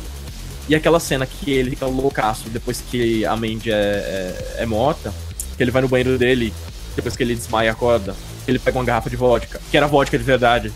E 0.68 0.74
aquela 0.74 1.00
cena 1.00 1.26
que 1.26 1.50
ele 1.50 1.70
fica 1.70 1.86
loucaço 1.86 2.50
depois 2.50 2.82
que 2.90 3.24
a 3.24 3.34
Mandy 3.34 3.70
é, 3.70 3.74
é, 3.74 4.54
é 4.58 4.66
morta, 4.66 5.12
que 5.56 5.62
ele 5.62 5.70
vai 5.70 5.80
no 5.80 5.88
banheiro 5.88 6.18
dele, 6.18 6.52
depois 6.94 7.16
que 7.16 7.22
ele 7.22 7.34
desmaia 7.34 7.68
e 7.68 7.70
acorda, 7.70 8.14
ele 8.46 8.58
pega 8.58 8.78
uma 8.78 8.84
garrafa 8.84 9.08
de 9.08 9.16
vodka, 9.16 9.58
que 9.70 9.76
era 9.76 9.86
vodka 9.86 10.18
de 10.18 10.24
verdade. 10.24 10.72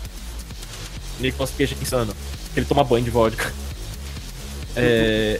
Nicolas 1.19 1.51
Cage 1.51 1.75
é 1.77 1.83
insano. 1.83 2.15
Que 2.53 2.59
ele 2.59 2.65
toma 2.65 2.83
banho 2.83 3.03
de 3.03 3.11
vodka. 3.11 3.53
É, 4.75 5.39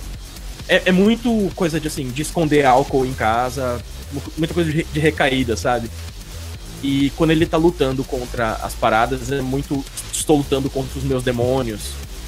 é, 0.68 0.82
é 0.86 0.92
muito 0.92 1.52
coisa 1.56 1.80
de 1.80 1.88
assim, 1.88 2.10
de 2.10 2.22
esconder 2.22 2.66
álcool 2.66 3.06
em 3.06 3.14
casa, 3.14 3.82
mu- 4.12 4.22
muita 4.38 4.54
coisa 4.54 4.72
de, 4.72 4.84
de 4.84 5.00
recaída, 5.00 5.56
sabe? 5.56 5.90
E 6.82 7.12
quando 7.16 7.32
ele 7.32 7.46
tá 7.46 7.58
lutando 7.58 8.04
contra 8.04 8.54
as 8.54 8.74
paradas, 8.74 9.32
é 9.32 9.42
muito. 9.42 9.84
Estou 10.14 10.38
lutando 10.38 10.70
contra 10.70 10.98
os 10.98 11.04
meus 11.04 11.24
demônios. 11.24 11.82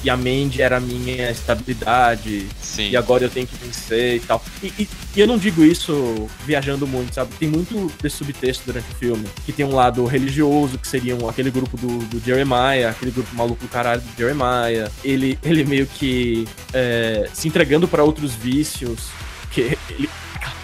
E 0.04 0.10
a 0.10 0.16
Mandy 0.16 0.60
era 0.62 0.78
a 0.78 0.80
minha 0.80 1.30
estabilidade. 1.30 2.46
Sim. 2.60 2.90
E 2.90 2.96
agora 2.96 3.24
eu 3.24 3.30
tenho 3.30 3.46
que 3.46 3.56
vencer 3.56 4.16
e 4.16 4.20
tal. 4.20 4.42
E, 4.62 4.66
e- 4.78 4.88
e 5.14 5.20
eu 5.20 5.26
não 5.26 5.38
digo 5.38 5.62
isso 5.64 6.28
viajando 6.44 6.86
muito, 6.86 7.14
sabe? 7.14 7.32
Tem 7.38 7.48
muito 7.48 7.92
desse 8.02 8.16
subtexto 8.16 8.64
durante 8.66 8.90
o 8.90 8.94
filme. 8.96 9.24
Que 9.44 9.52
tem 9.52 9.64
um 9.64 9.74
lado 9.74 10.04
religioso, 10.06 10.78
que 10.78 10.88
seriam 10.88 11.28
aquele 11.28 11.50
grupo 11.50 11.76
do, 11.76 11.98
do 12.06 12.18
Jeremiah, 12.24 12.90
aquele 12.90 13.10
grupo 13.10 13.34
maluco 13.34 13.62
do 13.64 13.68
caralho 13.68 14.00
do 14.00 14.16
Jeremiah. 14.18 14.90
Ele, 15.04 15.38
ele 15.42 15.64
meio 15.64 15.86
que 15.86 16.46
é, 16.72 17.28
se 17.32 17.46
entregando 17.48 17.86
pra 17.86 18.02
outros 18.02 18.34
vícios. 18.34 19.10
Que 19.52 19.76
ele, 19.90 20.08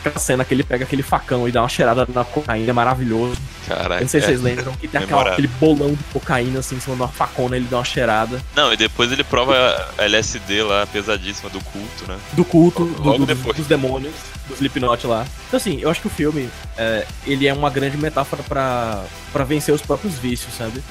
aquela 0.00 0.18
cena 0.18 0.44
que 0.44 0.54
ele 0.54 0.62
pega 0.64 0.84
aquele 0.84 1.02
facão 1.02 1.46
e 1.48 1.52
dá 1.52 1.60
uma 1.62 1.68
cheirada 1.68 2.06
na 2.12 2.24
cocaína 2.24 2.70
é 2.70 2.72
maravilhoso. 2.72 3.36
Caraca. 3.66 3.96
Eu 3.96 4.00
não 4.00 4.08
sei 4.08 4.20
se 4.20 4.26
é. 4.26 4.28
vocês 4.30 4.40
lembram 4.40 4.72
que 4.74 4.88
tem 4.88 5.00
aquela, 5.02 5.32
aquele 5.32 5.46
bolão 5.48 5.92
de 5.92 6.02
cocaína 6.04 6.60
assim 6.60 6.76
em 6.76 6.80
cima 6.80 6.96
de 6.96 7.02
uma 7.02 7.08
facona, 7.08 7.56
ele 7.56 7.66
dá 7.70 7.76
uma 7.78 7.84
cheirada. 7.84 8.42
Não, 8.56 8.72
e 8.72 8.76
depois 8.76 9.12
ele 9.12 9.22
prova 9.22 9.54
a 9.98 10.02
LSD 10.04 10.62
lá, 10.62 10.86
pesadíssima 10.86 11.50
do 11.50 11.60
culto, 11.60 12.06
né? 12.08 12.18
do 12.32 12.44
culto, 12.44 12.84
Logo 12.98 13.18
do- 13.18 13.26
depois. 13.26 13.56
dos 13.56 13.66
demônios, 13.66 14.14
do 14.46 14.54
Slipknot 14.54 15.06
lá. 15.06 15.26
Então 15.48 15.58
assim, 15.58 15.78
eu 15.80 15.90
acho 15.90 16.00
que 16.00 16.06
o 16.06 16.10
filme, 16.10 16.48
é, 16.78 17.06
ele 17.26 17.46
é 17.46 17.52
uma 17.52 17.68
grande 17.68 17.96
metáfora 17.98 18.42
pra 18.42 19.04
pra 19.32 19.44
vencer 19.44 19.74
os 19.74 19.82
próprios 19.82 20.14
vícios, 20.14 20.54
sabe? 20.54 20.82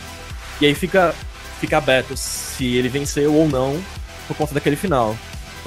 E 0.62 0.66
aí 0.68 0.76
fica, 0.76 1.16
fica 1.60 1.78
aberto 1.80 2.16
se 2.16 2.76
ele 2.76 2.90
venceu 2.90 3.34
ou 3.34 3.48
não 3.50 3.82
por 4.28 4.38
conta 4.38 4.54
daquele 4.54 4.76
final. 4.76 5.16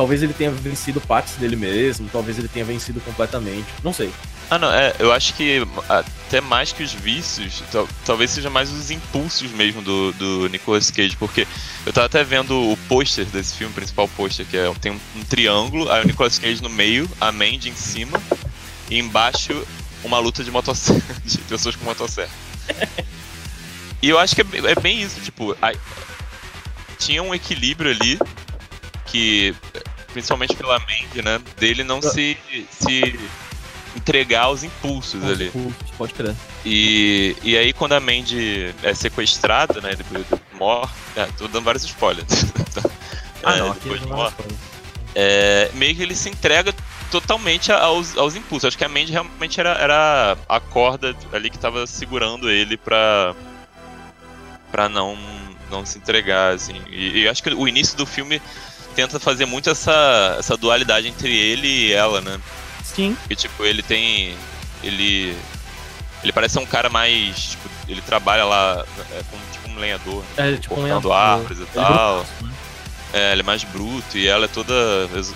Talvez 0.01 0.23
ele 0.23 0.33
tenha 0.33 0.51
vencido 0.51 0.99
partes 0.99 1.35
dele 1.35 1.57
mesmo, 1.57 2.09
talvez 2.11 2.39
ele 2.39 2.49
tenha 2.49 2.65
vencido 2.65 3.03
completamente. 3.03 3.67
Não 3.85 3.93
sei. 3.93 4.11
Ah, 4.49 4.59
não, 4.59 4.73
é, 4.73 4.95
eu 4.99 5.13
acho 5.13 5.35
que 5.35 5.61
até 5.91 6.41
mais 6.41 6.73
que 6.73 6.83
os 6.83 6.91
vícios, 6.91 7.63
tal, 7.71 7.87
talvez 8.07 8.31
seja 8.31 8.49
mais 8.49 8.73
os 8.73 8.91
impulsos 8.91 9.51
mesmo 9.51 9.83
do, 9.83 10.11
do 10.13 10.49
Nicolas 10.49 10.91
Cage, 10.91 11.15
porque 11.19 11.47
eu 11.85 11.93
tava 11.93 12.07
até 12.07 12.25
vendo 12.25 12.73
o 12.73 12.79
pôster 12.89 13.27
desse 13.27 13.53
filme, 13.57 13.73
o 13.73 13.75
principal 13.75 14.09
pôster, 14.09 14.47
que 14.47 14.57
é, 14.57 14.73
tem 14.81 14.91
um, 14.91 15.01
um, 15.17 15.23
triângulo, 15.23 15.93
aí 15.93 16.03
o 16.03 16.07
Nicolas 16.07 16.39
Cage 16.39 16.63
no 16.63 16.71
meio, 16.71 17.07
a 17.21 17.31
Mandy 17.31 17.69
em 17.69 17.77
cima, 17.77 18.19
e 18.89 18.99
embaixo 18.99 19.67
uma 20.03 20.19
luta 20.19 20.43
de 20.43 20.51
motosserra, 20.51 21.03
de 21.27 21.37
pessoas 21.43 21.77
com 21.77 21.85
motosserra. 21.85 22.33
e 24.01 24.09
eu 24.09 24.19
acho 24.19 24.35
que 24.35 24.41
é, 24.41 24.71
é 24.71 24.81
bem 24.81 25.03
isso, 25.03 25.21
tipo, 25.21 25.55
a, 25.61 25.75
tinha 26.99 27.23
um 27.23 27.35
equilíbrio 27.35 27.91
ali, 27.91 28.19
que, 29.11 29.55
principalmente 30.13 30.55
pela 30.55 30.79
Mandy, 30.79 31.23
né, 31.23 31.41
dele 31.59 31.85
não 31.85 32.01
se... 32.01 32.37
se 32.71 33.19
entregar 33.97 34.51
os 34.51 34.63
impulsos 34.63 35.23
os 35.23 35.31
ali. 35.31 35.49
Impulsos, 35.49 35.91
pode 35.99 36.15
crer. 36.15 36.35
E, 36.65 37.37
e 37.43 37.57
aí 37.57 37.73
quando 37.73 37.93
a 37.93 38.01
Mandy 38.01 38.75
é 38.83 38.95
sequestrada, 38.95 39.81
né, 39.81 39.95
depois 39.97 40.25
do 40.27 40.41
morre, 40.57 40.93
é, 41.17 41.27
tô 41.37 41.49
dando 41.49 41.65
vários 41.65 41.85
spoilers. 41.85 42.47
ah, 43.43 43.57
é, 43.57 43.59
não, 43.59 43.73
depois 43.73 44.01
de 44.01 44.07
morre, 44.07 44.35
é, 45.15 45.71
meio 45.75 45.95
que 45.97 46.03
ele 46.03 46.15
se 46.15 46.29
entrega 46.29 46.75
totalmente 47.11 47.73
aos, 47.73 48.17
aos 48.17 48.37
impulsos. 48.37 48.69
Acho 48.69 48.79
que 48.79 48.85
a 48.85 48.89
Mandy 48.89 49.13
realmente 49.13 49.59
era, 49.59 49.71
era 49.73 50.39
a 50.49 50.61
corda 50.61 51.15
ali 51.33 51.51
que 51.51 51.59
tava 51.59 51.87
segurando 51.87 52.51
ele 52.51 52.77
pra, 52.77 53.35
pra 54.71 54.89
não, 54.89 55.19
não 55.71 55.85
se 55.85 55.99
entregar, 55.99 56.55
assim. 56.55 56.81
E, 56.89 57.23
e 57.23 57.29
acho 57.29 57.43
que 57.43 57.51
o 57.51 57.67
início 57.67 57.97
do 57.97 58.07
filme 58.07 58.41
tenta 59.01 59.19
fazer 59.19 59.47
muito 59.47 59.71
essa, 59.71 60.37
essa 60.39 60.57
dualidade 60.57 61.09
entre 61.09 61.35
ele 61.35 61.67
e 61.67 61.93
ela, 61.93 62.21
né? 62.21 62.39
Sim. 62.85 63.17
E 63.29 63.35
tipo, 63.35 63.65
ele 63.65 63.83
tem. 63.83 64.37
Ele. 64.83 65.37
Ele 66.23 66.33
parece 66.33 66.55
ser 66.55 66.61
um 66.61 66.67
cara 66.67 66.91
mais. 66.91 67.51
Tipo, 67.51 67.71
ele 67.89 68.03
trabalha 68.03 68.45
lá 68.45 68.85
é, 69.13 69.23
como 69.31 69.43
tipo 69.51 69.71
um 69.71 69.79
lenhador. 69.79 70.23
É, 70.37 70.57
tipo 70.57 70.79
um 70.79 70.83
lenhador. 70.83 71.13
árvores 71.13 71.59
e 71.61 71.67
tal. 71.67 72.27
É, 72.41 72.45
né? 72.45 72.53
é, 73.15 73.33
ele 73.33 73.41
é 73.41 73.45
mais 73.45 73.65
bruto 73.65 74.19
e 74.19 74.29
ela 74.29 74.45
é 74.45 74.49
toda 74.49 74.75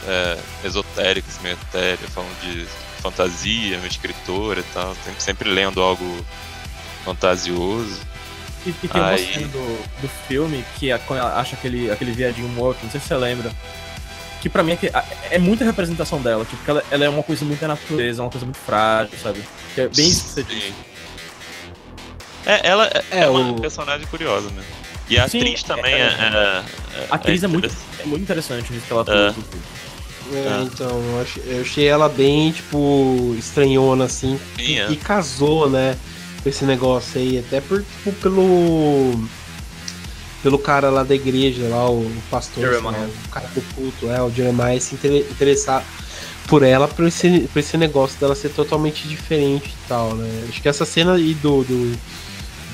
é, 0.07 0.39
esotérica, 0.63 1.27
assim, 1.29 1.43
meio 1.43 1.55
etérea, 1.55 2.09
falando 2.09 2.39
de 2.41 2.67
fantasia, 3.01 3.79
uma 3.79 3.87
escritora 3.87 4.61
e 4.61 4.65
tal. 4.75 4.95
Sempre, 4.97 5.23
sempre 5.23 5.51
lendo 5.51 5.81
algo 5.81 6.27
fantasioso. 7.05 8.01
E, 8.67 8.71
e 8.71 8.89
tem 8.89 9.03
Aí... 9.03 9.11
uma 9.11 9.33
cena 9.33 9.49
do, 9.49 10.01
do 10.01 10.09
filme 10.27 10.65
que 10.79 10.91
a, 10.91 10.99
acha 11.37 11.57
aquele, 11.57 11.91
aquele 11.91 12.13
viadinho 12.13 12.49
morto, 12.49 12.79
não 12.83 12.91
sei 12.91 13.01
se 13.01 13.07
você 13.09 13.17
lembra 13.17 13.53
que 14.45 14.51
pra 14.51 14.63
mim 14.63 14.73
é, 14.73 14.77
que, 14.77 14.91
é 15.31 15.39
muita 15.39 15.65
representação 15.65 16.21
dela, 16.21 16.45
tipo, 16.45 16.71
ela, 16.71 16.85
ela, 16.91 17.05
é 17.07 17.09
uma 17.09 17.23
coisa 17.23 17.45
muito 17.47 17.61
da 17.61 17.69
natureza, 17.69 18.21
é 18.21 18.25
uma 18.25 18.31
coisa 18.31 18.45
muito 18.45 18.59
frágil, 18.59 19.17
sabe? 19.23 19.43
Que 19.75 19.81
é 19.81 19.89
bem 19.89 20.07
isso 20.07 20.25
que 20.25 20.31
você 20.31 20.43
diz. 20.43 20.75
É, 22.45 22.69
ela 22.69 22.87
é, 23.11 23.21
é 23.21 23.27
uma 23.27 23.53
o... 23.53 23.61
personagem 23.61 24.07
curiosa, 24.07 24.51
né? 24.51 24.63
E 25.09 25.19
a 25.19 25.27
Sim, 25.29 25.39
atriz 25.39 25.63
também 25.63 25.95
é, 25.95 25.99
é, 25.99 26.63
é, 26.99 27.07
A 27.11 27.15
atriz 27.15 27.43
é, 27.43 27.47
muito, 27.47 27.71
é 27.99 28.05
muito 28.05 28.23
interessante 28.23 28.71
nisso 28.71 28.87
que 28.87 28.93
ela 28.93 29.05
faz. 29.05 29.35
É, 30.33 30.63
então, 30.63 30.89
eu 30.89 31.23
achei, 31.23 31.43
eu 31.47 31.61
achei, 31.61 31.87
ela 31.87 32.09
bem, 32.09 32.53
tipo, 32.53 33.35
estranhona, 33.39 34.05
assim. 34.05 34.39
Sim, 34.57 34.63
e, 34.63 34.93
e, 34.93 34.97
casou, 34.97 35.69
né? 35.69 35.97
Esse 36.47 36.65
negócio 36.65 37.21
aí, 37.21 37.39
até 37.39 37.61
por, 37.61 37.83
tipo, 37.83 38.13
pelo 38.21 39.27
pelo 40.43 40.59
cara 40.59 40.91
lá 40.91 41.03
da 41.03 41.15
igreja, 41.15 41.67
lá, 41.69 41.89
o 41.89 42.07
pastor, 42.31 42.63
o 43.27 43.29
cara 43.31 43.49
do 43.55 43.63
culto, 43.75 44.11
é, 44.11 44.23
o 44.23 44.31
Jeremiah 44.31 44.79
se 44.79 44.95
interessar 44.95 45.83
por 46.47 46.63
ela, 46.63 46.87
por 46.87 47.07
esse, 47.07 47.49
por 47.51 47.61
esse 47.61 47.79
negócio 47.79 48.21
dela 48.21 48.35
ser 48.35 48.51
totalmente 48.51 49.09
diferente 49.09 49.69
e 49.69 49.89
tal, 49.89 50.15
né? 50.15 50.47
Acho 50.47 50.61
que 50.61 50.69
essa 50.69 50.85
cena 50.85 51.15
aí 51.15 51.33
do, 51.33 51.65
do, 51.65 51.99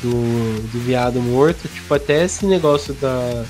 do, 0.03 0.63
do 0.69 0.81
viado 0.81 1.21
morto, 1.21 1.69
tipo, 1.69 1.95
até 1.95 2.25
esse 2.25 2.45
negócio 2.45 2.93
da, 2.95 3.45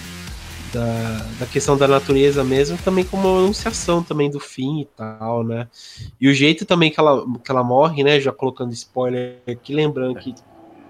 da, 0.72 1.26
da 1.40 1.46
questão 1.46 1.76
da 1.76 1.86
natureza 1.86 2.42
mesmo, 2.44 2.78
também 2.78 3.04
como 3.04 3.28
uma 3.28 3.38
anunciação 3.38 4.02
também 4.02 4.30
do 4.30 4.40
fim 4.40 4.80
e 4.80 4.84
tal, 4.84 5.42
né? 5.42 5.68
E 6.20 6.28
o 6.28 6.34
jeito 6.34 6.64
também 6.64 6.90
que 6.90 6.98
ela, 6.98 7.24
que 7.44 7.50
ela 7.50 7.64
morre, 7.64 8.02
né? 8.02 8.20
Já 8.20 8.32
colocando 8.32 8.72
spoiler 8.72 9.38
aqui, 9.46 9.74
lembrando 9.74 10.18
que 10.18 10.34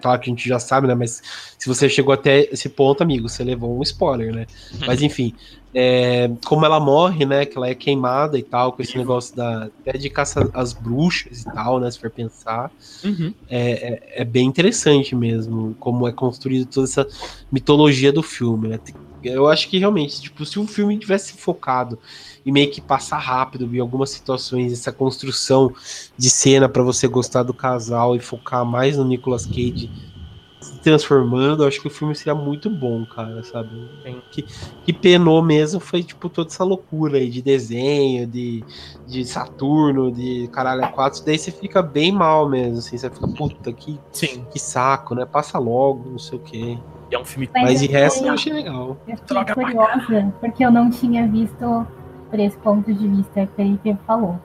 claro 0.00 0.20
que 0.20 0.30
a 0.30 0.32
gente 0.32 0.48
já 0.48 0.58
sabe, 0.58 0.86
né? 0.86 0.94
Mas 0.94 1.22
se 1.58 1.68
você 1.68 1.88
chegou 1.88 2.12
até 2.12 2.48
esse 2.52 2.68
ponto, 2.68 3.02
amigo, 3.02 3.28
você 3.28 3.44
levou 3.44 3.78
um 3.78 3.82
spoiler, 3.82 4.34
né? 4.34 4.46
Uhum. 4.72 4.86
Mas 4.86 5.02
enfim, 5.02 5.34
é, 5.74 6.30
como 6.44 6.64
ela 6.64 6.80
morre, 6.80 7.24
né? 7.24 7.44
Que 7.44 7.56
ela 7.56 7.68
é 7.68 7.74
queimada 7.74 8.38
e 8.38 8.42
tal, 8.42 8.72
com 8.72 8.82
esse 8.82 8.96
negócio 8.96 9.36
da 9.36 9.64
até 9.64 9.96
de 9.96 10.10
caça 10.10 10.50
às 10.52 10.72
bruxas 10.72 11.42
e 11.42 11.44
tal, 11.44 11.78
né? 11.78 11.90
Se 11.90 11.98
for 11.98 12.10
pensar, 12.10 12.70
uhum. 13.04 13.32
é, 13.48 13.70
é, 13.70 14.22
é, 14.22 14.24
bem 14.24 14.46
interessante 14.46 15.14
mesmo 15.14 15.76
como 15.78 16.08
é 16.08 16.12
construído 16.12 16.66
toda 16.66 16.86
essa 16.86 17.06
mitologia 17.52 18.12
do 18.12 18.22
filme. 18.22 18.68
Né? 18.68 18.80
Eu 19.22 19.48
acho 19.48 19.68
que 19.68 19.78
realmente, 19.78 20.20
tipo, 20.20 20.44
se 20.44 20.58
o 20.58 20.66
filme 20.66 20.98
tivesse 20.98 21.34
focado 21.34 21.98
e 22.44 22.50
meio 22.50 22.70
que 22.70 22.80
passar 22.80 23.18
rápido 23.18 23.68
em 23.74 23.78
algumas 23.78 24.10
situações, 24.10 24.72
essa 24.72 24.92
construção 24.92 25.72
de 26.16 26.30
cena 26.30 26.68
para 26.68 26.82
você 26.82 27.06
gostar 27.06 27.42
do 27.42 27.52
casal 27.52 28.16
e 28.16 28.20
focar 28.20 28.64
mais 28.64 28.96
no 28.96 29.04
Nicolas 29.04 29.46
Cage 29.46 29.90
se 30.60 30.78
transformando, 30.80 31.64
acho 31.64 31.80
que 31.80 31.86
o 31.86 31.90
filme 31.90 32.14
seria 32.14 32.34
muito 32.34 32.68
bom, 32.68 33.04
cara, 33.06 33.42
sabe? 33.42 33.70
Que, 34.30 34.44
que 34.84 34.92
penou 34.92 35.42
mesmo 35.42 35.80
foi, 35.80 36.02
tipo, 36.02 36.28
toda 36.28 36.50
essa 36.50 36.62
loucura 36.62 37.16
aí 37.16 37.30
de 37.30 37.40
desenho, 37.40 38.26
de, 38.26 38.62
de 39.06 39.24
Saturno, 39.24 40.12
de 40.12 40.48
caralho, 40.52 40.84
a 40.84 40.88
quatro, 40.88 41.24
daí 41.24 41.38
você 41.38 41.50
fica 41.50 41.80
bem 41.80 42.12
mal 42.12 42.48
mesmo, 42.48 42.78
assim, 42.78 42.98
você 42.98 43.08
fica, 43.08 43.26
puta, 43.28 43.72
que, 43.72 43.98
Sim. 44.12 44.44
que 44.52 44.58
saco, 44.58 45.14
né? 45.14 45.24
Passa 45.24 45.58
logo, 45.58 46.10
não 46.10 46.18
sei 46.18 46.38
o 46.38 46.42
quê. 46.42 46.78
É 47.14 47.18
um 47.18 47.24
filme 47.24 47.48
Mas, 47.52 47.62
Mas 47.64 47.80
de 47.80 47.86
resto 47.86 48.24
eu 48.24 48.32
achei 48.32 48.52
legal. 48.52 48.96
Eu 49.06 49.16
fiquei 49.16 49.54
curiosa, 49.54 50.34
porque 50.40 50.64
eu 50.64 50.70
não 50.70 50.90
tinha 50.90 51.26
visto 51.26 51.86
por 52.30 52.38
esse 52.38 52.56
ponto 52.58 52.92
de 52.92 53.08
vista 53.08 53.46
que 53.46 53.62
ele 53.62 53.98
falou. 54.06 54.38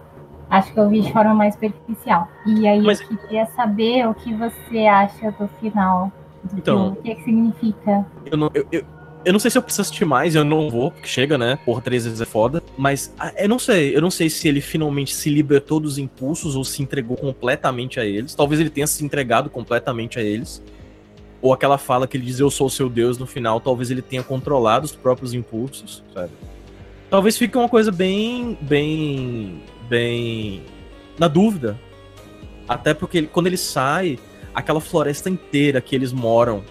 Acho 0.50 0.74
que 0.74 0.80
eu 0.80 0.90
vi 0.90 1.02
de 1.02 1.12
forma 1.12 1.34
mais 1.34 1.54
superficial. 1.54 2.28
E 2.46 2.68
aí 2.68 2.82
Mas... 2.82 3.02
eu 3.02 3.18
queria 3.18 3.46
saber 3.48 4.08
o 4.08 4.14
que 4.14 4.34
você 4.34 4.86
acha 4.86 5.32
do 5.32 5.48
final. 5.60 6.12
Do 6.44 6.60
então, 6.60 6.78
filme, 6.78 7.00
o 7.00 7.02
que, 7.02 7.12
é 7.12 7.16
que 7.16 7.24
significa. 7.24 8.06
Eu 8.26 8.38
não, 8.38 8.52
eu, 8.54 8.68
eu, 8.72 8.86
eu 9.26 9.34
não 9.34 9.40
sei 9.40 9.50
se 9.50 9.58
eu 9.58 9.62
preciso 9.64 9.82
assistir 9.82 10.06
mais, 10.06 10.36
eu 10.36 10.46
não 10.46 10.70
vou, 10.70 10.92
porque 10.92 11.08
chega, 11.08 11.36
né? 11.36 11.58
Porra, 11.66 11.82
três 11.82 12.06
vezes 12.06 12.22
é 12.22 12.26
foda. 12.26 12.62
Mas 12.78 13.12
ah, 13.20 13.34
eu 13.38 13.50
não 13.50 13.58
sei, 13.58 13.96
eu 13.96 14.02
não 14.02 14.12
sei 14.12 14.30
se 14.30 14.48
ele 14.48 14.62
finalmente 14.62 15.16
se 15.16 15.30
libertou 15.30 15.80
dos 15.80 15.98
impulsos 15.98 16.56
ou 16.56 16.64
se 16.64 16.84
entregou 16.84 17.18
completamente 17.18 18.00
a 18.00 18.06
eles. 18.06 18.36
Talvez 18.36 18.62
ele 18.62 18.70
tenha 18.70 18.86
se 18.86 19.04
entregado 19.04 19.50
completamente 19.50 20.20
a 20.20 20.22
eles. 20.22 20.62
Ou 21.42 21.54
aquela 21.54 21.78
fala 21.78 22.08
que 22.08 22.18
ele 22.18 22.26
diz 22.26 22.40
eu 22.40 22.50
sou 22.50 22.68
o 22.68 22.70
seu 22.70 22.90
Deus 22.90 23.18
no 23.18 23.28
final, 23.28 23.60
talvez 23.60 23.92
ele 23.92 24.02
tenha 24.02 24.24
controlado 24.24 24.86
os 24.86 24.96
próprios 24.96 25.34
impulsos, 25.34 26.04
sabe? 26.14 26.32
talvez 27.10 27.38
fique 27.38 27.58
uma 27.58 27.70
coisa 27.70 27.92
bem, 27.92 28.58
bem, 28.62 29.62
bem 29.90 30.64
na 31.18 31.28
dúvida. 31.28 31.80
Até 32.68 32.94
porque 32.94 33.20
ele, 33.20 33.28
quando 33.28 33.48
ele 33.48 33.58
sai, 33.58 34.18
aquela 34.54 34.82
floresta 34.82 35.30
inteira 35.30 35.80
que 35.80 35.96
eles 35.96 36.12
moram 36.12 36.64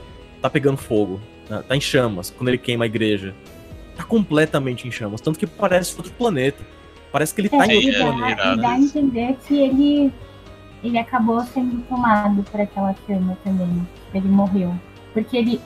tá 0.43 0.51
pegando 0.51 0.77
fogo, 0.77 1.21
né? 1.49 1.63
tá 1.67 1.77
em 1.77 1.81
chamas. 1.81 2.31
Quando 2.31 2.49
ele 2.49 2.59
queima 2.59 2.85
a 2.85 2.87
igreja, 2.87 3.35
tá 3.97 4.05
completamente 4.05 4.87
em 4.87 4.91
chamas, 4.91 5.21
tanto 5.21 5.39
que 5.39 5.47
parece 5.47 5.97
outro 5.97 6.13
planeta. 6.13 6.63
Parece 7.13 7.33
que 7.33 7.43
ele 7.43 7.49
tá 7.49 7.65
é, 7.65 7.69
em 7.69 7.77
outro 7.77 7.93
dá, 7.93 8.13
planeta. 8.13 8.57
dá 8.57 8.69
a 8.71 8.79
entender 8.79 9.37
que 9.47 9.57
ele 9.57 10.13
ele 10.83 10.99
acabou 10.99 11.41
sendo 11.41 11.83
tomado 11.89 12.43
por 12.43 12.61
aquela 12.61 12.95
chama 13.07 13.39
também. 13.43 13.89
Ele 14.15 14.29
morreu. 14.29 14.75
Porque 15.13 15.37
ele 15.37 15.61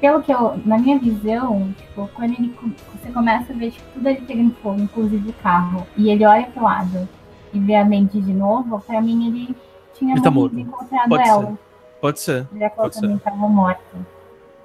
pelo 0.00 0.22
que 0.22 0.32
eu, 0.32 0.60
na 0.64 0.78
minha 0.78 0.98
visão, 0.98 1.74
tipo, 1.78 2.08
quando 2.14 2.32
ele, 2.32 2.54
você 2.94 3.10
começa 3.10 3.52
a 3.52 3.56
ver 3.56 3.70
tipo, 3.70 3.84
tudo 3.94 4.08
ele 4.08 4.20
pegando 4.20 4.54
fogo, 4.62 4.80
inclusive 4.80 5.30
o 5.30 5.32
carro, 5.34 5.86
e 5.96 6.10
ele 6.10 6.24
olha 6.24 6.46
pro 6.46 6.64
lado 6.64 7.08
e 7.52 7.58
vê 7.58 7.74
a 7.74 7.84
Mandy 7.84 8.20
de 8.20 8.32
novo, 8.32 8.78
pra 8.80 9.00
mim 9.00 9.28
ele 9.28 9.56
tinha 9.94 10.14
ele 10.14 10.20
tá 10.20 10.30
morto. 10.30 10.58
encontrado 10.58 11.08
Pode 11.08 11.28
ela. 11.28 11.46
Ser. 11.46 11.58
Pode 12.00 12.20
ser. 12.20 12.46
Já 12.58 12.70
que 12.70 12.80
ela 12.80 12.90
também 12.90 13.18
tava 13.18 13.36
morta. 13.36 13.82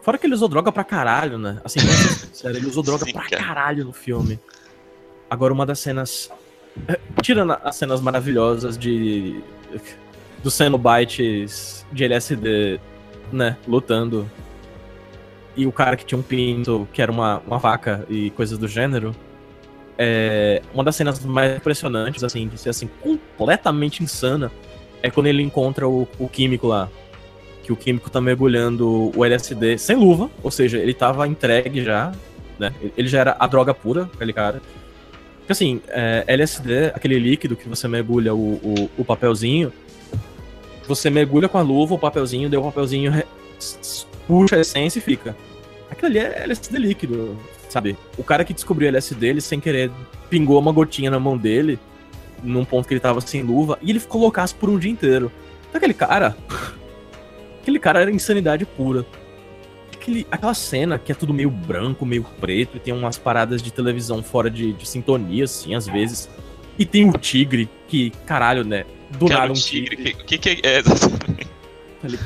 Fora 0.01 0.17
que 0.17 0.25
ele 0.25 0.33
usou 0.33 0.49
droga 0.49 0.71
pra 0.71 0.83
caralho, 0.83 1.37
né? 1.37 1.61
Assim, 1.63 1.79
sério, 2.33 2.57
ele 2.57 2.67
usou 2.67 2.83
droga 2.83 3.05
Sim, 3.05 3.13
pra 3.13 3.29
caralho 3.29 3.85
no 3.85 3.93
filme. 3.93 4.39
Agora, 5.29 5.53
uma 5.53 5.65
das 5.65 5.79
cenas. 5.79 6.29
Eh, 6.87 6.99
tirando 7.21 7.55
as 7.63 7.75
cenas 7.75 8.01
maravilhosas 8.01 8.77
de. 8.77 9.41
Dos 10.43 10.53
Cenobites 10.53 11.85
de 11.91 12.03
LSD, 12.03 12.80
né? 13.31 13.57
Lutando 13.68 14.30
e 15.55 15.68
o 15.68 15.72
cara 15.72 15.97
que 15.97 16.05
tinha 16.05 16.18
um 16.18 16.22
pinto, 16.22 16.88
que 16.93 17.01
era 17.01 17.11
uma, 17.11 17.41
uma 17.45 17.57
vaca 17.57 18.05
e 18.09 18.30
coisas 18.31 18.57
do 18.57 18.68
gênero. 18.68 19.15
É, 19.97 20.61
uma 20.73 20.84
das 20.84 20.95
cenas 20.95 21.23
mais 21.23 21.57
impressionantes, 21.57 22.23
assim, 22.23 22.47
de 22.47 22.57
ser 22.57 22.69
assim, 22.69 22.89
completamente 23.01 24.01
insana, 24.01 24.51
é 25.03 25.11
quando 25.11 25.27
ele 25.27 25.43
encontra 25.43 25.88
o, 25.88 26.07
o 26.18 26.27
químico 26.27 26.68
lá. 26.68 26.89
Que 27.63 27.72
o 27.72 27.76
químico 27.76 28.09
tá 28.09 28.19
mergulhando 28.19 29.11
o 29.15 29.23
LSD 29.23 29.77
sem 29.77 29.95
luva, 29.95 30.30
ou 30.41 30.49
seja, 30.49 30.77
ele 30.77 30.93
tava 30.93 31.27
entregue 31.27 31.84
já, 31.84 32.11
né? 32.57 32.73
Ele 32.97 33.07
já 33.07 33.19
era 33.19 33.35
a 33.38 33.45
droga 33.45 33.73
pura, 33.73 34.09
aquele 34.13 34.34
cara. 34.34 34.61
Porque 35.39 35.51
assim, 35.51 35.81
é, 35.89 36.23
LSD, 36.27 36.88
aquele 36.95 37.19
líquido 37.19 37.55
que 37.55 37.68
você 37.68 37.88
mergulha 37.88 38.34
o, 38.34 38.53
o, 38.53 38.89
o, 38.97 39.05
papelzinho, 39.05 39.72
você 40.95 41.09
mergulha 41.09 41.47
com 41.47 41.57
a 41.57 41.61
luva 41.61 41.95
o 41.95 41.99
papelzinho, 41.99 42.49
deu 42.49 42.61
o 42.61 42.63
papelzinho, 42.63 43.11
puxa 44.27 44.57
a 44.57 44.59
essência 44.59 44.99
e 44.99 45.01
fica. 45.01 45.35
Aquilo 45.89 46.07
ali 46.07 46.19
é 46.19 46.43
LSD 46.43 46.77
líquido, 46.77 47.38
sabe? 47.69 47.97
O 48.18 48.23
cara 48.23 48.43
que 48.45 48.53
descobriu 48.53 48.88
LSD, 48.89 49.27
ele 49.27 49.41
sem 49.41 49.59
querer 49.59 49.91
pingou 50.30 50.59
uma 50.59 50.72
gotinha 50.72 51.11
na 51.11 51.19
mão 51.19 51.38
dele, 51.38 51.80
num 52.43 52.65
ponto 52.65 52.88
que 52.88 52.93
ele 52.93 53.01
tava 53.01 53.22
sem 53.22 53.41
luva, 53.43 53.77
e 53.81 53.89
ele 53.89 53.99
ficou 53.99 54.22
loucaço 54.22 54.55
por 54.55 54.69
um 54.69 54.77
dia 54.77 54.91
inteiro. 54.91 55.31
Então, 55.69 55.77
aquele 55.77 55.93
cara. 55.93 56.35
aquele 57.61 57.80
cara 57.80 58.01
era 58.01 58.11
insanidade 58.11 58.65
pura. 58.65 59.05
Aquele, 59.93 60.26
aquela 60.31 60.53
cena 60.53 60.97
que 60.97 61.11
é 61.11 61.15
tudo 61.15 61.34
meio 61.34 61.51
branco, 61.51 62.05
meio 62.05 62.23
preto, 62.39 62.77
e 62.77 62.80
tem 62.80 62.93
umas 62.93 63.18
paradas 63.18 63.61
de 63.61 63.72
televisão 63.72 64.23
fora 64.23 64.49
de, 64.49 64.73
de 64.73 64.88
sintonia, 64.88 65.43
assim, 65.43 65.76
às 65.76 65.85
vezes. 65.85 66.30
E 66.80 66.85
tem 66.85 67.07
o 67.07 67.18
tigre, 67.18 67.69
que, 67.88 68.11
caralho, 68.26 68.63
né? 68.63 68.85
Do 69.17 69.27
nada 69.27 69.51
um 69.51 69.53
tigre. 69.53 69.95
tigre. 69.95 70.11
O 70.13 70.25
que, 70.25 70.38
que, 70.38 70.55
que 70.55 70.67
é 70.67 70.79
exatamente? 70.85 71.49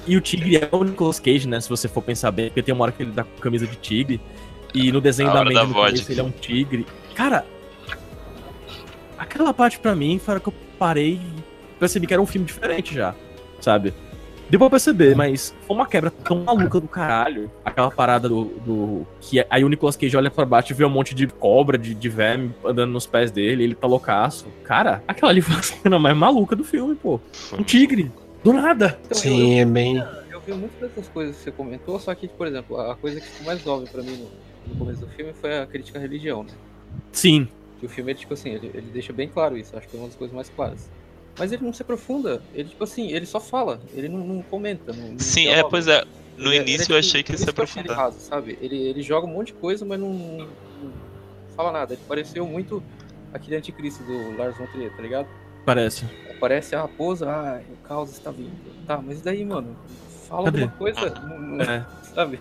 E 0.08 0.16
o 0.16 0.22
tigre 0.22 0.58
é 0.58 0.70
o 0.72 0.84
Nicolas 0.84 1.20
Cage, 1.20 1.48
né? 1.48 1.60
Se 1.60 1.70
você 1.70 1.88
for 1.88 2.02
pensar 2.02 2.32
bem, 2.32 2.48
porque 2.48 2.64
tem 2.64 2.74
uma 2.74 2.84
hora 2.84 2.92
que 2.92 3.04
ele 3.04 3.12
dá 3.12 3.24
com 3.24 3.38
camisa 3.40 3.68
de 3.68 3.76
tigre. 3.76 4.22
E 4.74 4.92
no 4.92 5.02
desenho 5.02 5.30
A 5.30 5.34
da 5.34 5.44
Mandy 5.44 5.56
no 5.56 5.74
começo 5.74 6.12
ele 6.12 6.20
é 6.20 6.24
um 6.24 6.32
tigre. 6.32 6.86
Cara, 7.14 7.46
aquela 9.18 9.54
parte 9.54 9.80
pra 9.80 9.96
mim 9.96 10.20
foi 10.20 10.40
que 10.40 10.48
eu 10.48 10.54
parei 10.78 11.14
e 11.14 11.44
percebi 11.80 12.08
que 12.08 12.14
era 12.14 12.22
um 12.22 12.26
filme 12.26 12.46
diferente 12.46 12.94
já, 12.94 13.16
sabe? 13.62 13.94
Deu 14.50 14.60
pra 14.60 14.70
perceber, 14.70 15.16
mas 15.16 15.56
foi 15.66 15.76
uma 15.76 15.88
quebra 15.88 16.12
tão 16.12 16.44
maluca 16.44 16.80
do 16.80 16.88
caralho. 16.88 17.50
Aquela 17.64 17.90
parada 17.90 18.30
do. 18.30 18.46
do 18.66 19.08
que 19.20 19.44
aí 19.50 19.64
o 19.64 19.70
Nicolas 19.70 19.96
Cage 19.96 20.16
olha 20.16 20.30
pra 20.30 20.46
baixo 20.46 20.72
e 20.72 20.76
vê 20.76 20.86
um 20.86 20.90
monte 20.90 21.16
de 21.16 21.26
cobra, 21.28 21.78
de, 21.78 21.96
de 21.96 22.10
verme 22.10 22.54
andando 22.64 22.92
nos 22.92 23.08
pés 23.08 23.32
dele, 23.32 23.64
ele 23.64 23.74
tá 23.76 23.88
loucaço. 23.88 24.46
Cara, 24.64 25.04
aquela 25.08 25.32
ali 25.32 25.42
foi 25.42 25.56
a 25.56 25.62
cena 25.64 25.98
mais 25.98 26.16
maluca 26.16 26.56
do 26.56 26.64
filme, 26.64 26.96
pô. 26.96 27.20
Um 27.58 27.64
tigre. 27.64 28.12
Do 28.44 28.54
nada. 28.54 29.00
Então, 29.06 29.10
eu- 29.12 29.16
Sim, 29.16 29.60
é 29.60 29.66
bem. 29.66 29.98
Eu 30.32 30.40
vi 30.42 30.54
muitas 30.54 30.80
dessas 30.80 31.08
coisas 31.10 31.36
que 31.38 31.42
você 31.44 31.52
comentou, 31.52 32.00
só 32.00 32.14
que, 32.14 32.28
por 32.28 32.46
exemplo, 32.46 32.80
a 32.80 32.96
coisa 32.96 33.20
que 33.20 33.26
ficou 33.28 33.48
mais 33.48 33.66
óbvia 33.66 33.90
pra 33.92 34.04
mim 34.04 34.16
no, 34.18 34.30
no 34.74 34.78
começo 34.78 35.00
do 35.02 35.08
filme 35.08 35.34
foi 35.34 35.58
a 35.60 35.66
crítica 35.66 35.98
à 35.98 36.02
religião, 36.02 36.44
né? 36.44 36.52
Sim. 37.12 37.48
Que 37.80 37.88
o 37.88 37.90
filme, 37.90 38.12
ele, 38.12 38.20
tipo 38.20 38.34
assim, 38.36 38.50
ele, 38.52 38.70
ele 38.74 38.88
deixa 38.94 39.12
bem 39.12 39.28
claro 39.28 39.58
isso, 39.58 39.76
acho 39.76 39.88
que 39.88 39.98
é 39.98 40.00
uma 40.00 40.08
das 40.08 40.16
coisas 40.16 40.36
mais 40.36 40.50
claras. 40.50 40.88
Mas 41.38 41.52
ele 41.52 41.64
não 41.66 41.74
se 41.74 41.82
aprofunda, 41.82 42.42
ele, 42.54 42.70
tipo 42.70 42.84
assim, 42.84 43.12
ele 43.12 43.26
só 43.26 43.40
fala, 43.40 43.80
ele 43.94 44.08
não, 44.08 44.20
não 44.20 44.42
comenta. 44.42 44.94
Não, 44.94 45.10
não 45.12 45.20
Sim, 45.20 45.48
é, 45.48 45.64
pois 45.64 45.88
é. 45.88 46.04
No 46.38 46.48
Ele 46.54 46.58
é- 46.58 46.62
início 46.62 46.84
ele 46.88 46.94
eu 46.94 46.96
é, 46.98 47.00
achei 47.00 47.24
que 47.24 47.32
por 47.32 47.38
se 47.38 47.44
isso 47.50 47.54
eu 47.58 47.64
achei 47.64 47.82
ele 47.82 47.92
aprofundar. 47.92 47.98
raso, 48.14 48.20
sabe? 48.28 48.58
Ele, 48.62 48.76
ele 48.78 49.02
joga 49.02 49.26
um 49.28 49.30
monte 49.32 49.48
de 49.48 49.54
coisa, 49.54 49.86
mas 49.86 50.00
não, 50.00 50.10
não 50.14 50.48
fala 51.56 51.72
nada. 51.72 51.94
Ele 51.94 52.02
pareceu 52.08 52.46
muito 52.46 52.84
aquele 53.34 53.56
anticristo 53.58 54.04
do 54.04 54.38
Lars 54.38 54.58
von 54.58 54.66
Trier, 54.68 54.94
tá 54.96 55.02
ligado? 55.02 55.28
Parece. 55.66 56.06
Aparece 56.36 56.76
a 56.76 56.82
raposa, 56.82 57.30
ah, 57.30 57.62
o 57.70 57.88
caos 57.88 58.12
está 58.12 58.32
vindo. 58.32 58.52
Tá, 58.86 58.98
mas 59.02 59.20
e 59.20 59.24
daí, 59.24 59.44
mano? 59.46 59.76
Fala 60.28 60.46
Cadê? 60.46 60.64
alguma 60.64 60.78
coisa, 60.78 61.10
não- 61.22 61.40
não- 61.40 61.62
É. 61.66 61.86
sabe? 62.14 62.40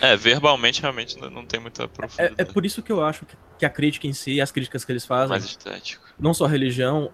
É, 0.00 0.16
verbalmente 0.16 0.80
realmente 0.82 1.18
não- 1.18 1.44
tem 1.46 1.58
muita 1.60 1.84
É, 1.84 1.86
profundidade. 1.86 2.34
é 2.38 2.44
por 2.44 2.64
isso 2.66 2.82
que 2.82 2.92
eu 2.92 3.04
acho 3.04 3.24
que- 3.26 3.36
que 3.58 3.64
a 3.66 3.70
crítica 3.70 4.06
em 4.06 4.12
si, 4.12 4.40
as 4.40 4.50
críticas 4.52 4.84
que 4.84 4.92
eles 4.92 5.04
fazem, 5.06 5.28
mais 5.30 5.44
estético. 5.44 6.04
não 6.18 6.34
só 6.34 6.44
a 6.44 6.48
religião, 6.48 7.10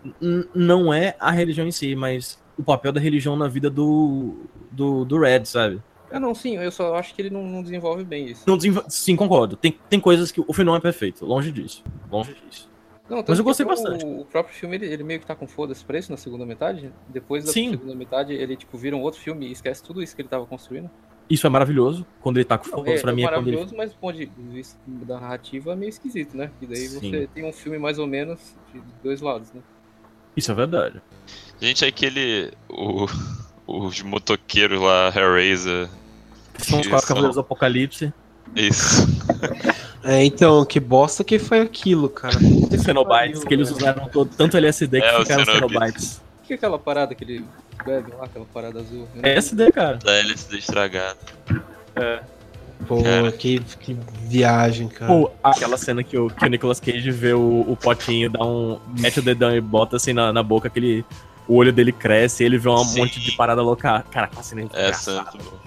não 0.55 0.93
é 0.93 1.17
a 1.19 1.31
religião 1.31 1.67
em 1.67 1.73
si, 1.73 1.95
mas 1.95 2.43
o 2.57 2.63
papel 2.63 2.93
da 2.93 3.01
religião 3.01 3.37
na 3.37 3.49
vida 3.49 3.71
do, 3.71 4.47
do, 4.71 5.05
do 5.05 5.19
Red, 5.19 5.45
sabe? 5.47 5.83
Ah, 6.11 6.21
não, 6.21 6.35
sim, 6.35 6.57
eu 6.59 6.71
só 6.71 6.95
acho 6.97 7.15
que 7.15 7.23
ele 7.23 7.31
não, 7.31 7.43
não 7.43 7.63
desenvolve 7.63 8.05
bem 8.05 8.27
isso. 8.29 8.43
Não 8.47 8.57
desenvol- 8.57 8.85
Sim, 8.89 9.17
concordo. 9.17 9.57
Tem, 9.57 9.79
tem 9.89 9.99
coisas 9.99 10.31
que 10.31 10.41
o 10.41 10.53
filme 10.53 10.65
não 10.65 10.77
é 10.77 10.81
perfeito, 10.81 11.25
longe 11.25 11.51
disso. 11.51 11.83
Longe 12.11 12.35
disso. 12.47 12.71
Não, 13.09 13.25
Mas 13.27 13.39
eu 13.39 13.45
gostei 13.45 13.65
o- 13.65 13.69
bastante. 13.69 14.05
O 14.05 14.25
próprio 14.27 14.55
filme, 14.55 14.77
ele, 14.77 14.87
ele 14.87 15.03
meio 15.03 15.21
que 15.21 15.27
tá 15.27 15.35
com 15.35 15.47
foda-se 15.47 15.83
pra 15.85 15.99
isso 15.99 16.11
na 16.11 16.19
segunda 16.19 16.45
metade. 16.47 16.93
Depois 17.09 17.45
da 17.45 17.53
Sim. 17.53 17.71
segunda 17.71 17.95
metade, 17.95 18.33
ele, 18.35 18.57
tipo, 18.57 18.77
vira 18.77 18.95
um 18.95 19.01
outro 19.01 19.21
filme 19.21 19.47
e 19.49 19.53
esquece 19.53 19.83
tudo 19.83 20.03
isso 20.03 20.15
que 20.15 20.21
ele 20.23 20.29
tava 20.29 20.45
construindo. 20.47 20.91
Isso 21.29 21.47
é 21.47 21.51
maravilhoso, 21.51 22.05
quando 22.21 22.37
ele 22.37 22.45
tá 22.45 22.59
com 22.59 22.67
Não, 22.67 22.75
fogo, 22.75 22.91
é, 22.91 22.99
pra 22.99 23.11
é 23.11 23.15
mim 23.15 23.23
é 23.23 23.27
quando 23.27 23.49
ele... 23.49 23.57
maravilhoso, 23.57 23.77
mas 23.77 23.93
do 23.93 23.99
ponto 23.99 24.19
de 24.19 24.27
vista 24.51 24.79
da 24.87 25.21
narrativa 25.21 25.73
é 25.73 25.77
meio 25.77 25.89
esquisito, 25.89 26.37
né? 26.37 26.51
E 26.61 26.67
daí 26.67 26.89
Sim. 26.89 27.01
você 27.01 27.29
tem 27.35 27.45
um 27.45 27.53
filme 27.53 27.79
mais 27.79 27.99
ou 27.99 28.07
menos 28.07 28.55
de 28.73 28.81
dois 29.03 29.21
lados, 29.21 29.53
né? 29.53 29.61
Isso 30.37 30.51
é 30.51 30.55
verdade. 30.55 31.01
Gente, 31.61 31.85
aquele. 31.85 32.53
O, 32.69 33.07
os 33.67 34.03
motoqueiros 34.03 34.81
lá, 34.81 35.13
Hellraiser. 35.15 35.89
São 36.59 36.81
os 36.81 36.87
quatro 36.87 37.07
cavaleiros 37.07 37.37
do 37.37 37.41
apocalipse. 37.41 38.13
Isso. 38.55 39.07
É, 40.05 40.25
então, 40.25 40.65
que 40.65 40.81
bosta 40.81 41.23
que 41.23 41.39
foi 41.39 41.61
aquilo, 41.61 42.09
cara. 42.09 42.37
Cenobites, 42.77 43.45
que 43.45 43.55
eles 43.55 43.71
usaram 43.71 44.09
todo, 44.09 44.29
tanto 44.37 44.57
LSD 44.57 45.01
que 45.01 45.07
É, 45.07 45.21
ficaram 45.21 45.45
Cenobites. 45.45 46.21
Que 46.53 46.57
é 46.57 46.59
aquela 46.59 46.79
parada 46.79 47.15
que 47.15 47.25
ele 47.25 47.45
bebe 47.83 48.13
lá, 48.13 48.27
aquela 48.27 48.45
parada 48.45 48.81
azul? 48.81 49.09
É 49.23 49.31
LSD, 49.33 49.73
cara. 49.73 49.97
Da 49.97 50.13
LSD 50.19 50.59
estragada. 50.59 51.17
Pô, 52.87 53.03
Cara. 53.03 53.33
que, 53.33 53.61
que 53.81 53.97
viagem, 54.25 54.89
cara. 54.89 55.11
Pô, 55.11 55.31
aquela 55.43 55.79
cena 55.79 56.03
que 56.03 56.19
o, 56.19 56.29
que 56.29 56.45
o 56.45 56.49
Nicolas 56.49 56.79
Cage 56.81 57.11
vê 57.11 57.33
o, 57.33 57.65
o 57.67 57.75
potinho, 57.77 58.29
dá 58.29 58.45
um. 58.45 58.79
mete 58.99 59.21
o 59.21 59.23
dedão 59.23 59.55
e 59.57 59.61
bota 59.63 59.97
assim 59.97 60.13
na, 60.13 60.31
na 60.33 60.43
boca, 60.43 60.69
aquele. 60.69 61.05
O 61.49 61.55
olho 61.57 61.73
dele 61.73 61.91
cresce, 61.93 62.45
ele 62.45 62.59
vê 62.59 62.69
um 62.69 62.77
Sim. 62.85 63.01
monte 63.01 63.19
de 63.21 63.33
parada 63.33 63.63
louca. 63.63 64.05
Cara, 64.11 64.27
aquela 64.27 64.43
cena 64.43 64.63
é 64.75 64.89
é 64.91 64.93
bom. 65.43 65.59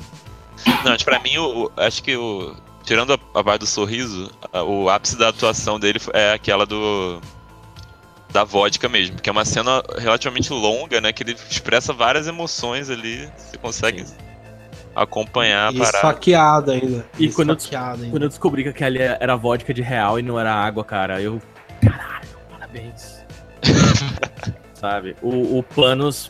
Não, 0.67 0.91
mas 0.91 1.03
pra 1.03 1.19
mim, 1.19 1.37
o, 1.37 1.65
o- 1.65 1.71
acho 1.77 2.03
que 2.03 2.15
o. 2.15 2.53
Tirando 2.83 3.13
a, 3.13 3.39
a 3.39 3.43
parte 3.43 3.61
do 3.61 3.67
sorriso, 3.67 4.29
a- 4.53 4.61
o 4.63 4.87
ápice 4.89 5.17
da 5.17 5.29
atuação 5.29 5.79
dele 5.79 5.99
é 6.13 6.33
aquela 6.33 6.65
do. 6.65 7.19
Da 8.35 8.43
vodka 8.43 8.89
mesmo, 8.89 9.15
que 9.15 9.29
é 9.29 9.31
uma 9.31 9.45
cena 9.45 9.81
relativamente 9.97 10.51
longa, 10.51 10.99
né? 10.99 11.13
Que 11.13 11.23
ele 11.23 11.37
expressa 11.49 11.93
várias 11.93 12.27
emoções 12.27 12.89
ali. 12.89 13.29
Você 13.37 13.57
consegue 13.57 14.03
acompanhar 14.93 15.73
e 15.73 15.77
a 15.81 15.85
parada. 15.85 16.01
ainda. 16.73 17.05
E 17.17 17.29
quando 17.31 17.51
eu- 17.51 17.57
ainda. 17.57 18.09
Quando 18.11 18.23
eu 18.23 18.27
descobri 18.27 18.63
que 18.63 18.67
aquela 18.67 18.97
era 18.97 19.37
vodka 19.37 19.73
de 19.73 19.81
real 19.81 20.19
e 20.19 20.21
não 20.21 20.37
era 20.37 20.53
água, 20.53 20.83
cara, 20.83 21.21
eu. 21.21 21.41
Caralho, 21.81 22.27
parabéns. 22.51 23.23
Sabe? 24.75 25.15
O, 25.21 25.59
o 25.59 25.63
Planos, 25.63 26.29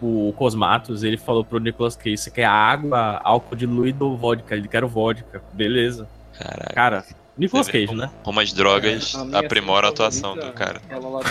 o 0.00 0.32
Cosmatos, 0.36 1.02
ele 1.02 1.16
falou 1.16 1.44
pro 1.44 1.58
Nicolas 1.58 1.96
Cage: 1.96 2.18
você 2.18 2.30
quer 2.30 2.44
água, 2.44 3.20
álcool 3.24 3.56
diluído 3.56 4.06
ou 4.06 4.16
vodka? 4.16 4.54
Ele 4.54 4.68
quer 4.68 4.84
vodka. 4.84 5.42
Beleza. 5.52 6.06
Caraca. 6.38 6.72
Cara, 6.72 7.04
Nicolas 7.36 7.68
Cage, 7.68 7.94
né? 7.94 8.10
Como 8.22 8.40
as 8.40 8.52
drogas 8.52 9.14
É, 9.14 9.18
a 9.18 9.24
minha 9.24 9.40
aprimoram 9.40 9.88
a 9.88 9.90
atuação 9.90 10.36
do 10.36 10.52
cara. 10.52 10.80
é 10.88 10.96
lá 10.96 11.20
do- 11.20 11.26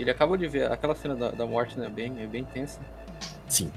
Ele 0.00 0.10
acabou 0.10 0.36
de 0.36 0.46
ver 0.48 0.70
aquela 0.70 0.94
cena 0.94 1.14
da, 1.14 1.30
da 1.30 1.46
morte, 1.46 1.78
né? 1.78 1.88
Bem, 1.88 2.14
é 2.20 2.26
bem 2.26 2.44
tensa. 2.44 2.78
Sim. 3.46 3.70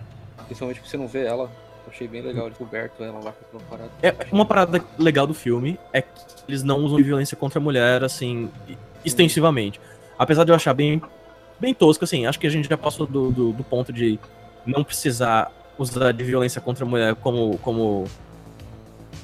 Principalmente 0.46 0.78
porque 0.78 0.90
você 0.90 0.98
não 0.98 1.08
vê 1.08 1.26
ela. 1.26 1.44
Eu 1.86 1.92
achei 1.92 2.08
bem 2.08 2.22
legal, 2.22 2.48
descoberto 2.48 3.04
ela 3.04 3.20
lá 3.20 3.32
com 3.32 3.46
aquela 3.58 3.64
parada. 3.70 3.92
É, 4.04 4.16
uma 4.32 4.46
parada 4.46 4.84
legal 5.00 5.26
do 5.26 5.34
filme 5.34 5.80
é 5.92 6.02
que 6.04 6.10
eles 6.48 6.62
não 6.64 6.78
usam 6.86 6.98
violência 7.04 7.36
contra 7.36 7.60
a 7.60 7.62
mulher, 7.62 8.04
assim, 8.04 8.50
extensivamente. 9.04 9.82
Apesar 10.18 10.44
de 10.44 10.52
eu 10.52 10.56
achar 10.56 10.74
bem, 10.76 11.02
bem 11.60 11.74
tosco, 11.74 12.04
assim, 12.04 12.26
acho 12.28 12.40
que 12.40 12.46
a 12.46 12.50
gente 12.52 12.70
já 12.70 12.78
passou 12.78 13.08
do, 13.08 13.32
do, 13.32 13.52
do 13.52 13.64
ponto 13.64 13.92
de 13.92 14.20
não 14.66 14.84
precisar 14.84 15.52
usar 15.78 16.12
de 16.12 16.24
violência 16.24 16.62
contra 16.62 16.86
a 16.86 16.88
mulher 16.88 17.16
como, 17.16 17.58
como, 17.58 18.06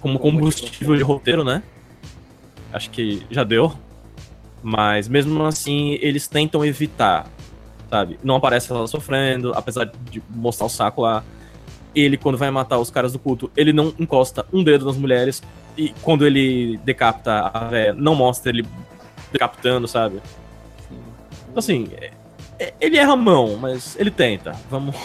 como 0.01 0.17
combustível 0.17 0.95
de 0.97 1.03
roteiro, 1.03 1.43
né? 1.43 1.61
Acho 2.71 2.89
que 2.89 3.25
já 3.29 3.43
deu. 3.43 3.73
Mas 4.61 5.07
mesmo 5.07 5.43
assim, 5.43 5.97
eles 6.01 6.27
tentam 6.27 6.65
evitar, 6.65 7.27
sabe? 7.89 8.19
Não 8.23 8.35
aparece 8.35 8.71
ela 8.71 8.87
sofrendo, 8.87 9.53
apesar 9.53 9.85
de 10.09 10.21
mostrar 10.29 10.65
o 10.65 10.69
saco 10.69 11.01
lá 11.01 11.23
ele, 11.99 12.17
quando 12.17 12.37
vai 12.37 12.51
matar 12.51 12.77
os 12.77 12.91
caras 12.91 13.13
do 13.13 13.19
culto, 13.19 13.51
ele 13.55 13.73
não 13.73 13.93
encosta 13.99 14.45
um 14.53 14.63
dedo 14.63 14.85
nas 14.85 14.97
mulheres. 14.97 15.41
E 15.77 15.89
quando 16.01 16.25
ele 16.25 16.77
decapita 16.83 17.51
a 17.53 17.65
véia, 17.65 17.93
não 17.93 18.15
mostra 18.15 18.51
ele 18.51 18.65
decapitando, 19.31 19.87
sabe? 19.87 20.17
Assim. 20.77 20.99
Então, 21.49 21.57
assim, 21.57 21.87
é- 21.99 22.11
é- 22.59 22.73
ele 22.79 22.97
erra 22.97 23.13
a 23.13 23.17
mão, 23.17 23.57
mas 23.57 23.95
ele 23.99 24.11
tenta. 24.11 24.53
Vamos. 24.69 24.95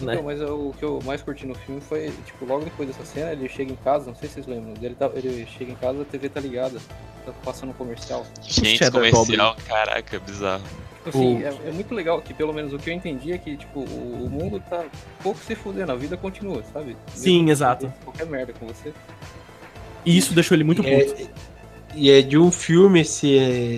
Né? 0.06 0.14
Então, 0.14 0.24
mas 0.24 0.40
eu- 0.40 0.68
o 0.68 0.74
que 0.78 0.82
eu 0.84 0.98
mais 1.04 1.22
curti 1.22 1.46
no 1.46 1.54
filme 1.54 1.80
foi, 1.80 2.10
tipo, 2.24 2.44
logo 2.46 2.64
depois 2.64 2.88
dessa 2.88 3.04
cena, 3.04 3.32
ele 3.32 3.48
chega 3.48 3.72
em 3.72 3.76
casa, 3.76 4.06
não 4.06 4.14
sei 4.14 4.28
se 4.28 4.34
vocês 4.36 4.46
lembram, 4.46 4.74
ele, 4.80 4.94
tá, 4.94 5.10
ele 5.14 5.46
chega 5.46 5.72
em 5.72 5.74
casa, 5.76 6.02
a 6.02 6.04
TV 6.04 6.28
tá 6.28 6.40
ligada, 6.40 6.78
tá 7.26 7.32
passando 7.44 7.70
um 7.70 7.74
comercial. 7.74 8.24
Gente, 8.42 8.78
Cheddar 8.78 8.92
comercial, 8.92 9.56
caraca, 9.66 10.18
bizarro. 10.20 10.62
Tipo 11.04 11.08
assim, 11.10 11.42
é, 11.42 11.68
é 11.68 11.72
muito 11.72 11.94
legal 11.94 12.20
que 12.20 12.34
pelo 12.34 12.52
menos 12.52 12.72
o 12.74 12.78
que 12.78 12.90
eu 12.90 12.94
entendi 12.94 13.32
é 13.32 13.38
que, 13.38 13.56
tipo, 13.56 13.80
o, 13.80 14.24
o 14.26 14.30
mundo 14.30 14.62
tá 14.68 14.84
pouco 15.22 15.38
se 15.40 15.54
fudendo, 15.54 15.92
a 15.92 15.96
vida 15.96 16.16
continua, 16.16 16.62
sabe? 16.72 16.96
Sim, 17.14 17.38
Mesmo 17.38 17.50
exato. 17.50 17.86
que 17.88 18.04
Qualquer 18.04 18.26
merda 18.26 18.52
com 18.52 18.66
você. 18.66 18.92
E 20.04 20.16
isso 20.16 20.34
deixou 20.34 20.54
ele 20.54 20.64
muito 20.64 20.82
E 20.82 20.86
é- 20.88 21.04
puto. 21.04 21.30
E 21.94 22.10
é 22.10 22.22
de 22.22 22.38
um 22.38 22.52
filme 22.52 23.00
esse, 23.00 23.28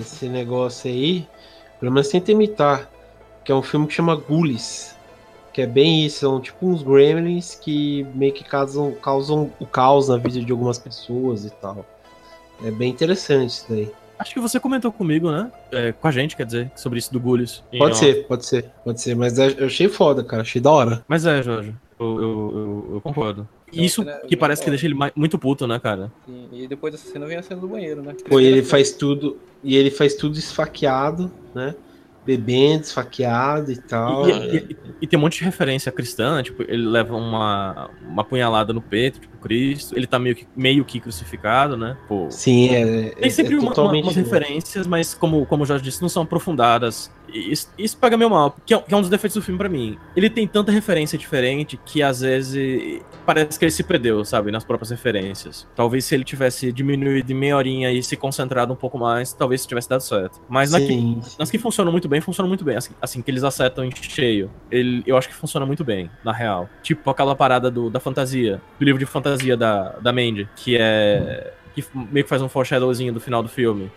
esse 0.01 0.27
negócio 0.27 0.90
aí, 0.90 1.27
pelo 1.81 1.90
menos 1.90 2.09
tenta 2.09 2.31
imitar, 2.31 2.89
que 3.44 3.51
é 3.51 3.55
um 3.55 3.62
filme 3.62 3.86
que 3.86 3.94
chama 3.94 4.15
Ghoulies, 4.15 4.91
que 5.53 5.62
é 5.62 5.66
bem 5.66 6.07
isso, 6.07 6.20
são 6.20 6.41
tipo 6.41 6.66
uns 6.66 6.83
gremlins 6.83 7.55
que 7.55 8.07
meio 8.15 8.33
que 8.33 8.45
causam, 8.45 8.93
causam 8.93 9.53
o 9.61 9.66
caos 9.66 10.09
na 10.09 10.16
vida 10.16 10.41
de 10.41 10.53
algumas 10.53 10.79
pessoas 10.79 11.45
e 11.45 11.51
tal. 11.51 11.85
É 12.65 12.70
bem 12.70 12.91
interessante 12.91 13.51
isso 13.51 13.66
daí. 13.69 13.91
Acho 14.19 14.35
que 14.35 14.41
você 14.41 14.61
comentou 14.61 14.93
comigo, 14.93 15.33
né? 15.33 15.51
É, 15.73 15.93
com 15.93 16.07
a 16.07 16.11
gente, 16.12 16.37
quer 16.37 16.47
dizer, 16.47 16.70
sobre 16.77 16.99
isso 16.99 17.12
do 17.12 17.19
Gullius. 17.19 17.62
Pode 17.77 17.99
ser, 17.99 18.27
pode 18.29 18.47
ser, 18.47 18.70
pode 18.85 19.01
ser. 19.01 19.16
Mas 19.16 19.37
eu 19.37 19.66
achei 19.66 19.89
foda, 19.89 20.23
cara. 20.23 20.43
Achei 20.43 20.61
da 20.61 20.70
hora. 20.70 21.05
Mas 21.09 21.27
é, 21.27 21.43
Jorge. 21.43 21.74
Eu, 21.99 22.07
eu, 22.07 22.23
eu, 22.23 22.91
eu 22.95 23.01
concordo. 23.01 23.49
Isso 23.73 24.05
que 24.29 24.37
parece 24.37 24.62
que 24.62 24.70
deixa 24.70 24.87
ele 24.87 24.95
muito 25.16 25.39
puto, 25.39 25.66
né, 25.66 25.79
cara? 25.79 26.12
Sim, 26.27 26.49
e 26.53 26.69
depois 26.69 26.93
dessa 26.93 27.11
cena 27.11 27.27
vem 27.27 27.37
a 27.37 27.43
cena 27.43 27.61
do 27.61 27.66
banheiro, 27.66 28.03
né? 28.03 28.15
Pô, 28.29 28.39
ele 28.39 28.62
faz 28.62 28.93
tudo. 28.93 29.39
E 29.65 29.77
ele 29.77 29.91
faz 29.91 30.15
tudo 30.15 30.39
esfaqueado, 30.39 31.31
né? 31.55 31.74
Bebendo, 32.24 32.85
esfaqueado 32.85 33.73
e 33.73 33.77
tal. 33.77 34.28
E, 34.28 34.32
e, 34.32 34.57
e, 34.57 34.77
e, 35.03 35.07
tem 35.07 35.19
um 35.19 35.23
monte 35.23 35.39
de 35.39 35.44
referência 35.44 35.90
cristã, 35.90 36.36
né? 36.36 36.43
tipo, 36.43 36.62
ele 36.62 36.86
leva 36.86 37.16
uma, 37.16 37.90
uma 38.07 38.24
punhalada 38.24 38.73
no 38.73 38.81
peito, 38.81 39.20
tipo, 39.20 39.36
Cristo, 39.39 39.97
ele 39.97 40.07
tá 40.07 40.19
meio 40.19 40.36
que, 40.36 40.47
meio 40.57 40.85
que 40.85 41.01
crucificado, 41.01 41.77
né? 41.77 41.97
Pô, 42.09 42.31
Sim, 42.31 42.69
é. 42.70 43.11
Tem 43.11 43.31
sempre 43.31 43.57
é 43.57 43.59
uma, 43.59 43.73
uma, 43.74 43.93
umas 43.93 44.16
referências, 44.16 44.86
mas 44.86 45.12
como, 45.15 45.44
como 45.44 45.65
o 45.65 45.66
Jorge 45.66 45.82
disse, 45.82 46.01
não 46.01 46.09
são 46.09 46.23
aprofundadas. 46.23 47.11
Isso, 47.32 47.69
isso 47.78 47.97
pega 47.97 48.16
meu 48.16 48.28
mal, 48.28 48.55
que 48.65 48.74
é, 48.74 48.78
que 48.78 48.93
é, 48.93 48.97
um 48.97 49.01
dos 49.01 49.09
defeitos 49.09 49.35
do 49.35 49.43
filme 49.43 49.59
para 49.59 49.69
mim. 49.69 49.99
Ele 50.15 50.28
tem 50.28 50.47
tanta 50.47 50.70
referência 50.70 51.19
diferente 51.19 51.81
que 51.85 52.03
às 52.03 52.20
vezes 52.20 53.03
parece 53.24 53.59
que 53.59 53.65
ele 53.65 53.73
se 53.73 53.82
perdeu, 53.82 54.24
sabe, 54.24 54.51
nas 54.51 54.65
próprias 54.65 54.90
referências. 54.90 55.66
Talvez 55.74 56.05
se 56.05 56.15
ele 56.15 56.24
tivesse 56.24 56.70
diminuído 56.70 57.32
em 57.32 57.35
meia 57.35 57.57
horinha 57.57 57.90
e 57.90 58.03
se 58.03 58.16
concentrado 58.16 58.73
um 58.73 58.77
pouco 58.77 58.99
mais, 58.99 59.32
talvez 59.32 59.65
tivesse 59.65 59.89
dado 59.89 60.03
certo. 60.03 60.40
Mas 60.49 60.74
que, 60.74 61.19
nas 61.39 61.51
que 61.51 61.59
funcionam 61.59 61.90
muito 61.90 62.07
bem, 62.13 62.21
funcionam 62.21 62.49
muito 62.49 62.65
bem. 62.65 62.77
Assim, 62.77 62.95
assim, 63.01 63.23
que 63.23 63.31
eles 63.31 63.43
acertam 63.43 63.85
em 63.85 63.91
cheio. 63.91 64.51
Ele, 64.71 65.03
eu 65.07 65.17
acho 65.17 65.29
que 65.29 65.35
funciona 65.35 65.67
muito 65.67 65.85
bem, 65.85 66.11
na 66.25 66.33
real. 66.33 66.69
Tipo 66.83 67.11
aquela 67.11 67.35
parada 67.35 67.71
do, 67.71 67.91
da 67.91 67.99
fantasia, 67.99 68.61
do 68.79 68.85
livro 68.85 68.99
de 68.99 69.07
fantasia 69.07 69.57
da, 69.57 69.91
da 69.99 70.13
Mandy, 70.13 70.49
que 70.55 70.77
é. 70.79 71.53
que 71.75 71.85
meio 71.95 72.25
que 72.25 72.29
faz 72.29 72.41
um 72.41 72.49
foreshadowzinho 72.49 73.13
do 73.13 73.21
final 73.21 73.43
do 73.43 73.49
filme 73.49 73.91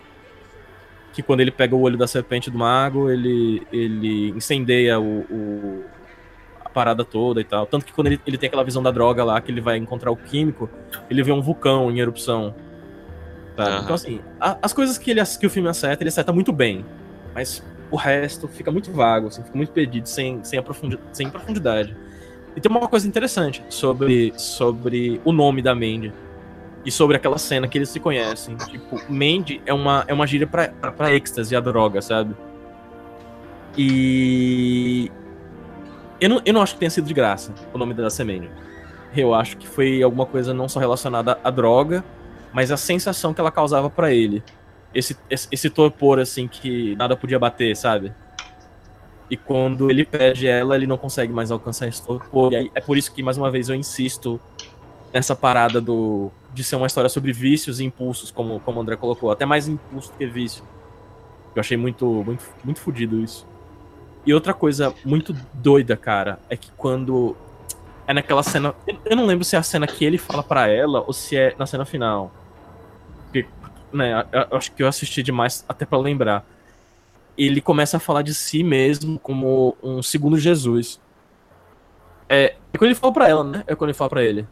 que 1.16 1.22
quando 1.22 1.40
ele 1.40 1.50
pega 1.50 1.74
o 1.74 1.80
olho 1.80 1.96
da 1.96 2.06
serpente 2.06 2.50
do 2.50 2.58
mago, 2.58 3.08
ele, 3.08 3.66
ele 3.72 4.28
incendeia 4.32 5.00
o, 5.00 5.20
o, 5.20 5.84
a 6.62 6.68
parada 6.68 7.06
toda 7.06 7.40
e 7.40 7.44
tal. 7.44 7.64
Tanto 7.64 7.86
que 7.86 7.92
quando 7.94 8.08
ele, 8.08 8.20
ele 8.26 8.36
tem 8.36 8.48
aquela 8.48 8.62
visão 8.62 8.82
da 8.82 8.90
droga 8.90 9.24
lá, 9.24 9.40
que 9.40 9.50
ele 9.50 9.62
vai 9.62 9.78
encontrar 9.78 10.10
o 10.10 10.16
químico, 10.16 10.68
ele 11.08 11.22
vê 11.22 11.32
um 11.32 11.40
vulcão 11.40 11.90
em 11.90 12.00
erupção. 12.00 12.54
Uhum. 13.56 13.78
Então, 13.82 13.94
assim, 13.94 14.20
a, 14.38 14.58
as 14.60 14.74
coisas 14.74 14.98
que, 14.98 15.10
ele, 15.10 15.22
que 15.40 15.46
o 15.46 15.48
filme 15.48 15.70
acerta, 15.70 16.02
ele 16.02 16.10
acerta 16.10 16.34
muito 16.34 16.52
bem. 16.52 16.84
Mas 17.34 17.64
o 17.90 17.96
resto 17.96 18.48
fica 18.48 18.70
muito 18.70 18.90
vago, 18.90 19.28
assim, 19.28 19.42
fica 19.42 19.56
muito 19.56 19.72
perdido, 19.72 20.06
sem, 20.08 20.42
sem, 20.44 20.60
profundidade, 20.62 21.08
sem 21.12 21.30
profundidade. 21.30 21.96
E 22.54 22.60
tem 22.60 22.70
uma 22.70 22.88
coisa 22.88 23.06
interessante 23.06 23.62
sobre, 23.68 24.32
sobre 24.36 25.20
o 25.24 25.32
nome 25.32 25.60
da 25.60 25.74
Mandy 25.74 26.12
e 26.84 26.90
sobre 26.90 27.16
aquela 27.16 27.36
cena 27.36 27.68
que 27.68 27.76
eles 27.76 27.88
se 27.88 28.00
conhecem. 28.00 28.56
Tipo, 28.56 29.00
Mandy 29.08 29.60
é 29.66 29.74
uma, 29.74 30.04
é 30.06 30.14
uma 30.14 30.26
gíria 30.26 30.46
pra, 30.46 30.68
pra, 30.68 30.92
pra 30.92 31.14
êxtase, 31.14 31.54
a 31.54 31.60
droga, 31.60 32.00
sabe? 32.00 32.34
E. 33.76 35.10
Eu 36.18 36.30
não, 36.30 36.42
eu 36.46 36.54
não 36.54 36.62
acho 36.62 36.74
que 36.74 36.78
tenha 36.78 36.90
sido 36.90 37.06
de 37.06 37.12
graça 37.12 37.52
o 37.74 37.78
nome 37.78 37.92
da 37.92 38.08
semente. 38.08 38.48
Eu 39.14 39.34
acho 39.34 39.56
que 39.56 39.66
foi 39.66 40.02
alguma 40.02 40.24
coisa 40.24 40.54
não 40.54 40.68
só 40.68 40.80
relacionada 40.80 41.38
à 41.44 41.50
droga, 41.50 42.02
mas 42.52 42.72
a 42.72 42.76
sensação 42.76 43.34
que 43.34 43.40
ela 43.40 43.50
causava 43.50 43.90
para 43.90 44.12
ele. 44.14 44.42
Esse, 44.96 45.16
esse, 45.28 45.48
esse 45.50 45.70
torpor, 45.70 46.18
assim, 46.18 46.48
que 46.48 46.96
nada 46.96 47.16
podia 47.16 47.38
bater, 47.38 47.76
sabe? 47.76 48.12
E 49.30 49.36
quando 49.36 49.90
ele 49.90 50.04
perde 50.04 50.46
ela, 50.46 50.76
ele 50.76 50.86
não 50.86 50.96
consegue 50.96 51.32
mais 51.32 51.50
alcançar 51.50 51.88
esse 51.88 52.04
torpor. 52.04 52.52
E 52.52 52.56
aí, 52.56 52.70
é 52.74 52.80
por 52.80 52.96
isso 52.96 53.12
que, 53.12 53.22
mais 53.22 53.36
uma 53.36 53.50
vez, 53.50 53.68
eu 53.68 53.74
insisto 53.74 54.40
nessa 55.12 55.34
parada 55.34 55.80
do 55.80 56.30
de 56.56 56.64
ser 56.64 56.76
uma 56.76 56.86
história 56.86 57.10
sobre 57.10 57.32
vícios 57.34 57.80
e 57.80 57.84
impulsos, 57.84 58.30
como, 58.30 58.58
como 58.60 58.78
o 58.78 58.82
André 58.82 58.96
colocou. 58.96 59.30
Até 59.30 59.44
mais 59.44 59.68
impulso 59.68 60.10
do 60.10 60.16
que 60.16 60.26
vício. 60.26 60.64
Eu 61.54 61.60
achei 61.60 61.76
muito, 61.76 62.06
muito, 62.24 62.42
muito 62.64 62.80
fodido 62.80 63.20
isso. 63.20 63.46
E 64.24 64.32
outra 64.32 64.54
coisa 64.54 64.94
muito 65.04 65.34
doida, 65.52 65.96
cara, 65.96 66.38
é 66.48 66.56
que 66.56 66.70
quando. 66.72 67.36
É 68.06 68.14
naquela 68.14 68.42
cena. 68.42 68.74
Eu 69.04 69.16
não 69.16 69.26
lembro 69.26 69.44
se 69.44 69.54
é 69.54 69.58
a 69.58 69.62
cena 69.62 69.86
que 69.86 70.04
ele 70.04 70.16
fala 70.16 70.42
para 70.42 70.68
ela 70.68 71.02
ou 71.06 71.12
se 71.12 71.36
é 71.36 71.54
na 71.58 71.66
cena 71.66 71.84
final. 71.84 72.32
Né, 73.96 74.26
eu 74.50 74.56
acho 74.56 74.72
que 74.72 74.82
eu 74.82 74.88
assisti 74.88 75.22
demais 75.22 75.64
até 75.68 75.84
para 75.84 75.98
lembrar. 75.98 76.44
Ele 77.36 77.60
começa 77.60 77.96
a 77.96 78.00
falar 78.00 78.22
de 78.22 78.34
si 78.34 78.62
mesmo 78.62 79.18
como 79.18 79.76
um 79.82 80.02
segundo 80.02 80.38
Jesus. 80.38 81.00
É, 82.28 82.56
é 82.72 82.78
quando 82.78 82.90
ele 82.90 82.94
fala 82.94 83.12
pra 83.12 83.28
ela, 83.28 83.44
né? 83.44 83.64
É 83.66 83.74
quando 83.74 83.90
ele 83.90 83.98
fala 83.98 84.10
pra 84.10 84.22
ele. 84.22 84.46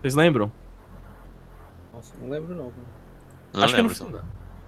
Vocês 0.00 0.14
lembram? 0.14 0.52
Nossa, 1.92 2.14
não 2.20 2.28
lembro 2.28 2.54
não. 2.54 2.72
Não 3.52 3.64
acho 3.64 3.76
lembro. 3.76 3.94
Que 3.94 4.02
no, 4.04 4.20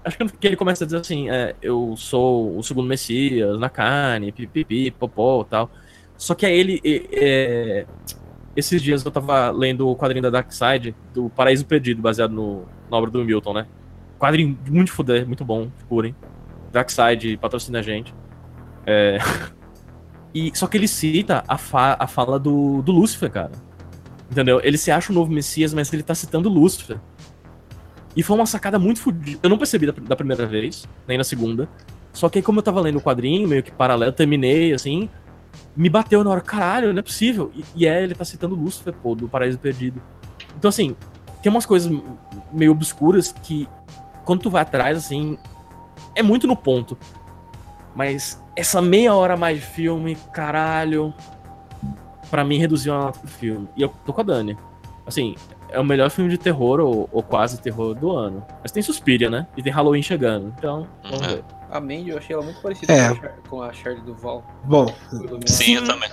acho 0.05 0.19
que 0.19 0.47
ele 0.47 0.57
começa 0.57 0.85
a 0.85 0.87
dizer 0.87 0.99
assim, 0.99 1.31
é, 1.31 1.57
eu 1.61 1.95
sou 1.97 2.57
o 2.57 2.63
segundo 2.63 2.87
Messias, 2.87 3.59
na 3.59 3.69
carne, 3.69 4.31
pipipi, 4.33 4.91
popó 4.91 5.45
tal. 5.45 5.71
Só 6.17 6.35
que 6.35 6.47
aí 6.47 6.59
ele. 6.59 6.81
É, 6.85 7.87
esses 8.57 8.81
dias 8.81 9.05
eu 9.05 9.11
tava 9.11 9.51
lendo 9.51 9.89
o 9.89 9.97
quadrinho 9.97 10.23
da 10.23 10.31
Dark 10.31 10.53
Side, 10.53 10.95
do 11.13 11.29
Paraíso 11.29 11.67
Perdido, 11.67 12.01
baseado 12.01 12.31
no, 12.31 12.65
na 12.91 12.97
obra 12.97 13.11
do 13.11 13.25
Milton, 13.25 13.53
né? 13.53 13.67
Quadrinho 14.19 14.59
muito 14.69 14.93
fuder, 14.93 15.27
muito 15.27 15.45
bom, 15.45 15.69
procurem. 15.79 16.15
Dark 16.73 16.91
Side 16.91 17.37
patrocina 17.37 17.79
a 17.79 17.83
gente. 17.83 18.15
É... 18.87 19.19
E, 20.35 20.51
só 20.53 20.67
que 20.67 20.77
ele 20.77 20.89
cita 20.89 21.45
a, 21.47 21.57
fa 21.57 21.97
a 21.97 22.09
fala 22.09 22.41
do, 22.41 22.83
do 22.83 22.91
Lúcifer, 22.91 23.31
cara. 23.31 23.53
Entendeu? 24.29 24.61
Ele 24.65 24.77
se 24.77 24.91
acha 24.91 25.13
o 25.13 25.15
novo 25.15 25.31
Messias, 25.31 25.73
mas 25.73 25.93
ele 25.93 26.03
tá 26.03 26.13
citando 26.13 26.49
Lúcifer. 26.49 26.99
E 28.17 28.23
foi 28.23 28.37
uma 28.37 28.45
sacada 28.45 28.77
muito 28.77 29.01
fodida. 29.01 29.39
Eu 29.43 29.49
não 29.49 29.57
percebi 29.57 29.87
da, 29.87 29.93
da, 29.93 30.17
primeira 30.17 30.45
vez, 30.45 30.89
nem 31.07 31.17
na 31.17 31.23
segunda. 31.23 31.69
Só 32.13 32.29
que 32.29 32.39
aí, 32.39 32.43
como 32.43 32.59
eu 32.59 32.65
tava 32.65 32.81
lendo 32.81 32.99
o 32.99 33.01
quadrinho, 33.01 33.47
meio 33.47 33.63
que 33.63 33.71
paralelo, 33.71 34.11
terminei, 34.13 34.73
assim, 34.73 35.09
me 35.77 35.89
bateu 35.89 36.25
na 36.25 36.31
hora, 36.31 36.41
caralho, 36.41 36.93
não 36.93 36.99
é 36.99 37.03
possível. 37.03 37.53
E, 37.55 37.65
e 37.77 37.87
é, 37.87 38.03
ele 38.03 38.15
tá 38.15 38.25
citando 38.25 38.57
Lúcifer, 38.57 38.93
pô, 38.93 39.15
do 39.15 39.29
Paraíso 39.29 39.59
Perdido. 39.59 40.03
Então, 40.57 40.69
assim, 40.69 40.97
tem 41.45 41.53
umas 41.53 41.67
coisas 41.67 41.93
meio 42.51 42.73
obscuras 42.73 43.31
que, 43.31 43.69
quando 44.25 44.41
tu 44.41 44.51
vai 44.51 44.63
atrás, 44.63 44.97
assim, 44.97 45.37
é 46.15 46.23
muito 46.23 46.47
no 46.47 46.57
ponto. 46.57 46.97
Mas 47.95 48.43
essa 48.57 48.81
meia 48.81 49.15
hora 49.15 49.37
mais 49.37 49.61
de 49.61 49.67
filme, 49.67 50.17
caralho, 50.33 51.13
pra 52.31 52.43
mim 52.45 52.57
reduziu 52.57 52.95
a 52.95 52.99
nota 52.99 53.21
do 53.21 53.29
filme. 53.29 53.69
E 53.77 53.83
eu 53.83 53.91
tô 54.07 54.13
com 54.15 54.23
a 54.23 54.25
Dani. 54.25 54.57
Assim, 55.07 55.35
é 55.69 55.79
o 55.79 55.85
melhor 55.85 56.09
filme 56.09 56.31
de 56.31 56.39
terror, 56.39 56.81
ou, 56.81 57.11
ou, 57.13 57.23
quase 57.23 57.61
terror 57.61 57.95
do 57.95 58.11
ano. 58.11 58.43
Mas 58.63 58.73
tem 58.73 58.83
Suspiria, 58.83 59.29
né? 59.29 59.47
E 59.55 59.63
tem 59.63 59.71
Halloween 59.71 60.03
chegando. 60.03 60.51
Então, 60.57 60.89
vamos 61.03 61.21
é. 61.21 61.27
ver. 61.27 61.45
A 61.71 61.79
Mandy 61.79 62.09
eu 62.09 62.17
achei 62.17 62.35
ela 62.35 62.43
muito 62.43 62.63
parecida 62.63 62.91
é. 62.91 63.09
com, 63.09 63.13
a 63.13 63.21
Char 63.21 63.35
com 63.51 63.63
a 63.63 63.73
Charlie 63.75 64.03
Duval. 64.03 64.43
Bom. 64.65 64.87
Sim, 65.45 65.75
eu 65.75 65.85
também. 65.85 66.09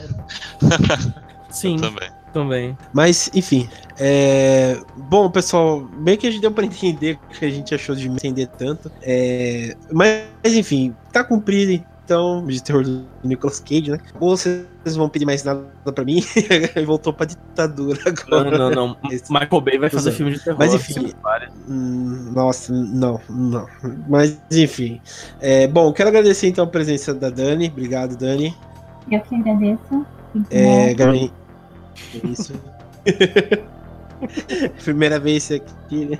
Sim, 1.49 1.75
eu 1.75 1.81
também. 1.83 2.20
Também. 2.31 2.77
Mas, 2.93 3.29
enfim. 3.33 3.69
É... 3.99 4.77
Bom, 4.97 5.29
pessoal, 5.29 5.81
bem 5.81 6.17
que 6.17 6.27
a 6.27 6.31
gente 6.31 6.41
deu 6.41 6.51
pra 6.51 6.65
entender 6.65 7.19
o 7.29 7.33
que 7.33 7.45
a 7.45 7.49
gente 7.49 7.73
achou 7.73 7.95
de 7.95 8.09
me 8.09 8.15
entender 8.15 8.47
tanto. 8.47 8.91
É... 9.01 9.75
Mas, 9.91 10.23
enfim, 10.45 10.95
tá 11.11 11.23
cumprido 11.23 11.83
então, 12.11 12.45
de 12.45 12.61
terror 12.61 12.83
do 12.83 13.05
Nicolas 13.23 13.61
Cage, 13.61 13.91
né? 13.91 13.97
Ou 14.19 14.35
vocês 14.35 14.65
vão 14.97 15.07
pedir 15.07 15.25
mais 15.25 15.45
nada 15.45 15.63
pra 15.95 16.03
mim 16.03 16.21
e 16.75 16.85
voltou 16.85 17.13
pra 17.13 17.25
ditadura 17.25 18.01
agora. 18.05 18.57
Não, 18.57 18.69
não, 18.69 18.87
não. 18.87 18.97
Michael 19.29 19.61
Bay 19.61 19.77
vai 19.77 19.89
fazer 19.89 20.11
filme 20.11 20.33
de 20.33 20.43
terror. 20.43 20.59
Mas 20.59 20.73
enfim. 20.73 21.13
Hum, 21.69 22.31
nossa, 22.35 22.73
não, 22.73 23.17
não. 23.29 23.65
Mas 24.09 24.37
enfim. 24.51 24.99
É, 25.39 25.67
bom, 25.67 25.93
quero 25.93 26.09
agradecer 26.09 26.47
então 26.47 26.65
a 26.65 26.67
presença 26.67 27.13
da 27.13 27.29
Dani. 27.29 27.69
Obrigado, 27.69 28.17
Dani. 28.17 28.53
Eu 29.09 29.21
que 29.21 29.35
agradeço. 29.35 30.05
É, 30.49 30.93
Gabi. 30.93 31.31
Isso. 32.23 32.53
Primeira 34.83 35.19
vez 35.19 35.51
aqui, 35.51 36.05
né? 36.05 36.19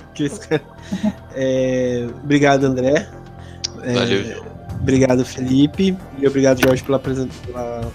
É, 1.34 2.06
obrigado, 2.22 2.64
André. 2.64 3.08
É, 3.82 3.92
Valeu. 3.94 4.44
Obrigado, 4.80 5.24
Felipe. 5.24 5.96
E 6.18 6.26
obrigado, 6.26 6.60
Jorge, 6.60 6.82
pela, 6.82 6.98
pela, 6.98 7.92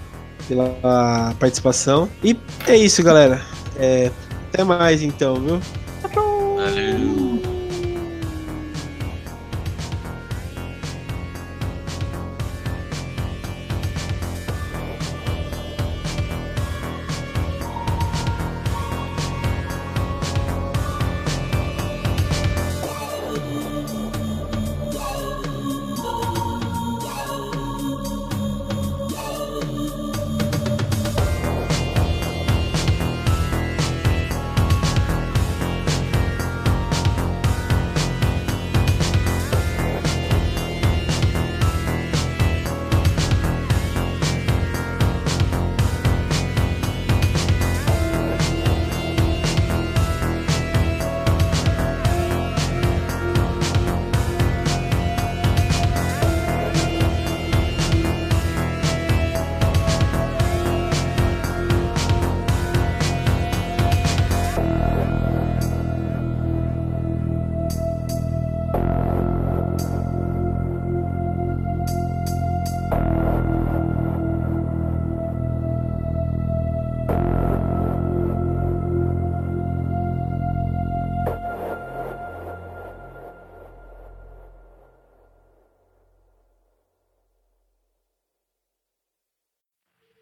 pela 0.48 1.36
participação. 1.40 2.10
E 2.24 2.38
é 2.66 2.78
isso, 2.78 3.04
galera. 3.04 3.42
É, 3.78 4.10
até 4.48 4.64
mais 4.64 5.02
então, 5.04 5.36
viu? 5.36 5.60